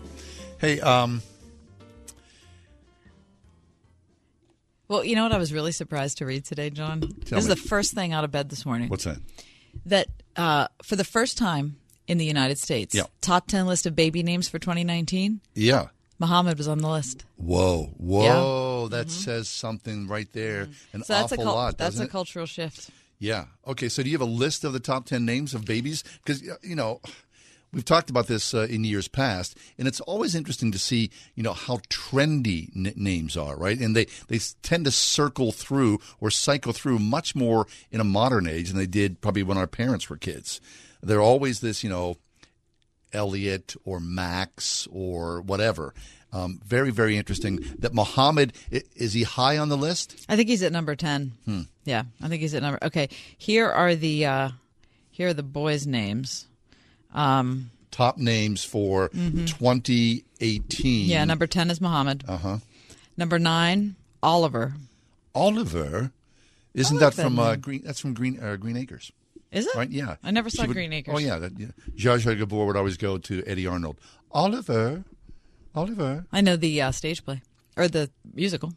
Hey, 0.60 0.80
um, 0.80 1.22
Well, 4.92 5.06
you 5.06 5.16
know 5.16 5.24
what 5.24 5.32
I 5.32 5.38
was 5.38 5.54
really 5.54 5.72
surprised 5.72 6.18
to 6.18 6.26
read 6.26 6.44
today, 6.44 6.70
John? 6.70 7.00
this 7.24 7.32
is 7.32 7.48
the 7.48 7.56
first 7.56 7.94
thing 7.94 8.12
out 8.12 8.26
of 8.26 8.32
bed 8.32 8.50
this 8.50 8.66
morning. 8.66 8.90
what's 8.90 9.06
that? 9.06 9.20
That 9.86 10.08
uh, 10.36 10.68
for 10.84 10.98
the 10.98 11.06
first 11.06 11.38
time 11.38 11.78
in 12.08 12.18
the 12.18 12.26
United 12.26 12.58
States, 12.58 12.94
Yeah. 12.94 13.04
top 13.22 13.48
10 13.48 13.68
list 13.68 13.86
of 13.86 13.96
baby 13.96 14.22
names 14.22 14.50
for 14.50 14.60
2019, 14.60 15.40
Yeah. 15.56 15.88
Muhammad 16.20 16.58
was 16.58 16.68
on 16.68 16.80
the 16.80 16.90
list. 16.90 17.24
Whoa, 17.38 17.94
whoa, 17.98 18.90
that 18.90 19.10
says 19.10 19.48
something 19.48 20.08
right 20.10 20.28
there. 20.34 20.64
An 20.64 20.68
Mm-hmm. 20.68 21.02
So 21.04 21.14
that's 21.14 21.32
awful 21.32 21.46
lot. 21.46 21.78
that's 21.78 21.98
a 21.98 22.04
it? 22.04 22.10
cultural 22.12 22.46
shift. 22.46 22.90
Yeah. 23.18 23.46
Okay. 23.66 23.88
So 23.88 24.04
do 24.04 24.10
you 24.10 24.16
have 24.20 24.28
a 24.28 24.30
list 24.32 24.66
of 24.66 24.74
the 24.74 24.80
top 24.82 25.06
10 25.06 25.24
names 25.26 25.54
of 25.54 25.64
babies? 25.64 26.04
Because, 26.26 26.42
you 26.64 26.76
know, 26.76 27.00
we've 27.73 27.85
talked 27.85 28.10
about 28.10 28.27
this 28.27 28.53
uh, 28.53 28.68
in 28.69 28.84
years 28.84 29.07
past, 29.07 29.57
and 29.77 29.88
it's 29.88 30.02
always 30.02 30.35
interesting 30.35 30.72
to 30.72 30.80
see, 30.80 31.10
you 31.35 31.43
know, 31.43 31.53
how 31.53 31.77
trendy 31.89 32.69
n- 32.76 32.93
names 32.95 33.38
are, 33.38 33.56
right? 33.56 33.80
And 33.80 33.95
they, 33.95 34.06
they 34.27 34.39
tend 34.61 34.85
to 34.85 34.91
circle 34.91 35.52
through 35.52 35.99
or 36.19 36.30
cycle 36.30 36.73
through 36.73 36.99
much 36.99 37.35
more 37.35 37.68
in 37.91 37.99
a 37.99 38.06
modern 38.06 38.48
age 38.48 38.69
than 38.69 38.77
they 38.77 38.88
did 38.88 39.22
probably 39.22 39.43
when 39.43 39.57
our 39.57 39.68
parents 39.68 40.10
were 40.10 40.18
kids. 40.18 40.60
They're 41.02 41.22
always 41.22 41.61
this, 41.61 41.84
you 41.84 41.89
know, 41.89 42.18
Elliot 43.14 43.76
or 43.84 43.99
Max 43.99 44.88
or 44.91 45.41
whatever. 45.41 45.93
Um, 46.34 46.61
very, 46.64 46.91
very 46.91 47.18
interesting 47.18 47.60
that 47.80 47.93
Muhammad, 47.93 48.53
is 48.69 49.14
he 49.14 49.23
high 49.23 49.57
on 49.57 49.68
the 49.68 49.76
list? 49.76 50.26
I 50.30 50.38
think 50.38 50.48
he's 50.48 50.64
at 50.64 50.72
number 50.72 50.95
10. 50.95 51.34
Hmm. 51.43 51.61
Yeah, 51.84 52.03
I 52.22 52.30
think 52.30 52.41
he's 52.41 52.53
at 52.53 52.61
number. 52.61 52.80
Okay, 52.84 53.10
here 53.38 53.69
are 53.69 53.95
the 53.95 54.26
uh, 54.26 54.49
here 55.10 55.30
are 55.30 55.34
the 55.34 55.43
boys' 55.43 55.85
names. 55.85 56.48
Um, 57.14 57.72
top 57.92 58.18
names 58.18 58.64
for 58.64 59.10
Mhm. 59.10 59.48
2018. 59.48 61.10
yeah, 61.10 61.26
number 61.26 61.48
10 61.48 61.70
is 61.72 61.82
Muhammad. 61.82 62.24
Uh 62.28 62.38
huh. 62.38 62.58
Number 63.18 63.38
9, 63.40 63.96
Oliver. 64.24 64.74
Oliver, 65.36 66.12
isn't 66.74 66.98
I 66.98 67.00
that 67.00 67.06
like 67.08 67.16
that 67.16 67.24
from 67.24 67.40
uh. 67.40 67.56
Green? 67.56 67.82
That's 67.84 68.00
from 68.00 68.14
Green 68.14 68.40
uh, 68.42 68.56
Green 68.58 68.78
Acres. 68.78 69.12
Is 69.52 69.66
it? 69.68 69.76
Right? 69.76 69.90
Yeah. 69.90 70.16
I 70.24 70.32
never 70.32 70.50
saw 70.50 70.66
would- 70.66 70.74
Green 70.74 70.94
Acres. 70.94 71.14
Oh 71.16 71.20
yeah. 71.20 71.38
That, 71.40 71.60
yeah. 71.60 71.68
Zsa 71.96 72.20
Zsa 72.24 72.38
Gabor 72.38 72.66
would 72.66 72.78
always 72.78 72.98
go 72.98 73.18
to 73.18 73.44
Eddie 73.46 73.68
Arnold. 73.68 73.98
Oliver, 74.32 75.04
Oliver. 75.76 76.26
I 76.32 76.40
know 76.42 76.56
the 76.56 76.82
uh, 76.82 76.92
stage 76.92 77.24
play 77.26 77.42
or 77.76 77.88
the 77.90 78.10
musical. 78.34 78.74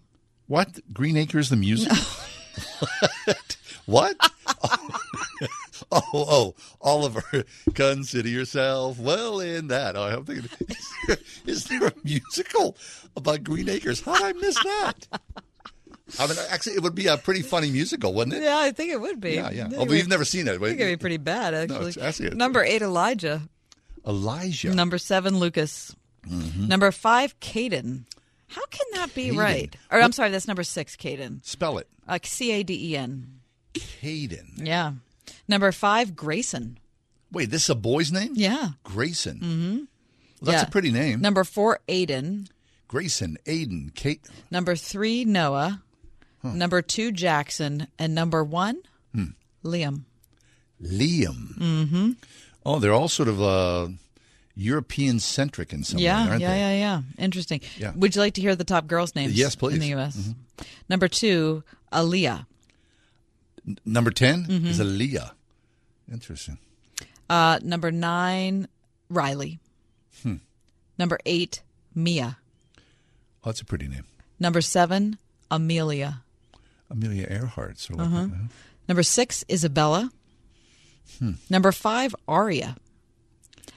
What? 0.48 0.81
Green 0.93 1.16
Acres 1.16 1.48
the 1.48 1.56
musical? 1.56 1.97
what? 3.86 4.16
oh, 5.92 6.02
oh, 6.12 6.55
Oliver, 6.80 7.44
consider 7.74 8.28
yourself 8.28 8.98
well 8.98 9.40
in 9.40 9.68
that. 9.68 9.96
Oh, 9.96 10.02
I'm 10.05 10.24
thinking, 10.24 10.48
is 10.68 10.88
there, 11.06 11.16
is 11.46 11.64
there 11.64 11.86
a 11.88 11.92
musical 12.05 12.76
about 13.16 13.44
Green 13.44 13.68
Acres? 13.68 14.01
How 14.01 14.14
did 14.14 14.36
I 14.36 14.40
miss 14.40 14.55
that? 14.62 14.94
I 16.18 16.26
mean, 16.26 16.36
actually, 16.51 16.74
it 16.74 16.82
would 16.82 16.94
be 16.94 17.06
a 17.06 17.16
pretty 17.16 17.42
funny 17.42 17.70
musical, 17.70 18.12
wouldn't 18.12 18.36
it? 18.36 18.42
Yeah, 18.42 18.59
I 18.59 18.72
think 18.72 18.90
it 18.92 19.01
would 19.01 19.20
be. 19.20 19.32
Yeah, 19.34 19.51
yeah. 19.51 19.68
Although 19.78 19.94
you've 19.94 20.09
never 20.09 20.24
seen 20.24 20.46
it. 20.48 20.56
I 20.56 20.59
think 20.59 20.78
it'd 20.80 20.98
be 20.98 21.01
pretty 21.01 21.16
bad, 21.16 21.52
No, 21.68 21.76
actually. 21.76 21.90
it's- 21.90 21.96
actually, 22.06 22.26
it- 22.28 22.36
Number 22.36 22.62
eight, 22.62 22.82
Elijah. 22.82 23.48
Elijah. 24.06 24.74
Number 24.74 24.98
seven, 24.98 25.38
Lucas. 25.38 25.94
Mhm. 26.28 26.68
Number 26.68 26.90
five, 26.92 27.38
Caden. 27.40 28.05
How 28.48 28.64
can 28.66 28.86
that 28.92 29.14
be 29.14 29.30
Caden. 29.30 29.38
right? 29.38 29.76
Or 29.90 30.01
I'm 30.01 30.12
sorry, 30.12 30.30
that's 30.30 30.46
number 30.46 30.62
six, 30.62 30.94
Caden. 30.94 31.44
Spell 31.44 31.78
it. 31.78 31.88
Like 32.06 32.26
C 32.26 32.52
A 32.52 32.62
D 32.62 32.92
E 32.92 32.96
N. 32.96 33.40
Caden. 33.74 34.66
Yeah. 34.66 34.92
Number 35.48 35.72
five, 35.72 36.14
Grayson. 36.16 36.78
Wait, 37.32 37.51
this 37.51 37.64
is 37.64 37.70
a 37.70 37.74
boy's 37.74 38.12
name? 38.12 38.32
Yeah. 38.34 38.70
Grayson. 38.84 39.38
Mm-hmm. 39.38 39.76
Well, 39.76 40.52
that's 40.52 40.62
a 40.68 40.70
pretty 40.70 40.90
name. 40.92 41.20
Number 41.20 41.42
four, 41.44 41.80
Aiden. 41.88 42.48
Grayson, 42.88 43.38
Aiden, 43.46 43.94
Kate. 43.94 44.20
Number 44.51 44.76
three, 44.76 45.24
Noah. 45.24 45.82
Number 46.42 46.82
two, 46.82 47.10
Jackson. 47.10 47.86
And 47.98 48.14
number 48.14 48.44
one, 48.44 48.82
Hmm. 49.14 49.30
Liam. 49.64 50.02
Liam. 50.82 51.56
Mm-hmm. 51.59 52.10
Oh, 52.66 52.78
they're 52.78 52.92
all 52.92 53.09
sort 53.09 53.28
of 53.28 53.40
uh, 53.42 53.88
European 54.55 55.18
centric 55.20 55.72
in 55.72 55.84
some 55.84 55.98
Yeah, 55.98 56.24
way, 56.24 56.30
aren't 56.30 56.42
yeah, 56.42 56.51
they? 56.52 56.59
yeah, 56.59 56.70
yeah. 56.72 56.78
Yeah. 57.18 57.24
Interesting. 57.24 57.60
Yeah. 57.78 57.92
Would 57.96 58.14
you 58.14 58.20
like 58.20 58.34
to 58.34 58.40
hear 58.40 58.55
the 58.55 58.64
top 58.64 58.86
girls' 58.86 59.14
names? 59.14 59.34
Yes, 59.34 59.55
please. 59.55 59.74
In 59.74 59.80
the 59.80 59.88
U.S. 59.88 60.16
Mhm. 60.16 60.34
Number 60.88 61.09
two, 61.09 61.64
Aaliyah. 61.92 62.46
N- 63.66 63.78
Number 63.85 64.11
10 64.11 64.47
Mhm. 64.47 64.66
is 64.66 64.78
Aaliyah. 64.81 65.32
Interesting. 66.11 66.59
Uh, 67.31 67.59
number 67.62 67.91
nine, 67.91 68.69
Riley. 69.09 69.59
Hmm. 70.23 70.36
Number 70.99 71.19
eight, 71.24 71.62
Mia. 71.95 72.39
Oh, 73.43 73.51
that's 73.51 73.61
a 73.61 73.65
pretty 73.65 73.89
name. 73.89 74.05
Number 74.39 74.61
seven, 74.61 75.19
Amelia. 75.51 76.23
Amelia 76.91 77.27
Earhart. 77.31 77.78
Sort 77.78 78.01
of 78.01 78.07
Uh-huh. 78.07 78.23
like? 78.24 78.32
Number 78.89 79.03
six, 79.03 79.45
Isabella. 79.51 80.11
Hmm. 81.19 81.32
Number 81.49 81.73
five, 81.73 82.15
Aria. 82.28 82.77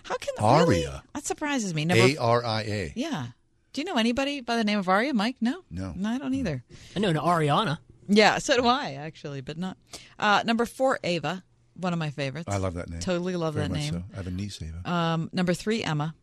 How 0.04 0.18
can 0.18 0.34
really? 0.40 0.86
Aria. 0.86 1.04
That 1.14 1.26
surprises 1.26 1.74
me. 1.74 1.86
Number 1.86 2.04
A 2.06 2.18
R 2.18 2.44
I 2.46 2.62
A. 2.62 2.94
Yeah. 2.96 3.28
Do 3.74 3.82
you 3.82 3.86
know 3.86 3.96
anybody 3.98 4.42
by 4.42 4.56
the 4.58 4.64
name 4.64 4.80
of 4.80 4.90
Aria, 4.90 5.14
Mike? 5.14 5.36
No. 5.42 5.64
No. 5.70 5.94
No, 5.96 6.10
I 6.10 6.18
don't 6.18 6.34
either. 6.34 6.64
I 6.96 7.00
know 7.00 7.10
an 7.10 7.16
Ariana. 7.18 7.80
Yeah, 8.08 8.38
so 8.38 8.56
do 8.62 8.66
I 8.68 8.94
actually, 8.94 9.42
but 9.42 9.58
not. 9.58 9.78
Uh, 10.18 10.44
number 10.46 10.66
four, 10.66 11.00
Ava, 11.04 11.44
one 11.76 11.94
of 11.94 12.00
my 12.00 12.10
favorites. 12.10 12.48
I 12.52 12.58
love 12.58 12.76
that 12.76 12.90
name. 12.90 13.00
Totally 13.02 13.36
love 13.36 13.56
Very 13.56 13.68
that 13.68 13.74
name. 13.74 13.94
so. 13.94 14.04
I 14.14 14.16
have 14.18 14.28
a 14.28 14.32
niece, 14.32 14.62
Ava. 14.62 14.90
Um, 14.90 15.30
number 15.34 15.54
three, 15.54 15.84
Emma. 15.84 16.16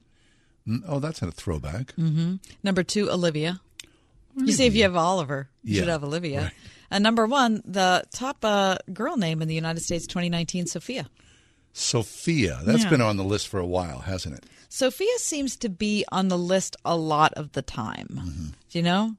Mm, 0.67 0.83
Oh, 0.89 0.99
that's 0.99 1.21
a 1.23 1.31
throwback. 1.31 1.93
hmm 1.93 2.37
Number 2.63 2.83
two, 2.83 3.11
Olivia. 3.11 3.61
You 4.37 4.51
see, 4.53 4.67
if 4.67 4.75
you 4.75 4.83
have 4.83 4.97
Oliver, 4.97 5.49
you 5.63 5.77
should 5.77 5.89
have 5.89 6.03
Olivia. 6.03 6.41
right. 6.41 6.53
And 6.91 7.03
number 7.05 7.25
one, 7.27 7.63
the 7.65 8.03
top 8.13 8.39
uh, 8.45 8.77
girl 8.93 9.17
name 9.17 9.41
in 9.43 9.49
the 9.49 9.55
United 9.55 9.81
States 9.83 10.07
2019, 10.07 10.67
Sophia. 10.67 11.09
Sophia. 11.73 12.61
That's 12.65 12.85
Yeah. 12.85 12.91
been 12.91 13.01
on 13.01 13.17
the 13.17 13.25
list 13.25 13.49
for 13.49 13.59
a 13.61 13.67
while, 13.67 14.01
hasn't 14.01 14.37
it? 14.37 14.45
Sophia 14.69 15.19
seems 15.19 15.57
to 15.57 15.69
be 15.69 16.05
on 16.11 16.29
the 16.29 16.39
list 16.39 16.77
a 16.85 16.97
lot 16.97 17.33
of 17.35 17.53
the 17.53 17.63
time. 17.63 18.09
Mm-hmm. 18.13 18.47
Do 18.71 18.79
you 18.79 18.83
know? 18.83 19.17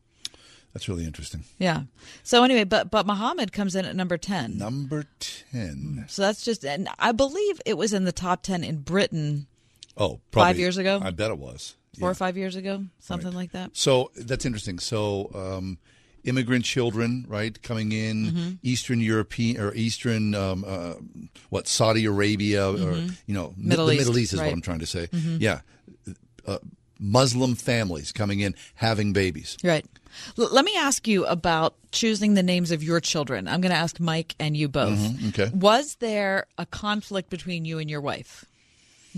That's 0.75 0.89
really 0.89 1.05
interesting. 1.05 1.45
Yeah. 1.57 1.83
So 2.23 2.43
anyway, 2.43 2.65
but 2.65 2.91
but 2.91 3.07
Muhammad 3.07 3.53
comes 3.53 3.75
in 3.77 3.85
at 3.85 3.95
number 3.95 4.17
10. 4.17 4.57
Number 4.57 5.05
10. 5.53 6.03
So 6.09 6.21
that's 6.21 6.43
just, 6.43 6.65
and 6.65 6.89
I 6.99 7.13
believe 7.13 7.61
it 7.65 7.77
was 7.77 7.93
in 7.93 8.03
the 8.03 8.11
top 8.11 8.43
10 8.43 8.61
in 8.61 8.79
Britain 8.81 9.47
Oh, 9.97 10.15
Five 10.15 10.21
probably, 10.31 10.59
years 10.61 10.77
ago? 10.77 10.99
I 11.01 11.11
bet 11.11 11.31
it 11.31 11.37
was. 11.37 11.75
four 11.97 12.09
or 12.09 12.13
five 12.13 12.35
years 12.35 12.57
ago, 12.57 12.83
something 12.99 13.31
like 13.31 13.53
that. 13.53 13.69
So 13.77 14.11
that's 14.17 14.45
interesting. 14.45 14.79
So 14.79 15.31
um, 15.33 15.77
immigrant 16.25 16.65
children, 16.65 17.23
right, 17.29 17.55
coming 17.63 17.93
in, 17.93 18.25
Mhm. 18.33 18.57
Eastern 18.61 18.99
European 18.99 19.57
or 19.61 19.73
Eastern, 19.75 20.35
um, 20.35 20.65
uh, 20.67 20.95
what 21.51 21.69
Saudi 21.69 22.03
Arabia 22.03 22.69
or 22.69 22.75
Mhm. 22.75 23.15
you 23.27 23.33
know 23.33 23.53
Middle 23.55 23.85
the 23.85 23.93
East, 23.93 23.99
Middle 24.01 24.17
East 24.19 24.33
is 24.33 24.39
right. 24.41 24.47
what 24.47 24.53
I'm 24.53 24.61
trying 24.61 24.79
to 24.79 24.85
say. 24.85 25.07
Mhm. 25.07 25.39
Yeah, 25.39 25.61
uh, 26.45 26.57
Muslim 26.99 27.55
families 27.55 28.11
coming 28.11 28.39
in 28.39 28.55
having 28.75 29.13
babies. 29.13 29.57
Right. 29.63 29.85
L- 30.37 30.49
let 30.51 30.63
me 30.65 30.75
ask 30.77 31.07
you 31.07 31.25
about 31.25 31.75
choosing 31.91 32.33
the 32.35 32.43
names 32.43 32.71
of 32.71 32.81
your 32.83 32.99
children. 32.99 33.47
I'm 33.47 33.61
going 33.61 33.71
to 33.71 33.77
ask 33.77 33.99
Mike 33.99 34.35
and 34.39 34.55
you 34.55 34.67
both. 34.69 34.97
Mhm, 34.97 35.29
okay. 35.29 35.51
Was 35.53 35.95
there 35.95 36.47
a 36.57 36.65
conflict 36.65 37.29
between 37.29 37.65
you 37.65 37.79
and 37.79 37.89
your 37.89 38.01
wife? 38.01 38.45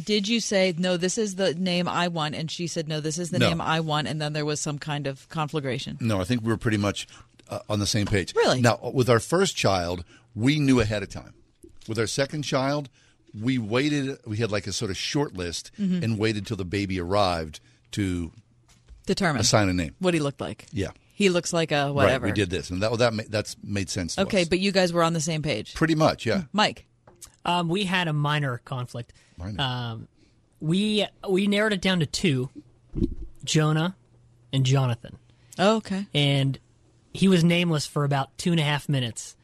Did 0.03 0.27
you 0.27 0.39
say, 0.39 0.75
no, 0.77 0.95
this 0.95 1.17
is 1.17 1.35
the 1.35 1.55
name 1.55 1.87
I 1.87 2.07
want? 2.07 2.35
And 2.35 2.51
she 2.51 2.67
said, 2.67 2.87
no, 2.87 2.99
this 2.99 3.17
is 3.17 3.31
the 3.31 3.39
No. 3.39 3.49
name 3.49 3.61
I 3.61 3.79
want. 3.79 4.07
And 4.07 4.21
then 4.21 4.33
there 4.33 4.45
was 4.45 4.59
some 4.59 4.77
kind 4.77 5.07
of 5.07 5.27
conflagration. 5.29 5.97
No, 5.99 6.21
I 6.21 6.23
think 6.23 6.41
we 6.43 6.49
were 6.49 6.57
pretty 6.57 6.77
much 6.77 7.07
uh, 7.49 7.59
on 7.69 7.79
the 7.79 7.87
same 7.87 8.05
page. 8.05 8.35
Really? 8.35 8.61
Now, 8.61 8.79
with 8.93 9.09
our 9.09 9.19
first 9.19 9.55
child, 9.55 10.03
we 10.35 10.59
knew 10.59 10.79
ahead 10.79 11.01
of 11.01 11.09
time. 11.09 11.33
With 11.87 11.97
our 11.97 12.05
second 12.05 12.43
child, 12.43 12.89
we 13.41 13.57
waited. 13.57 14.17
We 14.25 14.37
had 14.37 14.51
like 14.51 14.67
a 14.67 14.73
sort 14.73 14.91
of 14.91 14.97
short 14.97 15.33
list 15.35 15.71
Mhm. 15.79 16.03
and 16.03 16.17
waited 16.19 16.45
till 16.47 16.57
the 16.57 16.65
baby 16.65 16.99
arrived 16.99 17.59
to 17.91 18.31
Determine. 19.05 19.41
assign 19.41 19.69
a 19.69 19.73
name. 19.73 19.95
What 19.99 20.13
he 20.13 20.19
looked 20.19 20.41
like. 20.41 20.65
Yeah. 20.71 20.91
He 21.13 21.29
looks 21.29 21.51
like 21.51 21.71
a 21.71 21.91
whatever. 21.91 22.25
Right, 22.25 22.31
we 22.31 22.35
did 22.35 22.49
this, 22.51 22.69
and 22.69 22.81
that 22.83 22.95
that 22.99 23.13
ma- 23.13 23.23
that's 23.27 23.55
made 23.63 23.89
sense. 23.89 24.15
To 24.15 24.21
Okay, 24.21 24.43
us. 24.43 24.47
but 24.49 24.59
you 24.59 24.71
guys 24.71 24.93
were 24.93 25.01
on 25.03 25.13
the 25.13 25.19
same 25.21 25.41
page. 25.41 25.73
pretty 25.73 25.95
much, 25.95 26.25
yeah. 26.25 26.43
Mike. 26.53 26.85
Um, 27.43 27.69
we 27.69 27.85
had 27.85 28.07
a 28.07 28.13
minor 28.13 28.59
conflict. 28.65 29.13
Minor. 29.37 29.61
Um, 29.61 30.07
we 30.59 31.07
we 31.27 31.47
narrowed 31.47 31.73
it 31.73 31.81
down 31.81 31.99
to 32.01 32.05
two, 32.05 32.49
Jonah 33.43 33.95
and 34.53 34.65
Jonathan. 34.65 35.17
Oh, 35.57 35.77
okay. 35.77 36.05
And 36.13 36.59
he 37.13 37.27
was 37.27 37.43
nameless 37.43 37.85
for 37.87 38.03
about 38.03 38.37
two 38.37 38.51
and 38.51 38.59
a 38.59 38.63
half 38.63 38.87
minutes. 38.87 39.35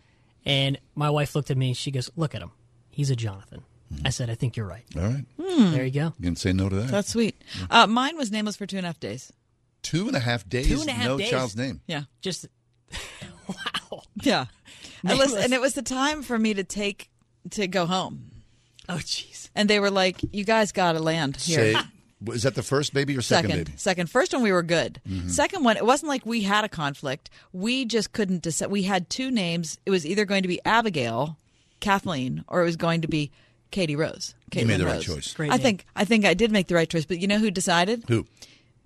And 0.46 0.78
my 0.96 1.10
wife 1.10 1.36
looked 1.36 1.50
at 1.50 1.58
me 1.58 1.70
and 1.70 1.78
she 1.78 1.90
goes, 1.90 2.10
"Look 2.16 2.36
at 2.36 2.42
him. 2.42 2.52
He's 2.92 3.10
a 3.10 3.16
Jonathan." 3.16 3.64
I 4.06 4.10
said, 4.10 4.30
"I 4.30 4.36
think 4.36 4.56
you're 4.58 4.68
right." 4.68 4.86
All 4.96 5.02
right, 5.04 5.26
Hmm. 5.42 5.72
There 5.72 5.86
you 5.86 5.92
go. 5.92 6.14
you 6.20 6.26
can 6.26 6.36
say 6.36 6.54
no 6.54 6.70
to 6.70 6.76
that. 6.78 6.88
That's 6.90 7.10
sweet. 7.10 7.42
Uh, 7.70 7.88
mine 7.88 8.18
was 8.18 8.32
nameless 8.32 8.56
for 8.56 8.66
two 8.66 8.78
and 8.78 8.86
a 8.86 8.90
half 8.90 9.00
days. 9.00 9.32
Two 9.82 10.08
and 10.08 10.16
a 10.16 10.20
half 10.20 10.48
days. 10.48 10.68
Two 10.70 10.80
and 10.82 10.90
a 10.90 10.94
half 10.94 11.06
no 11.08 11.18
days. 11.18 11.30
child's 11.30 11.56
name. 11.58 11.82
Yeah. 11.88 12.04
Just 12.22 12.46
wow. 13.48 14.04
Yeah. 14.22 14.46
And, 15.06 15.18
listen, 15.18 15.32
Nameless. 15.36 15.44
and 15.46 15.54
it 15.54 15.60
was 15.60 15.74
the 15.74 15.82
time 15.82 16.24
for 16.24 16.40
me 16.40 16.54
to 16.54 16.64
take 16.64 17.10
to 17.52 17.68
go 17.68 17.86
home. 17.86 18.32
Oh, 18.88 18.94
jeez. 18.96 19.50
And 19.54 19.70
they 19.70 19.82
were 19.82 19.92
like, 19.92 20.22
"You 20.32 20.46
guys 20.46 20.72
got 20.72 20.94
to 20.94 21.00
land 21.00 21.36
here." 21.36 21.74
Say, 21.74 21.80
was 22.24 22.44
that 22.44 22.56
the 22.56 22.64
first 22.64 22.94
baby 22.94 23.18
or 23.18 23.22
second, 23.22 23.50
Second, 23.50 23.66
baby? 23.66 23.78
second. 23.78 24.10
First 24.10 24.32
one 24.34 24.44
we 24.44 24.54
were 24.54 24.64
good. 24.64 25.02
Mhm. 25.06 25.30
Second 25.30 25.66
one, 25.66 25.76
it 25.76 25.86
wasn't 25.86 26.08
like 26.08 26.26
we 26.26 26.44
had 26.44 26.64
a 26.64 26.70
conflict. 26.70 27.30
We 27.52 27.84
just 27.84 28.14
couldn't 28.14 28.44
decide. 28.44 28.72
We 28.72 28.84
had 28.84 29.10
two 29.10 29.30
names. 29.30 29.78
It 29.86 29.92
was 29.92 30.06
either 30.06 30.24
going 30.24 30.44
to 30.44 30.48
be 30.48 30.62
Abigail, 30.64 31.38
Kathleen, 31.82 32.46
or 32.48 32.62
it 32.62 32.66
was 32.66 32.78
going 32.78 33.02
to 33.02 33.10
be 33.10 33.30
Katie 33.74 33.96
Rose. 33.98 34.36
You 34.54 34.66
made 34.66 34.76
Caitlin 34.76 34.78
the 34.80 34.86
right 34.86 35.02
choice. 35.02 35.34
Great 35.34 35.52
I 35.52 35.58
name. 35.58 35.64
think 35.64 35.86
I 35.96 36.06
think 36.06 36.24
I 36.26 36.34
did 36.34 36.52
make 36.52 36.68
the 36.68 36.76
right 36.76 36.90
choice. 36.90 37.06
But 37.06 37.20
you 37.20 37.28
know 37.28 37.40
who 37.40 37.52
decided? 37.52 38.06
Who? 38.08 38.26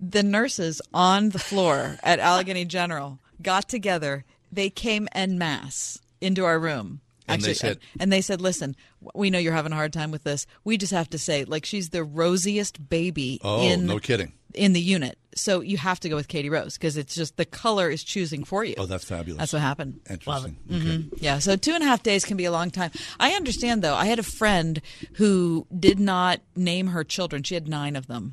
The 0.00 0.22
nurses 0.22 0.80
on 0.92 1.28
the 1.30 1.38
floor 1.38 1.98
at 2.02 2.18
Allegheny 2.18 2.64
General 2.64 3.18
got 3.42 3.68
together. 3.68 4.24
They 4.50 4.70
came 4.70 5.06
en 5.12 5.38
masse 5.38 5.98
into 6.20 6.44
our 6.44 6.58
room. 6.58 7.00
And 7.30 7.42
they 7.42 7.52
said- 7.52 7.78
and 8.00 8.10
they 8.10 8.22
said, 8.22 8.40
"Listen, 8.40 8.74
we 9.14 9.28
know 9.28 9.38
you're 9.38 9.52
having 9.52 9.72
a 9.72 9.76
hard 9.76 9.92
time 9.92 10.10
with 10.10 10.24
this. 10.24 10.46
We 10.64 10.78
just 10.78 10.92
have 10.92 11.10
to 11.10 11.18
say, 11.18 11.44
like, 11.44 11.66
she's 11.66 11.90
the 11.90 12.02
rosiest 12.02 12.88
baby 12.88 13.38
Oh, 13.44 13.60
in 13.68 13.84
no 13.86 13.98
kidding. 13.98 14.32
In 14.54 14.72
the 14.72 14.80
unit. 14.80 15.18
So 15.34 15.60
you 15.60 15.76
have 15.78 16.00
to 16.00 16.08
go 16.08 16.16
with 16.16 16.26
Katie 16.28 16.50
Rose 16.50 16.76
because 16.76 16.96
it's 16.96 17.14
just 17.14 17.36
the 17.36 17.44
color 17.44 17.90
is 17.90 18.02
choosing 18.02 18.42
for 18.44 18.64
you. 18.64 18.74
Oh, 18.76 18.86
that's 18.86 19.04
fabulous. 19.04 19.38
That's 19.38 19.52
what 19.52 19.62
happened. 19.62 20.00
Interesting. 20.10 20.56
Mhm. 20.68 21.08
Yeah. 21.20 21.38
So 21.38 21.54
two 21.56 21.72
and 21.74 21.82
a 21.84 21.86
half 21.86 22.02
days 22.02 22.24
can 22.24 22.36
be 22.36 22.44
a 22.44 22.50
long 22.50 22.70
time. 22.70 22.90
I 23.20 23.32
understand 23.32 23.82
though. 23.82 23.94
I 23.94 24.06
had 24.06 24.18
a 24.18 24.24
friend 24.24 24.80
who 25.14 25.66
did 25.78 26.00
not 26.00 26.40
name 26.56 26.88
her 26.88 27.04
children. 27.04 27.42
She 27.44 27.54
had 27.54 27.68
nine 27.68 27.94
of 27.94 28.08
them. 28.08 28.32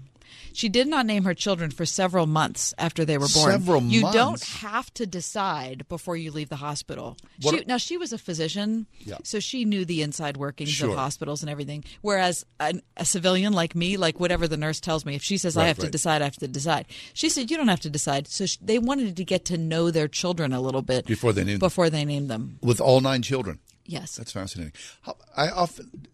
She 0.56 0.70
did 0.70 0.88
not 0.88 1.06
name 1.06 1.26
her 1.26 1.34
children 1.34 1.70
for 1.70 1.86
several 1.86 2.26
months 2.28 2.74
after 2.78 3.04
they 3.04 3.18
were 3.18 3.28
born. 3.34 3.52
Several 3.52 3.84
you 3.84 4.02
don't 4.14 4.42
have 4.44 4.94
to 4.96 5.06
decide 5.06 5.86
before 5.90 6.16
you 6.16 6.32
leave 6.32 6.48
the 6.50 6.56
hospital. 6.56 7.18
She, 7.42 7.64
now 7.68 7.78
she 7.78 7.98
was 7.98 8.14
a 8.14 8.18
physician, 8.18 8.88
Yeah. 9.00 9.18
so 9.24 9.40
she 9.42 9.66
knew 9.66 9.84
the 9.84 10.02
inside 10.02 10.38
workings 10.38 10.70
Sure. 10.72 10.92
of 10.92 10.96
hospitals 10.96 11.44
and 11.44 11.50
everything. 11.50 11.84
Whereas 12.02 12.46
an, 12.60 12.82
a 12.96 13.04
civilian 13.06 13.52
like 13.52 13.76
me, 13.76 13.98
like 13.98 14.20
whatever 14.20 14.48
the 14.48 14.56
nurse 14.58 14.80
tells 14.80 15.06
me, 15.06 15.14
if 15.16 15.22
she 15.24 15.38
says 15.38 15.58
I 15.58 15.62
Right, 15.62 15.68
have 15.68 15.80
to 15.80 15.90
decide, 15.90 16.22
I 16.22 16.26
have 16.26 16.38
to 16.38 16.48
decide. 16.48 16.86
She 17.14 17.28
said 17.30 17.52
you 17.52 17.58
don't 17.58 17.68
have 17.68 17.82
to 17.82 17.90
decide. 17.90 18.28
So 18.28 18.46
sh- 18.46 18.58
they 18.62 18.80
wanted 18.80 19.18
to 19.18 19.26
get 19.26 19.44
to 19.46 19.58
know 19.58 19.92
their 19.92 20.08
children 20.08 20.54
a 20.54 20.62
little 20.62 20.82
bit 20.82 21.06
Before 21.06 21.34
they 21.34 21.44
named 21.44 21.60
them. 21.62 21.68
before 21.68 21.90
they 21.90 22.06
named 22.06 22.30
them. 22.30 22.60
With 22.62 22.80
all 22.80 23.02
nine 23.02 23.22
children. 23.22 23.60
Yes. 23.86 24.16
That's 24.16 24.32
fascinating. 24.32 24.74
How, 25.02 25.18
I 25.36 25.50
often. 25.50 26.08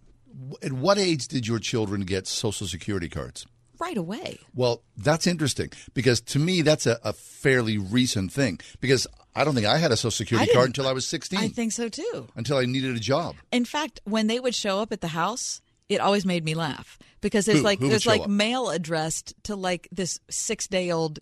At 0.64 0.74
what 0.74 0.98
age 0.98 1.28
did 1.28 1.46
your 1.48 1.60
children 1.60 2.02
get 2.02 2.26
Social 2.26 2.66
Security 2.66 3.08
cards? 3.08 3.46
Right 3.82 3.98
away. 3.98 4.40
Well, 4.54 4.84
that's 4.96 5.26
interesting 5.28 5.72
because 5.94 6.22
to 6.22 6.40
me 6.40 6.62
that's 6.62 6.86
a, 6.86 7.00
a 7.04 7.14
fairly 7.14 7.78
recent 7.78 8.32
thing 8.32 8.60
because 8.80 9.08
I 9.36 9.44
don't 9.44 9.56
think 9.56 9.66
I 9.68 9.78
had 9.78 9.92
a 9.92 9.98
Social 9.98 10.12
Security 10.12 10.52
card 10.54 10.68
until 10.68 10.88
I 10.88 10.92
was 10.94 11.06
16. 11.08 11.40
I 11.40 11.48
think 11.48 11.72
so 11.72 11.90
too. 11.90 12.28
until 12.36 12.58
I 12.58 12.66
needed 12.66 12.96
a 12.96 13.00
job. 13.00 13.36
In 13.52 13.66
fact, 13.66 14.00
when 14.04 14.28
they 14.28 14.40
would 14.40 14.54
show 14.56 14.80
up 14.80 14.92
at 14.92 15.02
the 15.02 15.08
house, 15.10 15.62
it 15.90 16.00
always 16.02 16.26
made 16.26 16.44
me 16.46 16.54
laugh 16.54 17.00
because 17.22 17.46
there's 17.46 17.60
Who? 17.60 17.64
like 17.64 17.80
Who 17.80 17.90
there's 17.90 18.06
like 18.06 18.22
up? 18.22 18.30
mail 18.30 18.70
addressed 18.70 19.34
to 19.46 19.56
like 19.56 19.88
this 19.92 20.20
six 20.30 20.68
day 20.68 20.92
old 20.92 21.20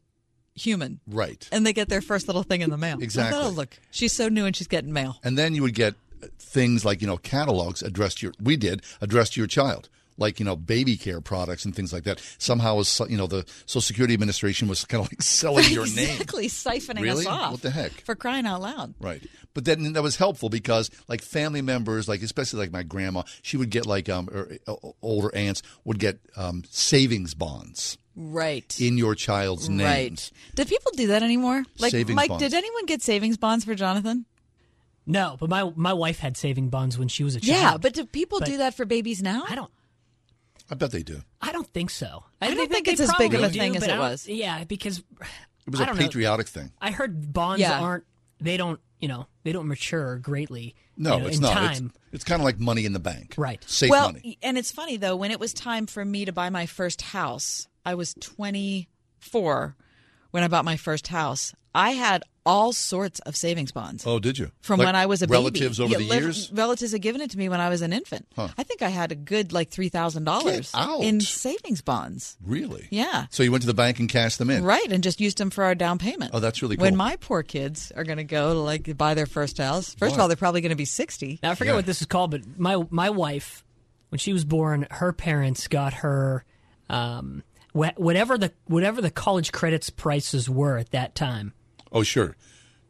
human, 0.56 1.00
Right. 1.08 1.48
and 1.52 1.66
they 1.66 1.72
get 1.74 1.88
their 1.88 2.02
first 2.02 2.28
little 2.28 2.44
thing 2.44 2.62
in 2.62 2.70
the 2.70 2.78
mail. 2.78 2.98
Exactly. 3.02 3.40
oh, 3.42 3.50
look, 3.50 3.78
she's 3.92 4.12
so 4.12 4.28
new 4.28 4.46
and 4.46 4.56
she's 4.56 4.68
getting 4.68 4.92
mail. 4.92 5.18
And 5.24 5.38
then 5.38 5.56
you 5.56 5.62
would 5.62 5.74
get 5.76 5.96
things 6.38 6.84
like, 6.84 7.00
you 7.02 7.08
know, 7.08 7.18
catalogs 7.18 7.82
addressed 7.82 8.18
to 8.20 8.26
your, 8.28 8.34
we 8.42 8.58
did, 8.58 8.82
addressed 9.00 9.34
to 9.36 9.40
your 9.40 9.48
child. 9.48 9.88
Like 10.20 10.40
you 10.40 10.46
know 10.46 10.56
baby 10.56 10.98
care 10.98 11.22
products 11.22 11.66
and 11.66 11.76
things 11.76 11.92
like 11.94 12.04
that. 12.04 12.22
Somehow, 12.38 12.76
was 12.76 13.02
you 13.10 13.18
know 13.18 13.28
the 13.28 13.46
Social 13.66 13.82
Security 13.82 14.14
Administration 14.14 14.68
was 14.68 14.86
kind 14.86 15.04
of 15.04 15.12
like 15.12 15.22
selling 15.22 15.66
your 15.72 15.86
name. 15.88 16.10
exactly 16.22 16.48
siphoning 16.48 17.02
Really? 17.02 17.26
us 17.26 17.28
off. 17.28 17.52
What 17.54 17.62
the 17.62 17.72
heck? 17.72 17.92
For 17.92 18.16
crying 18.16 18.46
out 18.46 18.62
loud. 18.62 18.94
Right. 19.00 19.24
But 19.56 19.66
then 19.66 19.94
that 19.94 20.04
was 20.04 20.18
helpful 20.18 20.50
because 20.50 20.92
like 21.08 21.22
family 21.22 21.62
members, 21.62 22.08
like 22.08 22.22
especially 22.22 22.60
like 22.60 22.72
my 22.72 22.84
grandma, 22.84 23.24
she 23.42 23.58
would 23.58 23.70
get 23.72 23.86
like 23.86 24.08
um 24.10 24.30
or, 24.32 24.52
uh, 24.68 24.76
older 25.02 25.34
aunts 25.36 25.64
would 25.86 25.98
get 26.00 26.20
um 26.36 26.64
savings 26.70 27.34
bonds 27.34 27.98
Right. 28.16 28.80
in 28.80 28.98
your 28.98 29.16
child's 29.16 29.70
name. 29.70 29.88
Right. 29.88 30.32
Did 30.56 30.68
people 30.68 30.92
do 30.96 31.08
that 31.08 31.24
anymore? 31.24 31.64
Like 31.80 31.92
Savings 31.92 32.16
Mike, 32.16 32.30
bonds. 32.30 32.44
did 32.44 32.54
anyone 32.54 32.86
get 32.86 33.02
savings 33.02 33.38
bonds 33.38 33.64
for 33.66 33.76
Jonathan? 33.76 34.26
No, 35.06 35.38
but 35.40 35.50
my 35.50 35.72
my 35.76 35.94
wife 35.94 36.20
had 36.20 36.38
saving 36.38 36.70
bonds 36.70 36.98
when 37.00 37.08
she 37.08 37.24
was 37.24 37.36
a 37.36 37.40
child. 37.40 37.62
Yeah, 37.62 37.78
but 37.78 37.94
do 37.94 38.06
people 38.06 38.40
But 38.40 38.48
do 38.48 38.58
that 38.58 38.76
for 38.76 38.86
babies 38.86 39.24
now? 39.24 39.44
I 39.50 39.56
don't. 39.56 39.72
I 40.72 40.76
bet 40.76 40.92
they 40.92 41.04
do. 41.04 41.22
I 41.42 41.52
don't 41.52 41.68
think 41.68 41.90
so. 41.90 42.24
I 42.42 42.48
don't 42.48 42.58
think 42.58 42.72
think 42.72 42.86
they 42.86 42.92
it's 42.94 43.02
as 43.02 43.12
big 43.18 43.34
of 43.34 43.40
a 43.40 43.44
probably 43.44 43.60
thing 43.60 43.72
do, 43.74 43.78
as 43.78 43.84
but 43.88 43.90
it 43.96 44.00
was. 44.00 44.28
Yeah, 44.28 44.64
because 44.66 45.00
It 45.00 45.72
was 45.72 45.80
I 45.80 45.84
a 45.84 45.86
don't 45.88 45.96
know. 45.98 46.02
patriotic 46.04 46.48
thing. 46.48 46.72
I 46.82 46.92
heard 46.92 47.34
bonds 47.34 47.62
Yeah. 47.62 47.80
aren't. 47.80 48.04
They 48.40 48.58
don't. 48.58 48.80
You 49.00 49.08
know, 49.08 49.28
they 49.44 49.52
don't 49.54 49.68
mature 49.68 50.18
greatly. 50.18 50.76
No, 50.98 51.16
you 51.16 51.22
know, 51.22 51.28
it's 51.28 51.38
in 51.38 51.44
not. 51.44 51.54
Time. 51.54 51.72
It's, 51.96 52.16
it's 52.16 52.24
kind 52.26 52.42
of 52.42 52.46
like 52.46 52.60
money 52.60 52.84
in 52.86 52.92
the 52.94 53.00
bank. 53.00 53.36
Right. 53.38 53.64
Safe 53.70 53.90
well, 53.90 54.12
money. 54.12 54.38
and 54.44 54.58
it's 54.58 54.72
funny 54.72 54.98
though 54.98 55.16
when 55.16 55.32
it 55.32 55.40
was 55.40 55.54
time 55.54 55.86
for 55.88 56.04
me 56.04 56.26
to 56.26 56.34
buy 56.34 56.50
my 56.50 56.66
first 56.66 57.02
house. 57.02 57.68
I 57.86 57.96
was 57.96 58.14
24 58.20 59.76
when 60.32 60.44
I 60.44 60.48
bought 60.48 60.66
my 60.66 60.78
first 60.78 61.08
house. 61.08 61.54
I 61.74 61.92
had 61.92 62.24
all 62.50 62.74
sorts 62.74 63.20
of 63.22 63.36
savings 63.36 63.72
bonds. 63.72 64.06
Oh, 64.08 64.20
did 64.20 64.38
you? 64.38 64.52
From 64.62 64.80
Like 64.80 64.88
when 64.88 64.96
I 64.96 65.06
was 65.06 65.22
a 65.22 65.28
baby. 65.28 65.34
relatives 65.38 65.78
baby. 65.78 65.84
over 65.96 66.02
Yeah, 66.02 66.08
the 66.08 66.14
liv- 66.16 66.24
years? 66.24 66.52
relatives 66.52 66.92
had 66.92 67.02
given 67.02 67.22
it 67.22 67.30
to 67.32 67.38
me 67.38 67.48
when 67.50 67.60
I 67.62 67.70
was 67.70 67.82
an 67.82 67.94
infant. 67.94 68.28
Huh. 68.36 68.48
I 68.58 68.64
think 68.64 68.82
I 68.82 68.90
had 68.90 69.12
a 69.12 69.16
good 69.16 69.54
like 69.54 69.70
three 69.70 69.90
thousand 69.90 70.24
dollars 70.24 70.74
in 71.02 71.22
savings 71.22 71.82
bonds. 71.82 72.38
Really? 72.44 72.88
Yeah. 72.92 73.28
So 73.30 73.44
you 73.44 73.52
went 73.52 73.62
to 73.64 73.68
the 73.68 73.74
bank 73.74 74.00
and 74.00 74.10
cashed 74.10 74.38
them 74.40 74.50
in. 74.50 74.64
Right, 74.64 74.92
and 74.92 75.04
just 75.04 75.22
used 75.22 75.38
them 75.38 75.50
for 75.52 75.64
our 75.64 75.76
down 75.76 75.98
payment. 76.00 76.32
Oh, 76.34 76.40
that's 76.40 76.62
really 76.62 76.76
cool. 76.78 76.86
When 76.86 76.96
my 76.96 77.16
poor 77.18 77.44
kids 77.44 77.92
are 77.96 78.04
going 78.04 78.18
to 78.18 78.24
go 78.24 78.54
to 78.54 78.60
like 78.60 78.98
buy 78.98 79.14
their 79.14 79.26
first 79.28 79.58
house, 79.60 79.94
first 79.96 80.16
of 80.16 80.20
all, 80.22 80.28
they're 80.28 80.36
probably 80.38 80.62
going 80.62 80.70
to 80.72 80.76
be 80.76 80.86
sixty. 80.86 81.40
Now 81.44 81.52
I 81.52 81.56
forget 81.56 81.76
what 81.76 81.86
this 81.86 82.02
is 82.02 82.08
called, 82.08 82.32
but 82.32 82.42
my 82.58 82.84
my 82.90 83.10
wife, 83.12 83.64
when 84.10 84.20
she 84.20 84.34
was 84.34 84.44
born, 84.46 84.88
her 84.90 85.14
parents 85.14 85.68
got 85.68 85.94
her 85.96 86.44
um, 86.90 87.44
whatever 87.74 88.38
the 88.38 88.52
whatever 88.66 89.02
the 89.02 89.12
college 89.12 89.52
credits 89.52 89.90
prices 89.90 90.50
were 90.50 90.78
at 90.78 90.92
that 90.92 91.14
time. 91.16 91.54
Oh, 91.92 92.04
sure. 92.04 92.36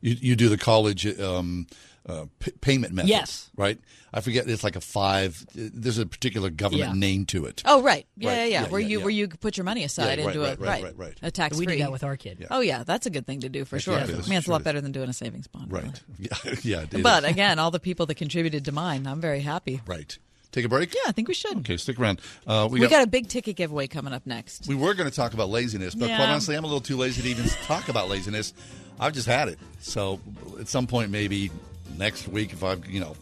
You 0.01 0.15
you 0.19 0.35
do 0.35 0.49
the 0.49 0.57
college 0.57 1.05
um, 1.19 1.67
uh, 2.07 2.25
p- 2.39 2.51
payment 2.61 2.93
method. 2.93 3.09
Yes. 3.09 3.49
Right. 3.57 3.77
I 4.13 4.21
forget. 4.21 4.49
It's 4.49 4.63
like 4.63 4.75
a 4.77 4.81
five. 4.81 5.45
There's 5.53 5.97
a 5.97 6.05
particular 6.05 6.49
government 6.49 6.93
Yeah. 6.93 6.99
name 6.99 7.25
to 7.27 7.45
it. 7.45 7.61
Oh, 7.65 7.81
right. 7.83 8.07
Yeah, 8.17 8.29
Right. 8.29 8.35
yeah, 8.37 8.43
yeah. 8.45 8.61
Yeah, 8.63 8.67
Where 8.69 8.81
yeah, 8.81 8.87
you 8.87 8.97
yeah. 8.99 9.03
where 9.03 9.11
you 9.13 9.27
put 9.27 9.57
your 9.57 9.65
money 9.65 9.83
aside 9.83 10.17
Yeah, 10.19 10.25
right, 10.25 10.35
into 10.35 10.45
a 10.45 10.49
right, 10.51 10.59
right, 10.59 10.83
right, 10.83 10.97
right. 10.97 11.17
a 11.21 11.29
tax 11.31 11.57
We 11.57 11.65
free. 11.65 11.75
did 11.75 11.83
that 11.83 11.91
with 11.91 12.03
our 12.03 12.15
kid. 12.17 12.47
Oh 12.49 12.61
yeah, 12.61 12.83
that's 12.83 13.05
a 13.05 13.09
good 13.09 13.27
thing 13.27 13.41
to 13.41 13.49
do 13.49 13.65
for 13.65 13.79
sure. 13.79 13.95
yeah, 13.97 14.05
it 14.05 14.09
is. 14.11 14.25
I 14.27 14.29
mean, 14.29 14.37
it's 14.37 14.45
a 14.45 14.45
Sure 14.45 14.53
lot 14.53 14.61
is. 14.61 14.65
better 14.65 14.81
than 14.81 14.91
doing 14.93 15.09
a 15.09 15.13
savings 15.13 15.47
bond. 15.47 15.71
Right. 15.71 16.01
Yeah. 16.17 16.53
yeah. 16.63 16.81
it 16.91 17.03
But 17.03 17.25
is. 17.25 17.29
again, 17.31 17.59
all 17.59 17.71
the 17.71 17.79
people 17.79 18.05
that 18.07 18.15
contributed 18.15 18.65
to 18.65 18.71
mine, 18.71 19.05
I'm 19.05 19.21
very 19.21 19.41
happy. 19.41 19.81
Right. 19.85 20.17
Take 20.51 20.65
a 20.65 20.69
break. 20.69 20.95
Yeah, 20.95 21.01
I 21.05 21.11
think 21.11 21.27
we 21.27 21.35
should. 21.35 21.57
Okay. 21.59 21.77
Stick 21.77 21.99
around. 21.99 22.21
Uh, 22.47 22.67
We, 22.71 22.79
got, 22.87 23.03
a 23.03 23.07
big 23.07 23.27
ticket 23.27 23.55
giveaway 23.55 23.85
coming 23.85 24.13
up 24.13 24.25
next. 24.25 24.65
We 24.67 24.73
were 24.73 24.95
going 24.95 25.07
to 25.07 25.15
talk 25.15 25.35
about 25.35 25.49
laziness, 25.49 25.93
but 25.93 26.09
Yeah. 26.09 26.15
quite 26.17 26.29
honestly, 26.29 26.55
I'm 26.55 26.63
a 26.63 26.67
little 26.67 26.81
too 26.81 26.97
lazy 26.97 27.21
to 27.21 27.27
even 27.29 27.45
talk 27.67 27.87
about 27.87 28.09
laziness. 28.09 28.51
I've 28.99 29.13
just 29.13 29.27
had 29.27 29.47
it. 29.47 29.59
So 29.79 30.19
at 30.59 30.67
some 30.67 30.87
point, 30.87 31.11
maybe 31.11 31.51
next 31.97 32.27
week, 32.27 32.51
if 32.53 32.63
I've, 32.63 32.85
you 32.87 32.99
know, 32.99 33.15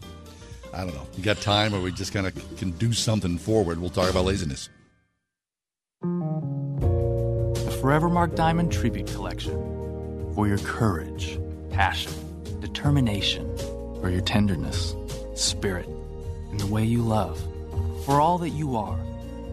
I 0.74 0.84
don't 0.84 0.94
know, 0.94 1.08
got 1.22 1.38
time 1.38 1.74
or 1.74 1.82
we 1.82 1.92
just 1.92 2.14
kind 2.14 2.28
of 2.28 2.58
can 2.58 2.72
do 2.72 2.94
something 2.94 3.38
forward, 3.38 3.80
we'll 3.80 3.90
talk 3.90 4.10
about 4.10 4.26
laziness. 4.26 4.70
The 6.02 7.78
Forever 7.82 8.10
Mark 8.10 8.36
Diamond 8.36 8.72
Tribute 8.72 9.08
Collection. 9.08 9.54
For 10.34 10.48
your 10.48 10.60
courage, 10.60 11.40
passion, 11.72 12.14
determination, 12.60 13.58
for 14.02 14.10
your 14.10 14.22
tenderness, 14.22 14.96
spirit, 15.36 15.88
and 16.52 16.60
the 16.60 16.68
way 16.68 16.84
you 16.84 17.02
love. 17.02 17.40
For 18.06 18.22
all 18.22 18.38
that 18.40 18.50
you 18.50 18.76
are. 18.78 19.00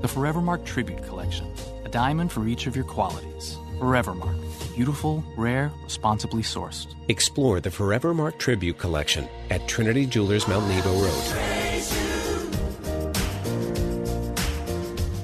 The 0.01 0.09
Forevermark 0.09 0.66
Tribute 0.66 1.02
Collection. 1.06 1.46
A 1.84 1.88
diamond 1.88 2.30
for 2.30 2.46
each 2.46 2.66
of 2.66 2.76
your 2.76 2.84
qualities. 2.84 3.56
Forevermark. 3.78 4.74
Beautiful, 4.74 5.24
rare, 5.36 5.70
responsibly 5.84 6.42
sourced. 6.42 6.94
Explore 7.09 7.60
the 7.60 7.70
Forevermark 7.70 8.38
Tribute 8.38 8.78
Collection 8.78 9.28
at 9.51 9.66
Trinity 9.68 10.06
Jewelers 10.06 10.48
Mount 10.48 10.66
Nebo 10.68 10.92
Road. 10.92 11.24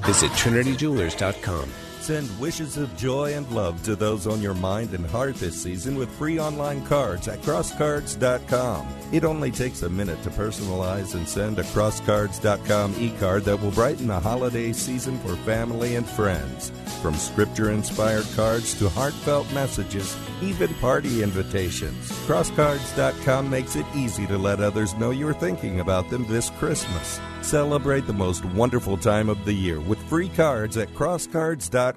Visit 0.05 0.31
trinityjewelers.com. 0.33 1.90
Send 2.01 2.41
wishes 2.41 2.79
of 2.79 2.97
joy 2.97 3.35
and 3.35 3.49
love 3.53 3.83
to 3.83 3.95
those 3.95 4.27
on 4.27 4.41
your 4.41 4.55
mind 4.55 4.95
and 4.95 5.05
heart 5.05 5.35
this 5.35 5.63
season 5.63 5.97
with 5.97 6.11
free 6.11 6.41
online 6.41 6.85
cards 6.87 7.29
at 7.29 7.43
crosscards.com. 7.43 8.89
It 9.13 9.25
only 9.25 9.51
takes 9.51 9.83
a 9.83 9.91
minute 9.91 10.23
to 10.23 10.31
personalize 10.31 11.15
and 11.15 11.29
send 11.29 11.59
a 11.59 11.63
crosscards.com 11.63 12.95
e 12.99 13.11
card 13.21 13.45
that 13.45 13.61
will 13.61 13.71
brighten 13.73 14.07
the 14.07 14.19
holiday 14.19 14.73
season 14.73 15.19
for 15.19 15.37
family 15.37 15.97
and 15.97 16.09
friends. 16.09 16.73
From 17.03 17.15
scripture 17.15 17.71
inspired 17.71 18.27
cards 18.35 18.73
to 18.79 18.89
heartfelt 18.89 19.53
messages, 19.53 20.17
even 20.41 20.73
party 20.75 21.23
invitations. 21.23 22.11
Crosscards.com 22.27 23.51
makes 23.51 23.77
it 23.77 23.87
easy 23.95 24.27
to 24.27 24.39
let 24.39 24.61
others 24.61 24.95
know 24.95 25.11
you're 25.11 25.35
thinking 25.35 25.81
about 25.81 26.09
them 26.09 26.25
this 26.29 26.49
Christmas. 26.51 27.21
Celebrate 27.43 28.07
the 28.07 28.13
most 28.13 28.45
wonderful 28.45 28.97
time 28.97 29.29
of 29.29 29.45
the 29.45 29.53
year 29.53 29.81
with 29.81 30.03
free 30.09 30.29
cards 30.31 30.77
at 30.79 30.89
crosscards.com. 30.95 31.90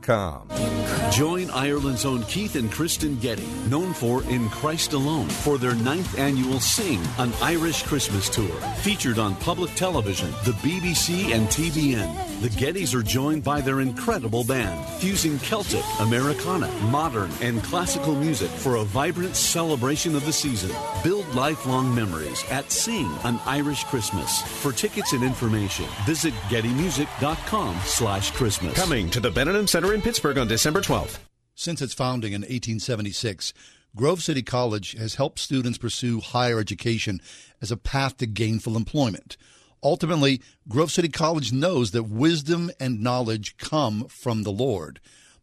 Join 1.11 1.51
Ireland's 1.51 2.05
own 2.05 2.23
Keith 2.23 2.55
and 2.55 2.71
Kristen 2.71 3.19
Getty, 3.19 3.45
known 3.69 3.93
for 3.93 4.23
In 4.23 4.49
Christ 4.49 4.93
Alone, 4.93 5.29
for 5.29 5.59
their 5.59 5.75
ninth 5.75 6.17
annual 6.17 6.59
Sing, 6.59 6.99
an 7.19 7.31
Irish 7.39 7.83
Christmas 7.83 8.29
tour. 8.29 8.55
Featured 8.81 9.19
on 9.19 9.35
public 9.35 9.71
television, 9.75 10.31
the 10.43 10.53
BBC, 10.63 11.31
and 11.31 11.47
TBN. 11.49 12.41
The 12.41 12.49
Gettys 12.49 12.95
are 12.95 13.03
joined 13.03 13.43
by 13.43 13.61
their 13.61 13.81
incredible 13.81 14.43
band, 14.43 14.83
fusing 14.99 15.37
Celtic, 15.39 15.83
Americana, 15.99 16.67
modern, 16.89 17.29
and 17.41 17.63
classical 17.63 18.15
music 18.15 18.49
for 18.49 18.77
a 18.77 18.83
vibrant 18.83 19.35
celebration 19.35 20.15
of 20.15 20.25
the 20.25 20.33
season. 20.33 20.71
Build 21.03 21.27
lifelong 21.35 21.93
memories 21.93 22.43
at 22.49 22.71
Sing, 22.71 23.09
an 23.23 23.39
Irish 23.45 23.83
Christmas. 23.83 24.41
For 24.41 24.71
tickets 24.71 25.13
and 25.13 25.23
information, 25.23 25.85
visit 26.05 26.33
gettymusic.com 26.49 27.77
slash 27.83 28.31
Christmas. 28.31 28.73
Coming 28.73 29.11
to 29.11 29.19
the 29.19 29.31
Benedum 29.31 29.69
Center 29.69 29.82
in 29.91 30.03
Pittsburgh 30.03 30.37
on 30.37 30.47
December 30.47 30.81
12th. 30.81 31.17
Since 31.55 31.81
its 31.81 31.93
founding 31.93 32.33
in 32.33 32.41
1876, 32.41 33.53
Grove 33.95 34.23
City 34.23 34.43
College 34.43 34.93
has 34.93 35.15
helped 35.15 35.39
students 35.39 35.77
pursue 35.77 36.19
higher 36.19 36.59
education 36.59 37.19
as 37.59 37.71
a 37.71 37.77
path 37.77 38.17
to 38.17 38.27
gainful 38.27 38.77
employment. 38.77 39.35
Ultimately, 39.83 40.41
Grove 40.69 40.91
City 40.91 41.09
College 41.09 41.51
knows 41.51 41.91
that 41.91 42.03
wisdom 42.03 42.71
and 42.79 43.01
knowledge 43.01 43.57
come 43.57 44.05
from 44.07 44.43
the 44.43 44.51
Lord. 44.51 45.01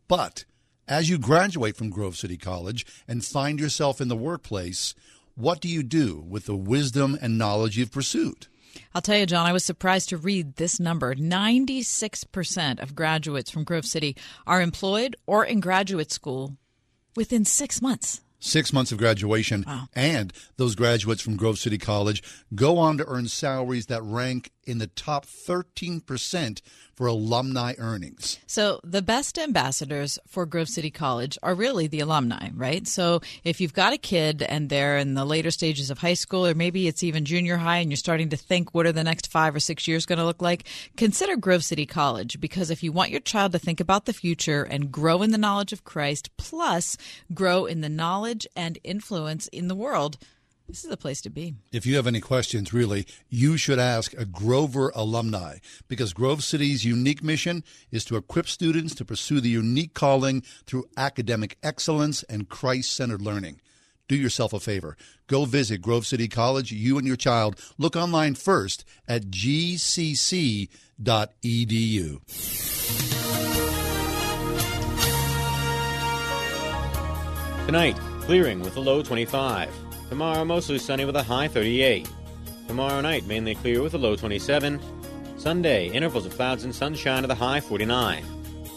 But 0.08 0.44
as 0.88 1.10
you 1.10 1.18
graduate 1.18 1.76
from 1.76 1.90
Grove 1.90 2.16
City 2.16 2.36
College 2.36 2.86
and 3.06 3.24
find 3.24 3.60
yourself 3.60 4.00
in 4.00 4.08
the 4.08 4.16
workplace, 4.16 4.94
what 5.34 5.60
do 5.60 5.68
you 5.68 5.82
do 5.82 6.24
with 6.28 6.46
the 6.46 6.56
wisdom 6.56 7.18
and 7.20 7.36
knowledge 7.36 7.76
you've 7.76 7.92
pursued? 7.92 8.46
I'll 8.94 9.02
tell 9.02 9.16
you, 9.18 9.26
John, 9.26 9.46
I 9.46 9.52
was 9.52 9.64
surprised 9.64 10.08
to 10.10 10.16
read 10.16 10.56
this 10.56 10.80
number. 10.80 11.14
96% 11.14 12.82
of 12.82 12.94
graduates 12.94 13.50
from 13.50 13.64
Grove 13.64 13.84
City 13.86 14.16
are 14.46 14.60
employed 14.62 15.16
or 15.26 15.44
in 15.44 15.60
graduate 15.60 16.12
school 16.12 16.56
within 17.16 17.44
six 17.44 17.80
months. 17.82 18.20
six 18.42 18.72
months 18.72 18.90
of 18.90 18.98
graduation, 18.98 19.64
and 19.94 20.32
those 20.56 20.74
graduates 20.74 21.20
from 21.20 21.36
Grove 21.36 21.58
City 21.58 21.76
College 21.76 22.22
go 22.54 22.78
on 22.78 22.96
to 22.98 23.06
earn 23.06 23.28
salaries 23.28 23.86
that 23.86 24.02
rank 24.02 24.50
in 24.64 24.78
the 24.78 24.86
top 24.86 25.26
13% 25.26 26.60
for 27.00 27.06
alumni 27.06 27.72
earnings. 27.78 28.38
So, 28.46 28.78
the 28.84 29.00
best 29.00 29.38
ambassadors 29.38 30.18
for 30.26 30.44
Grove 30.44 30.68
City 30.68 30.90
College 30.90 31.38
are 31.42 31.54
really 31.54 31.86
the 31.86 32.00
alumni, 32.00 32.50
right? 32.54 32.86
So, 32.86 33.22
if 33.42 33.58
you've 33.58 33.72
got 33.72 33.94
a 33.94 33.96
kid 33.96 34.42
and 34.42 34.68
they're 34.68 34.98
in 34.98 35.14
the 35.14 35.24
later 35.24 35.50
stages 35.50 35.88
of 35.88 35.96
high 35.96 36.12
school, 36.12 36.46
or 36.46 36.52
maybe 36.52 36.88
it's 36.88 37.02
even 37.02 37.24
junior 37.24 37.56
high, 37.56 37.78
and 37.78 37.90
you're 37.90 37.96
starting 37.96 38.28
to 38.28 38.36
think, 38.36 38.74
what 38.74 38.84
are 38.84 38.92
the 38.92 39.02
next 39.02 39.28
five 39.28 39.54
or 39.54 39.60
six 39.60 39.88
years 39.88 40.04
going 40.04 40.18
to 40.18 40.26
look 40.26 40.42
like? 40.42 40.68
Consider 40.98 41.38
Grove 41.38 41.64
City 41.64 41.86
College 41.86 42.38
because 42.38 42.70
if 42.70 42.82
you 42.82 42.92
want 42.92 43.10
your 43.10 43.20
child 43.20 43.52
to 43.52 43.58
think 43.58 43.80
about 43.80 44.04
the 44.04 44.12
future 44.12 44.62
and 44.62 44.92
grow 44.92 45.22
in 45.22 45.30
the 45.30 45.38
knowledge 45.38 45.72
of 45.72 45.84
Christ, 45.84 46.36
plus 46.36 46.98
grow 47.32 47.64
in 47.64 47.80
the 47.80 47.88
knowledge 47.88 48.46
and 48.54 48.78
influence 48.84 49.48
in 49.48 49.68
the 49.68 49.74
world, 49.74 50.18
this 50.70 50.84
is 50.84 50.90
the 50.90 50.96
place 50.96 51.20
to 51.22 51.30
be. 51.30 51.54
If 51.72 51.84
you 51.84 51.96
have 51.96 52.06
any 52.06 52.20
questions, 52.20 52.72
really, 52.72 53.06
you 53.28 53.56
should 53.56 53.78
ask 53.78 54.12
a 54.14 54.24
Grover 54.24 54.92
alumni 54.94 55.56
because 55.88 56.12
Grove 56.12 56.44
City's 56.44 56.84
unique 56.84 57.22
mission 57.24 57.64
is 57.90 58.04
to 58.06 58.16
equip 58.16 58.48
students 58.48 58.94
to 58.94 59.04
pursue 59.04 59.40
the 59.40 59.48
unique 59.48 59.94
calling 59.94 60.42
through 60.66 60.84
academic 60.96 61.58
excellence 61.62 62.22
and 62.24 62.48
Christ 62.48 62.92
centered 62.92 63.20
learning. 63.20 63.60
do 64.08 64.16
yourself 64.16 64.52
a 64.52 64.58
favor. 64.58 64.96
Go 65.28 65.44
visit 65.44 65.80
Grove 65.80 66.04
City 66.04 66.26
College, 66.26 66.72
you 66.72 66.98
and 66.98 67.06
your 67.06 67.16
child. 67.16 67.56
Look 67.78 67.94
online 67.94 68.34
first 68.34 68.84
at 69.06 69.26
gcc.edu. 69.26 70.68
Tonight, 77.66 77.96
clearing 78.22 78.60
with 78.60 78.76
a 78.76 78.80
low 78.80 79.00
25. 79.00 79.89
Tomorrow, 80.10 80.44
mostly 80.44 80.78
sunny 80.80 81.04
with 81.04 81.14
a 81.14 81.22
high 81.22 81.46
38. 81.46 82.10
Tomorrow 82.66 83.00
night, 83.00 83.28
mainly 83.28 83.54
clear 83.54 83.80
with 83.80 83.94
a 83.94 83.98
low 83.98 84.16
27. 84.16 84.80
Sunday, 85.38 85.88
intervals 85.88 86.26
of 86.26 86.34
clouds 86.34 86.64
and 86.64 86.74
sunshine 86.74 87.22
with 87.22 87.30
a 87.30 87.34
high 87.36 87.60
49. 87.60 88.24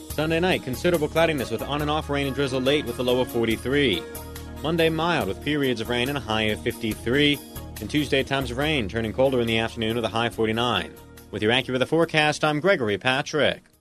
Sunday 0.09 0.39
night, 0.39 0.61
considerable 0.61 1.07
cloudiness 1.07 1.49
with 1.49 1.63
on 1.63 1.81
and 1.81 1.89
off 1.89 2.07
rain 2.11 2.27
and 2.27 2.35
drizzle 2.35 2.61
late 2.61 2.85
with 2.85 2.99
a 2.99 3.03
low 3.03 3.19
of 3.19 3.31
43. 3.31 4.03
Monday, 4.61 4.89
mild 4.89 5.27
with 5.27 5.43
periods 5.43 5.81
of 5.81 5.89
rain 5.89 6.07
and 6.07 6.19
a 6.19 6.21
high 6.21 6.43
of 6.43 6.61
53. 6.61 7.39
And 7.81 7.89
Tuesday, 7.89 8.21
times 8.21 8.51
of 8.51 8.57
rain, 8.57 8.87
turning 8.87 9.11
colder 9.11 9.41
in 9.41 9.47
the 9.47 9.57
afternoon 9.57 9.95
with 9.95 10.05
a 10.05 10.09
high 10.09 10.29
49. 10.29 10.93
With 11.31 11.41
your 11.41 11.51
AccuWeather 11.51 11.87
forecast, 11.87 12.43
I'm 12.43 12.59
Gregory 12.59 12.99
Patrick. 12.99 13.72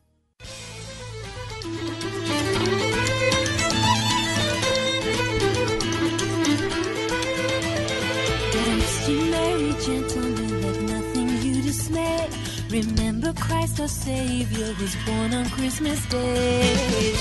You 9.62 9.68
merry 9.68 9.84
gentlemen, 9.84 10.62
let 10.62 10.82
nothing 10.82 11.28
you 11.42 11.62
dismay. 11.62 12.28
Remember 12.68 13.32
Christ 13.34 13.78
our 13.78 13.86
Savior 13.86 14.74
was 14.80 14.96
born 15.06 15.32
on 15.32 15.48
Christmas 15.50 16.04
Day. 16.06 17.12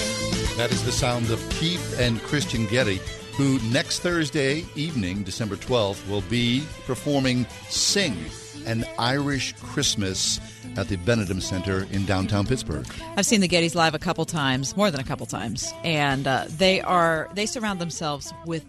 That 0.57 0.71
is 0.71 0.83
the 0.83 0.91
sound 0.91 1.29
of 1.29 1.47
Keith 1.51 1.99
and 1.99 2.19
Kristen 2.23 2.65
Getty, 2.65 2.99
who 3.33 3.59
next 3.69 3.99
Thursday 3.99 4.65
evening, 4.75 5.21
December 5.21 5.55
12th, 5.55 6.09
will 6.09 6.21
be 6.21 6.63
performing 6.87 7.45
Sing, 7.69 8.17
an 8.65 8.85
Irish 8.97 9.53
Christmas 9.61 10.39
at 10.77 10.87
the 10.87 10.97
Benedum 10.97 11.43
Center 11.43 11.85
in 11.91 12.07
downtown 12.07 12.47
Pittsburgh. 12.47 12.87
I've 13.17 13.27
seen 13.27 13.41
the 13.41 13.49
Gettys 13.49 13.75
live 13.75 13.93
a 13.93 13.99
couple 13.99 14.25
times, 14.25 14.75
more 14.75 14.89
than 14.89 14.99
a 14.99 15.05
couple 15.05 15.27
times, 15.27 15.71
and 15.83 16.25
uh, 16.25 16.45
they 16.49 16.81
are 16.81 17.29
they 17.35 17.45
surround 17.45 17.79
themselves 17.79 18.33
with 18.47 18.65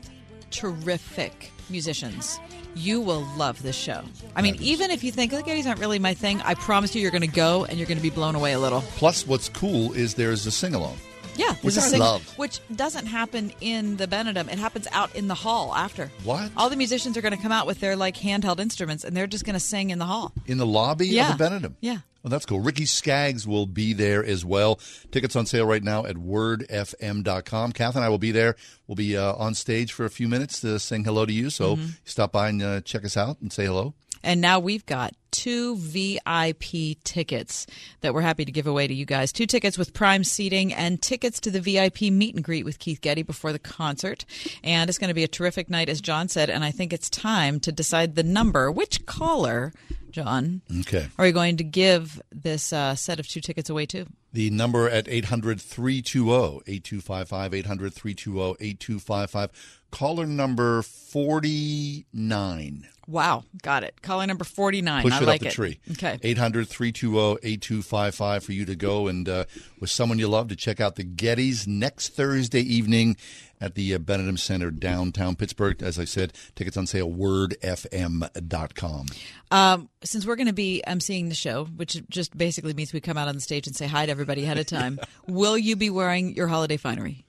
terrific 0.50 1.50
musicians. 1.70 2.38
You 2.74 3.00
will 3.00 3.26
love 3.36 3.62
this 3.62 3.76
show. 3.76 4.02
I 4.34 4.42
mean, 4.42 4.56
even 4.60 4.90
if 4.90 5.04
you 5.04 5.12
think 5.12 5.30
the 5.30 5.42
Gettys 5.42 5.66
aren't 5.66 5.80
really 5.80 5.98
my 5.98 6.14
thing, 6.14 6.40
I 6.42 6.54
promise 6.54 6.94
you, 6.94 7.02
you're 7.02 7.10
going 7.10 7.20
to 7.22 7.26
go 7.26 7.64
and 7.64 7.78
you're 7.78 7.86
going 7.86 7.98
to 7.98 8.02
be 8.02 8.10
blown 8.10 8.34
away 8.34 8.52
a 8.52 8.58
little. 8.58 8.80
Plus, 8.96 9.26
what's 9.26 9.48
cool 9.48 9.92
is 9.92 10.14
there's 10.14 10.46
a 10.46 10.50
sing 10.50 10.74
along. 10.74 10.96
Yeah, 11.34 11.54
Which 11.56 11.76
I 11.78 11.80
sing- 11.80 12.00
love. 12.00 12.22
Which 12.38 12.60
doesn't 12.76 13.06
happen 13.06 13.52
in 13.62 13.96
the 13.96 14.06
Benedum. 14.06 14.52
It 14.52 14.58
happens 14.58 14.86
out 14.92 15.14
in 15.14 15.28
the 15.28 15.34
hall 15.34 15.74
after. 15.74 16.10
What? 16.24 16.50
All 16.58 16.68
the 16.68 16.76
musicians 16.76 17.16
are 17.16 17.22
going 17.22 17.34
to 17.34 17.40
come 17.42 17.52
out 17.52 17.66
with 17.66 17.80
their 17.80 17.96
like 17.96 18.16
handheld 18.16 18.60
instruments, 18.60 19.02
and 19.02 19.16
they're 19.16 19.26
just 19.26 19.44
going 19.46 19.54
to 19.54 19.60
sing 19.60 19.88
in 19.90 19.98
the 19.98 20.04
hall. 20.04 20.32
In 20.46 20.58
the 20.58 20.66
lobby 20.66 21.08
Yeah. 21.08 21.32
of 21.32 21.38
the 21.38 21.44
Benedum. 21.44 21.74
Yeah. 21.80 21.98
Well, 22.22 22.30
that's 22.30 22.46
cool. 22.46 22.60
Ricky 22.60 22.86
Skaggs 22.86 23.46
will 23.48 23.66
be 23.66 23.92
there 23.94 24.24
as 24.24 24.44
well. 24.44 24.78
Tickets 25.10 25.34
on 25.34 25.44
sale 25.46 25.66
right 25.66 25.82
now 25.82 26.06
at 26.06 26.14
wordfm.com. 26.16 27.72
Kath 27.72 27.96
and 27.96 28.04
I 28.04 28.08
will 28.08 28.18
be 28.18 28.30
there. 28.32 28.56
We'll 28.86 28.94
be 28.96 29.16
uh, 29.16 29.34
on 29.34 29.54
stage 29.54 29.92
for 29.92 30.04
a 30.04 30.10
few 30.10 30.28
minutes 30.28 30.60
to 30.60 30.78
sing 30.78 31.04
hello 31.04 31.26
to 31.26 31.32
you. 31.32 31.50
So 31.50 31.76
Mhm. 31.76 31.96
stop 32.04 32.32
by 32.32 32.48
and 32.50 32.62
uh, 32.62 32.80
check 32.82 33.04
us 33.04 33.16
out 33.16 33.40
and 33.40 33.52
say 33.52 33.66
hello. 33.66 33.94
And 34.22 34.40
now 34.40 34.58
we've 34.58 34.86
got 34.86 35.14
two 35.30 35.76
VIP 35.76 36.96
tickets 37.04 37.66
that 38.02 38.12
we're 38.14 38.20
happy 38.20 38.44
to 38.44 38.52
give 38.52 38.66
away 38.66 38.86
to 38.86 38.92
you 38.94 39.04
guys. 39.06 39.32
Two 39.32 39.46
tickets 39.46 39.78
with 39.78 39.94
prime 39.94 40.24
seating 40.24 40.72
and 40.74 41.00
tickets 41.00 41.40
to 41.40 41.50
the 41.50 41.60
VIP 41.60 42.02
meet 42.12 42.34
and 42.34 42.44
greet 42.44 42.64
with 42.64 42.78
Keith 42.78 43.00
Getty 43.00 43.22
before 43.22 43.52
the 43.52 43.58
concert. 43.58 44.24
And 44.62 44.88
it's 44.90 44.98
going 44.98 45.08
to 45.08 45.14
be 45.14 45.24
a 45.24 45.28
terrific 45.28 45.70
night, 45.70 45.88
as 45.88 46.00
John 46.00 46.28
said. 46.28 46.50
And 46.50 46.62
I 46.64 46.70
think 46.70 46.92
it's 46.92 47.08
time 47.08 47.60
to 47.60 47.72
decide 47.72 48.14
the 48.14 48.22
number. 48.22 48.70
Which 48.70 49.06
caller, 49.06 49.72
John, 50.10 50.60
Okay. 50.80 51.08
are 51.18 51.26
you 51.26 51.32
going 51.32 51.56
to 51.56 51.64
give 51.64 52.20
this 52.30 52.72
uh, 52.72 52.94
set 52.94 53.18
of 53.18 53.26
two 53.26 53.40
tickets 53.40 53.70
away 53.70 53.86
to? 53.86 54.04
The 54.34 54.50
number 54.50 54.88
at 54.88 55.08
800 55.08 55.60
320 55.60 56.62
8255, 56.66 57.54
800 57.54 57.94
320 57.94 58.56
8255. 58.60 59.50
Caller 59.92 60.26
number 60.26 60.82
49. 60.82 62.88
Wow, 63.06 63.44
got 63.62 63.84
it. 63.84 64.00
Caller 64.00 64.26
number 64.26 64.44
49. 64.44 65.02
Push 65.02 65.12
I 65.12 65.18
it 65.18 65.26
like 65.26 65.34
up 65.36 65.40
the 65.42 65.48
it. 65.48 65.52
tree. 65.52 65.80
Okay. 65.92 66.18
800 66.22 66.66
320 66.66 67.38
8255 67.42 68.44
for 68.44 68.52
you 68.52 68.64
to 68.64 68.74
go 68.74 69.06
and 69.06 69.28
uh, 69.28 69.44
with 69.80 69.90
someone 69.90 70.18
you 70.18 70.28
love 70.28 70.48
to 70.48 70.56
check 70.56 70.80
out 70.80 70.96
the 70.96 71.04
Gettys 71.04 71.66
next 71.66 72.14
Thursday 72.14 72.62
evening 72.62 73.16
at 73.60 73.74
the 73.74 73.94
uh, 73.94 73.98
Benedum 73.98 74.38
Center 74.38 74.70
downtown 74.70 75.36
Pittsburgh. 75.36 75.82
As 75.82 75.98
I 75.98 76.06
said, 76.06 76.32
tickets 76.54 76.76
on 76.76 76.86
sale, 76.86 77.10
wordfm.com. 77.10 79.06
Um, 79.50 79.88
since 80.02 80.24
we're 80.24 80.36
going 80.36 80.46
to 80.46 80.52
be 80.54 80.82
I'm 80.86 81.00
seeing 81.00 81.28
the 81.28 81.34
show, 81.34 81.66
which 81.66 82.02
just 82.08 82.36
basically 82.36 82.72
means 82.72 82.94
we 82.94 83.00
come 83.00 83.18
out 83.18 83.28
on 83.28 83.34
the 83.34 83.42
stage 83.42 83.66
and 83.66 83.76
say 83.76 83.86
hi 83.86 84.06
to 84.06 84.10
everybody 84.10 84.44
ahead 84.44 84.58
of 84.58 84.66
time, 84.66 84.98
will 85.26 85.58
you 85.58 85.76
be 85.76 85.90
wearing 85.90 86.34
your 86.34 86.48
holiday 86.48 86.78
finery? 86.78 87.26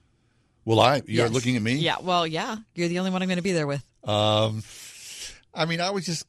Will 0.65 0.79
I? 0.79 0.95
You're 1.05 1.25
Yes. 1.25 1.31
looking 1.31 1.55
at 1.55 1.61
me? 1.61 1.73
Yeah, 1.75 1.97
well, 2.01 2.25
yeah. 2.25 2.57
You're 2.75 2.87
the 2.87 2.99
only 2.99 3.11
one 3.11 3.21
I'm 3.21 3.27
going 3.27 3.37
to 3.37 3.41
be 3.43 3.51
there 3.51 3.67
with. 3.67 3.83
Um, 4.03 4.63
I 5.53 5.65
mean, 5.65 5.81
I 5.81 5.89
was 5.91 6.05
just, 6.05 6.25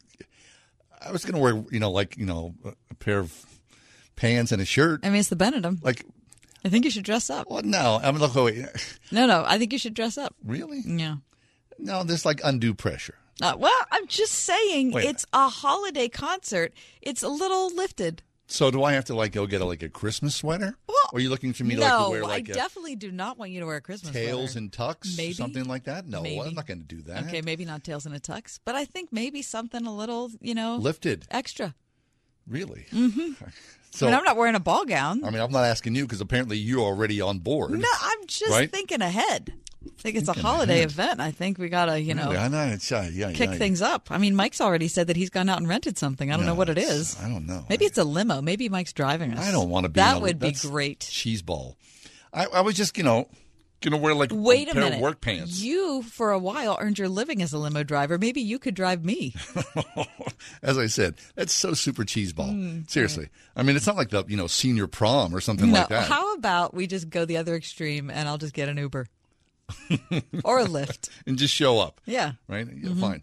I 1.01 1.12
was 1.12 1.24
going 1.24 1.35
to 1.35 1.40
wear, 1.40 1.65
you 1.70 1.81
know, 1.81 1.90
like, 1.90 2.16
you 2.16 2.27
know, 2.27 2.55
a- 2.65 2.94
pair 2.97 3.19
of 3.19 3.32
pants 4.16 4.51
and 4.52 4.61
a 4.62 4.65
shirt. 4.65 5.01
I 5.05 5.11
mean, 5.11 5.20
it's 5.20 5.28
the 5.28 5.36
Benedum. 5.36 5.82
Like, 5.85 6.05
I 6.65 6.69
think 6.69 6.85
you 6.85 6.90
should 6.90 7.05
dress 7.05 7.28
up. 7.31 7.48
Well, 7.51 7.62
no. 7.62 8.01
I 8.02 8.11
mean, 8.11 8.20
look, 8.20 8.35
wait. 8.35 8.65
No, 9.12 9.27
no. 9.27 9.44
I 9.47 9.59
think 9.59 9.73
you 9.73 9.78
should 9.78 9.94
dress 9.94 10.16
up. 10.19 10.35
Really? 10.44 10.81
Yeah. 10.86 11.16
No, 11.78 12.02
there's 12.05 12.24
like 12.24 12.40
undue 12.44 12.73
pressure. 12.74 13.16
Uh, 13.43 13.55
well, 13.59 13.73
I'm 13.90 14.06
just 14.06 14.32
saying 14.32 14.93
Wait. 14.93 15.05
it's 15.06 15.27
a 15.32 15.48
holiday 15.48 16.09
concert. 16.09 16.73
It's 17.02 17.23
a 17.23 17.28
little 17.28 17.74
lifted. 17.74 18.23
So 18.47 18.71
do 18.71 18.85
I 18.85 18.93
have 18.93 19.07
to 19.07 19.15
like 19.15 19.33
go 19.33 19.47
get 19.47 19.61
a, 19.61 19.65
like 19.65 19.83
a 19.83 19.89
Christmas 19.89 20.35
sweater? 20.35 20.77
or 21.12 21.19
are 21.19 21.21
you 21.21 21.31
looking 21.31 21.53
for 21.53 21.65
me 21.65 21.75
to 21.77 21.81
no, 21.81 21.87
like 21.87 22.05
to 22.07 22.11
wear 22.11 22.23
like 22.23 22.49
I 22.49 22.53
a 22.53 22.55
definitely 22.55 22.97
do 22.97 23.11
not 23.12 23.39
want 23.39 23.51
you 23.53 23.61
to 23.61 23.66
wear 23.66 23.77
a 23.77 23.81
Christmas 23.81 24.12
sweater. 24.12 24.27
tails 24.27 24.51
sweater. 24.53 24.59
and 24.59 24.73
tux 24.73 25.16
Maybe. 25.16 25.31
or 25.31 25.35
something 25.35 25.65
like 25.65 25.85
that? 25.85 26.07
No, 26.07 26.23
Maybe. 26.23 26.41
I'm 26.41 26.55
not 26.55 26.66
going 26.66 26.81
to 26.81 26.87
do 26.87 27.03
that. 27.03 27.25
Okay, 27.27 27.41
maybe 27.41 27.65
not 27.65 27.85
tails 27.85 28.05
and 28.07 28.15
a 28.15 28.21
tux, 28.21 28.59
but 28.65 28.75
I 28.75 28.85
think 28.85 29.12
maybe 29.12 29.41
something 29.43 29.87
a 29.87 29.95
little, 29.95 30.31
you 30.41 30.55
know, 30.55 30.77
Lifted. 30.77 31.27
extra. 31.31 31.75
Really? 32.47 32.87
Mm-hmm. 32.93 33.45
So 33.95 34.09
I 34.09 34.11
mean, 34.11 34.19
I'm 34.19 34.25
not 34.25 34.37
wearing 34.37 34.57
a 34.57 34.61
ball 34.61 34.85
gown. 34.85 35.23
I 35.25 35.31
mean, 35.31 35.41
I'm 35.41 35.53
not 35.53 35.62
asking 35.62 35.95
you 35.95 36.03
because 36.03 36.21
apparently 36.21 36.57
you're 36.59 36.81
already 36.81 37.21
on 37.21 37.39
board. 37.39 37.71
No, 37.71 37.87
I'm 38.03 38.27
just 38.27 38.51
Right? 38.51 38.69
thinking 38.69 39.01
ahead. 39.01 39.55
I 39.86 40.02
think 40.02 40.16
it's 40.16 40.28
a 40.28 40.32
holiday 40.32 40.78
ahead. 40.78 40.90
event. 40.90 41.20
I 41.20 41.31
think 41.31 41.59
we 41.59 41.69
gotta, 41.69 41.98
you 42.01 42.15
know, 42.15 42.31
Really? 42.32 42.48
Know. 42.48 42.77
Yeah, 43.12 43.32
kick 43.32 43.51
yeah, 43.51 43.56
things 43.56 43.81
up. 43.82 44.09
I 44.11 44.19
mean, 44.19 44.35
Mike's 44.36 44.61
already 44.61 44.89
said 44.89 45.06
that 45.06 45.16
he's 45.16 45.31
gone 45.31 45.48
out 45.48 45.59
and 45.59 45.69
rented 45.69 45.97
something. 45.98 46.31
I 46.31 46.36
don't 46.36 46.44
No, 46.47 46.52
know 46.52 46.59
what 46.59 46.69
it's- 46.70 47.20
I 47.23 47.28
don't 47.28 47.47
know. 47.47 47.65
Maybe 47.69 47.85
it's 47.86 47.98
a 47.98 48.05
limo. 48.05 48.43
Maybe 48.43 48.69
Mike's 48.69 48.93
driving 48.93 49.32
us. 49.32 49.47
I 49.47 49.51
don't 49.52 49.70
want 49.70 49.85
to 49.85 49.89
be. 49.89 50.01
That 50.01 50.19
a- 50.19 50.20
would 50.20 50.39
be 50.39 50.52
great. 50.52 51.01
Cheese 51.01 51.43
ball. 51.43 51.77
I, 52.32 52.47
I 52.47 52.61
was 52.62 52.74
just, 52.74 52.98
you 52.98 53.05
know, 53.05 53.28
gonna 53.81 53.97
wear 53.98 54.15
like 54.15 54.31
Wait 54.32 54.69
a, 54.69 54.73
pair 54.73 54.82
minute. 54.82 54.97
of 54.97 55.02
work 55.02 55.20
pants. 55.20 55.61
You, 55.61 56.02
for 56.02 56.31
a 56.32 56.39
while, 56.39 56.78
earned 56.81 56.98
your 56.98 57.09
living 57.09 57.43
as 57.43 57.52
a 57.52 57.59
limo 57.59 57.82
driver. 57.82 58.16
Maybe 58.19 58.40
you 58.40 58.59
could 58.59 58.74
drive 58.74 59.05
me. 59.05 59.35
As 60.62 60.78
I 60.78 60.86
said, 60.86 61.15
that's 61.35 61.52
so 61.52 61.74
super 61.74 62.05
cheese 62.05 62.32
ball. 62.32 62.48
Mm, 62.48 62.89
Seriously. 62.90 63.28
I 63.56 63.62
mean, 63.62 63.77
it's 63.77 63.86
not 63.86 63.97
like 63.97 64.11
the 64.11 64.24
you 64.27 64.36
know 64.36 64.47
senior 64.47 64.86
prom 64.86 65.35
or 65.35 65.40
something 65.40 65.70
no, 65.70 65.81
like 65.81 65.89
that. 65.89 66.09
how 66.09 66.35
about 66.35 66.74
we 66.74 66.86
just 66.86 67.09
go 67.11 67.24
the 67.24 67.36
other 67.36 67.55
extreme 67.55 68.11
and 68.11 68.28
I'll 68.28 68.39
just 68.39 68.55
get 68.55 68.69
an 68.69 68.77
Uber 68.78 69.06
or 70.45 70.59
a 70.61 70.65
Lyft. 70.66 71.09
and 71.27 71.36
just 71.39 71.55
show 71.55 71.78
up. 71.78 72.01
Yeah. 72.07 72.32
Right. 72.49 72.66
Yeah, 72.66 72.91
Mhm. 72.91 73.01
Fine. 73.01 73.23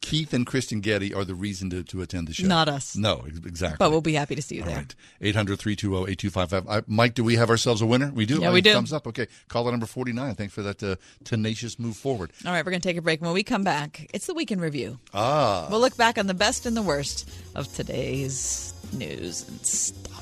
Keith 0.00 0.34
and 0.34 0.46
Kristen 0.46 0.80
Getty 0.82 1.14
are 1.14 1.24
the 1.24 1.34
reason 1.34 1.70
to, 1.70 1.82
to 1.84 2.02
attend 2.02 2.28
the 2.28 2.34
show. 2.34 2.46
Not 2.46 2.68
us. 2.68 2.94
No, 2.94 3.24
exactly. 3.46 3.76
But 3.78 3.90
we'll 3.90 4.02
be 4.02 4.12
happy 4.12 4.34
to 4.34 4.42
see 4.42 4.56
you 4.56 4.60
All 4.62 4.68
there. 4.68 4.76
right. 4.76 4.94
800 5.22 5.58
320 5.58 6.12
8255. 6.12 6.84
Mike, 6.86 7.14
do 7.14 7.24
we 7.24 7.36
have 7.36 7.48
ourselves 7.48 7.80
a 7.80 7.86
winner? 7.86 8.12
We 8.14 8.26
do. 8.26 8.38
Yeah, 8.38 8.52
we 8.52 8.60
do. 8.60 8.74
Thumbs 8.74 8.92
up. 8.92 9.06
Okay. 9.06 9.28
Caller 9.48 9.70
number 9.70 9.86
49. 9.86 10.34
Thanks 10.34 10.52
for 10.52 10.60
that 10.60 10.82
uh, 10.82 10.96
tenacious 11.24 11.78
move 11.78 11.96
forward. 11.96 12.32
All 12.44 12.52
right, 12.52 12.62
we're 12.62 12.70
going 12.72 12.82
to 12.82 12.86
take 12.88 12.98
a 12.98 13.02
break. 13.02 13.22
When 13.22 13.32
we 13.32 13.42
come 13.42 13.64
back, 13.64 14.10
it's 14.12 14.26
the 14.26 14.34
weekend 14.34 14.60
review. 14.60 14.98
Ah. 15.14 15.68
We'll 15.70 15.80
look 15.80 15.96
back 15.96 16.18
on 16.18 16.26
the 16.26 16.34
best 16.34 16.66
and 16.66 16.76
the 16.76 16.82
worst 16.82 17.26
of 17.54 17.74
today's 17.74 18.74
news 18.92 19.48
and 19.48 19.64
stuff. 19.64 20.13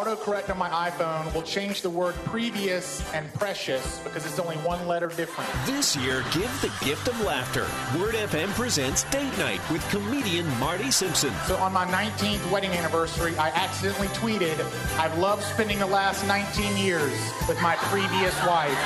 Autocorrect 0.00 0.48
on 0.48 0.56
my 0.56 0.70
iPhone 0.70 1.32
will 1.34 1.42
change 1.42 1.82
the 1.82 1.90
word 1.90 2.14
previous 2.24 3.04
and 3.12 3.30
precious 3.34 3.98
because 3.98 4.24
it's 4.24 4.38
only 4.38 4.56
one 4.58 4.88
letter 4.88 5.08
different. 5.08 5.50
This 5.66 5.94
year, 5.94 6.24
give 6.32 6.50
the 6.62 6.72
gift 6.82 7.06
of 7.06 7.20
laughter. 7.20 7.66
Word 7.98 8.14
FM 8.14 8.48
presents 8.54 9.02
Date 9.10 9.36
Night 9.36 9.60
with 9.70 9.86
comedian 9.90 10.48
Marty 10.58 10.90
Simpson. 10.90 11.34
So 11.46 11.56
on 11.56 11.74
my 11.74 11.84
19th 11.84 12.50
wedding 12.50 12.70
anniversary, 12.70 13.36
I 13.36 13.50
accidentally 13.50 14.08
tweeted, 14.08 14.58
I've 14.98 15.18
loved 15.18 15.42
spending 15.42 15.80
the 15.80 15.86
last 15.86 16.26
19 16.26 16.78
years 16.78 17.12
with 17.46 17.60
my 17.60 17.76
previous 17.76 18.34
wife. 18.46 18.78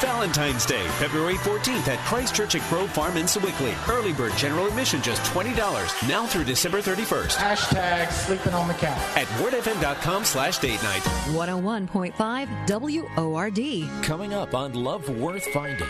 Valentine's 0.00 0.66
Day, 0.66 0.86
February 0.98 1.34
14th 1.34 1.86
at 1.88 1.98
Christ 2.00 2.34
Church 2.34 2.54
at 2.56 2.68
Grove 2.70 2.90
Farm 2.90 3.16
in 3.16 3.26
Sewickley. 3.26 3.74
Early 3.88 4.12
bird 4.12 4.32
general 4.36 4.66
admission 4.66 5.02
just 5.02 5.22
$20. 5.32 5.54
Now 6.08 6.26
through 6.26 6.44
December 6.44 6.80
31st. 6.80 7.36
Hashtag 7.36 8.10
sleeping 8.10 8.54
on 8.54 8.68
the 8.68 8.74
couch. 8.74 8.98
At 9.16 9.26
wordfm.com 9.38 10.24
slash 10.24 10.41
date 10.50 10.82
night. 10.82 11.02
101.5 11.30 13.16
WORD. 13.16 14.04
Coming 14.04 14.34
up 14.34 14.54
on 14.54 14.74
Love 14.74 15.08
Worth 15.08 15.46
Finding. 15.52 15.86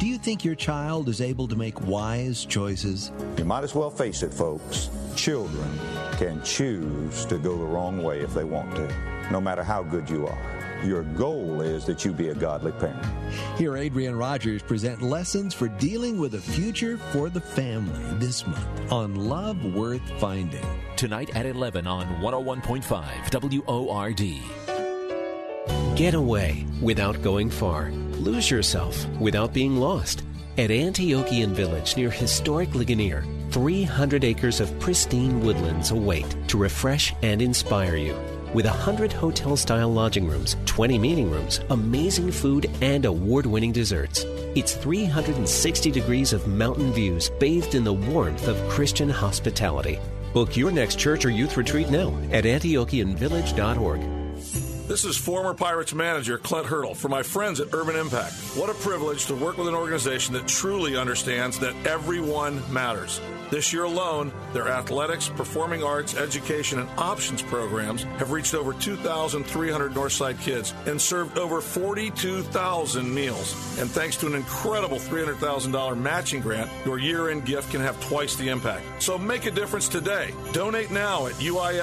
Do 0.00 0.06
you 0.06 0.16
think 0.16 0.44
your 0.44 0.54
child 0.54 1.08
is 1.08 1.20
able 1.20 1.46
to 1.48 1.54
make 1.54 1.80
wise 1.86 2.44
choices? 2.44 3.12
You 3.36 3.44
might 3.44 3.62
as 3.62 3.74
well 3.74 3.90
face 3.90 4.22
it, 4.22 4.32
folks. 4.32 4.88
Children 5.14 5.78
can 6.16 6.42
choose 6.42 7.26
to 7.26 7.36
go 7.38 7.56
the 7.56 7.64
wrong 7.64 8.02
way 8.02 8.20
if 8.20 8.32
they 8.32 8.44
want 8.44 8.74
to, 8.76 8.88
no 9.30 9.40
matter 9.40 9.62
how 9.62 9.82
good 9.82 10.08
you 10.08 10.26
are. 10.26 10.63
Your 10.84 11.02
goal 11.02 11.62
is 11.62 11.86
that 11.86 12.04
you 12.04 12.12
be 12.12 12.28
a 12.28 12.34
godly 12.34 12.72
parent. 12.72 13.02
Here, 13.56 13.74
Adrian 13.76 14.16
Rogers 14.16 14.62
present 14.62 15.00
lessons 15.00 15.54
for 15.54 15.68
dealing 15.68 16.18
with 16.18 16.34
a 16.34 16.40
future 16.40 16.98
for 16.98 17.30
the 17.30 17.40
family 17.40 18.04
this 18.18 18.46
month 18.46 18.92
on 18.92 19.14
Love 19.14 19.74
Worth 19.74 20.02
Finding. 20.20 20.66
Tonight 20.96 21.34
at 21.34 21.46
11 21.46 21.86
on 21.86 22.06
101.5 22.22 23.66
WORD. 23.66 24.20
Get 25.96 26.12
away 26.12 26.66
without 26.82 27.22
going 27.22 27.48
far. 27.48 27.90
Lose 27.90 28.50
yourself 28.50 29.08
without 29.18 29.54
being 29.54 29.76
lost. 29.76 30.22
At 30.58 30.70
Antiochian 30.70 31.52
Village 31.52 31.96
near 31.96 32.10
historic 32.10 32.74
Ligonier, 32.74 33.24
300 33.50 34.22
acres 34.22 34.60
of 34.60 34.78
pristine 34.80 35.40
woodlands 35.40 35.92
await 35.92 36.36
to 36.48 36.58
refresh 36.58 37.14
and 37.22 37.40
inspire 37.40 37.96
you. 37.96 38.33
With 38.54 38.66
100 38.66 39.12
hotel 39.12 39.56
style 39.56 39.92
lodging 39.92 40.28
rooms, 40.28 40.56
20 40.66 40.96
meeting 40.96 41.28
rooms, 41.28 41.58
amazing 41.70 42.30
food, 42.30 42.70
and 42.82 43.04
award 43.04 43.46
winning 43.46 43.72
desserts. 43.72 44.24
It's 44.54 44.76
360 44.76 45.90
degrees 45.90 46.32
of 46.32 46.46
mountain 46.46 46.92
views 46.92 47.30
bathed 47.40 47.74
in 47.74 47.82
the 47.82 47.92
warmth 47.92 48.46
of 48.46 48.56
Christian 48.68 49.08
hospitality. 49.08 49.98
Book 50.32 50.56
your 50.56 50.70
next 50.70 51.00
church 51.00 51.24
or 51.24 51.30
youth 51.30 51.56
retreat 51.56 51.90
now 51.90 52.16
at 52.30 52.44
antiochianvillage.org. 52.44 54.23
This 54.86 55.06
is 55.06 55.16
former 55.16 55.54
Pirates 55.54 55.94
manager 55.94 56.36
Clint 56.36 56.66
Hurdle 56.66 56.94
for 56.94 57.08
my 57.08 57.22
friends 57.22 57.58
at 57.58 57.72
Urban 57.72 57.96
Impact. 57.96 58.34
What 58.54 58.68
a 58.68 58.74
privilege 58.74 59.24
to 59.26 59.34
work 59.34 59.56
with 59.56 59.66
an 59.66 59.74
organization 59.74 60.34
that 60.34 60.46
truly 60.46 60.94
understands 60.94 61.58
that 61.60 61.74
everyone 61.86 62.62
matters. 62.70 63.18
This 63.50 63.72
year 63.72 63.84
alone, 63.84 64.30
their 64.52 64.68
athletics, 64.68 65.28
performing 65.28 65.82
arts, 65.82 66.14
education, 66.16 66.80
and 66.80 66.88
options 66.98 67.40
programs 67.40 68.02
have 68.18 68.30
reached 68.30 68.52
over 68.54 68.74
2,300 68.74 69.92
Northside 69.92 70.38
kids 70.42 70.74
and 70.86 71.00
served 71.00 71.38
over 71.38 71.62
42,000 71.62 73.14
meals. 73.14 73.78
And 73.78 73.90
thanks 73.90 74.16
to 74.18 74.26
an 74.26 74.34
incredible 74.34 74.98
$300,000 74.98 75.98
matching 75.98 76.42
grant, 76.42 76.70
your 76.84 76.98
year 76.98 77.30
end 77.30 77.46
gift 77.46 77.70
can 77.70 77.80
have 77.80 77.98
twice 78.06 78.36
the 78.36 78.48
impact. 78.48 78.84
So 79.02 79.16
make 79.16 79.46
a 79.46 79.50
difference 79.50 79.88
today. 79.88 80.34
Donate 80.52 80.90
now 80.90 81.26
at 81.26 81.34
uifpgh.org 81.34 81.78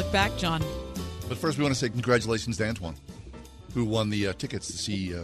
look 0.10 0.14
back, 0.14 0.36
John. 0.38 0.64
But 1.27 1.38
first, 1.38 1.57
we 1.60 1.64
want 1.64 1.76
to 1.76 1.80
say 1.80 1.88
congratulations 1.90 2.57
to 2.57 2.68
Antoine, 2.68 2.95
who 3.76 3.86
won 3.86 4.10
the 4.10 4.30
uh, 4.30 4.34
tickets 4.34 4.65
to 4.68 4.73
see 4.77 5.14
uh, 5.15 5.19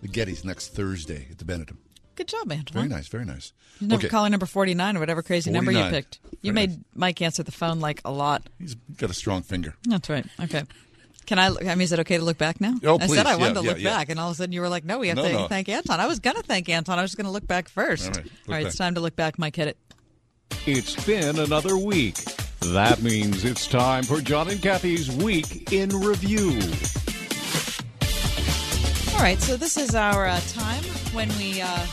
the 0.00 0.08
Gettys 0.08 0.44
next 0.46 0.68
Thursday 0.74 1.26
at 1.30 1.36
the 1.36 1.44
Benedum. 1.44 1.76
Good 2.14 2.28
job, 2.28 2.50
Antoine. 2.50 2.64
Very 2.72 2.88
nice, 2.88 3.08
very 3.08 3.26
nice. 3.26 3.52
Number 3.82 3.96
Okay. 3.96 4.08
caller 4.08 4.30
number 4.30 4.46
49 4.46 4.96
or 4.96 5.00
whatever 5.00 5.22
crazy 5.22 5.50
number 5.50 5.70
you 5.70 5.84
picked. 5.90 6.20
You 6.40 6.52
made 6.54 6.82
Mike 6.94 7.20
answer 7.20 7.42
the 7.42 7.52
phone 7.52 7.80
like 7.80 8.00
a 8.06 8.10
lot. 8.10 8.48
He's 8.58 8.74
got 8.96 9.10
a 9.10 9.14
strong 9.14 9.42
finger. 9.42 9.74
That's 9.86 10.08
right. 10.08 10.24
Okay. 10.42 10.64
Can 11.26 11.38
I? 11.38 11.48
I 11.48 11.74
mean, 11.74 11.82
is 11.82 11.92
it 11.92 11.98
okay 12.00 12.16
to 12.16 12.24
look 12.24 12.38
back 12.38 12.58
now? 12.62 12.74
Oh, 12.82 12.94
I 12.98 13.06
please. 13.06 13.16
said 13.16 13.26
I 13.26 13.32
Yeah, 13.32 13.36
wanted 13.36 13.54
to 13.56 13.60
yeah, 13.64 13.68
look 13.72 13.78
yeah. 13.80 13.96
back, 13.98 14.08
and 14.08 14.18
all 14.18 14.30
of 14.30 14.32
a 14.32 14.36
sudden 14.36 14.52
you 14.52 14.62
were 14.62 14.70
like, 14.70 14.86
"No, 14.86 14.98
we 14.98 15.08
have 15.08 15.18
No, 15.18 15.24
to 15.24 15.32
no. 15.32 15.48
thank 15.48 15.68
Anton." 15.68 16.00
I 16.00 16.06
was 16.06 16.18
going 16.20 16.36
to 16.36 16.42
thank 16.42 16.70
Anton. 16.70 16.98
I 16.98 17.02
was 17.02 17.14
going 17.14 17.26
to 17.26 17.30
look 17.30 17.46
back 17.46 17.68
first. 17.68 18.06
All 18.16 18.22
right, 18.48 18.62
look 18.62 18.68
it's 18.68 18.76
time 18.78 18.94
to 18.94 19.02
look 19.02 19.14
back. 19.14 19.38
Mike, 19.38 19.54
hit 19.54 19.68
it. 19.68 19.76
It's 20.66 20.96
been 21.04 21.38
another 21.38 21.76
week. 21.76 22.16
That 22.60 23.02
means 23.02 23.44
it's 23.44 23.66
time 23.66 24.02
for 24.02 24.20
John 24.20 24.48
and 24.48 24.60
Kathy's 24.60 25.10
Week 25.10 25.72
in 25.72 25.90
Review. 25.90 26.50
All 29.14 29.22
right, 29.22 29.38
so 29.40 29.56
this 29.56 29.76
is 29.76 29.94
our 29.94 30.26
uh, 30.26 30.40
time 30.48 30.82
when 31.12 31.28
we 31.38 31.60
uh, 31.60 31.86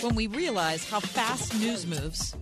when 0.00 0.14
we 0.14 0.26
realize 0.26 0.88
how 0.88 1.00
fast 1.00 1.54
news 1.58 1.86
moves, 1.86 2.34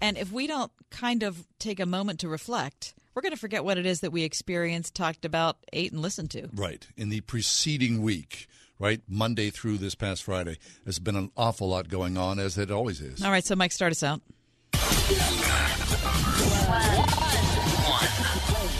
and 0.00 0.16
if 0.16 0.32
we 0.32 0.46
don't 0.46 0.70
kind 0.90 1.22
of 1.22 1.46
take 1.58 1.80
a 1.80 1.86
moment 1.86 2.20
to 2.20 2.28
reflect, 2.28 2.94
we're 3.14 3.22
going 3.22 3.32
to 3.32 3.38
forget 3.38 3.64
what 3.64 3.76
it 3.76 3.86
is 3.86 4.00
that 4.00 4.12
we 4.12 4.22
experienced, 4.22 4.94
talked 4.94 5.24
about, 5.24 5.56
ate, 5.72 5.92
and 5.92 6.00
listened 6.00 6.30
to. 6.32 6.48
Right. 6.54 6.86
In 6.96 7.08
the 7.08 7.20
preceding 7.22 8.02
week, 8.02 8.48
right, 8.78 9.00
Monday 9.08 9.50
through 9.50 9.78
this 9.78 9.94
past 9.94 10.22
Friday, 10.22 10.58
there's 10.84 10.98
been 10.98 11.16
an 11.16 11.30
awful 11.36 11.68
lot 11.68 11.88
going 11.88 12.16
on, 12.16 12.38
as 12.38 12.56
it 12.56 12.70
always 12.70 13.00
is. 13.00 13.22
All 13.22 13.30
right, 13.30 13.44
so 13.44 13.54
Mike, 13.56 13.72
start 13.72 13.92
us 13.92 14.02
out. 14.02 14.20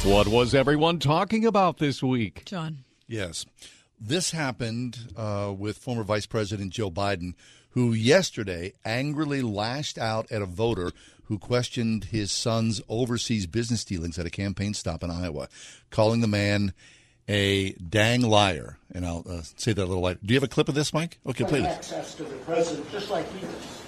What 0.05 0.27
was 0.29 0.55
everyone 0.55 0.99
talking 0.99 1.47
about 1.47 1.79
this 1.79 2.03
week? 2.03 2.45
John. 2.45 2.79
Yes. 3.07 3.47
This 4.01 4.33
happened 4.33 4.99
uh, 5.17 5.55
with 5.57 5.79
former 5.79 6.03
Vice 6.03 6.27
President 6.27 6.73
Joe 6.73 6.91
Biden, 6.91 7.35
who 7.71 7.93
yesterday 7.93 8.73
angrily 8.85 9.43
lashed 9.43 9.99
out 9.99 10.31
at 10.33 10.43
a 10.43 10.47
voter 10.47 10.91
who 11.25 11.39
questioned 11.39 12.05
his 12.05 12.33
son's 12.33 12.83
overseas 12.89 13.47
business 13.47 13.85
dealings 13.85 14.19
at 14.19 14.27
a 14.27 14.31
campaign 14.31 14.75
stop 14.75 15.05
in 15.05 15.11
Iowa, 15.11 15.49
calling 15.91 16.21
the 16.21 16.27
man 16.27 16.73
a 17.29 17.73
dang 17.75 18.23
liar. 18.23 18.79
And 18.93 19.07
I'll 19.07 19.25
uh, 19.29 19.43
say 19.57 19.73
that 19.73 19.83
a 19.83 19.87
little 19.87 20.03
later. 20.03 20.21
Do 20.25 20.35
you 20.35 20.41
have 20.41 20.45
a 20.45 20.49
clip 20.49 20.69
of 20.69 20.75
this, 20.75 20.93
Mike? 20.93 21.21
Okay, 21.27 21.45
play 21.45 21.61
this. 21.61 21.73
access 21.73 22.15
to 22.17 22.25
the 22.25 22.37
president, 22.39 22.91
just 22.91 23.09
like 23.09 23.33
he 23.33 23.41
does. 23.41 23.82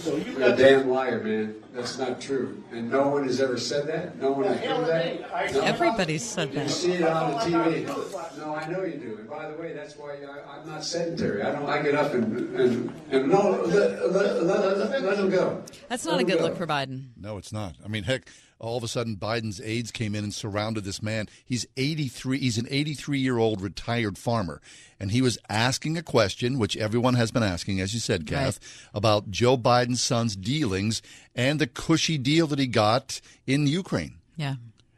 So 0.00 0.16
you 0.16 0.32
You're 0.32 0.42
a 0.42 0.48
got 0.50 0.58
damn 0.58 0.88
liar, 0.88 1.22
man. 1.22 1.54
That's 1.74 1.98
not 1.98 2.20
true. 2.20 2.62
And 2.72 2.90
no 2.90 3.08
one 3.08 3.24
has 3.24 3.40
ever 3.40 3.58
said 3.58 3.86
that. 3.88 4.16
No 4.16 4.32
one 4.32 4.44
has 4.46 4.58
hell 4.60 4.78
heard 4.82 4.88
that. 4.88 5.06
ain't. 5.44 5.54
No. 5.54 5.60
Everybody's 5.60 6.24
said 6.24 6.52
that. 6.52 6.64
You 6.64 6.68
see 6.70 6.92
it 6.94 7.02
on 7.04 7.32
the 7.32 7.38
TV. 7.38 8.38
No, 8.38 8.54
I 8.54 8.66
know 8.68 8.82
you 8.84 8.96
do. 8.96 9.16
And 9.20 9.28
by 9.28 9.50
the 9.50 9.56
way, 9.58 9.72
that's 9.74 9.96
why 9.98 10.12
I, 10.14 10.58
I'm 10.58 10.66
not 10.66 10.84
sedentary. 10.84 11.42
I 11.42 11.52
don't. 11.52 11.68
I 11.68 11.82
get 11.82 11.94
up 11.94 12.14
and 12.14 12.56
and, 12.58 12.92
and 13.10 13.28
no, 13.28 13.62
let, 13.66 14.10
let, 14.10 14.42
let, 14.42 14.78
let, 14.78 15.02
let 15.02 15.18
him 15.18 15.28
go. 15.30 15.62
That's 15.88 16.06
Let 16.06 16.12
not 16.12 16.20
a 16.20 16.24
good 16.24 16.38
go. 16.38 16.44
look 16.44 16.56
for 16.56 16.66
Biden. 16.66 17.08
No, 17.18 17.36
it's 17.36 17.52
not. 17.52 17.74
I 17.84 17.88
mean, 17.88 18.04
heck, 18.04 18.28
all 18.60 18.76
of 18.76 18.84
a 18.84 18.88
sudden 18.88 19.16
Biden's 19.16 19.60
aides 19.60 19.90
came 19.90 20.14
in 20.14 20.24
and 20.24 20.34
surrounded 20.34 20.84
this 20.84 21.02
man. 21.02 21.28
He's 21.44 21.66
83. 21.76 22.38
He's 22.38 22.58
an 22.58 22.66
83 22.70 23.18
year 23.18 23.38
old 23.38 23.60
retired 23.60 24.18
farmer. 24.18 24.60
And 24.98 25.10
he 25.10 25.22
was 25.22 25.38
asking 25.48 25.96
a 25.96 26.02
question, 26.02 26.58
which 26.58 26.76
everyone 26.76 27.14
has 27.14 27.30
been 27.30 27.42
asking, 27.42 27.80
as 27.80 27.94
you 27.94 28.00
said, 28.00 28.26
Kath, 28.26 28.60
about 28.92 29.30
Joe 29.30 29.56
Biden's 29.56 30.02
son's 30.02 30.36
dealings 30.36 31.00
and 31.34 31.58
the 31.58 31.66
cushy 31.66 32.18
deal 32.18 32.46
that 32.48 32.58
he 32.58 32.66
got 32.66 33.20
in 33.46 33.66
Ukraine. 33.66 34.16
Yeah. 34.36 34.56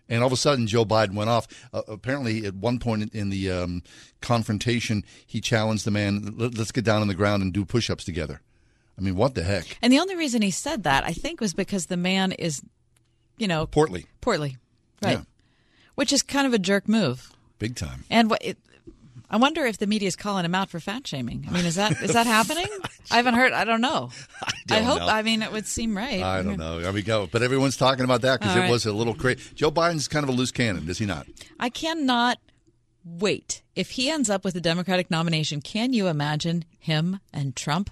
And 0.09 0.23
all 0.23 0.27
of 0.27 0.33
a 0.33 0.37
sudden, 0.37 0.67
Joe 0.67 0.85
Biden 0.85 1.15
went 1.15 1.31
off. 1.31 1.47
Uh, 1.73 1.83
apparently, 1.89 2.45
at 2.45 2.55
one 2.55 2.79
point 2.79 3.15
in 3.15 3.31
the 3.31 3.51
um, 3.51 3.83
confrontation, 4.21 5.05
he 5.27 5.41
challenged 5.41 5.87
the 5.87 5.91
man, 5.91 6.35
let's 6.37 6.73
get 6.73 6.85
down 6.85 7.01
on 7.01 7.09
the 7.09 7.15
ground 7.15 7.43
and 7.43 7.53
do 7.53 7.65
push 7.65 7.89
ups 7.89 8.05
together. 8.05 8.43
I 8.99 9.01
mean, 9.01 9.17
what 9.17 9.35
the 9.35 9.43
heck? 9.43 9.79
And 9.81 9.93
the 9.93 10.01
only 10.01 10.17
reason 10.17 10.43
he 10.43 10.51
said 10.51 10.83
that, 10.83 11.05
I 11.05 11.13
think, 11.13 11.41
was 11.41 11.55
because 11.55 11.87
the 11.87 11.97
man 11.97 12.33
is, 12.33 12.63
you 13.43 13.49
know, 13.49 13.67
Portly. 13.67 14.07
portly, 14.21 14.57
right? 15.03 15.19
Yeah. 15.19 15.25
Which 15.97 16.13
is 16.13 16.23
kind 16.23 16.47
of 16.47 16.55
a 16.55 16.59
jerk 16.59 16.89
move. 16.89 17.33
Big 17.59 17.75
time. 17.77 18.05
And 18.09 18.31
what 18.31 18.43
it, 18.43 18.57
I 19.29 19.37
wonder 19.37 19.65
if 19.67 19.79
the 19.79 19.87
media 19.87 20.09
is 20.09 20.15
calling 20.15 20.45
him 20.45 20.55
out 20.55 20.71
for 20.71 20.79
fat 20.79 21.07
shaming. 21.07 21.47
I 21.49 21.53
mean, 21.53 21.65
is 21.65 21.75
that 21.75 22.01
is 22.03 22.13
that 22.13 22.27
happening? 22.27 22.69
I 23.11 23.17
haven't 23.17 23.35
heard. 23.35 23.53
I 23.53 23.65
don't 23.65 23.81
know. 23.81 24.11
I, 24.43 24.53
don't 24.67 24.85
hope. 24.85 24.99
know. 25.01 25.09
I 25.09 25.23
mean, 25.23 25.43
it 25.43 25.51
would 25.51 25.67
seem 25.67 25.97
right. 25.97 26.23
I 26.23 26.43
don't 26.43 26.59
know. 26.59 26.81
There 26.81 26.93
we 26.93 27.03
go. 27.03 27.29
But 27.31 27.43
everyone's 27.43 27.77
talking 27.77 28.05
about 28.05 28.23
that 28.23 28.41
because 28.41 28.57
it 28.57 28.61
right. 28.61 28.71
was 28.71 28.87
a 28.87 28.93
little 28.93 29.15
crazy. 29.15 29.41
Joe 29.55 29.71
Biden's 29.71 30.07
kind 30.07 30.23
of 30.23 30.29
a 30.29 30.33
loose 30.33 30.53
cannon, 30.53 30.89
is 30.89 30.99
he 30.99 31.07
not? 31.07 31.27
I 31.59 31.69
cannot 31.69 32.39
wait. 33.05 33.63
If 33.75 33.91
he 33.91 34.11
ends 34.11 34.31
up 34.31 34.45
with 34.45 34.55
the 34.55 34.61
Democratic 34.61 35.11
nomination, 35.11 35.61
can 35.61 35.93
you 35.93 36.07
imagine 36.07 36.65
him 36.79 37.21
and 37.33 37.57
Trump? 37.57 37.91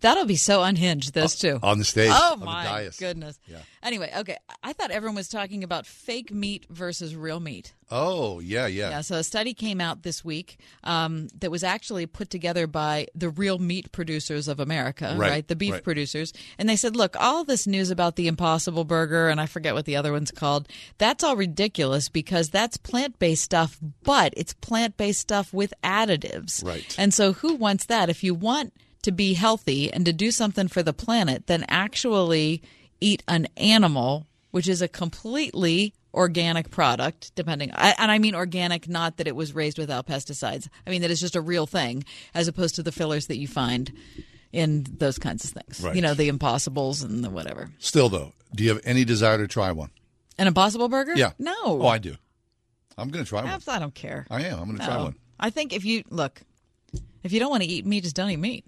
That'll 0.00 0.26
be 0.26 0.36
so 0.36 0.62
unhinged, 0.62 1.14
those 1.14 1.34
two. 1.36 1.58
on 1.62 1.78
the 1.78 1.84
stage, 1.84 2.10
Oh, 2.12 2.36
my 2.36 2.90
goodness. 2.98 3.38
Yeah. 3.46 3.58
Anyway, 3.82 4.12
okay. 4.18 4.36
I 4.62 4.72
thought 4.74 4.90
everyone 4.90 5.16
was 5.16 5.28
talking 5.28 5.64
about 5.64 5.86
fake 5.86 6.30
meat 6.30 6.66
versus 6.68 7.16
real 7.16 7.40
meat. 7.40 7.74
Oh, 7.90 8.40
yeah, 8.40 8.66
yeah. 8.66 8.90
Yeah, 8.90 9.00
so 9.02 9.16
a 9.16 9.24
study 9.24 9.52
came 9.54 9.80
out 9.80 10.02
this 10.02 10.24
week 10.24 10.58
um, 10.84 11.28
that 11.38 11.50
was 11.50 11.62
actually 11.62 12.06
put 12.06 12.30
together 12.30 12.66
by 12.66 13.06
the 13.14 13.28
real 13.28 13.58
meat 13.58 13.92
producers 13.92 14.48
of 14.48 14.58
America, 14.58 15.14
Right, 15.16 15.30
right? 15.30 15.48
The 15.48 15.56
beef 15.56 15.72
right. 15.74 15.84
producers. 15.84 16.32
And 16.58 16.68
they 16.68 16.76
said, 16.76 16.96
look, 16.96 17.14
all 17.18 17.44
this 17.44 17.66
news 17.66 17.90
about 17.90 18.16
the 18.16 18.26
Impossible 18.26 18.84
Burger, 18.84 19.28
and 19.28 19.40
I 19.40 19.46
forget 19.46 19.74
what 19.74 19.84
the 19.84 19.96
other 19.96 20.12
one's 20.12 20.30
called, 20.30 20.68
that's 20.98 21.22
all 21.22 21.36
ridiculous 21.36 22.08
because 22.08 22.48
that's 22.50 22.76
plant 22.78 23.18
based 23.18 23.44
stuff, 23.44 23.78
but 24.02 24.32
it's 24.36 24.54
plant 24.54 24.96
based 24.96 25.20
stuff 25.20 25.52
with 25.52 25.72
additives. 25.82 26.64
Right. 26.64 26.94
And 26.98 27.12
so 27.12 27.32
who 27.34 27.54
wants 27.54 27.86
that? 27.86 28.08
If 28.08 28.24
you 28.24 28.34
want 28.34 28.72
to 29.04 29.12
be 29.12 29.34
healthy 29.34 29.92
and 29.92 30.04
to 30.06 30.12
do 30.12 30.30
something 30.30 30.68
for 30.68 30.82
the 30.82 30.92
planet, 30.92 31.46
than 31.46 31.64
actually 31.68 32.62
eat 33.00 33.22
an 33.28 33.46
animal, 33.56 34.26
which 34.50 34.68
is 34.68 34.82
a 34.82 34.88
completely 34.88 35.94
organic 36.12 36.70
product, 36.70 37.32
depending, 37.34 37.70
I- 37.72 37.94
and 37.98 38.10
I 38.10 38.18
mean 38.18 38.34
organic, 38.34 38.88
not 38.88 39.16
that 39.16 39.26
it 39.26 39.34
was 39.34 39.54
raised 39.54 39.78
without 39.78 40.06
pesticides. 40.06 40.68
I 40.86 40.90
mean 40.90 41.02
that 41.02 41.10
it's 41.10 41.20
just 41.20 41.34
a 41.36 41.40
real 41.40 41.66
thing, 41.66 42.04
as 42.34 42.46
opposed 42.48 42.74
to 42.76 42.82
the 42.82 42.92
fillers 42.92 43.26
that 43.26 43.36
you 43.38 43.48
find 43.48 43.92
in 44.52 44.84
those 44.98 45.18
kinds 45.18 45.44
of 45.44 45.50
things. 45.50 45.80
Right. 45.80 45.96
You 45.96 46.02
know, 46.02 46.14
the 46.14 46.28
impossibles 46.28 47.02
and 47.02 47.24
the 47.24 47.30
whatever. 47.30 47.70
Still, 47.78 48.08
though, 48.08 48.32
do 48.54 48.62
you 48.62 48.70
have 48.70 48.80
any 48.84 49.04
desire 49.04 49.38
to 49.38 49.48
try 49.48 49.72
one? 49.72 49.90
An 50.38 50.46
impossible 50.46 50.88
burger? 50.88 51.14
Yeah. 51.16 51.32
No. 51.38 51.52
Oh, 51.64 51.86
I 51.86 51.98
do. 51.98 52.16
I'm 52.96 53.08
going 53.10 53.24
to 53.24 53.28
try 53.28 53.42
one. 53.42 53.60
I 53.66 53.78
don't 53.80 53.94
care. 53.94 54.24
I 54.30 54.42
am. 54.44 54.58
I'm 54.60 54.66
going 54.66 54.78
to 54.78 54.84
try 54.84 54.96
one. 55.02 55.16
I 55.40 55.50
think 55.50 55.72
if 55.72 55.84
you 55.84 56.04
look, 56.10 56.40
if 57.24 57.32
you 57.32 57.40
don't 57.40 57.50
want 57.50 57.64
to 57.64 57.68
eat 57.68 57.84
meat, 57.84 58.04
just 58.04 58.14
don't 58.14 58.30
eat 58.30 58.36
meat. 58.36 58.64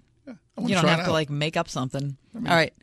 Wanna 0.57 0.69
you 0.69 0.75
don't 0.75 0.87
have 0.89 0.99
to 0.99 1.05
out. 1.05 1.13
like 1.13 1.29
make 1.29 1.55
up 1.57 1.69
something. 1.69 2.17
All 2.35 2.41
right. 2.43 2.73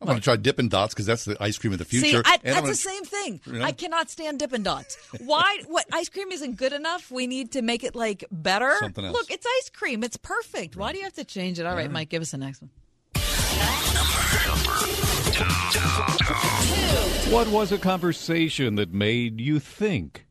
I'm 0.00 0.08
going 0.08 0.18
to 0.18 0.24
try 0.24 0.36
Dippin' 0.36 0.68
Dots 0.68 0.92
because 0.92 1.06
that's 1.06 1.24
the 1.24 1.34
ice 1.42 1.56
cream 1.56 1.72
of 1.72 1.78
the 1.78 1.86
future. 1.86 2.06
See, 2.06 2.14
I, 2.16 2.34
And 2.34 2.42
that's 2.42 2.56
I'm 2.56 2.62
gonna- 2.64 2.66
the 2.72 2.74
same 2.76 3.04
thing. 3.04 3.40
you 3.46 3.52
know? 3.54 3.64
I 3.64 3.72
cannot 3.72 4.10
stand 4.10 4.38
Dippin' 4.38 4.62
Dots. 4.62 4.98
Why? 5.20 5.60
What 5.66 5.86
ice 5.92 6.10
cream 6.10 6.30
isn't 6.30 6.56
good 6.56 6.74
enough? 6.74 7.10
We 7.10 7.26
need 7.26 7.52
to 7.52 7.62
make 7.62 7.84
it 7.84 7.94
like 7.94 8.22
better. 8.30 8.74
Something 8.80 9.06
else. 9.06 9.14
Look, 9.16 9.30
it's 9.30 9.46
ice 9.62 9.70
cream. 9.70 10.04
It's 10.04 10.18
perfect. 10.18 10.76
Why 10.76 10.92
do 10.92 10.98
you 10.98 11.04
have 11.04 11.14
to 11.14 11.24
change 11.24 11.58
it? 11.58 11.64
All 11.64 11.74
right, 11.74 11.90
Mike, 11.90 12.10
give 12.10 12.20
us 12.20 12.32
the 12.32 12.38
next 12.38 12.60
one. 12.60 12.70
What 17.30 17.48
was 17.48 17.72
a 17.72 17.78
conversation 17.78 18.76
that 18.76 18.92
made 18.92 19.40
you 19.40 19.58
think? 19.58 20.26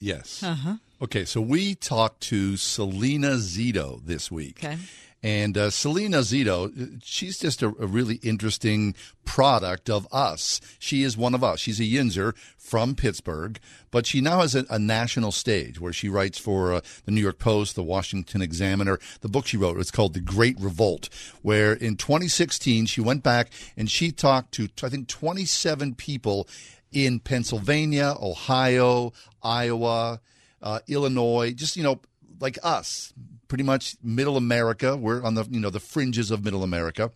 Yes. 0.00 0.42
Uh-huh. 0.42 0.76
Okay, 1.02 1.24
so 1.24 1.40
we 1.40 1.74
talked 1.74 2.20
to 2.28 2.56
Selena 2.56 3.32
Zito 3.32 4.00
this 4.06 4.30
week. 4.30 4.62
Okay. 4.62 4.78
And 5.20 5.58
uh, 5.58 5.70
Selena 5.70 6.18
Zito, 6.18 7.00
she's 7.02 7.40
just 7.40 7.60
a, 7.60 7.68
a 7.80 7.86
really 7.88 8.16
interesting 8.22 8.94
product 9.24 9.90
of 9.90 10.06
us. 10.12 10.60
She 10.78 11.02
is 11.02 11.16
one 11.16 11.34
of 11.34 11.42
us. 11.42 11.58
She's 11.58 11.80
a 11.80 11.84
Yinzer 11.84 12.36
from 12.56 12.94
Pittsburgh, 12.94 13.58
but 13.90 14.06
she 14.06 14.20
now 14.20 14.42
has 14.42 14.54
a, 14.54 14.64
a 14.70 14.78
national 14.78 15.32
stage 15.32 15.80
where 15.80 15.92
she 15.92 16.08
writes 16.08 16.38
for 16.38 16.72
uh, 16.72 16.80
the 17.04 17.10
New 17.10 17.20
York 17.20 17.40
Post, 17.40 17.74
the 17.74 17.82
Washington 17.82 18.40
Examiner. 18.40 19.00
The 19.22 19.28
book 19.28 19.48
she 19.48 19.56
wrote, 19.56 19.78
it's 19.78 19.90
called 19.90 20.14
The 20.14 20.20
Great 20.20 20.58
Revolt, 20.60 21.08
where 21.42 21.72
in 21.72 21.96
2016 21.96 22.86
she 22.86 23.00
went 23.00 23.24
back 23.24 23.50
and 23.76 23.90
she 23.90 24.12
talked 24.12 24.52
to, 24.52 24.68
I 24.84 24.88
think, 24.88 25.08
27 25.08 25.96
people 25.96 26.48
in 26.92 27.18
Pennsylvania, 27.18 28.14
Ohio, 28.20 29.12
Iowa, 29.42 30.20
uh, 30.62 30.80
Illinois, 30.88 31.52
just, 31.52 31.76
you 31.76 31.82
know, 31.82 32.00
like 32.40 32.58
us, 32.62 33.12
pretty 33.48 33.64
much 33.64 33.96
middle 34.02 34.36
America. 34.36 34.96
We're 34.96 35.22
on 35.22 35.34
the, 35.34 35.44
you 35.50 35.60
know, 35.60 35.70
the 35.70 35.80
fringes 35.80 36.30
of 36.30 36.44
middle 36.44 36.62
America. 36.62 37.10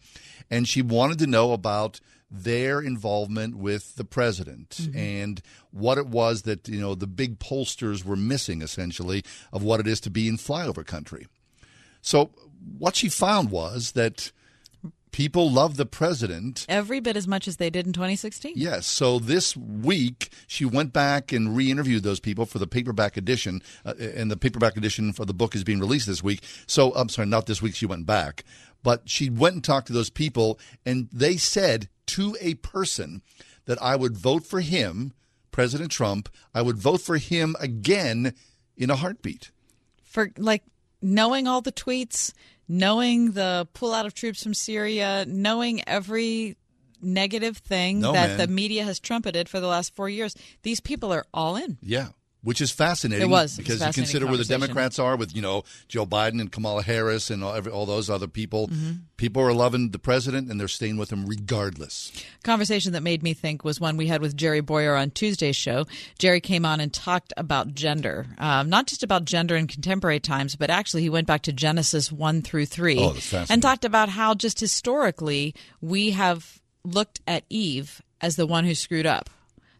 And 0.51 0.68
she 0.68 0.82
wanted 0.82 1.18
to 1.20 1.27
know 1.27 1.52
about 1.52 2.01
their 2.31 2.81
involvement 2.81 3.56
with 3.56 3.94
the 3.97 4.05
president 4.05 4.89
and 4.94 5.40
what 5.70 5.97
it 5.97 6.09
was 6.09 6.43
that, 6.43 6.68
you 6.68 6.81
know, 6.81 6.94
the 6.94 7.06
big 7.06 7.39
pollsters 7.39 8.05
were 8.05 8.16
missing 8.16 8.62
essentially 8.62 9.23
of 9.52 9.62
what 9.62 9.81
it 9.81 9.86
is 9.86 10.01
to 10.01 10.10
be 10.10 10.27
in 10.27 10.36
flyover 10.36 10.85
country. 10.85 11.27
So 12.01 12.31
what 12.78 12.97
she 12.97 13.09
found 13.09 13.51
was 13.51 13.93
that 13.93 14.32
people 15.16 15.51
love 15.51 15.78
the 15.78 15.86
president 15.86 16.66
Every 16.68 17.01
bit 17.01 17.16
as 17.16 17.26
much 17.26 17.48
as 17.48 17.56
they 17.56 17.70
did 17.70 17.86
in 17.86 17.94
2016. 17.94 18.52
Yes. 18.55 18.86
So 18.86 19.18
this 19.18 19.56
week, 19.56 20.28
she 20.47 20.66
went 20.66 20.93
back 20.93 21.32
and 21.32 21.56
re 21.56 21.70
interviewed 21.70 22.02
those 22.02 22.20
people 22.20 22.44
for 22.44 22.59
the 22.59 22.66
paperback 22.66 23.16
edition. 23.16 23.62
Uh, 23.86 23.94
and 23.98 24.30
the 24.30 24.36
paperback 24.36 24.76
edition 24.76 25.14
for 25.14 25.24
the 25.24 25.32
book 25.32 25.55
is 25.55 25.64
being 25.64 25.80
released 25.80 26.06
this 26.06 26.22
week. 26.22 26.43
So, 26.66 26.94
I'm 26.94 27.09
sorry, 27.09 27.28
not 27.28 27.47
this 27.47 27.62
week, 27.62 27.74
she 27.74 27.86
went 27.86 28.05
back. 28.05 28.44
But 28.82 29.09
she 29.09 29.30
went 29.30 29.55
and 29.55 29.64
talked 29.64 29.86
to 29.86 29.94
those 29.94 30.10
people, 30.10 30.60
and 30.84 31.09
they 31.10 31.38
said 31.38 31.88
to 32.09 32.36
a 32.43 32.55
person 32.56 33.22
that 33.64 33.80
I 33.80 33.97
would 33.97 34.18
vote 34.18 34.44
for 34.44 34.60
him, 34.60 35.14
President 35.51 35.90
Trump, 35.90 36.28
I 36.55 36.60
would 36.60 36.76
vote 36.76 37.01
for 37.01 37.16
him 37.16 37.56
again 37.59 38.34
in 38.76 38.90
a 38.90 38.97
heartbeat. 38.97 39.51
For 40.05 40.30
like 40.36 40.62
knowing 41.01 41.47
all 41.47 41.62
the 41.62 41.72
tweets, 41.72 42.34
knowing 42.68 43.32
the 43.32 43.68
pull 43.74 43.93
out 43.94 44.06
of 44.06 44.14
troops 44.14 44.43
from 44.43 44.55
Syria, 44.55 45.24
knowing 45.26 45.82
every 45.88 46.56
negative 47.02 47.59
thing 47.59 48.01
No, 48.01 48.12
that 48.12 48.30
man. 48.30 48.38
the 48.38 48.47
media 48.48 48.84
has 48.84 48.98
trumpeted 48.98 49.48
for 49.48 49.60
the 49.60 49.66
last 49.66 49.94
four 49.94 50.09
years, 50.09 50.34
these 50.62 50.80
people 50.80 51.12
are 51.12 51.24
all 51.32 51.56
in. 51.56 51.78
Yeah. 51.82 52.09
Which 52.47 52.60
is 52.60 52.70
fascinating. 52.70 53.27
It 53.27 53.28
was. 53.28 53.59
It 53.59 53.66
was 53.66 53.66
because 53.78 53.86
you 53.89 53.93
consider 53.93 54.27
where 54.27 54.36
the. 54.36 54.44
Democrats 54.44 55.01
are 55.01 55.16
with 55.16 55.35
you 55.35 55.43
know 55.43 55.64
Joe 55.89 56.06
Biden 56.06 56.40
and 56.40 56.52
Kamala 56.52 56.85
Harris 56.85 57.28
and 57.28 57.43
all, 57.43 57.52
every, 57.52 57.73
all 57.73 57.86
those 57.86 58.09
other 58.09 58.28
people. 58.28 58.68
Mhm. 58.68 59.01
People 59.16 59.43
are 59.43 59.52
loving 59.52 59.90
the 59.90 59.98
president 59.98 60.48
and 60.48 60.60
they're 60.60 60.68
staying 60.68 60.97
with 60.97 61.10
him 61.10 61.27
regardless. 61.27 62.12
conversation 62.44 62.93
that 62.93 63.02
made 63.02 63.20
me 63.24 63.35
think 63.35 63.64
was 63.64 63.81
one 63.81 63.97
we 63.97 64.06
had 64.06 64.20
with 64.20 64.36
Jerry 64.36 64.60
Bowyer 64.60 64.94
on 64.94 65.10
Tuesday's 65.10 65.56
show. 65.56 65.86
Jerry 66.20 66.40
came 66.40 66.64
on 66.64 66.78
and 66.78 66.93
talked 66.93 67.32
about 67.36 67.74
gender, 67.74 68.28
um, 68.39 68.70
not 68.70 68.86
just 68.86 69.02
about 69.02 69.24
gender 69.24 69.56
in 69.56 69.66
contemporary 69.66 70.20
times, 70.20 70.55
but 70.55 70.70
actually 70.70 71.02
he 71.02 71.10
went 71.10 71.27
back 71.27 71.43
to 71.43 71.52
Genesis 71.52 72.12
1 72.12 72.43
through 72.43 72.66
3 72.66 72.98
Oh, 73.01 73.16
and 73.51 73.60
talked 73.60 73.85
about 73.85 74.10
how 74.10 74.35
just 74.35 74.60
historically 74.60 75.52
we 75.81 76.12
have 76.12 76.60
looked 76.85 77.20
at 77.27 77.43
Eve 77.51 78.01
as 78.20 78.36
the 78.36 78.47
one 78.47 78.64
who 78.64 78.74
screwed 78.77 79.06
up. 79.06 79.28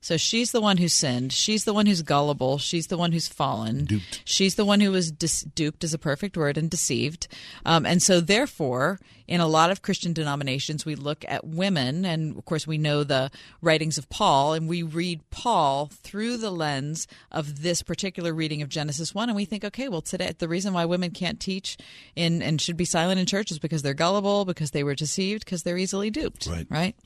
So 0.07 0.17
she's 0.17 0.53
the 0.53 0.61
one 0.61 0.77
who 0.77 0.87
sinned. 0.87 1.33
She's 1.33 1.65
the 1.65 1.75
one 1.75 1.87
who's 1.87 2.03
gullible. 2.03 2.59
She's 2.59 2.87
the 2.87 2.97
one 2.97 3.11
who's 3.11 3.27
fallen. 3.27 3.87
Duped. 3.87 4.23
She's 4.25 4.55
the 4.55 4.65
one 4.65 4.79
who 4.79 4.93
was 4.93 5.11
dis- 5.11 5.43
duped 5.43 5.83
is 5.83 5.93
a 5.93 5.99
perfect 5.99 6.37
word 6.37 6.57
and 6.57 6.71
deceived. 6.71 7.27
Um, 7.65 7.85
and 7.85 8.01
so, 8.01 8.21
therefore, 8.21 9.01
in 9.29 9.41
a 9.41 9.47
lot 9.47 9.71
of 9.71 9.83
Christian 9.83 10.13
denominations, 10.13 10.85
we 10.85 10.95
look 10.95 11.25
at 11.29 11.47
women, 11.47 12.05
and 12.05 12.37
of 12.37 12.45
course, 12.45 12.67
we 12.67 12.79
know 12.79 13.05
the 13.05 13.31
writings 13.61 13.99
of 13.99 14.09
Paul, 14.09 14.53
and 14.53 14.69
we 14.69 14.83
read 14.83 15.29
Paul 15.31 15.91
through 15.93 16.37
the 16.37 16.51
lens 16.51 17.07
of 17.31 17.63
this 17.63 17.83
particular 17.83 18.33
reading 18.33 18.63
of 18.63 18.69
Genesis 18.69 19.15
1, 19.15 19.29
and 19.29 19.37
we 19.37 19.45
think, 19.45 19.65
okay, 19.65 19.89
well, 19.89 20.03
today, 20.03 20.33
the 20.39 20.49
reason 20.49 20.73
why 20.73 20.85
women 20.85 21.11
can't 21.11 21.41
teach 21.41 21.77
in 22.15 22.43
and 22.43 22.61
should 22.61 22.77
be 22.77 22.85
silent 22.85 23.21
in 23.21 23.27
church 23.27 23.51
is 23.51 23.59
because 23.59 23.83
they're 23.83 23.95
gullible, 23.95 24.45
because 24.45 24.71
they 24.71 24.85
were 24.85 24.95
deceived, 24.95 25.45
because 25.45 25.63
they're 25.63 25.79
easily 25.79 26.11
duped. 26.11 26.47
Right. 26.47 26.67
Right. 26.71 26.97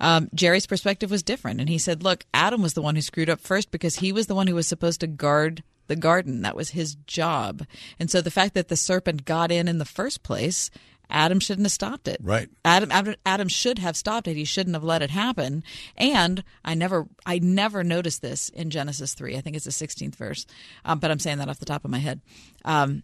Um, 0.00 0.28
Jerry's 0.34 0.66
perspective 0.66 1.10
was 1.10 1.22
different, 1.22 1.60
and 1.60 1.68
he 1.68 1.78
said, 1.78 2.02
look, 2.02 2.24
Adam 2.32 2.62
was 2.62 2.74
the 2.74 2.82
one 2.82 2.94
who 2.94 3.02
screwed 3.02 3.30
up 3.30 3.40
first 3.40 3.70
because 3.70 3.96
he 3.96 4.12
was 4.12 4.26
the 4.26 4.34
one 4.34 4.46
who 4.46 4.54
was 4.54 4.68
supposed 4.68 5.00
to 5.00 5.06
guard 5.06 5.62
the 5.88 5.96
garden. 5.96 6.42
That 6.42 6.56
was 6.56 6.70
his 6.70 6.94
job. 7.06 7.66
And 7.98 8.10
so 8.10 8.20
the 8.20 8.30
fact 8.30 8.54
that 8.54 8.68
the 8.68 8.76
serpent 8.76 9.24
got 9.24 9.50
in 9.50 9.66
in 9.68 9.78
the 9.78 9.84
first 9.84 10.22
place, 10.22 10.70
Adam 11.10 11.40
shouldn't 11.40 11.64
have 11.66 11.72
stopped 11.72 12.06
it. 12.08 12.18
Right. 12.22 12.48
Adam, 12.64 12.90
Adam 12.92 13.14
Adam 13.24 13.48
should 13.48 13.78
have 13.78 13.96
stopped 13.96 14.28
it. 14.28 14.36
He 14.36 14.44
shouldn't 14.44 14.74
have 14.76 14.84
let 14.84 15.02
it 15.02 15.10
happen. 15.10 15.64
And 15.96 16.44
I 16.64 16.74
never 16.74 17.06
I 17.24 17.38
never 17.38 17.82
noticed 17.82 18.20
this 18.22 18.48
in 18.50 18.70
Genesis 18.70 19.14
3. 19.14 19.36
I 19.36 19.40
think 19.40 19.56
it's 19.56 19.64
the 19.64 19.70
16th 19.70 20.16
verse. 20.16 20.46
Um, 20.84 20.98
but 20.98 21.10
I'm 21.10 21.18
saying 21.18 21.38
that 21.38 21.48
off 21.48 21.58
the 21.58 21.64
top 21.64 21.84
of 21.84 21.90
my 21.90 21.98
head. 21.98 22.20
Um, 22.64 23.02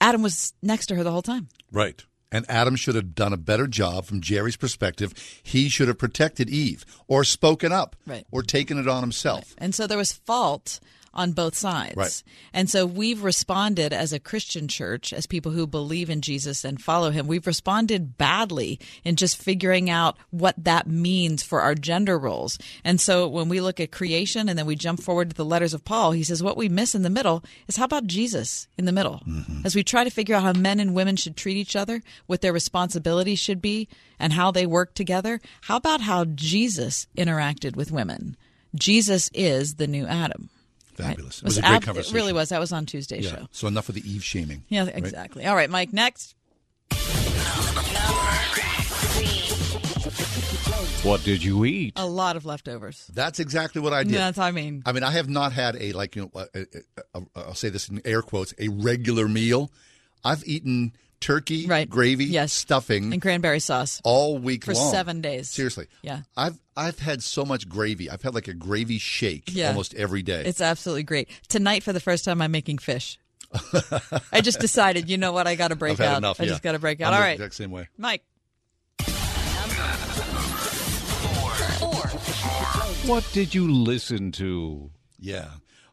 Adam 0.00 0.22
was 0.22 0.54
next 0.62 0.86
to 0.86 0.94
her 0.94 1.04
the 1.04 1.10
whole 1.12 1.22
time. 1.22 1.48
Right. 1.70 2.02
And 2.32 2.46
Adam 2.48 2.76
should 2.76 2.94
have 2.94 3.14
done 3.14 3.32
a 3.32 3.36
better 3.36 3.66
job 3.66 4.04
from 4.04 4.20
Jerry's 4.20 4.56
perspective. 4.56 5.12
He 5.42 5.68
should 5.68 5.88
have 5.88 5.98
protected 5.98 6.48
Eve 6.48 6.84
or 7.08 7.24
spoken 7.24 7.72
up 7.72 7.96
Right. 8.06 8.24
or 8.30 8.42
taken 8.42 8.78
it 8.78 8.86
on 8.88 9.02
himself. 9.02 9.54
And 9.58 9.74
so 9.74 9.86
there 9.86 9.98
was 9.98 10.12
fault 10.12 10.78
on 11.12 11.32
both 11.32 11.56
sides. 11.56 11.96
Right. 11.96 12.22
And 12.52 12.70
so 12.70 12.86
we've 12.86 13.22
responded 13.22 13.92
as 13.92 14.12
a 14.12 14.20
Christian 14.20 14.68
church, 14.68 15.12
as 15.12 15.26
people 15.26 15.52
who 15.52 15.66
believe 15.66 16.08
in 16.08 16.20
Jesus 16.20 16.64
and 16.64 16.80
follow 16.80 17.10
him, 17.10 17.26
we've 17.26 17.46
responded 17.46 18.16
badly 18.16 18.78
in 19.04 19.16
just 19.16 19.36
figuring 19.36 19.90
out 19.90 20.16
what 20.30 20.54
that 20.56 20.86
means 20.86 21.42
for 21.42 21.62
our 21.62 21.74
gender 21.74 22.18
roles. 22.18 22.58
And 22.84 23.00
so 23.00 23.26
when 23.26 23.48
we 23.48 23.60
look 23.60 23.80
at 23.80 23.90
creation 23.90 24.48
and 24.48 24.58
then 24.58 24.66
we 24.66 24.76
jump 24.76 25.02
forward 25.02 25.30
to 25.30 25.36
the 25.36 25.44
letters 25.44 25.74
of 25.74 25.84
Paul, 25.84 26.12
he 26.12 26.22
says 26.22 26.42
what 26.42 26.56
we 26.56 26.68
miss 26.68 26.94
in 26.94 27.02
the 27.02 27.10
middle 27.10 27.42
is 27.66 27.76
how 27.76 27.84
about 27.84 28.06
Jesus 28.06 28.68
in 28.78 28.84
the 28.84 28.92
middle? 28.92 29.22
Mm-hmm. 29.26 29.62
As 29.64 29.74
we 29.74 29.82
try 29.82 30.04
to 30.04 30.10
figure 30.10 30.36
out 30.36 30.42
how 30.42 30.52
men 30.52 30.78
and 30.78 30.94
women 30.94 31.16
should 31.16 31.36
treat 31.36 31.56
each 31.56 31.74
other, 31.74 32.02
what 32.26 32.40
their 32.40 32.52
responsibilities 32.52 33.38
should 33.38 33.60
be, 33.60 33.88
and 34.18 34.34
how 34.34 34.50
they 34.50 34.66
work 34.66 34.94
together, 34.94 35.40
how 35.62 35.76
about 35.76 36.02
how 36.02 36.24
Jesus 36.24 37.06
interacted 37.16 37.74
with 37.74 37.90
women? 37.90 38.36
Jesus 38.74 39.30
is 39.34 39.76
the 39.76 39.86
new 39.86 40.06
Adam. 40.06 40.50
Fabulous. 41.02 41.38
Right. 41.38 41.42
It 41.42 41.44
was 41.44 41.58
a 41.58 41.64
ab- 41.64 41.70
great 41.70 41.82
conversation. 41.82 42.16
It 42.16 42.18
really 42.20 42.32
was. 42.32 42.48
That 42.50 42.60
was 42.60 42.72
on 42.72 42.86
Tuesday's 42.86 43.24
Yeah. 43.24 43.30
show. 43.36 43.48
So 43.52 43.66
enough 43.68 43.88
of 43.88 43.94
the 43.94 44.08
Eve 44.10 44.22
shaming. 44.24 44.64
Yeah, 44.68 44.84
right? 44.84 44.96
exactly. 44.96 45.46
All 45.46 45.54
right, 45.56 45.70
Mike, 45.70 45.92
next. 45.92 46.34
What 51.02 51.24
did 51.24 51.42
you 51.42 51.64
eat? 51.64 51.94
A 51.96 52.06
lot 52.06 52.36
of 52.36 52.44
leftovers. 52.44 53.06
That's 53.14 53.40
exactly 53.40 53.80
what 53.80 53.94
I 53.94 54.04
did. 54.04 54.14
That's 54.14 54.36
what 54.36 54.44
I 54.44 54.50
mean. 54.50 54.82
I 54.84 54.92
mean, 54.92 55.02
I 55.02 55.10
have 55.12 55.28
not 55.30 55.52
had 55.52 55.76
a 55.80 55.92
like 55.92 56.14
you 56.14 56.30
know, 56.34 56.46
a, 56.54 56.60
a, 56.60 56.66
a, 57.14 57.22
I'll 57.36 57.54
say 57.54 57.70
this 57.70 57.88
in 57.88 58.02
air 58.04 58.20
quotes, 58.20 58.52
a 58.58 58.68
regular 58.68 59.26
meal. 59.26 59.70
I've 60.22 60.44
eaten 60.46 60.92
turkey, 61.20 61.66
gravy, 61.86 62.24
Yes. 62.26 62.52
stuffing, 62.52 63.12
And 63.12 63.20
cranberry 63.22 63.60
sauce. 63.60 64.00
all 64.04 64.38
week 64.38 64.64
For 64.64 64.74
long. 64.74 64.90
seven 64.90 65.20
days. 65.20 65.48
Seriously, 65.50 65.86
Yeah. 66.02 66.22
I've 66.36 66.58
I've 66.76 66.98
had 66.98 67.22
so 67.22 67.44
much 67.44 67.68
gravy. 67.68 68.08
I've 68.08 68.22
had 68.22 68.34
like 68.34 68.48
a 68.48 68.54
gravy 68.54 68.98
shake 68.98 69.44
Yeah. 69.52 69.68
almost 69.68 69.94
every 69.94 70.22
day. 70.22 70.44
It's 70.46 70.60
absolutely 70.62 71.02
great. 71.02 71.28
Tonight, 71.48 71.82
for 71.82 71.92
the 71.92 72.00
first 72.00 72.24
time, 72.24 72.40
I'm 72.40 72.50
making 72.50 72.78
fish. 72.78 73.18
I 74.32 74.40
just 74.40 74.60
decided, 74.60 75.10
you 75.10 75.18
know 75.18 75.32
what? 75.32 75.46
I 75.46 75.56
got 75.56 75.68
to 75.68 75.76
break 75.76 75.92
I've 75.92 75.98
had 75.98 76.08
out. 76.12 76.18
enough. 76.18 76.40
I 76.40 76.44
yeah. 76.44 76.50
just 76.50 76.62
got 76.62 76.72
to 76.72 76.78
break 76.78 77.00
out. 77.00 77.08
I'm 77.08 77.14
All 77.14 77.20
the 77.20 77.24
right, 77.26 77.32
exact 77.32 77.54
same 77.54 77.70
way. 77.70 77.88
Mike. 77.98 78.22
What 83.06 83.28
did 83.32 83.54
you 83.54 83.70
listen 83.70 84.30
to? 84.32 84.90
Yeah. 85.18 85.48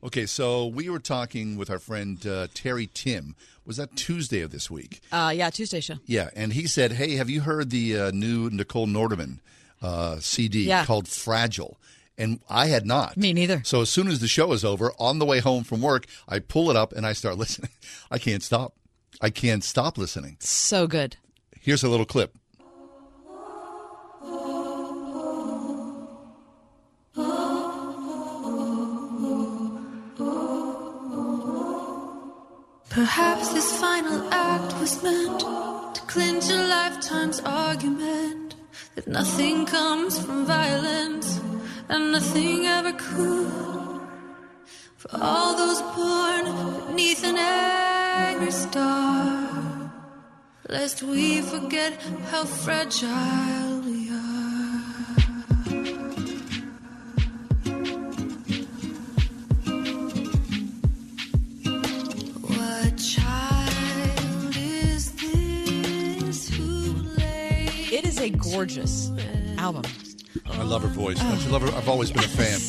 Okay, 0.08 0.26
so 0.26 0.66
we 0.68 0.88
were 0.90 1.00
talking 1.00 1.58
with 1.58 1.70
our 1.70 1.80
friend 1.80 2.26
uh, 2.26 2.48
Terry 2.54 2.90
Tim. 2.94 3.36
Was 3.66 3.76
that 3.76 3.94
Tuesday 3.98 4.40
of 4.40 4.52
this 4.52 4.72
week? 4.72 5.02
Uh, 5.12 5.34
yeah, 5.36 5.50
Tuesday 5.50 5.82
show. 5.82 5.96
Yeah, 6.06 6.30
and 6.34 6.54
he 6.54 6.66
said, 6.66 6.94
"Hey, 6.94 7.16
have 7.16 7.30
you 7.30 7.42
heard 7.42 7.72
the 7.72 8.00
uh, 8.00 8.12
new 8.12 8.50
Nicole 8.50 8.88
Nordeman 8.88 9.42
uh, 9.82 10.20
CD 10.22 10.64
Yeah. 10.64 10.86
called 10.86 11.10
Fragile?" 11.10 11.78
And 12.18 12.40
I 12.50 12.68
had 12.68 12.86
not. 12.86 13.18
Me 13.18 13.34
neither. 13.34 13.62
So 13.66 13.82
as 13.82 13.90
soon 13.90 14.08
as 14.08 14.22
the 14.22 14.30
show 14.30 14.54
is 14.54 14.64
over, 14.64 14.94
on 14.98 15.20
the 15.20 15.26
way 15.26 15.40
home 15.40 15.66
from 15.66 15.82
work, 15.82 16.06
I 16.28 16.40
pull 16.40 16.70
it 16.72 16.78
up 16.78 16.94
and 16.94 17.06
I 17.06 17.12
start 17.12 17.38
listening. 17.44 17.70
I 18.10 18.18
can't 18.18 18.42
stop. 18.42 18.74
I 19.20 19.30
can't 19.30 19.64
stop 19.64 19.98
listening. 19.98 20.38
So 20.40 20.88
good. 20.88 21.18
Here's 21.60 21.84
a 21.84 21.90
little 21.90 22.06
clip. 22.06 22.38
Perhaps 32.98 33.50
this 33.50 33.80
final 33.80 34.28
act 34.34 34.74
was 34.80 35.04
meant 35.04 35.42
to 35.42 36.02
clinch 36.08 36.50
a 36.50 36.68
lifetime's 36.68 37.40
argument 37.42 38.56
that 38.96 39.08
nothing 39.08 39.68
comes 39.68 40.18
from 40.18 40.48
violence 40.48 41.40
and 41.90 42.12
nothing 42.12 42.66
ever 42.66 42.94
could. 42.94 44.02
For 44.96 45.12
all 45.14 45.56
those 45.56 45.80
born 45.96 46.46
beneath 46.88 47.24
an 47.24 47.38
angry 47.38 48.50
star, 48.50 49.92
lest 50.68 51.04
we 51.04 51.42
forget 51.44 52.02
how 52.32 52.46
fragile 52.46 53.67
is 68.18 68.22
a 68.22 68.30
gorgeous 68.30 69.12
album. 69.58 69.84
I 70.46 70.64
love 70.64 70.82
her 70.84 70.88
voice. 70.90 71.20
Don't 71.20 71.42
you 71.44 71.50
love 71.50 71.62
her? 71.64 71.70
I've 71.76 71.90
always 71.90 72.12
been 72.12 72.24
a 72.24 72.28
fan. 72.28 72.60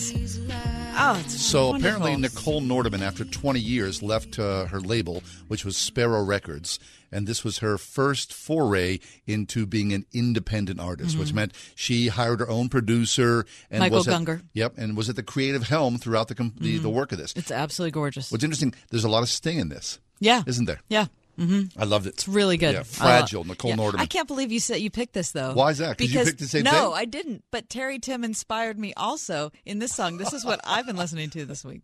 Oh, 1.01 1.17
it's 1.25 1.41
So 1.41 1.69
wonderful. 1.71 1.77
apparently, 1.97 2.17
Nicole 2.21 2.61
Nordeman, 2.61 3.03
after 3.03 3.25
20 3.25 3.61
years, 3.61 4.03
left 4.03 4.39
uh, 4.39 4.67
her 4.67 4.81
label, 4.81 5.23
which 5.47 5.65
was 5.65 5.77
Sparrow 5.77 6.25
Records, 6.25 6.81
and 7.13 7.27
this 7.27 7.45
was 7.45 7.59
her 7.59 7.79
first 7.79 8.33
foray 8.33 8.99
into 9.27 9.65
being 9.65 9.93
an 9.93 10.07
independent 10.13 10.81
artist, 10.81 11.17
which 11.17 11.29
Mhm. 11.29 11.35
meant 11.35 11.53
she 11.77 12.09
hired 12.09 12.41
her 12.41 12.49
own 12.51 12.69
producer 12.69 13.47
and 13.71 13.81
Michael 13.81 13.99
was 13.99 14.09
at, 14.09 14.15
Gunger. 14.21 14.43
Yep, 14.55 14.75
and 14.77 14.97
was 14.97 15.09
at 15.09 15.15
the 15.17 15.23
creative 15.23 15.69
helm 15.69 15.99
throughout 15.99 16.27
the, 16.29 16.35
the 16.35 16.79
Mhm. 16.79 16.83
the 16.83 16.91
work 16.91 17.13
of 17.13 17.19
this. 17.19 17.33
It's 17.37 17.53
absolutely 17.53 17.93
gorgeous. 17.93 18.33
What's 18.33 18.43
interesting, 18.45 18.75
there's 18.91 19.05
a 19.05 19.09
lot 19.09 19.23
of 19.23 19.29
sting 19.29 19.59
in 19.61 19.69
this, 19.69 20.01
Yeah. 20.19 20.43
isn't 20.47 20.65
there? 20.65 20.81
Yeah. 20.89 21.07
Hmm 21.39 21.63
I 21.77 21.85
loved 21.85 22.07
it. 22.07 22.15
It's 22.15 22.27
really 22.29 22.57
good. 22.57 22.75
Yeah, 22.75 22.83
fragile, 22.83 23.41
love- 23.41 23.49
Nicole 23.49 23.71
yeah. 23.71 23.77
Nordeman. 23.77 24.01
I 24.03 24.07
can't 24.07 24.27
believe 24.27 24.51
you 24.51 24.61
said 24.61 24.81
you 24.81 24.91
picked 24.91 25.15
this 25.15 25.31
though. 25.33 25.53
Why 25.55 25.71
is 25.71 25.79
that? 25.79 25.97
'Cause 25.99 26.09
you 26.09 26.15
Because 26.15 26.27
picked 26.29 26.41
the 26.41 26.49
same 26.49 26.65
no, 26.65 26.71
thing? 26.73 26.93
I 26.95 27.05
didn't. 27.05 27.45
But 27.51 27.69
Terry 27.71 27.99
Tim 27.99 28.25
inspired 28.25 28.79
me 28.79 28.93
also 28.97 29.53
in 29.65 29.79
this 29.79 29.95
song. 29.95 30.17
This 30.19 30.33
is 30.33 30.45
what 30.45 30.61
I've 30.65 30.87
been 30.87 30.97
listening 30.97 31.31
to 31.31 31.45
this 31.45 31.65
week. 31.65 31.83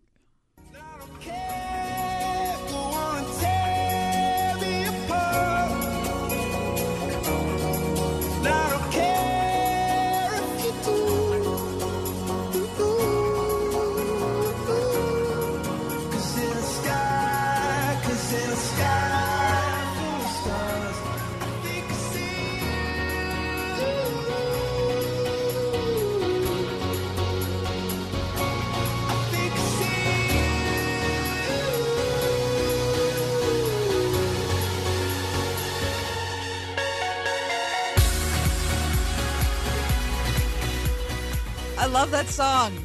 Love 41.94 42.10
that 42.10 42.26
song. 42.26 42.76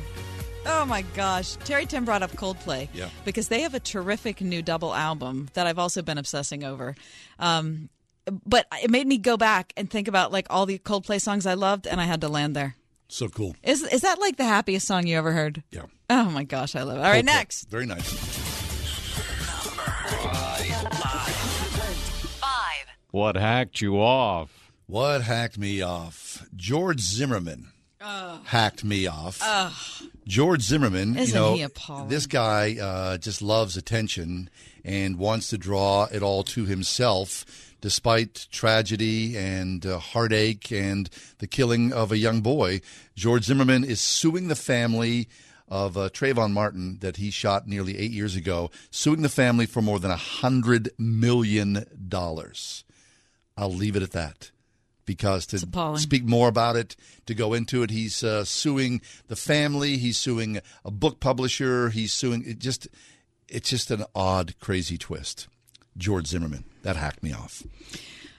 Oh 0.68 0.86
my 0.86 1.02
gosh. 1.16 1.56
Terry 1.64 1.88
Tim 1.88 2.06
brought 2.06 2.22
up 2.22 2.32
Coldplay. 2.34 2.90
Yeah. 2.94 3.10
Because 3.26 3.48
they 3.48 3.62
have 3.62 3.74
a 3.74 3.80
terrific 3.80 4.40
new 4.40 4.62
double 4.62 4.94
album 4.94 5.50
that 5.56 5.66
I've 5.66 5.80
also 5.80 6.04
been 6.04 6.20
obsessing 6.20 6.64
over. 6.64 6.94
Um, 7.40 7.90
but 8.46 8.68
it 8.84 8.92
made 8.92 9.08
me 9.08 9.18
go 9.18 9.36
back 9.36 9.74
and 9.76 9.90
think 9.90 10.08
about 10.08 10.32
like 10.32 10.46
all 10.52 10.68
the 10.68 10.78
Coldplay 10.78 11.20
songs 11.20 11.48
I 11.48 11.56
loved, 11.56 11.88
and 11.88 12.00
I 12.00 12.04
had 12.04 12.22
to 12.22 12.28
land 12.30 12.56
there. 12.56 12.76
So 13.08 13.28
cool. 13.30 13.56
Is 13.64 13.82
is 13.82 14.02
that 14.02 14.20
like 14.20 14.38
the 14.38 14.44
happiest 14.44 14.86
song 14.86 15.08
you 15.08 15.18
ever 15.18 15.32
heard? 15.32 15.64
Yeah. 15.72 15.86
Oh 16.12 16.26
my 16.30 16.44
gosh, 16.44 16.76
I 16.76 16.84
love 16.84 16.98
it. 16.98 17.02
All 17.02 17.10
right, 17.10 17.24
Coldplay. 17.24 17.26
next. 17.26 17.64
Very 17.72 17.88
nice. 17.88 18.14
What 23.10 23.36
hacked 23.38 23.82
you 23.82 24.00
off? 24.00 24.72
What 24.86 25.24
hacked 25.24 25.58
me 25.58 25.82
off? 25.82 26.46
George 26.56 27.00
Zimmerman 27.00 27.70
hacked 28.02 28.84
me 28.84 29.08
off. 29.08 29.42
George 30.28 30.62
Zimmerman, 30.62 31.18
Isn't 31.18 31.56
you 31.56 31.68
know, 31.68 32.06
this 32.08 32.26
guy 32.28 32.78
uh, 32.82 33.18
just 33.18 33.42
loves 33.42 33.78
attention 33.78 34.50
and 34.86 35.18
wants 35.18 35.50
to 35.50 35.58
draw 35.58 36.06
it 36.12 36.24
all 36.24 36.44
to 36.44 36.66
himself, 36.66 37.46
despite 37.82 38.48
tragedy 38.52 39.38
and 39.38 39.86
uh, 39.86 40.00
heartache 40.00 40.72
and 40.72 41.10
the 41.40 41.48
killing 41.48 41.92
of 41.92 42.12
a 42.12 42.18
young 42.18 42.42
boy. 42.42 42.82
George 43.16 43.46
Zimmerman 43.46 43.84
is 43.84 44.00
suing 44.00 44.48
the 44.48 44.56
family 44.56 45.28
of 45.68 45.98
uh, 45.98 46.10
Trayvon 46.10 46.52
Martin 46.52 46.98
that 47.02 47.18
he 47.18 47.30
shot 47.30 47.68
nearly 47.68 47.98
eight 47.98 48.12
years 48.12 48.36
ago, 48.36 48.72
suing 48.90 49.22
the 49.22 49.30
family 49.30 49.66
for 49.66 49.82
more 49.82 50.00
than 50.00 50.12
a 50.12 50.16
hundred 50.16 50.90
million 50.98 51.86
dollars. 52.08 52.84
I'll 53.58 53.74
leave 53.74 53.96
it 53.96 54.04
at 54.04 54.12
that. 54.12 54.52
Because 55.10 55.48
to 55.48 55.58
speak 55.98 56.24
more 56.24 56.48
about 56.48 56.76
it, 56.76 56.96
to 57.26 57.34
go 57.34 57.56
into 57.56 57.82
it, 57.82 57.90
he's 57.90 58.24
uh, 58.24 58.46
suing 58.46 59.02
the 59.28 59.36
family. 59.36 59.98
He's 59.98 60.20
suing 60.20 60.62
a 60.86 60.92
book 60.92 61.20
publisher. 61.20 61.90
He's 61.90 62.14
suing 62.14 62.44
it. 62.46 62.60
Just, 62.60 62.88
it's 63.48 63.72
just 63.72 63.90
an 63.90 64.04
odd, 64.14 64.54
crazy 64.60 65.00
twist. 65.00 65.48
George 65.98 66.28
Zimmerman 66.28 66.64
that 66.84 66.96
hacked 66.96 67.24
me 67.24 67.34
off. 67.34 67.64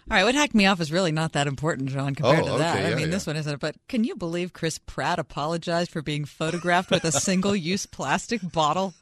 All 0.08 0.16
right, 0.16 0.22
what 0.22 0.36
hacked 0.36 0.54
me 0.54 0.66
off 0.66 0.80
is 0.80 0.92
really 0.92 1.10
not 1.10 1.32
that 1.32 1.48
important, 1.48 1.88
John, 1.88 2.14
compared 2.14 2.44
Oh, 2.44 2.52
to 2.52 2.58
that. 2.58 2.76
okay, 2.76 2.86
I 2.92 2.94
mean, 2.94 3.06
yeah. 3.06 3.10
this 3.10 3.26
one 3.26 3.34
isn't. 3.36 3.58
But 3.60 3.74
can 3.88 4.04
you 4.04 4.14
believe 4.14 4.52
Chris 4.52 4.78
Pratt 4.78 5.18
apologized 5.18 5.90
for 5.90 6.02
being 6.02 6.24
photographed 6.24 6.92
with 6.92 7.04
a 7.04 7.10
single 7.10 7.56
use 7.56 7.84
plastic 7.98 8.40
bottle? 8.52 8.94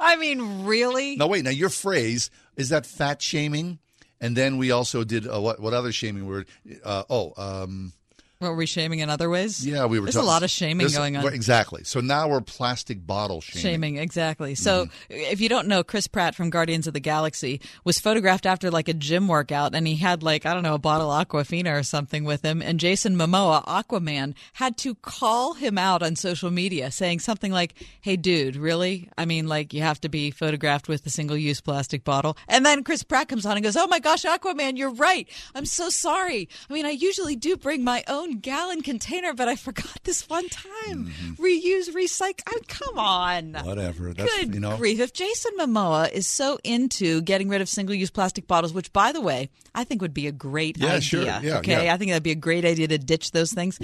I 0.00 0.16
mean, 0.16 0.64
really? 0.64 1.16
No, 1.16 1.26
wait, 1.26 1.44
now 1.44 1.50
your 1.50 1.68
phrase 1.68 2.30
is 2.56 2.70
that 2.70 2.86
fat 2.86 3.20
shaming, 3.20 3.78
and 4.24 4.34
then 4.34 4.56
we 4.56 4.70
also 4.70 5.04
did 5.04 5.26
uh, 5.28 5.38
what? 5.38 5.60
What 5.60 5.74
other 5.74 5.92
shaming 5.92 6.26
word? 6.26 6.46
Uh, 6.82 7.04
oh, 7.10 7.34
um, 7.36 7.92
Were 8.40 8.54
we 8.54 8.66
shaming 8.66 8.98
in 8.98 9.08
other 9.08 9.30
ways? 9.30 9.64
yeah, 9.66 9.86
we 9.86 9.98
were. 9.98 10.06
There's 10.06 10.16
talking- 10.16 10.28
a 10.28 10.30
lot 10.30 10.42
of 10.42 10.50
shaming 10.50 10.88
going 10.88 11.16
on. 11.16 11.26
Exactly. 11.32 11.84
So 11.84 12.00
now 12.00 12.28
we're 12.28 12.40
plastic 12.40 13.06
bottle 13.06 13.40
shaming. 13.40 13.62
Shaming, 13.62 13.96
exactly. 13.98 14.54
So, 14.54 14.86
Mm-hmm. 14.86 15.12
if 15.32 15.40
you 15.40 15.48
don't 15.48 15.68
know, 15.68 15.82
Chris 15.84 16.06
Pratt 16.08 16.34
from 16.34 16.50
Guardians 16.50 16.86
of 16.86 16.92
the 16.94 17.00
Galaxy 17.00 17.60
was 17.84 17.98
photographed 18.00 18.44
after 18.44 18.70
like 18.70 18.88
a 18.88 18.92
gym 18.94 19.28
workout, 19.28 19.74
and 19.74 19.86
he 19.86 19.96
had 19.96 20.22
like 20.22 20.44
I 20.46 20.52
don't 20.52 20.62
know 20.62 20.74
a 20.74 20.78
bottle 20.78 21.10
of 21.10 21.26
Aquafina 21.28 21.78
or 21.78 21.82
something 21.82 22.24
with 22.24 22.42
him. 22.42 22.60
And 22.60 22.78
Jason 22.80 23.16
Momoa, 23.16 23.64
Aquaman, 23.66 24.34
had 24.54 24.76
to 24.78 24.94
call 24.96 25.54
him 25.54 25.78
out 25.78 26.02
on 26.02 26.16
social 26.16 26.50
media, 26.50 26.90
saying 26.90 27.20
something 27.20 27.52
like, 27.52 27.74
"Hey, 28.00 28.16
dude, 28.16 28.56
really? 28.56 29.08
I 29.16 29.24
mean, 29.24 29.46
like 29.46 29.72
you 29.72 29.80
have 29.82 30.00
to 30.02 30.08
be 30.08 30.30
photographed 30.30 30.88
with 30.88 31.06
a 31.06 31.10
single-use 31.10 31.60
plastic 31.60 32.04
bottle." 32.04 32.36
And 32.48 32.66
then 32.66 32.82
Chris 32.84 33.02
Pratt 33.04 33.28
comes 33.28 33.46
on 33.46 33.56
and 33.56 33.64
goes, 33.64 33.76
"Oh 33.76 33.86
my 33.86 34.00
gosh, 34.00 34.24
Aquaman, 34.24 34.76
you're 34.76 34.92
right. 34.92 35.28
I'm 35.54 35.66
so 35.66 35.88
sorry. 35.88 36.48
I 36.68 36.72
mean, 36.72 36.84
I 36.84 36.90
usually 36.90 37.36
do 37.36 37.56
bring 37.56 37.84
my 37.84 38.02
own 38.08 38.33
gallon 38.40 38.82
container, 38.82 39.32
but 39.32 39.48
I 39.48 39.56
forgot 39.56 39.98
this 40.04 40.28
one 40.28 40.48
time. 40.48 41.12
Reuse, 41.38 41.90
recycle. 41.90 42.40
I 42.46 42.54
mean, 42.54 42.64
come 42.68 42.98
on." 42.98 43.54
Whatever. 43.64 44.12
That's 44.14 44.34
Good 44.36 44.54
you 44.54 44.60
know. 44.60 44.76
grief. 44.76 45.00
If 45.00 45.12
Jason 45.12 45.52
Momoa 45.58 46.10
is 46.12 46.26
so 46.26 46.58
into 46.64 47.20
getting 47.22 47.48
rid 47.48 47.60
of 47.60 47.68
single 47.68 47.94
use 47.94 48.10
plastic 48.10 48.46
bottles, 48.46 48.72
which, 48.72 48.92
by 48.92 49.12
the 49.12 49.20
way, 49.20 49.50
I 49.74 49.84
think 49.84 50.00
would 50.02 50.14
be 50.14 50.26
a 50.26 50.32
great 50.32 50.76
Yeah, 50.78 50.86
idea. 50.88 51.00
sure. 51.00 51.22
Yeah, 51.24 51.58
okay. 51.58 51.84
yeah. 51.86 51.94
I 51.94 51.96
think 51.96 52.10
that'd 52.10 52.22
be 52.22 52.30
a 52.30 52.34
great 52.36 52.64
idea 52.64 52.88
to 52.88 52.98
ditch 52.98 53.30
those 53.32 53.52
things. 53.52 53.78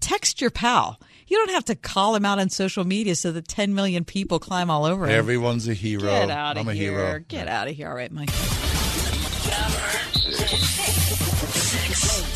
Text 0.00 0.40
your 0.40 0.50
pal. 0.50 1.00
You 1.26 1.38
don't 1.38 1.50
have 1.50 1.64
to 1.64 1.74
call 1.74 2.14
him 2.14 2.24
out 2.24 2.38
on 2.38 2.50
social 2.50 2.84
media 2.84 3.14
so 3.16 3.32
that 3.32 3.48
10 3.48 3.74
million 3.74 4.04
people 4.04 4.38
climb 4.38 4.70
all 4.70 4.84
over 4.84 5.06
him. 5.06 5.10
Everyone's 5.12 5.66
a 5.66 5.74
hero. 5.74 6.02
Get 6.02 6.30
out 6.30 6.56
of 6.56 6.62
here. 6.62 6.62
I'm 6.62 6.68
a 6.68 6.74
here. 6.74 6.92
hero. 6.92 7.18
Get 7.26 7.48
out 7.48 7.66
of 7.68 7.74
here. 7.74 7.88
All 7.88 7.94
right, 7.96 8.12
Mike. 8.12 8.30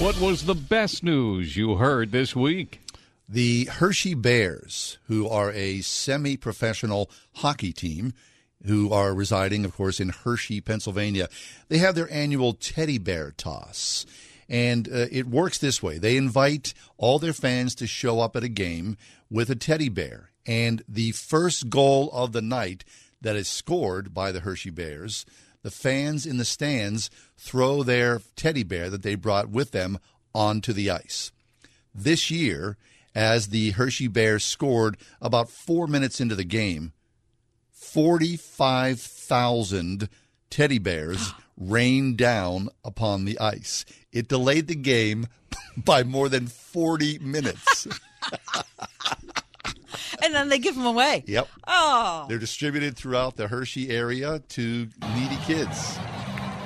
What 0.01 0.19
was 0.19 0.47
the 0.47 0.55
best 0.55 1.05
news 1.05 1.59
you 1.59 1.75
heard 1.75 2.11
this 2.11 2.35
week? 2.35 2.81
The 3.29 3.67
Hershey 3.67 4.15
Bears, 4.15 4.97
who 5.09 5.29
are 5.29 5.53
a 5.53 5.83
semi 5.83 6.39
professional 6.39 7.11
hockey 7.35 7.75
team, 7.75 8.15
who 8.65 8.91
are 8.95 9.13
residing, 9.13 9.67
of 9.67 9.77
course, 9.77 10.01
in 10.01 10.09
Hershey, 10.09 10.63
Pennsylvania, 10.63 11.29
they 11.69 11.77
have 11.79 11.95
their 11.95 12.11
annual 12.11 12.55
teddy 12.55 12.97
bear 12.97 13.33
toss. 13.33 14.07
And 14.49 14.89
uh, 14.89 15.05
it 15.13 15.27
works 15.27 15.59
this 15.59 15.83
way 15.83 15.99
they 15.99 16.17
invite 16.17 16.73
all 16.97 17.19
their 17.19 17.35
fans 17.35 17.75
to 17.75 17.87
show 17.87 18.21
up 18.21 18.35
at 18.37 18.43
a 18.43 18.49
game 18.49 18.97
with 19.31 19.51
a 19.51 19.55
teddy 19.55 19.91
bear. 19.91 20.31
And 20.47 20.83
the 20.89 21.13
first 21.13 21.69
goal 21.69 22.09
of 22.15 22.33
the 22.33 22.41
night 22.41 22.85
that 23.21 23.37
is 23.37 23.49
scored 23.49 24.15
by 24.15 24.33
the 24.33 24.41
Hershey 24.41 24.71
Bears, 24.71 25.27
the 25.62 25.70
fans 25.70 26.27
in 26.27 26.37
the 26.39 26.45
stands 26.45 27.11
throw 27.37 27.82
their 27.82 28.20
teddy 28.37 28.62
bear 28.62 28.89
that 28.91 29.03
they 29.03 29.15
brought 29.15 29.51
with 29.51 29.73
them 29.73 29.99
onto 30.35 30.73
the 30.73 30.91
ice. 30.91 31.32
This 31.95 32.31
year, 32.31 32.78
as 33.15 33.49
the 33.49 33.73
Hershey 33.73 34.09
Bears 34.09 34.43
scored 34.45 34.97
about 35.20 35.51
four 35.51 35.87
minutes 35.87 36.19
into 36.20 36.35
the 36.35 36.45
game, 36.45 36.93
45,000 37.73 40.09
teddy 40.49 40.78
bears 40.78 41.35
rained 41.57 42.16
down 42.16 42.69
upon 42.85 43.24
the 43.24 43.41
ice. 43.41 43.85
It 44.12 44.28
delayed 44.28 44.69
the 44.69 44.77
game 44.77 45.27
by 45.77 46.05
more 46.05 46.28
than 46.28 46.47
40 46.47 47.19
minutes. 47.19 47.89
And 50.23 50.35
then 50.35 50.49
they 50.49 50.59
give 50.59 50.75
them 50.75 50.87
away. 50.87 51.25
yep. 51.27 51.49
Oh. 51.67 52.27
They're 52.29 52.39
distributed 52.39 52.97
throughout 52.97 53.37
the 53.37 53.49
Hershey 53.49 53.91
area 53.91 54.41
to 54.51 54.89
needy 55.15 55.37
kids. 55.45 55.99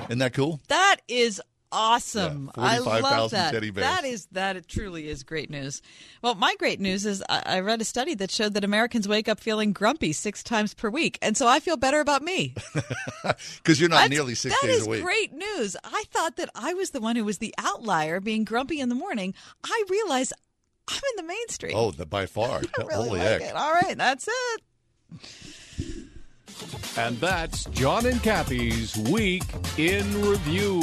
Isn't 0.09 0.19
that 0.19 0.33
cool? 0.35 0.61
That 0.69 0.97
is 1.09 1.41
awesome. 1.73 2.51
Yeah, 2.57 2.63
I 2.63 2.79
love 2.79 3.31
that. 3.33 3.53
teddy 3.53 3.71
bears. 3.71 3.85
That 3.87 4.05
is 4.05 4.27
that. 4.33 4.57
It 4.57 4.69
truly 4.69 5.09
is 5.09 5.23
great 5.25 5.51
news. 5.51 5.83
Well, 6.23 6.35
my 6.37 6.55
great 6.59 6.79
news 6.81 7.05
is 7.05 7.23
I, 7.29 7.43
I 7.47 7.61
read 7.61 7.81
a 7.81 7.85
study 7.85 8.15
that 8.17 8.31
showed 8.31 8.55
that 8.55 8.63
Americans 8.65 9.09
wake 9.09 9.29
up 9.29 9.41
feeling 9.41 9.73
grumpy 9.73 10.13
six 10.13 10.43
times 10.45 10.73
per 10.75 10.89
week, 10.89 11.19
and 11.21 11.37
so 11.37 11.49
I 11.49 11.59
feel 11.61 11.77
better 11.77 12.01
about 12.01 12.23
me. 12.23 12.55
Because 13.57 13.81
you're 13.81 13.89
not 13.89 13.97
That's- 13.97 14.11
nearly 14.11 14.35
six 14.35 14.55
that 14.61 14.67
days 14.67 14.81
is 14.83 14.87
a 14.87 14.91
week. 14.91 15.03
That 15.03 15.09
is 15.11 15.31
great 15.31 15.33
news. 15.33 15.77
I 15.83 16.05
thought 16.11 16.37
that 16.37 16.51
I 16.55 16.75
was 16.75 16.91
the 16.91 17.01
one 17.01 17.17
who 17.17 17.25
was 17.25 17.39
the 17.39 17.55
outlier, 17.59 18.21
being 18.21 18.45
grumpy 18.45 18.81
in 18.81 18.91
the 18.91 18.95
morning. 18.95 19.33
I 19.65 19.85
realized 19.89 20.35
I'm 20.89 20.97
in 20.97 21.17
the 21.17 21.23
mainstream. 21.23 21.73
Oh, 21.77 21.91
the, 21.91 22.07
by 22.07 22.27
far. 22.27 22.61
really 22.79 22.95
Holy 22.95 23.19
like 23.21 23.29
heck. 23.29 23.41
it. 23.43 23.55
All 23.55 23.73
right, 23.73 23.97
that's 23.97 24.29
it. 24.29 24.63
And 26.97 27.19
that's 27.19 27.65
John 27.67 28.07
and 28.07 28.23
Kathy's 28.23 28.97
Week 28.97 29.43
in 29.77 30.23
Review. 30.23 30.83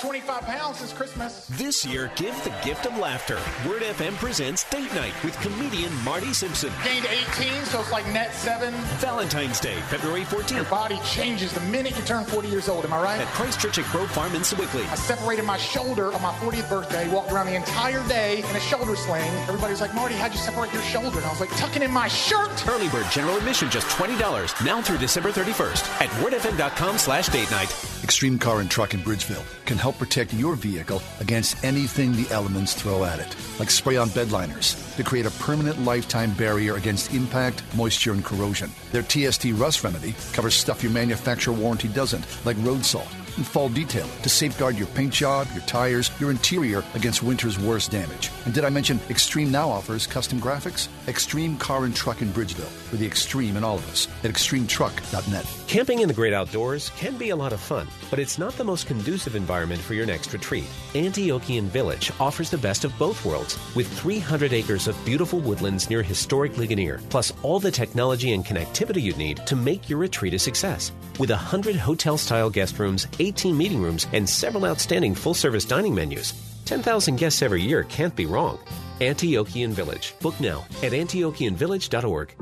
I've 0.00 0.04
lost 0.04 0.26
25 0.26 0.42
pounds 0.42 0.78
since 0.78 0.92
Christmas. 0.92 1.46
This 1.48 1.84
year, 1.84 2.10
give 2.16 2.34
the 2.44 2.52
gift 2.64 2.86
of 2.86 2.96
laughter. 2.96 3.38
Word 3.68 3.82
FM 3.82 4.14
presents 4.14 4.64
Date 4.64 4.92
Night 4.94 5.12
with 5.24 5.38
comedian 5.40 5.92
Marty 6.04 6.32
Simpson. 6.32 6.72
Gained 6.84 7.06
18, 7.38 7.64
so 7.66 7.80
it's 7.80 7.92
like 7.92 8.06
net 8.12 8.32
seven. 8.34 8.72
Valentine's 8.98 9.60
Day, 9.60 9.76
February 9.88 10.24
14th. 10.24 10.56
Your 10.56 10.64
body 10.64 10.98
changes 11.04 11.52
the 11.52 11.60
minute 11.62 11.96
you 11.96 12.02
turn 12.04 12.24
40 12.24 12.48
years 12.48 12.68
old, 12.68 12.84
am 12.84 12.92
I 12.92 13.02
right? 13.02 13.20
At 13.20 13.26
Christchurch 13.28 13.78
at 13.78 13.84
Grove 13.86 14.10
Farm 14.10 14.34
in 14.34 14.42
Sewickley. 14.42 14.84
I 14.90 14.94
separated 14.94 15.44
my 15.44 15.56
shoulder 15.58 16.12
on 16.12 16.22
my 16.22 16.32
40th 16.34 16.68
birthday, 16.68 17.08
walked 17.10 17.32
around 17.32 17.46
the 17.46 17.56
entire 17.56 18.06
day 18.08 18.38
in 18.38 18.56
a 18.56 18.60
shoulder 18.60 18.96
sling. 18.96 19.30
Everybody's 19.48 19.80
like, 19.80 19.94
Marty, 19.94 20.14
how'd 20.14 20.32
you 20.32 20.38
separate 20.38 20.72
your 20.72 20.82
shoulder? 20.82 21.18
And 21.18 21.26
I 21.26 21.30
was 21.30 21.40
like, 21.40 21.50
tucking 21.56 21.82
in 21.82 21.90
my 21.90 22.08
shirt. 22.08 22.66
Early 22.68 22.88
bird 22.88 23.06
general 23.10 23.36
admission 23.36 23.70
just 23.70 23.86
$20. 23.88 24.64
Now 24.64 24.80
through 24.82 24.98
December 24.98 25.30
31st 25.30 26.00
at 26.00 26.08
wordfm.com 26.22 26.98
slash 26.98 27.28
date 27.28 27.50
night. 27.50 27.74
Extreme 28.02 28.38
Car 28.38 28.60
and 28.60 28.70
Truck 28.70 28.94
in 28.94 29.00
Bridgeville 29.00 29.44
can 29.66 29.78
help 29.78 29.89
protect 29.92 30.32
your 30.34 30.54
vehicle 30.54 31.02
against 31.20 31.62
anything 31.64 32.12
the 32.12 32.30
elements 32.30 32.74
throw 32.74 33.04
at 33.04 33.18
it, 33.20 33.34
like 33.58 33.70
spray 33.70 33.96
on 33.96 34.08
bed 34.10 34.32
liners 34.32 34.74
to 34.96 35.04
create 35.04 35.26
a 35.26 35.30
permanent 35.32 35.82
lifetime 35.84 36.32
barrier 36.34 36.76
against 36.76 37.12
impact, 37.14 37.62
moisture, 37.74 38.12
and 38.12 38.24
corrosion. 38.24 38.70
Their 38.92 39.02
TST 39.02 39.46
Rust 39.54 39.84
Remedy 39.84 40.14
covers 40.32 40.54
stuff 40.54 40.82
your 40.82 40.92
manufacturer 40.92 41.54
warranty 41.54 41.88
doesn't, 41.88 42.26
like 42.44 42.56
road 42.60 42.84
salt 42.84 43.08
and 43.36 43.46
fall 43.46 43.68
detail 43.68 44.08
to 44.22 44.28
safeguard 44.28 44.76
your 44.76 44.86
paint 44.88 45.12
job, 45.12 45.46
your 45.52 45.62
tires, 45.62 46.10
your 46.20 46.30
interior 46.30 46.84
against 46.94 47.22
winter's 47.22 47.58
worst 47.58 47.90
damage. 47.90 48.30
And 48.44 48.54
did 48.54 48.64
I 48.64 48.70
mention 48.70 49.00
Extreme 49.08 49.50
now 49.50 49.68
offers 49.68 50.06
custom 50.06 50.40
graphics? 50.40 50.88
Extreme 51.08 51.58
Car 51.58 51.84
and 51.84 51.94
Truck 51.94 52.22
in 52.22 52.28
Bridgeville 52.28 52.64
for 52.90 52.96
the 52.96 53.06
extreme 53.06 53.56
in 53.56 53.64
all 53.64 53.76
of 53.76 53.90
us 53.90 54.08
at 54.24 54.30
extremetruck.net. 54.30 55.46
Camping 55.68 56.00
in 56.00 56.08
the 56.08 56.14
great 56.14 56.32
outdoors 56.32 56.90
can 56.96 57.16
be 57.16 57.30
a 57.30 57.36
lot 57.36 57.52
of 57.52 57.60
fun, 57.60 57.86
but 58.10 58.18
it's 58.18 58.38
not 58.38 58.54
the 58.54 58.64
most 58.64 58.86
conducive 58.86 59.36
environment 59.36 59.80
for 59.80 59.94
your 59.94 60.06
next 60.06 60.32
retreat. 60.32 60.64
Antiochian 60.94 61.64
Village 61.64 62.10
offers 62.18 62.50
the 62.50 62.58
best 62.58 62.84
of 62.84 62.96
both 62.98 63.24
worlds 63.24 63.58
with 63.76 63.86
300 64.00 64.52
acres 64.52 64.88
of 64.88 65.04
beautiful 65.04 65.38
woodlands 65.38 65.88
near 65.88 66.02
historic 66.02 66.56
Ligonier, 66.58 67.00
plus 67.08 67.32
all 67.42 67.60
the 67.60 67.70
technology 67.70 68.32
and 68.32 68.44
connectivity 68.44 69.00
you'd 69.00 69.16
need 69.16 69.46
to 69.46 69.54
make 69.54 69.88
your 69.88 69.98
retreat 69.98 70.34
a 70.34 70.38
success. 70.38 70.92
With 71.18 71.30
100 71.30 71.76
hotel 71.76 72.18
style 72.18 72.50
guest 72.50 72.78
rooms, 72.78 73.06
18 73.20 73.56
meeting 73.56 73.80
rooms, 73.80 74.06
and 74.12 74.28
several 74.28 74.66
outstanding 74.66 75.14
full 75.14 75.34
service 75.34 75.64
dining 75.64 75.94
menus, 75.94 76.32
10,000 76.64 77.16
guests 77.16 77.42
every 77.42 77.62
year 77.62 77.84
can't 77.84 78.16
be 78.16 78.26
wrong. 78.26 78.58
Antiochian 79.00 79.70
Village. 79.70 80.14
Book 80.20 80.38
now 80.40 80.64
at 80.82 80.92
antiochianvillage.org. 80.92 82.34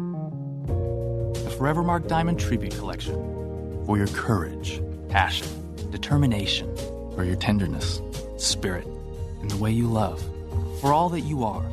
The 1.35 1.55
Forevermark 1.57 2.09
Diamond 2.09 2.39
Tribute 2.39 2.77
Collection. 2.77 3.15
For 3.87 3.97
your 3.97 4.09
courage, 4.09 4.81
passion, 5.09 5.49
determination, 5.91 6.75
for 7.15 7.25
your 7.25 7.37
tenderness, 7.37 8.01
spirit, 8.37 8.87
and 9.41 9.51
the 9.51 9.57
way 9.57 9.71
you 9.71 9.87
love. 9.87 10.23
For 10.81 10.93
all 10.93 11.09
that 11.11 11.21
you 11.21 11.45
are. 11.45 11.65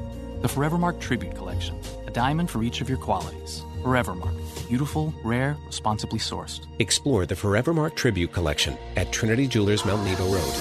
The 0.42 0.48
Forevermark 0.48 1.00
Tribute 1.00 1.36
Collection. 1.36 1.78
A 2.16 2.18
diamond 2.18 2.50
for 2.50 2.64
each 2.64 2.80
of 2.80 2.88
your 2.88 2.98
qualities. 2.98 3.64
Forevermark. 3.82 4.34
Beautiful, 4.70 5.14
rare, 5.24 5.58
responsibly 5.66 6.20
sourced. 6.20 6.66
Explore 6.80 7.26
the 7.26 7.36
Forevermark 7.36 7.96
Tribute 7.96 8.32
Collection 8.32 8.78
at 8.96 9.12
Trinity 9.12 9.48
Jewelers 9.48 9.84
Mount 9.86 10.04
Nebo 10.06 10.24
Road. 10.24 10.54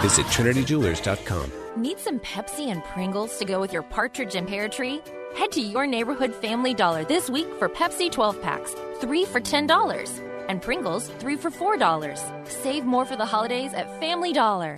Visit 0.00 0.26
trinityjewelers.com. 0.26 1.52
Need 1.82 1.98
some 1.98 2.20
Pepsi 2.20 2.68
and 2.68 2.84
Pringles 2.84 3.36
to 3.38 3.44
go 3.44 3.58
with 3.58 3.72
your 3.72 3.82
partridge 3.82 4.36
and 4.36 4.46
pear 4.46 4.68
tree? 4.68 5.02
Head 5.36 5.50
to 5.52 5.60
your 5.60 5.86
neighborhood 5.86 6.32
Family 6.34 6.74
Dollar 6.74 7.04
this 7.04 7.28
week 7.28 7.48
for 7.58 7.68
Pepsi 7.68 8.12
12 8.12 8.40
packs, 8.40 8.74
3 9.00 9.24
for 9.24 9.40
$10, 9.40 10.46
and 10.48 10.62
Pringles, 10.62 11.08
3 11.18 11.36
for 11.36 11.50
$4. 11.50 12.48
Save 12.48 12.84
more 12.84 13.04
for 13.04 13.16
the 13.16 13.26
holidays 13.26 13.74
at 13.74 14.00
Family 14.00 14.32
Dollar. 14.32 14.76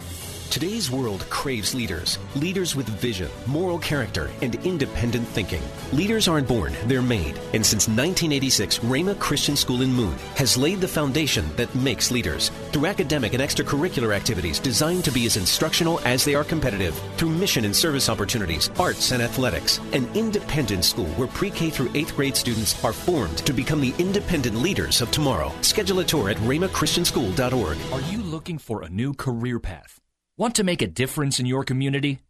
Today's 0.51 0.91
world 0.91 1.25
craves 1.31 1.77
leaders. 1.77 2.19
Leaders 2.35 2.75
with 2.75 2.89
vision, 2.89 3.31
moral 3.47 3.79
character, 3.79 4.33
and 4.43 4.57
independent 4.67 5.29
thinking. 5.29 5.63
Leaders 5.93 6.27
aren't 6.27 6.49
born, 6.49 6.75
they're 6.87 7.01
made. 7.01 7.39
And 7.55 7.65
since 7.65 7.87
1986, 7.87 8.81
Rhema 8.81 9.17
Christian 9.21 9.55
School 9.55 9.83
in 9.83 9.93
Moon 9.93 10.13
has 10.35 10.57
laid 10.57 10.81
the 10.81 10.89
foundation 10.89 11.49
that 11.55 11.73
makes 11.77 12.11
leaders. 12.11 12.51
Through 12.73 12.87
academic 12.87 13.33
and 13.33 13.41
extracurricular 13.41 14.13
activities 14.13 14.59
designed 14.59 15.05
to 15.05 15.13
be 15.13 15.25
as 15.25 15.37
instructional 15.37 16.01
as 16.01 16.25
they 16.25 16.35
are 16.35 16.43
competitive. 16.43 17.01
Through 17.17 17.31
mission 17.31 17.65
and 17.65 17.75
service 17.75 18.09
opportunities, 18.09 18.71
arts 18.77 19.13
and 19.13 19.23
athletics. 19.23 19.79
An 19.93 20.09
independent 20.17 20.85
school 20.85 21.11
where 21.11 21.29
pre-K 21.29 21.71
through 21.71 21.91
8th 21.91 22.17
grade 22.17 22.37
students 22.37 22.85
are 22.85 22.93
formed 22.93 23.39
to 23.47 23.53
become 23.53 23.81
the 23.81 23.95
independent 24.01 24.57
leaders 24.57 25.01
of 25.01 25.13
tomorrow. 25.13 25.53
Schedule 25.61 26.01
a 26.01 26.05
tour 26.05 26.29
at 26.29 26.39
rhemachristianschool.org. 26.39 27.79
Are 27.93 28.11
you 28.11 28.21
looking 28.21 28.59
for 28.59 28.83
a 28.83 28.89
new 28.89 29.15
career 29.15 29.61
path? 29.61 30.01
Want 30.41 30.55
to 30.55 30.65
make 30.65 30.81
a 30.81 30.87
difference 30.87 31.39
in 31.39 31.45
your 31.45 31.65
community? 31.65 32.21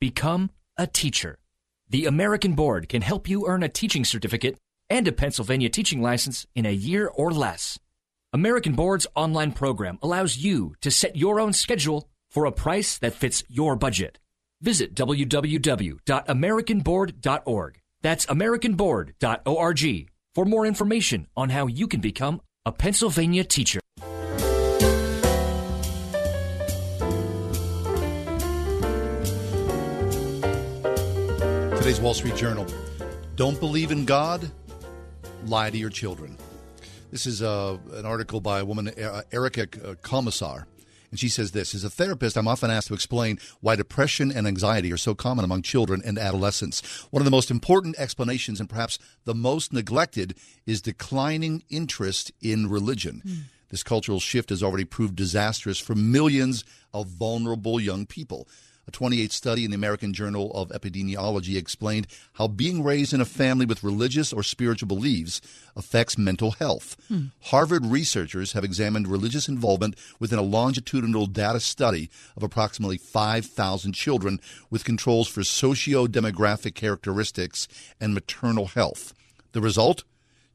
Become 0.00 0.50
a 0.78 0.86
teacher. 0.86 1.40
The 1.90 2.06
American 2.06 2.52
Board 2.52 2.88
can 2.88 3.02
help 3.02 3.28
you 3.28 3.48
earn 3.48 3.64
a 3.64 3.68
teaching 3.68 4.04
certificate 4.04 4.56
and 4.88 5.08
a 5.08 5.12
Pennsylvania 5.12 5.68
teaching 5.68 6.00
license 6.00 6.46
in 6.54 6.64
a 6.64 6.70
year 6.70 7.08
or 7.08 7.32
less. 7.32 7.76
American 8.32 8.74
Board's 8.74 9.08
online 9.16 9.50
program 9.50 9.98
allows 10.00 10.36
you 10.36 10.76
to 10.80 10.92
set 10.92 11.16
your 11.16 11.40
own 11.40 11.52
schedule 11.52 12.08
for 12.30 12.44
a 12.44 12.52
price 12.52 12.98
that 12.98 13.14
fits 13.14 13.42
your 13.48 13.74
budget. 13.74 14.20
Visit 14.60 14.94
www.americanboard.org. 14.94 17.80
That's 18.00 18.26
americanboard.org 18.26 20.10
for 20.36 20.44
more 20.44 20.66
information 20.66 21.26
on 21.36 21.50
how 21.50 21.66
you 21.66 21.88
can 21.88 22.00
become 22.00 22.40
a 22.64 22.70
Pennsylvania 22.70 23.42
teacher. 23.42 23.80
Today's 31.86 32.00
Wall 32.00 32.14
Street 32.14 32.34
Journal. 32.34 32.66
Don't 33.36 33.60
believe 33.60 33.92
in 33.92 34.04
God? 34.06 34.50
Lie 35.44 35.70
to 35.70 35.78
your 35.78 35.88
children. 35.88 36.36
This 37.12 37.26
is 37.26 37.42
uh, 37.42 37.78
an 37.92 38.04
article 38.04 38.40
by 38.40 38.58
a 38.58 38.64
woman, 38.64 38.88
uh, 38.88 39.22
Erica 39.30 39.62
uh, 39.62 39.94
Komisar. 40.02 40.64
And 41.12 41.20
she 41.20 41.28
says 41.28 41.52
this 41.52 41.76
As 41.76 41.84
a 41.84 41.88
therapist, 41.88 42.36
I'm 42.36 42.48
often 42.48 42.72
asked 42.72 42.88
to 42.88 42.94
explain 42.94 43.38
why 43.60 43.76
depression 43.76 44.32
and 44.32 44.48
anxiety 44.48 44.92
are 44.92 44.96
so 44.96 45.14
common 45.14 45.44
among 45.44 45.62
children 45.62 46.02
and 46.04 46.18
adolescents. 46.18 46.82
One 47.12 47.20
of 47.20 47.24
the 47.24 47.30
most 47.30 47.52
important 47.52 47.96
explanations, 48.00 48.58
and 48.58 48.68
perhaps 48.68 48.98
the 49.24 49.32
most 49.32 49.72
neglected, 49.72 50.34
is 50.66 50.82
declining 50.82 51.62
interest 51.70 52.32
in 52.42 52.68
religion. 52.68 53.22
Mm. 53.24 53.36
This 53.68 53.84
cultural 53.84 54.18
shift 54.18 54.50
has 54.50 54.60
already 54.60 54.84
proved 54.84 55.14
disastrous 55.14 55.78
for 55.78 55.94
millions 55.94 56.64
of 56.92 57.06
vulnerable 57.06 57.78
young 57.78 58.06
people. 58.06 58.48
A 58.88 58.92
28 58.92 59.32
study 59.32 59.64
in 59.64 59.72
the 59.72 59.74
American 59.74 60.12
Journal 60.12 60.52
of 60.52 60.68
Epidemiology 60.68 61.56
explained 61.56 62.06
how 62.34 62.46
being 62.46 62.84
raised 62.84 63.12
in 63.12 63.20
a 63.20 63.24
family 63.24 63.66
with 63.66 63.82
religious 63.82 64.32
or 64.32 64.44
spiritual 64.44 64.86
beliefs 64.86 65.40
affects 65.74 66.16
mental 66.16 66.52
health. 66.52 66.96
Hmm. 67.08 67.26
Harvard 67.40 67.84
researchers 67.84 68.52
have 68.52 68.62
examined 68.62 69.08
religious 69.08 69.48
involvement 69.48 69.96
within 70.20 70.38
a 70.38 70.42
longitudinal 70.42 71.26
data 71.26 71.58
study 71.58 72.10
of 72.36 72.44
approximately 72.44 72.96
5,000 72.96 73.92
children 73.92 74.40
with 74.70 74.84
controls 74.84 75.26
for 75.26 75.42
socio-demographic 75.42 76.76
characteristics 76.76 77.66
and 78.00 78.14
maternal 78.14 78.66
health. 78.66 79.12
The 79.50 79.60
result? 79.60 80.04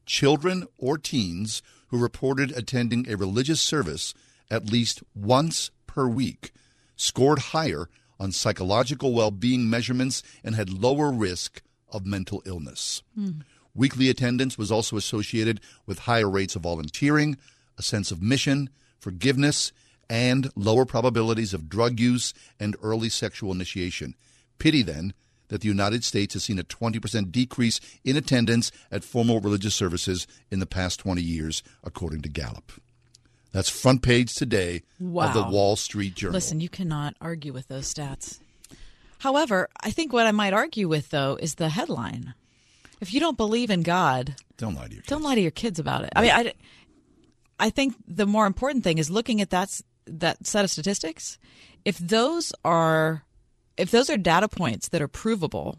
Children 0.06 0.66
or 0.78 0.96
teens 0.96 1.62
who 1.88 1.98
reported 1.98 2.50
attending 2.52 3.10
a 3.10 3.16
religious 3.18 3.60
service 3.60 4.14
at 4.50 4.72
least 4.72 5.02
once 5.14 5.70
per 5.86 6.08
week 6.08 6.52
scored 6.96 7.38
higher 7.38 7.88
on 8.22 8.30
psychological 8.30 9.12
well 9.12 9.32
being 9.32 9.68
measurements 9.68 10.22
and 10.44 10.54
had 10.54 10.70
lower 10.70 11.10
risk 11.10 11.60
of 11.90 12.06
mental 12.06 12.40
illness. 12.46 13.02
Mm. 13.18 13.42
Weekly 13.74 14.08
attendance 14.08 14.56
was 14.56 14.70
also 14.70 14.96
associated 14.96 15.60
with 15.86 16.00
higher 16.00 16.30
rates 16.30 16.54
of 16.54 16.62
volunteering, 16.62 17.36
a 17.76 17.82
sense 17.82 18.12
of 18.12 18.22
mission, 18.22 18.70
forgiveness, 19.00 19.72
and 20.08 20.50
lower 20.54 20.84
probabilities 20.84 21.52
of 21.52 21.68
drug 21.68 21.98
use 21.98 22.32
and 22.60 22.76
early 22.80 23.08
sexual 23.08 23.50
initiation. 23.50 24.14
Pity 24.58 24.82
then 24.82 25.14
that 25.48 25.62
the 25.62 25.68
United 25.68 26.04
States 26.04 26.34
has 26.34 26.44
seen 26.44 26.60
a 26.60 26.64
20% 26.64 27.32
decrease 27.32 27.80
in 28.04 28.16
attendance 28.16 28.70
at 28.90 29.02
formal 29.02 29.40
religious 29.40 29.74
services 29.74 30.28
in 30.50 30.60
the 30.60 30.66
past 30.66 31.00
20 31.00 31.20
years, 31.20 31.62
according 31.82 32.22
to 32.22 32.28
Gallup. 32.28 32.72
That's 33.52 33.68
front 33.68 34.02
page 34.02 34.34
today 34.34 34.82
wow. 34.98 35.28
of 35.28 35.34
the 35.34 35.44
Wall 35.44 35.76
Street 35.76 36.14
Journal. 36.14 36.34
Listen, 36.34 36.60
you 36.60 36.68
cannot 36.68 37.14
argue 37.20 37.52
with 37.52 37.68
those 37.68 37.92
stats. 37.92 38.40
However, 39.18 39.68
I 39.80 39.90
think 39.90 40.12
what 40.12 40.26
I 40.26 40.32
might 40.32 40.54
argue 40.54 40.88
with 40.88 41.10
though 41.10 41.38
is 41.40 41.54
the 41.54 41.68
headline. 41.68 42.34
If 43.00 43.12
you 43.12 43.20
don't 43.20 43.36
believe 43.36 43.70
in 43.70 43.82
God, 43.82 44.36
don't 44.56 44.74
lie 44.74 44.88
to 44.88 44.94
your 44.94 45.02
kids. 45.02 45.08
don't 45.08 45.22
lie 45.22 45.34
to 45.34 45.40
your 45.40 45.50
kids 45.50 45.78
about 45.78 46.04
it. 46.04 46.12
I 46.16 46.22
mean, 46.22 46.30
I, 46.30 46.52
I 47.60 47.70
think 47.70 47.94
the 48.08 48.26
more 48.26 48.46
important 48.46 48.84
thing 48.84 48.98
is 48.98 49.10
looking 49.10 49.40
at 49.40 49.50
that 49.50 49.80
that 50.06 50.46
set 50.46 50.64
of 50.64 50.70
statistics. 50.70 51.38
If 51.84 51.98
those 51.98 52.52
are 52.64 53.24
if 53.76 53.90
those 53.90 54.08
are 54.08 54.16
data 54.16 54.48
points 54.48 54.88
that 54.88 55.02
are 55.02 55.08
provable, 55.08 55.78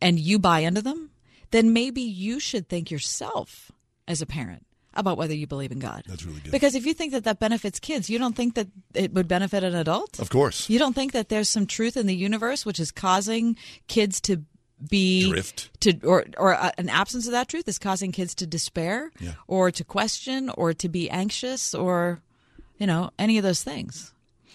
and 0.00 0.18
you 0.18 0.38
buy 0.38 0.60
into 0.60 0.82
them, 0.82 1.10
then 1.50 1.72
maybe 1.72 2.02
you 2.02 2.40
should 2.40 2.68
think 2.68 2.90
yourself 2.90 3.70
as 4.06 4.20
a 4.20 4.26
parent 4.26 4.66
about 4.96 5.18
whether 5.18 5.34
you 5.34 5.46
believe 5.46 5.72
in 5.72 5.78
God. 5.78 6.02
That's 6.06 6.24
really 6.24 6.40
good. 6.40 6.52
Because 6.52 6.74
if 6.74 6.86
you 6.86 6.94
think 6.94 7.12
that 7.12 7.24
that 7.24 7.38
benefits 7.38 7.80
kids, 7.80 8.08
you 8.08 8.18
don't 8.18 8.36
think 8.36 8.54
that 8.54 8.68
it 8.94 9.12
would 9.12 9.28
benefit 9.28 9.64
an 9.64 9.74
adult? 9.74 10.18
Of 10.18 10.30
course. 10.30 10.68
You 10.68 10.78
don't 10.78 10.94
think 10.94 11.12
that 11.12 11.28
there's 11.28 11.48
some 11.48 11.66
truth 11.66 11.96
in 11.96 12.06
the 12.06 12.14
universe 12.14 12.64
which 12.64 12.80
is 12.80 12.90
causing 12.90 13.56
kids 13.86 14.20
to 14.22 14.42
be 14.88 15.30
drift 15.30 15.70
to 15.80 15.98
or 16.04 16.24
or 16.36 16.54
uh, 16.54 16.70
an 16.78 16.88
absence 16.88 17.26
of 17.26 17.32
that 17.32 17.48
truth 17.48 17.68
is 17.68 17.78
causing 17.78 18.12
kids 18.12 18.34
to 18.34 18.46
despair 18.46 19.10
yeah. 19.20 19.32
or 19.46 19.70
to 19.70 19.84
question 19.84 20.50
or 20.50 20.74
to 20.74 20.88
be 20.88 21.08
anxious 21.08 21.74
or 21.74 22.20
you 22.78 22.86
know 22.86 23.10
any 23.18 23.38
of 23.38 23.44
those 23.44 23.62
things. 23.62 24.12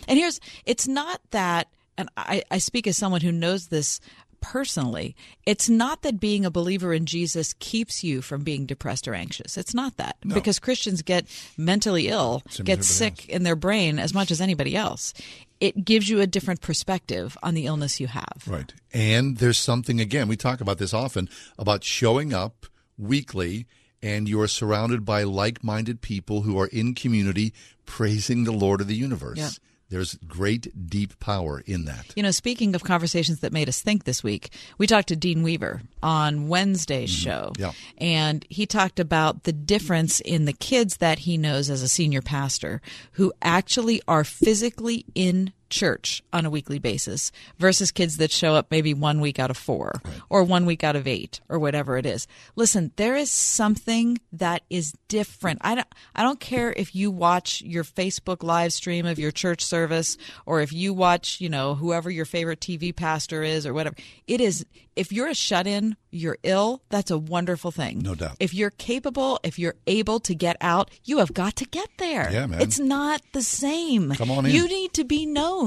And 0.07 0.19
here's 0.19 0.39
it's 0.65 0.87
not 0.87 1.21
that 1.31 1.67
and 1.97 2.09
I, 2.15 2.43
I 2.49 2.59
speak 2.59 2.87
as 2.87 2.97
someone 2.97 3.21
who 3.21 3.31
knows 3.31 3.67
this 3.67 3.99
personally, 4.41 5.15
it's 5.45 5.69
not 5.69 6.01
that 6.01 6.19
being 6.19 6.45
a 6.45 6.51
believer 6.51 6.93
in 6.93 7.05
Jesus 7.05 7.53
keeps 7.59 8.03
you 8.03 8.21
from 8.21 8.43
being 8.43 8.65
depressed 8.65 9.07
or 9.07 9.13
anxious. 9.13 9.57
It's 9.57 9.73
not 9.73 9.97
that. 9.97 10.17
No. 10.23 10.35
Because 10.35 10.59
Christians 10.59 11.01
get 11.01 11.25
mentally 11.57 12.07
ill, 12.07 12.43
Same 12.49 12.65
get 12.65 12.83
sick 12.83 13.29
else. 13.29 13.35
in 13.35 13.43
their 13.43 13.55
brain 13.55 13.99
as 13.99 14.13
much 14.13 14.31
as 14.31 14.41
anybody 14.41 14.75
else. 14.75 15.13
It 15.59 15.83
gives 15.83 16.07
you 16.07 16.21
a 16.21 16.27
different 16.27 16.61
perspective 16.61 17.37
on 17.43 17.53
the 17.53 17.65
illness 17.65 17.99
you 17.99 18.07
have. 18.07 18.43
Right. 18.47 18.73
And 18.93 19.37
there's 19.37 19.57
something, 19.57 19.99
again, 19.99 20.27
we 20.27 20.37
talk 20.37 20.61
about 20.61 20.77
this 20.77 20.93
often, 20.93 21.29
about 21.57 21.83
showing 21.83 22.33
up 22.33 22.65
weekly 22.97 23.65
and 24.01 24.29
you 24.29 24.39
are 24.41 24.47
surrounded 24.47 25.05
by 25.05 25.23
like 25.23 25.63
minded 25.63 26.01
people 26.01 26.43
who 26.43 26.57
are 26.59 26.67
in 26.67 26.95
community 26.95 27.53
praising 27.85 28.43
the 28.43 28.51
Lord 28.51 28.81
of 28.81 28.87
the 28.87 28.95
universe. 28.95 29.37
Yeah. 29.37 29.49
There's 29.89 30.15
great, 30.27 30.87
deep 30.87 31.19
power 31.19 31.63
in 31.65 31.85
that. 31.85 32.13
You 32.15 32.23
know, 32.23 32.31
speaking 32.31 32.75
of 32.75 32.83
conversations 32.83 33.39
that 33.39 33.51
made 33.51 33.67
us 33.67 33.81
think 33.81 34.03
this 34.03 34.23
week, 34.23 34.51
we 34.77 34.85
talked 34.85 35.07
to 35.07 35.15
Dean 35.15 35.41
Weaver 35.41 35.81
on 36.03 36.47
Wednesday's 36.47 37.11
mm-hmm. 37.11 37.29
show. 37.29 37.53
Yeah. 37.57 37.71
And 37.97 38.45
he 38.49 38.65
talked 38.65 38.99
about 38.99 39.43
the 39.43 39.53
difference 39.53 40.19
in 40.19 40.45
the 40.45 40.53
kids 40.53 40.97
that 40.97 41.19
he 41.19 41.37
knows 41.37 41.69
as 41.69 41.81
a 41.81 41.89
senior 41.89 42.21
pastor 42.21 42.81
who 43.13 43.33
actually 43.41 44.01
are 44.07 44.23
physically 44.23 45.05
in 45.15 45.53
church 45.69 46.23
on 46.33 46.45
a 46.45 46.49
weekly 46.49 46.79
basis 46.79 47.31
versus 47.57 47.91
kids 47.91 48.17
that 48.17 48.31
show 48.31 48.55
up 48.55 48.67
maybe 48.71 48.93
one 48.93 49.19
week 49.21 49.39
out 49.39 49.49
of 49.49 49.57
four 49.57 50.01
or 50.29 50.43
one 50.43 50.65
week 50.65 50.83
out 50.83 50.95
of 50.95 51.07
eight 51.07 51.41
or 51.49 51.59
whatever 51.59 51.97
it 51.97 52.05
is. 52.05 52.27
Listen, 52.55 52.91
there 52.95 53.15
is 53.15 53.31
something 53.31 54.19
that 54.33 54.63
is 54.69 54.93
different. 55.07 55.59
I 55.61 55.75
don't, 55.75 55.87
I 56.15 56.23
don't 56.23 56.39
care 56.39 56.73
if 56.75 56.95
you 56.95 57.11
watch 57.11 57.61
your 57.61 57.83
Facebook 57.83 58.43
live 58.43 58.73
stream 58.73 59.05
of 59.05 59.19
your 59.19 59.31
church 59.31 59.63
service 59.63 60.17
or 60.45 60.61
if 60.61 60.73
you 60.73 60.93
watch, 60.93 61.39
you 61.41 61.49
know, 61.49 61.75
whoever 61.75 62.09
your 62.09 62.25
favorite 62.25 62.59
TV 62.59 62.95
pastor 62.95 63.43
is 63.43 63.65
or 63.65 63.73
whatever. 63.73 63.95
It 64.27 64.41
is, 64.41 64.65
if 64.95 65.11
you're 65.11 65.27
a 65.27 65.35
shut 65.35 65.67
in, 65.67 65.95
you're 66.11 66.37
ill, 66.43 66.81
that's 66.89 67.11
a 67.11 67.17
wonderful 67.17 67.71
thing. 67.71 67.99
No 67.99 68.15
doubt. 68.15 68.35
If 68.39 68.53
you're 68.53 68.71
capable, 68.71 69.39
if 69.43 69.59
you're 69.59 69.75
able 69.87 70.19
to 70.21 70.33
get 70.33 70.57
out, 70.61 70.89
you 71.05 71.19
have 71.19 71.33
got 71.33 71.55
to 71.57 71.65
get 71.65 71.89
there. 71.99 72.29
Yeah, 72.31 72.47
man. 72.47 72.61
It's 72.61 72.79
not 72.79 73.21
the 73.33 73.43
same. 73.43 74.11
Come 74.11 74.31
on 74.31 74.45
in. 74.45 74.51
You 74.51 74.67
need 74.67 74.93
to 74.93 75.03
be 75.03 75.25
known. 75.25 75.58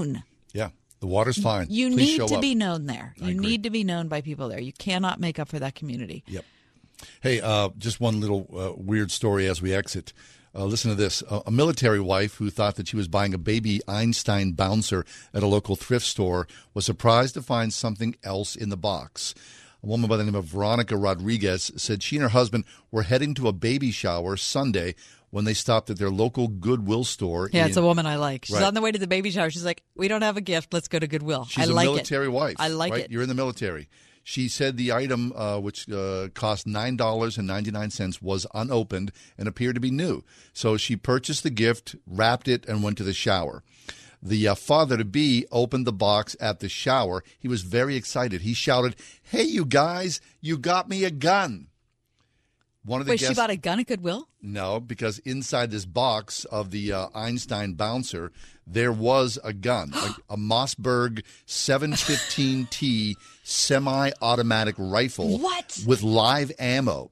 Yeah. 0.52 0.70
The 1.00 1.06
water's 1.06 1.40
fine. 1.42 1.66
You 1.70 1.90
Please 1.90 2.18
need 2.18 2.28
to 2.28 2.34
up. 2.36 2.40
be 2.40 2.54
known 2.54 2.86
there. 2.86 3.14
I 3.20 3.24
You 3.26 3.30
agree. 3.32 3.46
need 3.46 3.62
to 3.64 3.70
be 3.70 3.82
known 3.84 4.08
by 4.08 4.20
people 4.20 4.48
there. 4.48 4.60
You 4.60 4.72
cannot 4.72 5.18
make 5.20 5.38
up 5.38 5.48
for 5.48 5.58
that 5.58 5.74
community. 5.74 6.22
Yep. 6.28 6.44
Hey, 7.20 7.40
uh, 7.40 7.70
just 7.78 8.00
one 8.00 8.20
little 8.20 8.46
uh, 8.56 8.72
weird 8.80 9.10
story 9.10 9.48
as 9.48 9.60
we 9.60 9.74
exit. 9.74 10.12
Uh, 10.54 10.64
listen 10.64 10.90
to 10.90 10.94
this. 10.94 11.22
A, 11.28 11.42
a 11.46 11.50
military 11.50 11.98
wife 11.98 12.36
who 12.36 12.50
thought 12.50 12.76
that 12.76 12.86
she 12.86 12.96
was 12.96 13.08
buying 13.08 13.34
a 13.34 13.38
baby 13.38 13.80
Einstein 13.88 14.52
bouncer 14.52 15.04
at 15.34 15.42
a 15.42 15.46
local 15.48 15.74
thrift 15.74 16.06
store 16.06 16.46
was 16.74 16.84
surprised 16.84 17.34
to 17.34 17.42
find 17.42 17.72
something 17.72 18.14
else 18.22 18.54
in 18.54 18.68
the 18.68 18.76
box. 18.76 19.34
A 19.82 19.86
woman 19.86 20.08
by 20.08 20.16
the 20.16 20.22
name 20.24 20.36
of 20.36 20.44
Veronica 20.44 20.96
Rodriguez 20.96 21.72
said 21.76 22.02
she 22.04 22.14
and 22.16 22.22
her 22.22 22.28
husband 22.28 22.64
were 22.92 23.02
heading 23.02 23.34
to 23.34 23.48
a 23.48 23.52
baby 23.52 23.90
shower 23.90 24.36
Sunday 24.36 24.94
when 25.32 25.44
they 25.44 25.54
stopped 25.54 25.90
at 25.90 25.98
their 25.98 26.10
local 26.10 26.46
Goodwill 26.46 27.02
store. 27.02 27.50
Yeah, 27.52 27.62
in- 27.64 27.68
it's 27.68 27.76
a 27.76 27.82
woman 27.82 28.06
I 28.06 28.16
like. 28.16 28.44
She's 28.44 28.54
Right. 28.54 28.62
on 28.64 28.74
the 28.74 28.80
way 28.80 28.92
to 28.92 28.98
the 28.98 29.08
baby 29.08 29.30
shower. 29.32 29.50
She's 29.50 29.64
like, 29.64 29.82
"We 29.96 30.06
don't 30.06 30.22
have 30.22 30.36
a 30.36 30.40
gift. 30.40 30.72
Let's 30.72 30.86
go 30.88 30.98
to 31.00 31.08
Goodwill." 31.08 31.46
She's 31.46 31.68
I 31.68 31.72
a 31.72 31.74
like 31.74 31.86
military 31.86 32.26
it. 32.26 32.30
wife. 32.30 32.56
I 32.60 32.68
like 32.68 32.92
right? 32.92 33.00
it. 33.06 33.10
You're 33.10 33.22
in 33.22 33.28
the 33.28 33.34
military. 33.34 33.88
She 34.24 34.46
said 34.48 34.76
the 34.76 34.92
item, 34.92 35.32
uh, 35.34 35.58
which 35.58 35.90
uh, 35.90 36.28
cost 36.32 36.64
nine 36.64 36.96
dollars 36.96 37.38
and 37.38 37.46
ninety 37.48 37.72
nine 37.72 37.90
cents, 37.90 38.22
was 38.22 38.46
unopened 38.54 39.10
and 39.36 39.48
appeared 39.48 39.74
to 39.74 39.80
be 39.80 39.90
new. 39.90 40.22
So 40.52 40.76
she 40.76 40.94
purchased 40.94 41.42
the 41.42 41.50
gift, 41.50 41.96
wrapped 42.06 42.46
it, 42.46 42.64
and 42.66 42.84
went 42.84 42.98
to 42.98 43.02
the 43.04 43.14
shower. 43.14 43.64
The 44.22 44.46
uh, 44.46 44.54
father 44.54 44.96
to 44.96 45.04
be 45.04 45.46
opened 45.50 45.84
the 45.88 45.92
box 45.92 46.36
at 46.38 46.60
the 46.60 46.68
shower. 46.68 47.24
He 47.40 47.48
was 47.48 47.62
very 47.62 47.96
excited. 47.96 48.42
He 48.42 48.54
shouted, 48.54 48.94
"Hey, 49.22 49.42
you 49.42 49.64
guys! 49.64 50.20
You 50.40 50.56
got 50.56 50.88
me 50.88 51.02
a 51.02 51.10
gun!" 51.10 51.66
One 52.84 53.00
of 53.00 53.06
the 53.06 53.12
Wait, 53.12 53.20
guests. 53.20 53.34
she 53.34 53.40
bought 53.40 53.50
a 53.50 53.56
gun 53.56 53.78
at 53.78 53.86
Goodwill? 53.86 54.28
No, 54.40 54.80
because 54.80 55.18
inside 55.20 55.70
this 55.70 55.84
box 55.86 56.44
of 56.46 56.72
the 56.72 56.92
uh, 56.92 57.06
Einstein 57.14 57.74
bouncer, 57.74 58.32
there 58.66 58.90
was 58.92 59.38
a 59.44 59.52
gun, 59.52 59.92
a, 59.94 60.14
a 60.34 60.36
Mossberg 60.36 61.22
715T 61.46 63.14
semi-automatic 63.44 64.74
rifle 64.78 65.38
What? 65.38 65.78
with 65.86 66.02
live 66.02 66.50
ammo. 66.58 67.10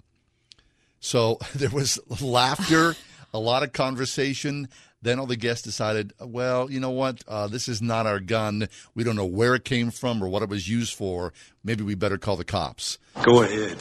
So 0.98 1.38
there 1.55 1.70
was 1.70 2.01
laughter, 2.20 2.97
a 3.34 3.38
lot 3.38 3.62
of 3.62 3.72
conversation. 3.72 4.68
Then 5.02 5.18
all 5.18 5.26
the 5.26 5.36
guests 5.36 5.62
decided, 5.62 6.12
well, 6.20 6.70
you 6.70 6.78
know 6.78 6.90
what? 6.90 7.22
Uh, 7.26 7.47
this 7.47 7.68
is 7.68 7.80
not 7.80 8.06
our 8.06 8.20
gun. 8.20 8.68
We 8.94 9.02
don't 9.02 9.16
know 9.16 9.24
where 9.24 9.55
it 9.55 9.64
came 9.64 9.90
from 9.90 10.22
or 10.22 10.28
what 10.28 10.42
it 10.42 10.48
was 10.51 10.68
used 10.68 10.94
for. 10.94 11.32
Maybe 11.64 11.82
we 11.84 11.94
better 11.94 12.18
call 12.18 12.36
the 12.36 12.44
cops. 12.44 12.98
Go 13.22 13.42
ahead. 13.42 13.78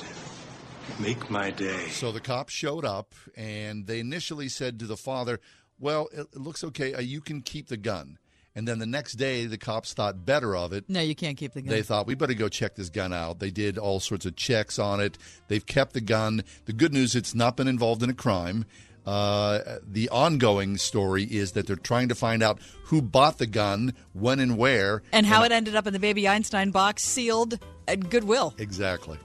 Make 0.99 1.29
my 1.29 1.51
day. 1.51 1.87
So 1.89 2.11
the 2.11 2.19
cops 2.19 2.53
showed 2.53 2.85
up, 2.85 3.13
and 3.37 3.87
they 3.87 3.99
initially 3.99 4.49
said 4.49 4.79
to 4.79 4.85
the 4.85 4.97
father, 4.97 5.39
"Well, 5.79 6.09
it, 6.11 6.27
it 6.33 6.37
looks 6.37 6.63
okay. 6.63 6.93
Uh, 6.93 7.01
you 7.01 7.21
can 7.21 7.41
keep 7.41 7.67
the 7.67 7.77
gun." 7.77 8.17
And 8.55 8.67
then 8.67 8.79
the 8.79 8.85
next 8.85 9.13
day, 9.13 9.45
the 9.45 9.57
cops 9.57 9.93
thought 9.93 10.25
better 10.25 10.55
of 10.55 10.73
it. 10.73 10.89
No, 10.89 10.99
you 10.99 11.15
can't 11.15 11.37
keep 11.37 11.53
the 11.53 11.61
gun. 11.61 11.69
They 11.69 11.83
thought 11.83 12.07
we 12.07 12.15
better 12.15 12.33
go 12.33 12.49
check 12.49 12.75
this 12.75 12.89
gun 12.89 13.13
out. 13.13 13.39
They 13.39 13.51
did 13.51 13.77
all 13.77 13.99
sorts 13.99 14.25
of 14.25 14.35
checks 14.35 14.77
on 14.79 14.99
it. 14.99 15.17
They've 15.47 15.65
kept 15.65 15.93
the 15.93 16.01
gun. 16.01 16.43
The 16.65 16.73
good 16.73 16.91
news, 16.91 17.15
it's 17.15 17.33
not 17.35 17.55
been 17.55 17.67
involved 17.67 18.03
in 18.03 18.09
a 18.09 18.13
crime. 18.13 18.65
Uh, 19.05 19.77
the 19.87 20.09
ongoing 20.09 20.77
story 20.77 21.23
is 21.23 21.53
that 21.53 21.67
they're 21.67 21.75
trying 21.75 22.09
to 22.09 22.15
find 22.15 22.43
out 22.43 22.59
who 22.85 23.01
bought 23.01 23.37
the 23.37 23.47
gun, 23.47 23.93
when 24.13 24.39
and 24.39 24.57
where, 24.57 25.03
and 25.13 25.25
how 25.25 25.43
it 25.43 25.51
ended 25.51 25.75
up 25.75 25.87
in 25.87 25.93
the 25.93 25.99
baby 25.99 26.27
Einstein 26.27 26.71
box, 26.71 27.03
sealed 27.03 27.57
at 27.87 28.09
Goodwill. 28.09 28.53
exactly. 28.57 29.17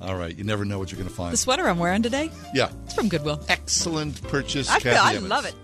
All 0.00 0.16
right, 0.16 0.36
you 0.36 0.44
never 0.44 0.64
know 0.64 0.78
what 0.78 0.90
you're 0.90 0.96
going 0.98 1.08
to 1.10 1.14
find. 1.14 1.32
The 1.32 1.36
sweater 1.36 1.68
I'm 1.68 1.78
wearing 1.78 2.02
today, 2.02 2.30
yeah, 2.54 2.70
it's 2.84 2.94
from 2.94 3.08
Goodwill. 3.08 3.40
Excellent 3.48 4.22
purchase. 4.28 4.70
I, 4.70 4.80
Kathy 4.80 4.96
I 4.98 5.10
Emmons. 5.14 5.28
love 5.28 5.44
it. 5.44 5.54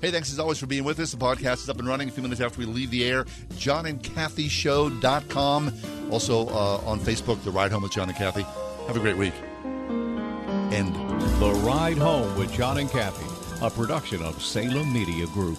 Hey, 0.00 0.10
thanks 0.10 0.32
as 0.32 0.38
always 0.40 0.58
for 0.58 0.66
being 0.66 0.82
with 0.84 0.98
us. 0.98 1.12
The 1.12 1.16
podcast 1.16 1.54
is 1.62 1.68
up 1.68 1.78
and 1.78 1.86
running 1.86 2.08
a 2.08 2.12
few 2.12 2.22
minutes 2.24 2.40
after 2.40 2.58
we 2.58 2.66
leave 2.66 2.90
the 2.90 3.04
air. 3.04 3.24
John 3.56 3.86
and 3.86 4.02
Kathy 4.02 4.48
JohnandKathyShow.com. 4.48 5.72
Also 6.10 6.48
uh, 6.48 6.78
on 6.84 6.98
Facebook, 7.00 7.42
The 7.44 7.50
Ride 7.52 7.70
Home 7.70 7.82
with 7.84 7.92
John 7.92 8.08
and 8.08 8.16
Kathy. 8.18 8.42
Have 8.88 8.96
a 8.96 9.00
great 9.00 9.16
week. 9.16 9.34
And 10.74 10.94
The 11.40 11.52
Ride 11.64 11.98
Home 11.98 12.36
with 12.36 12.52
John 12.52 12.78
and 12.78 12.90
Kathy, 12.90 13.26
a 13.64 13.70
production 13.70 14.22
of 14.22 14.42
Salem 14.42 14.92
Media 14.92 15.26
Group. 15.26 15.58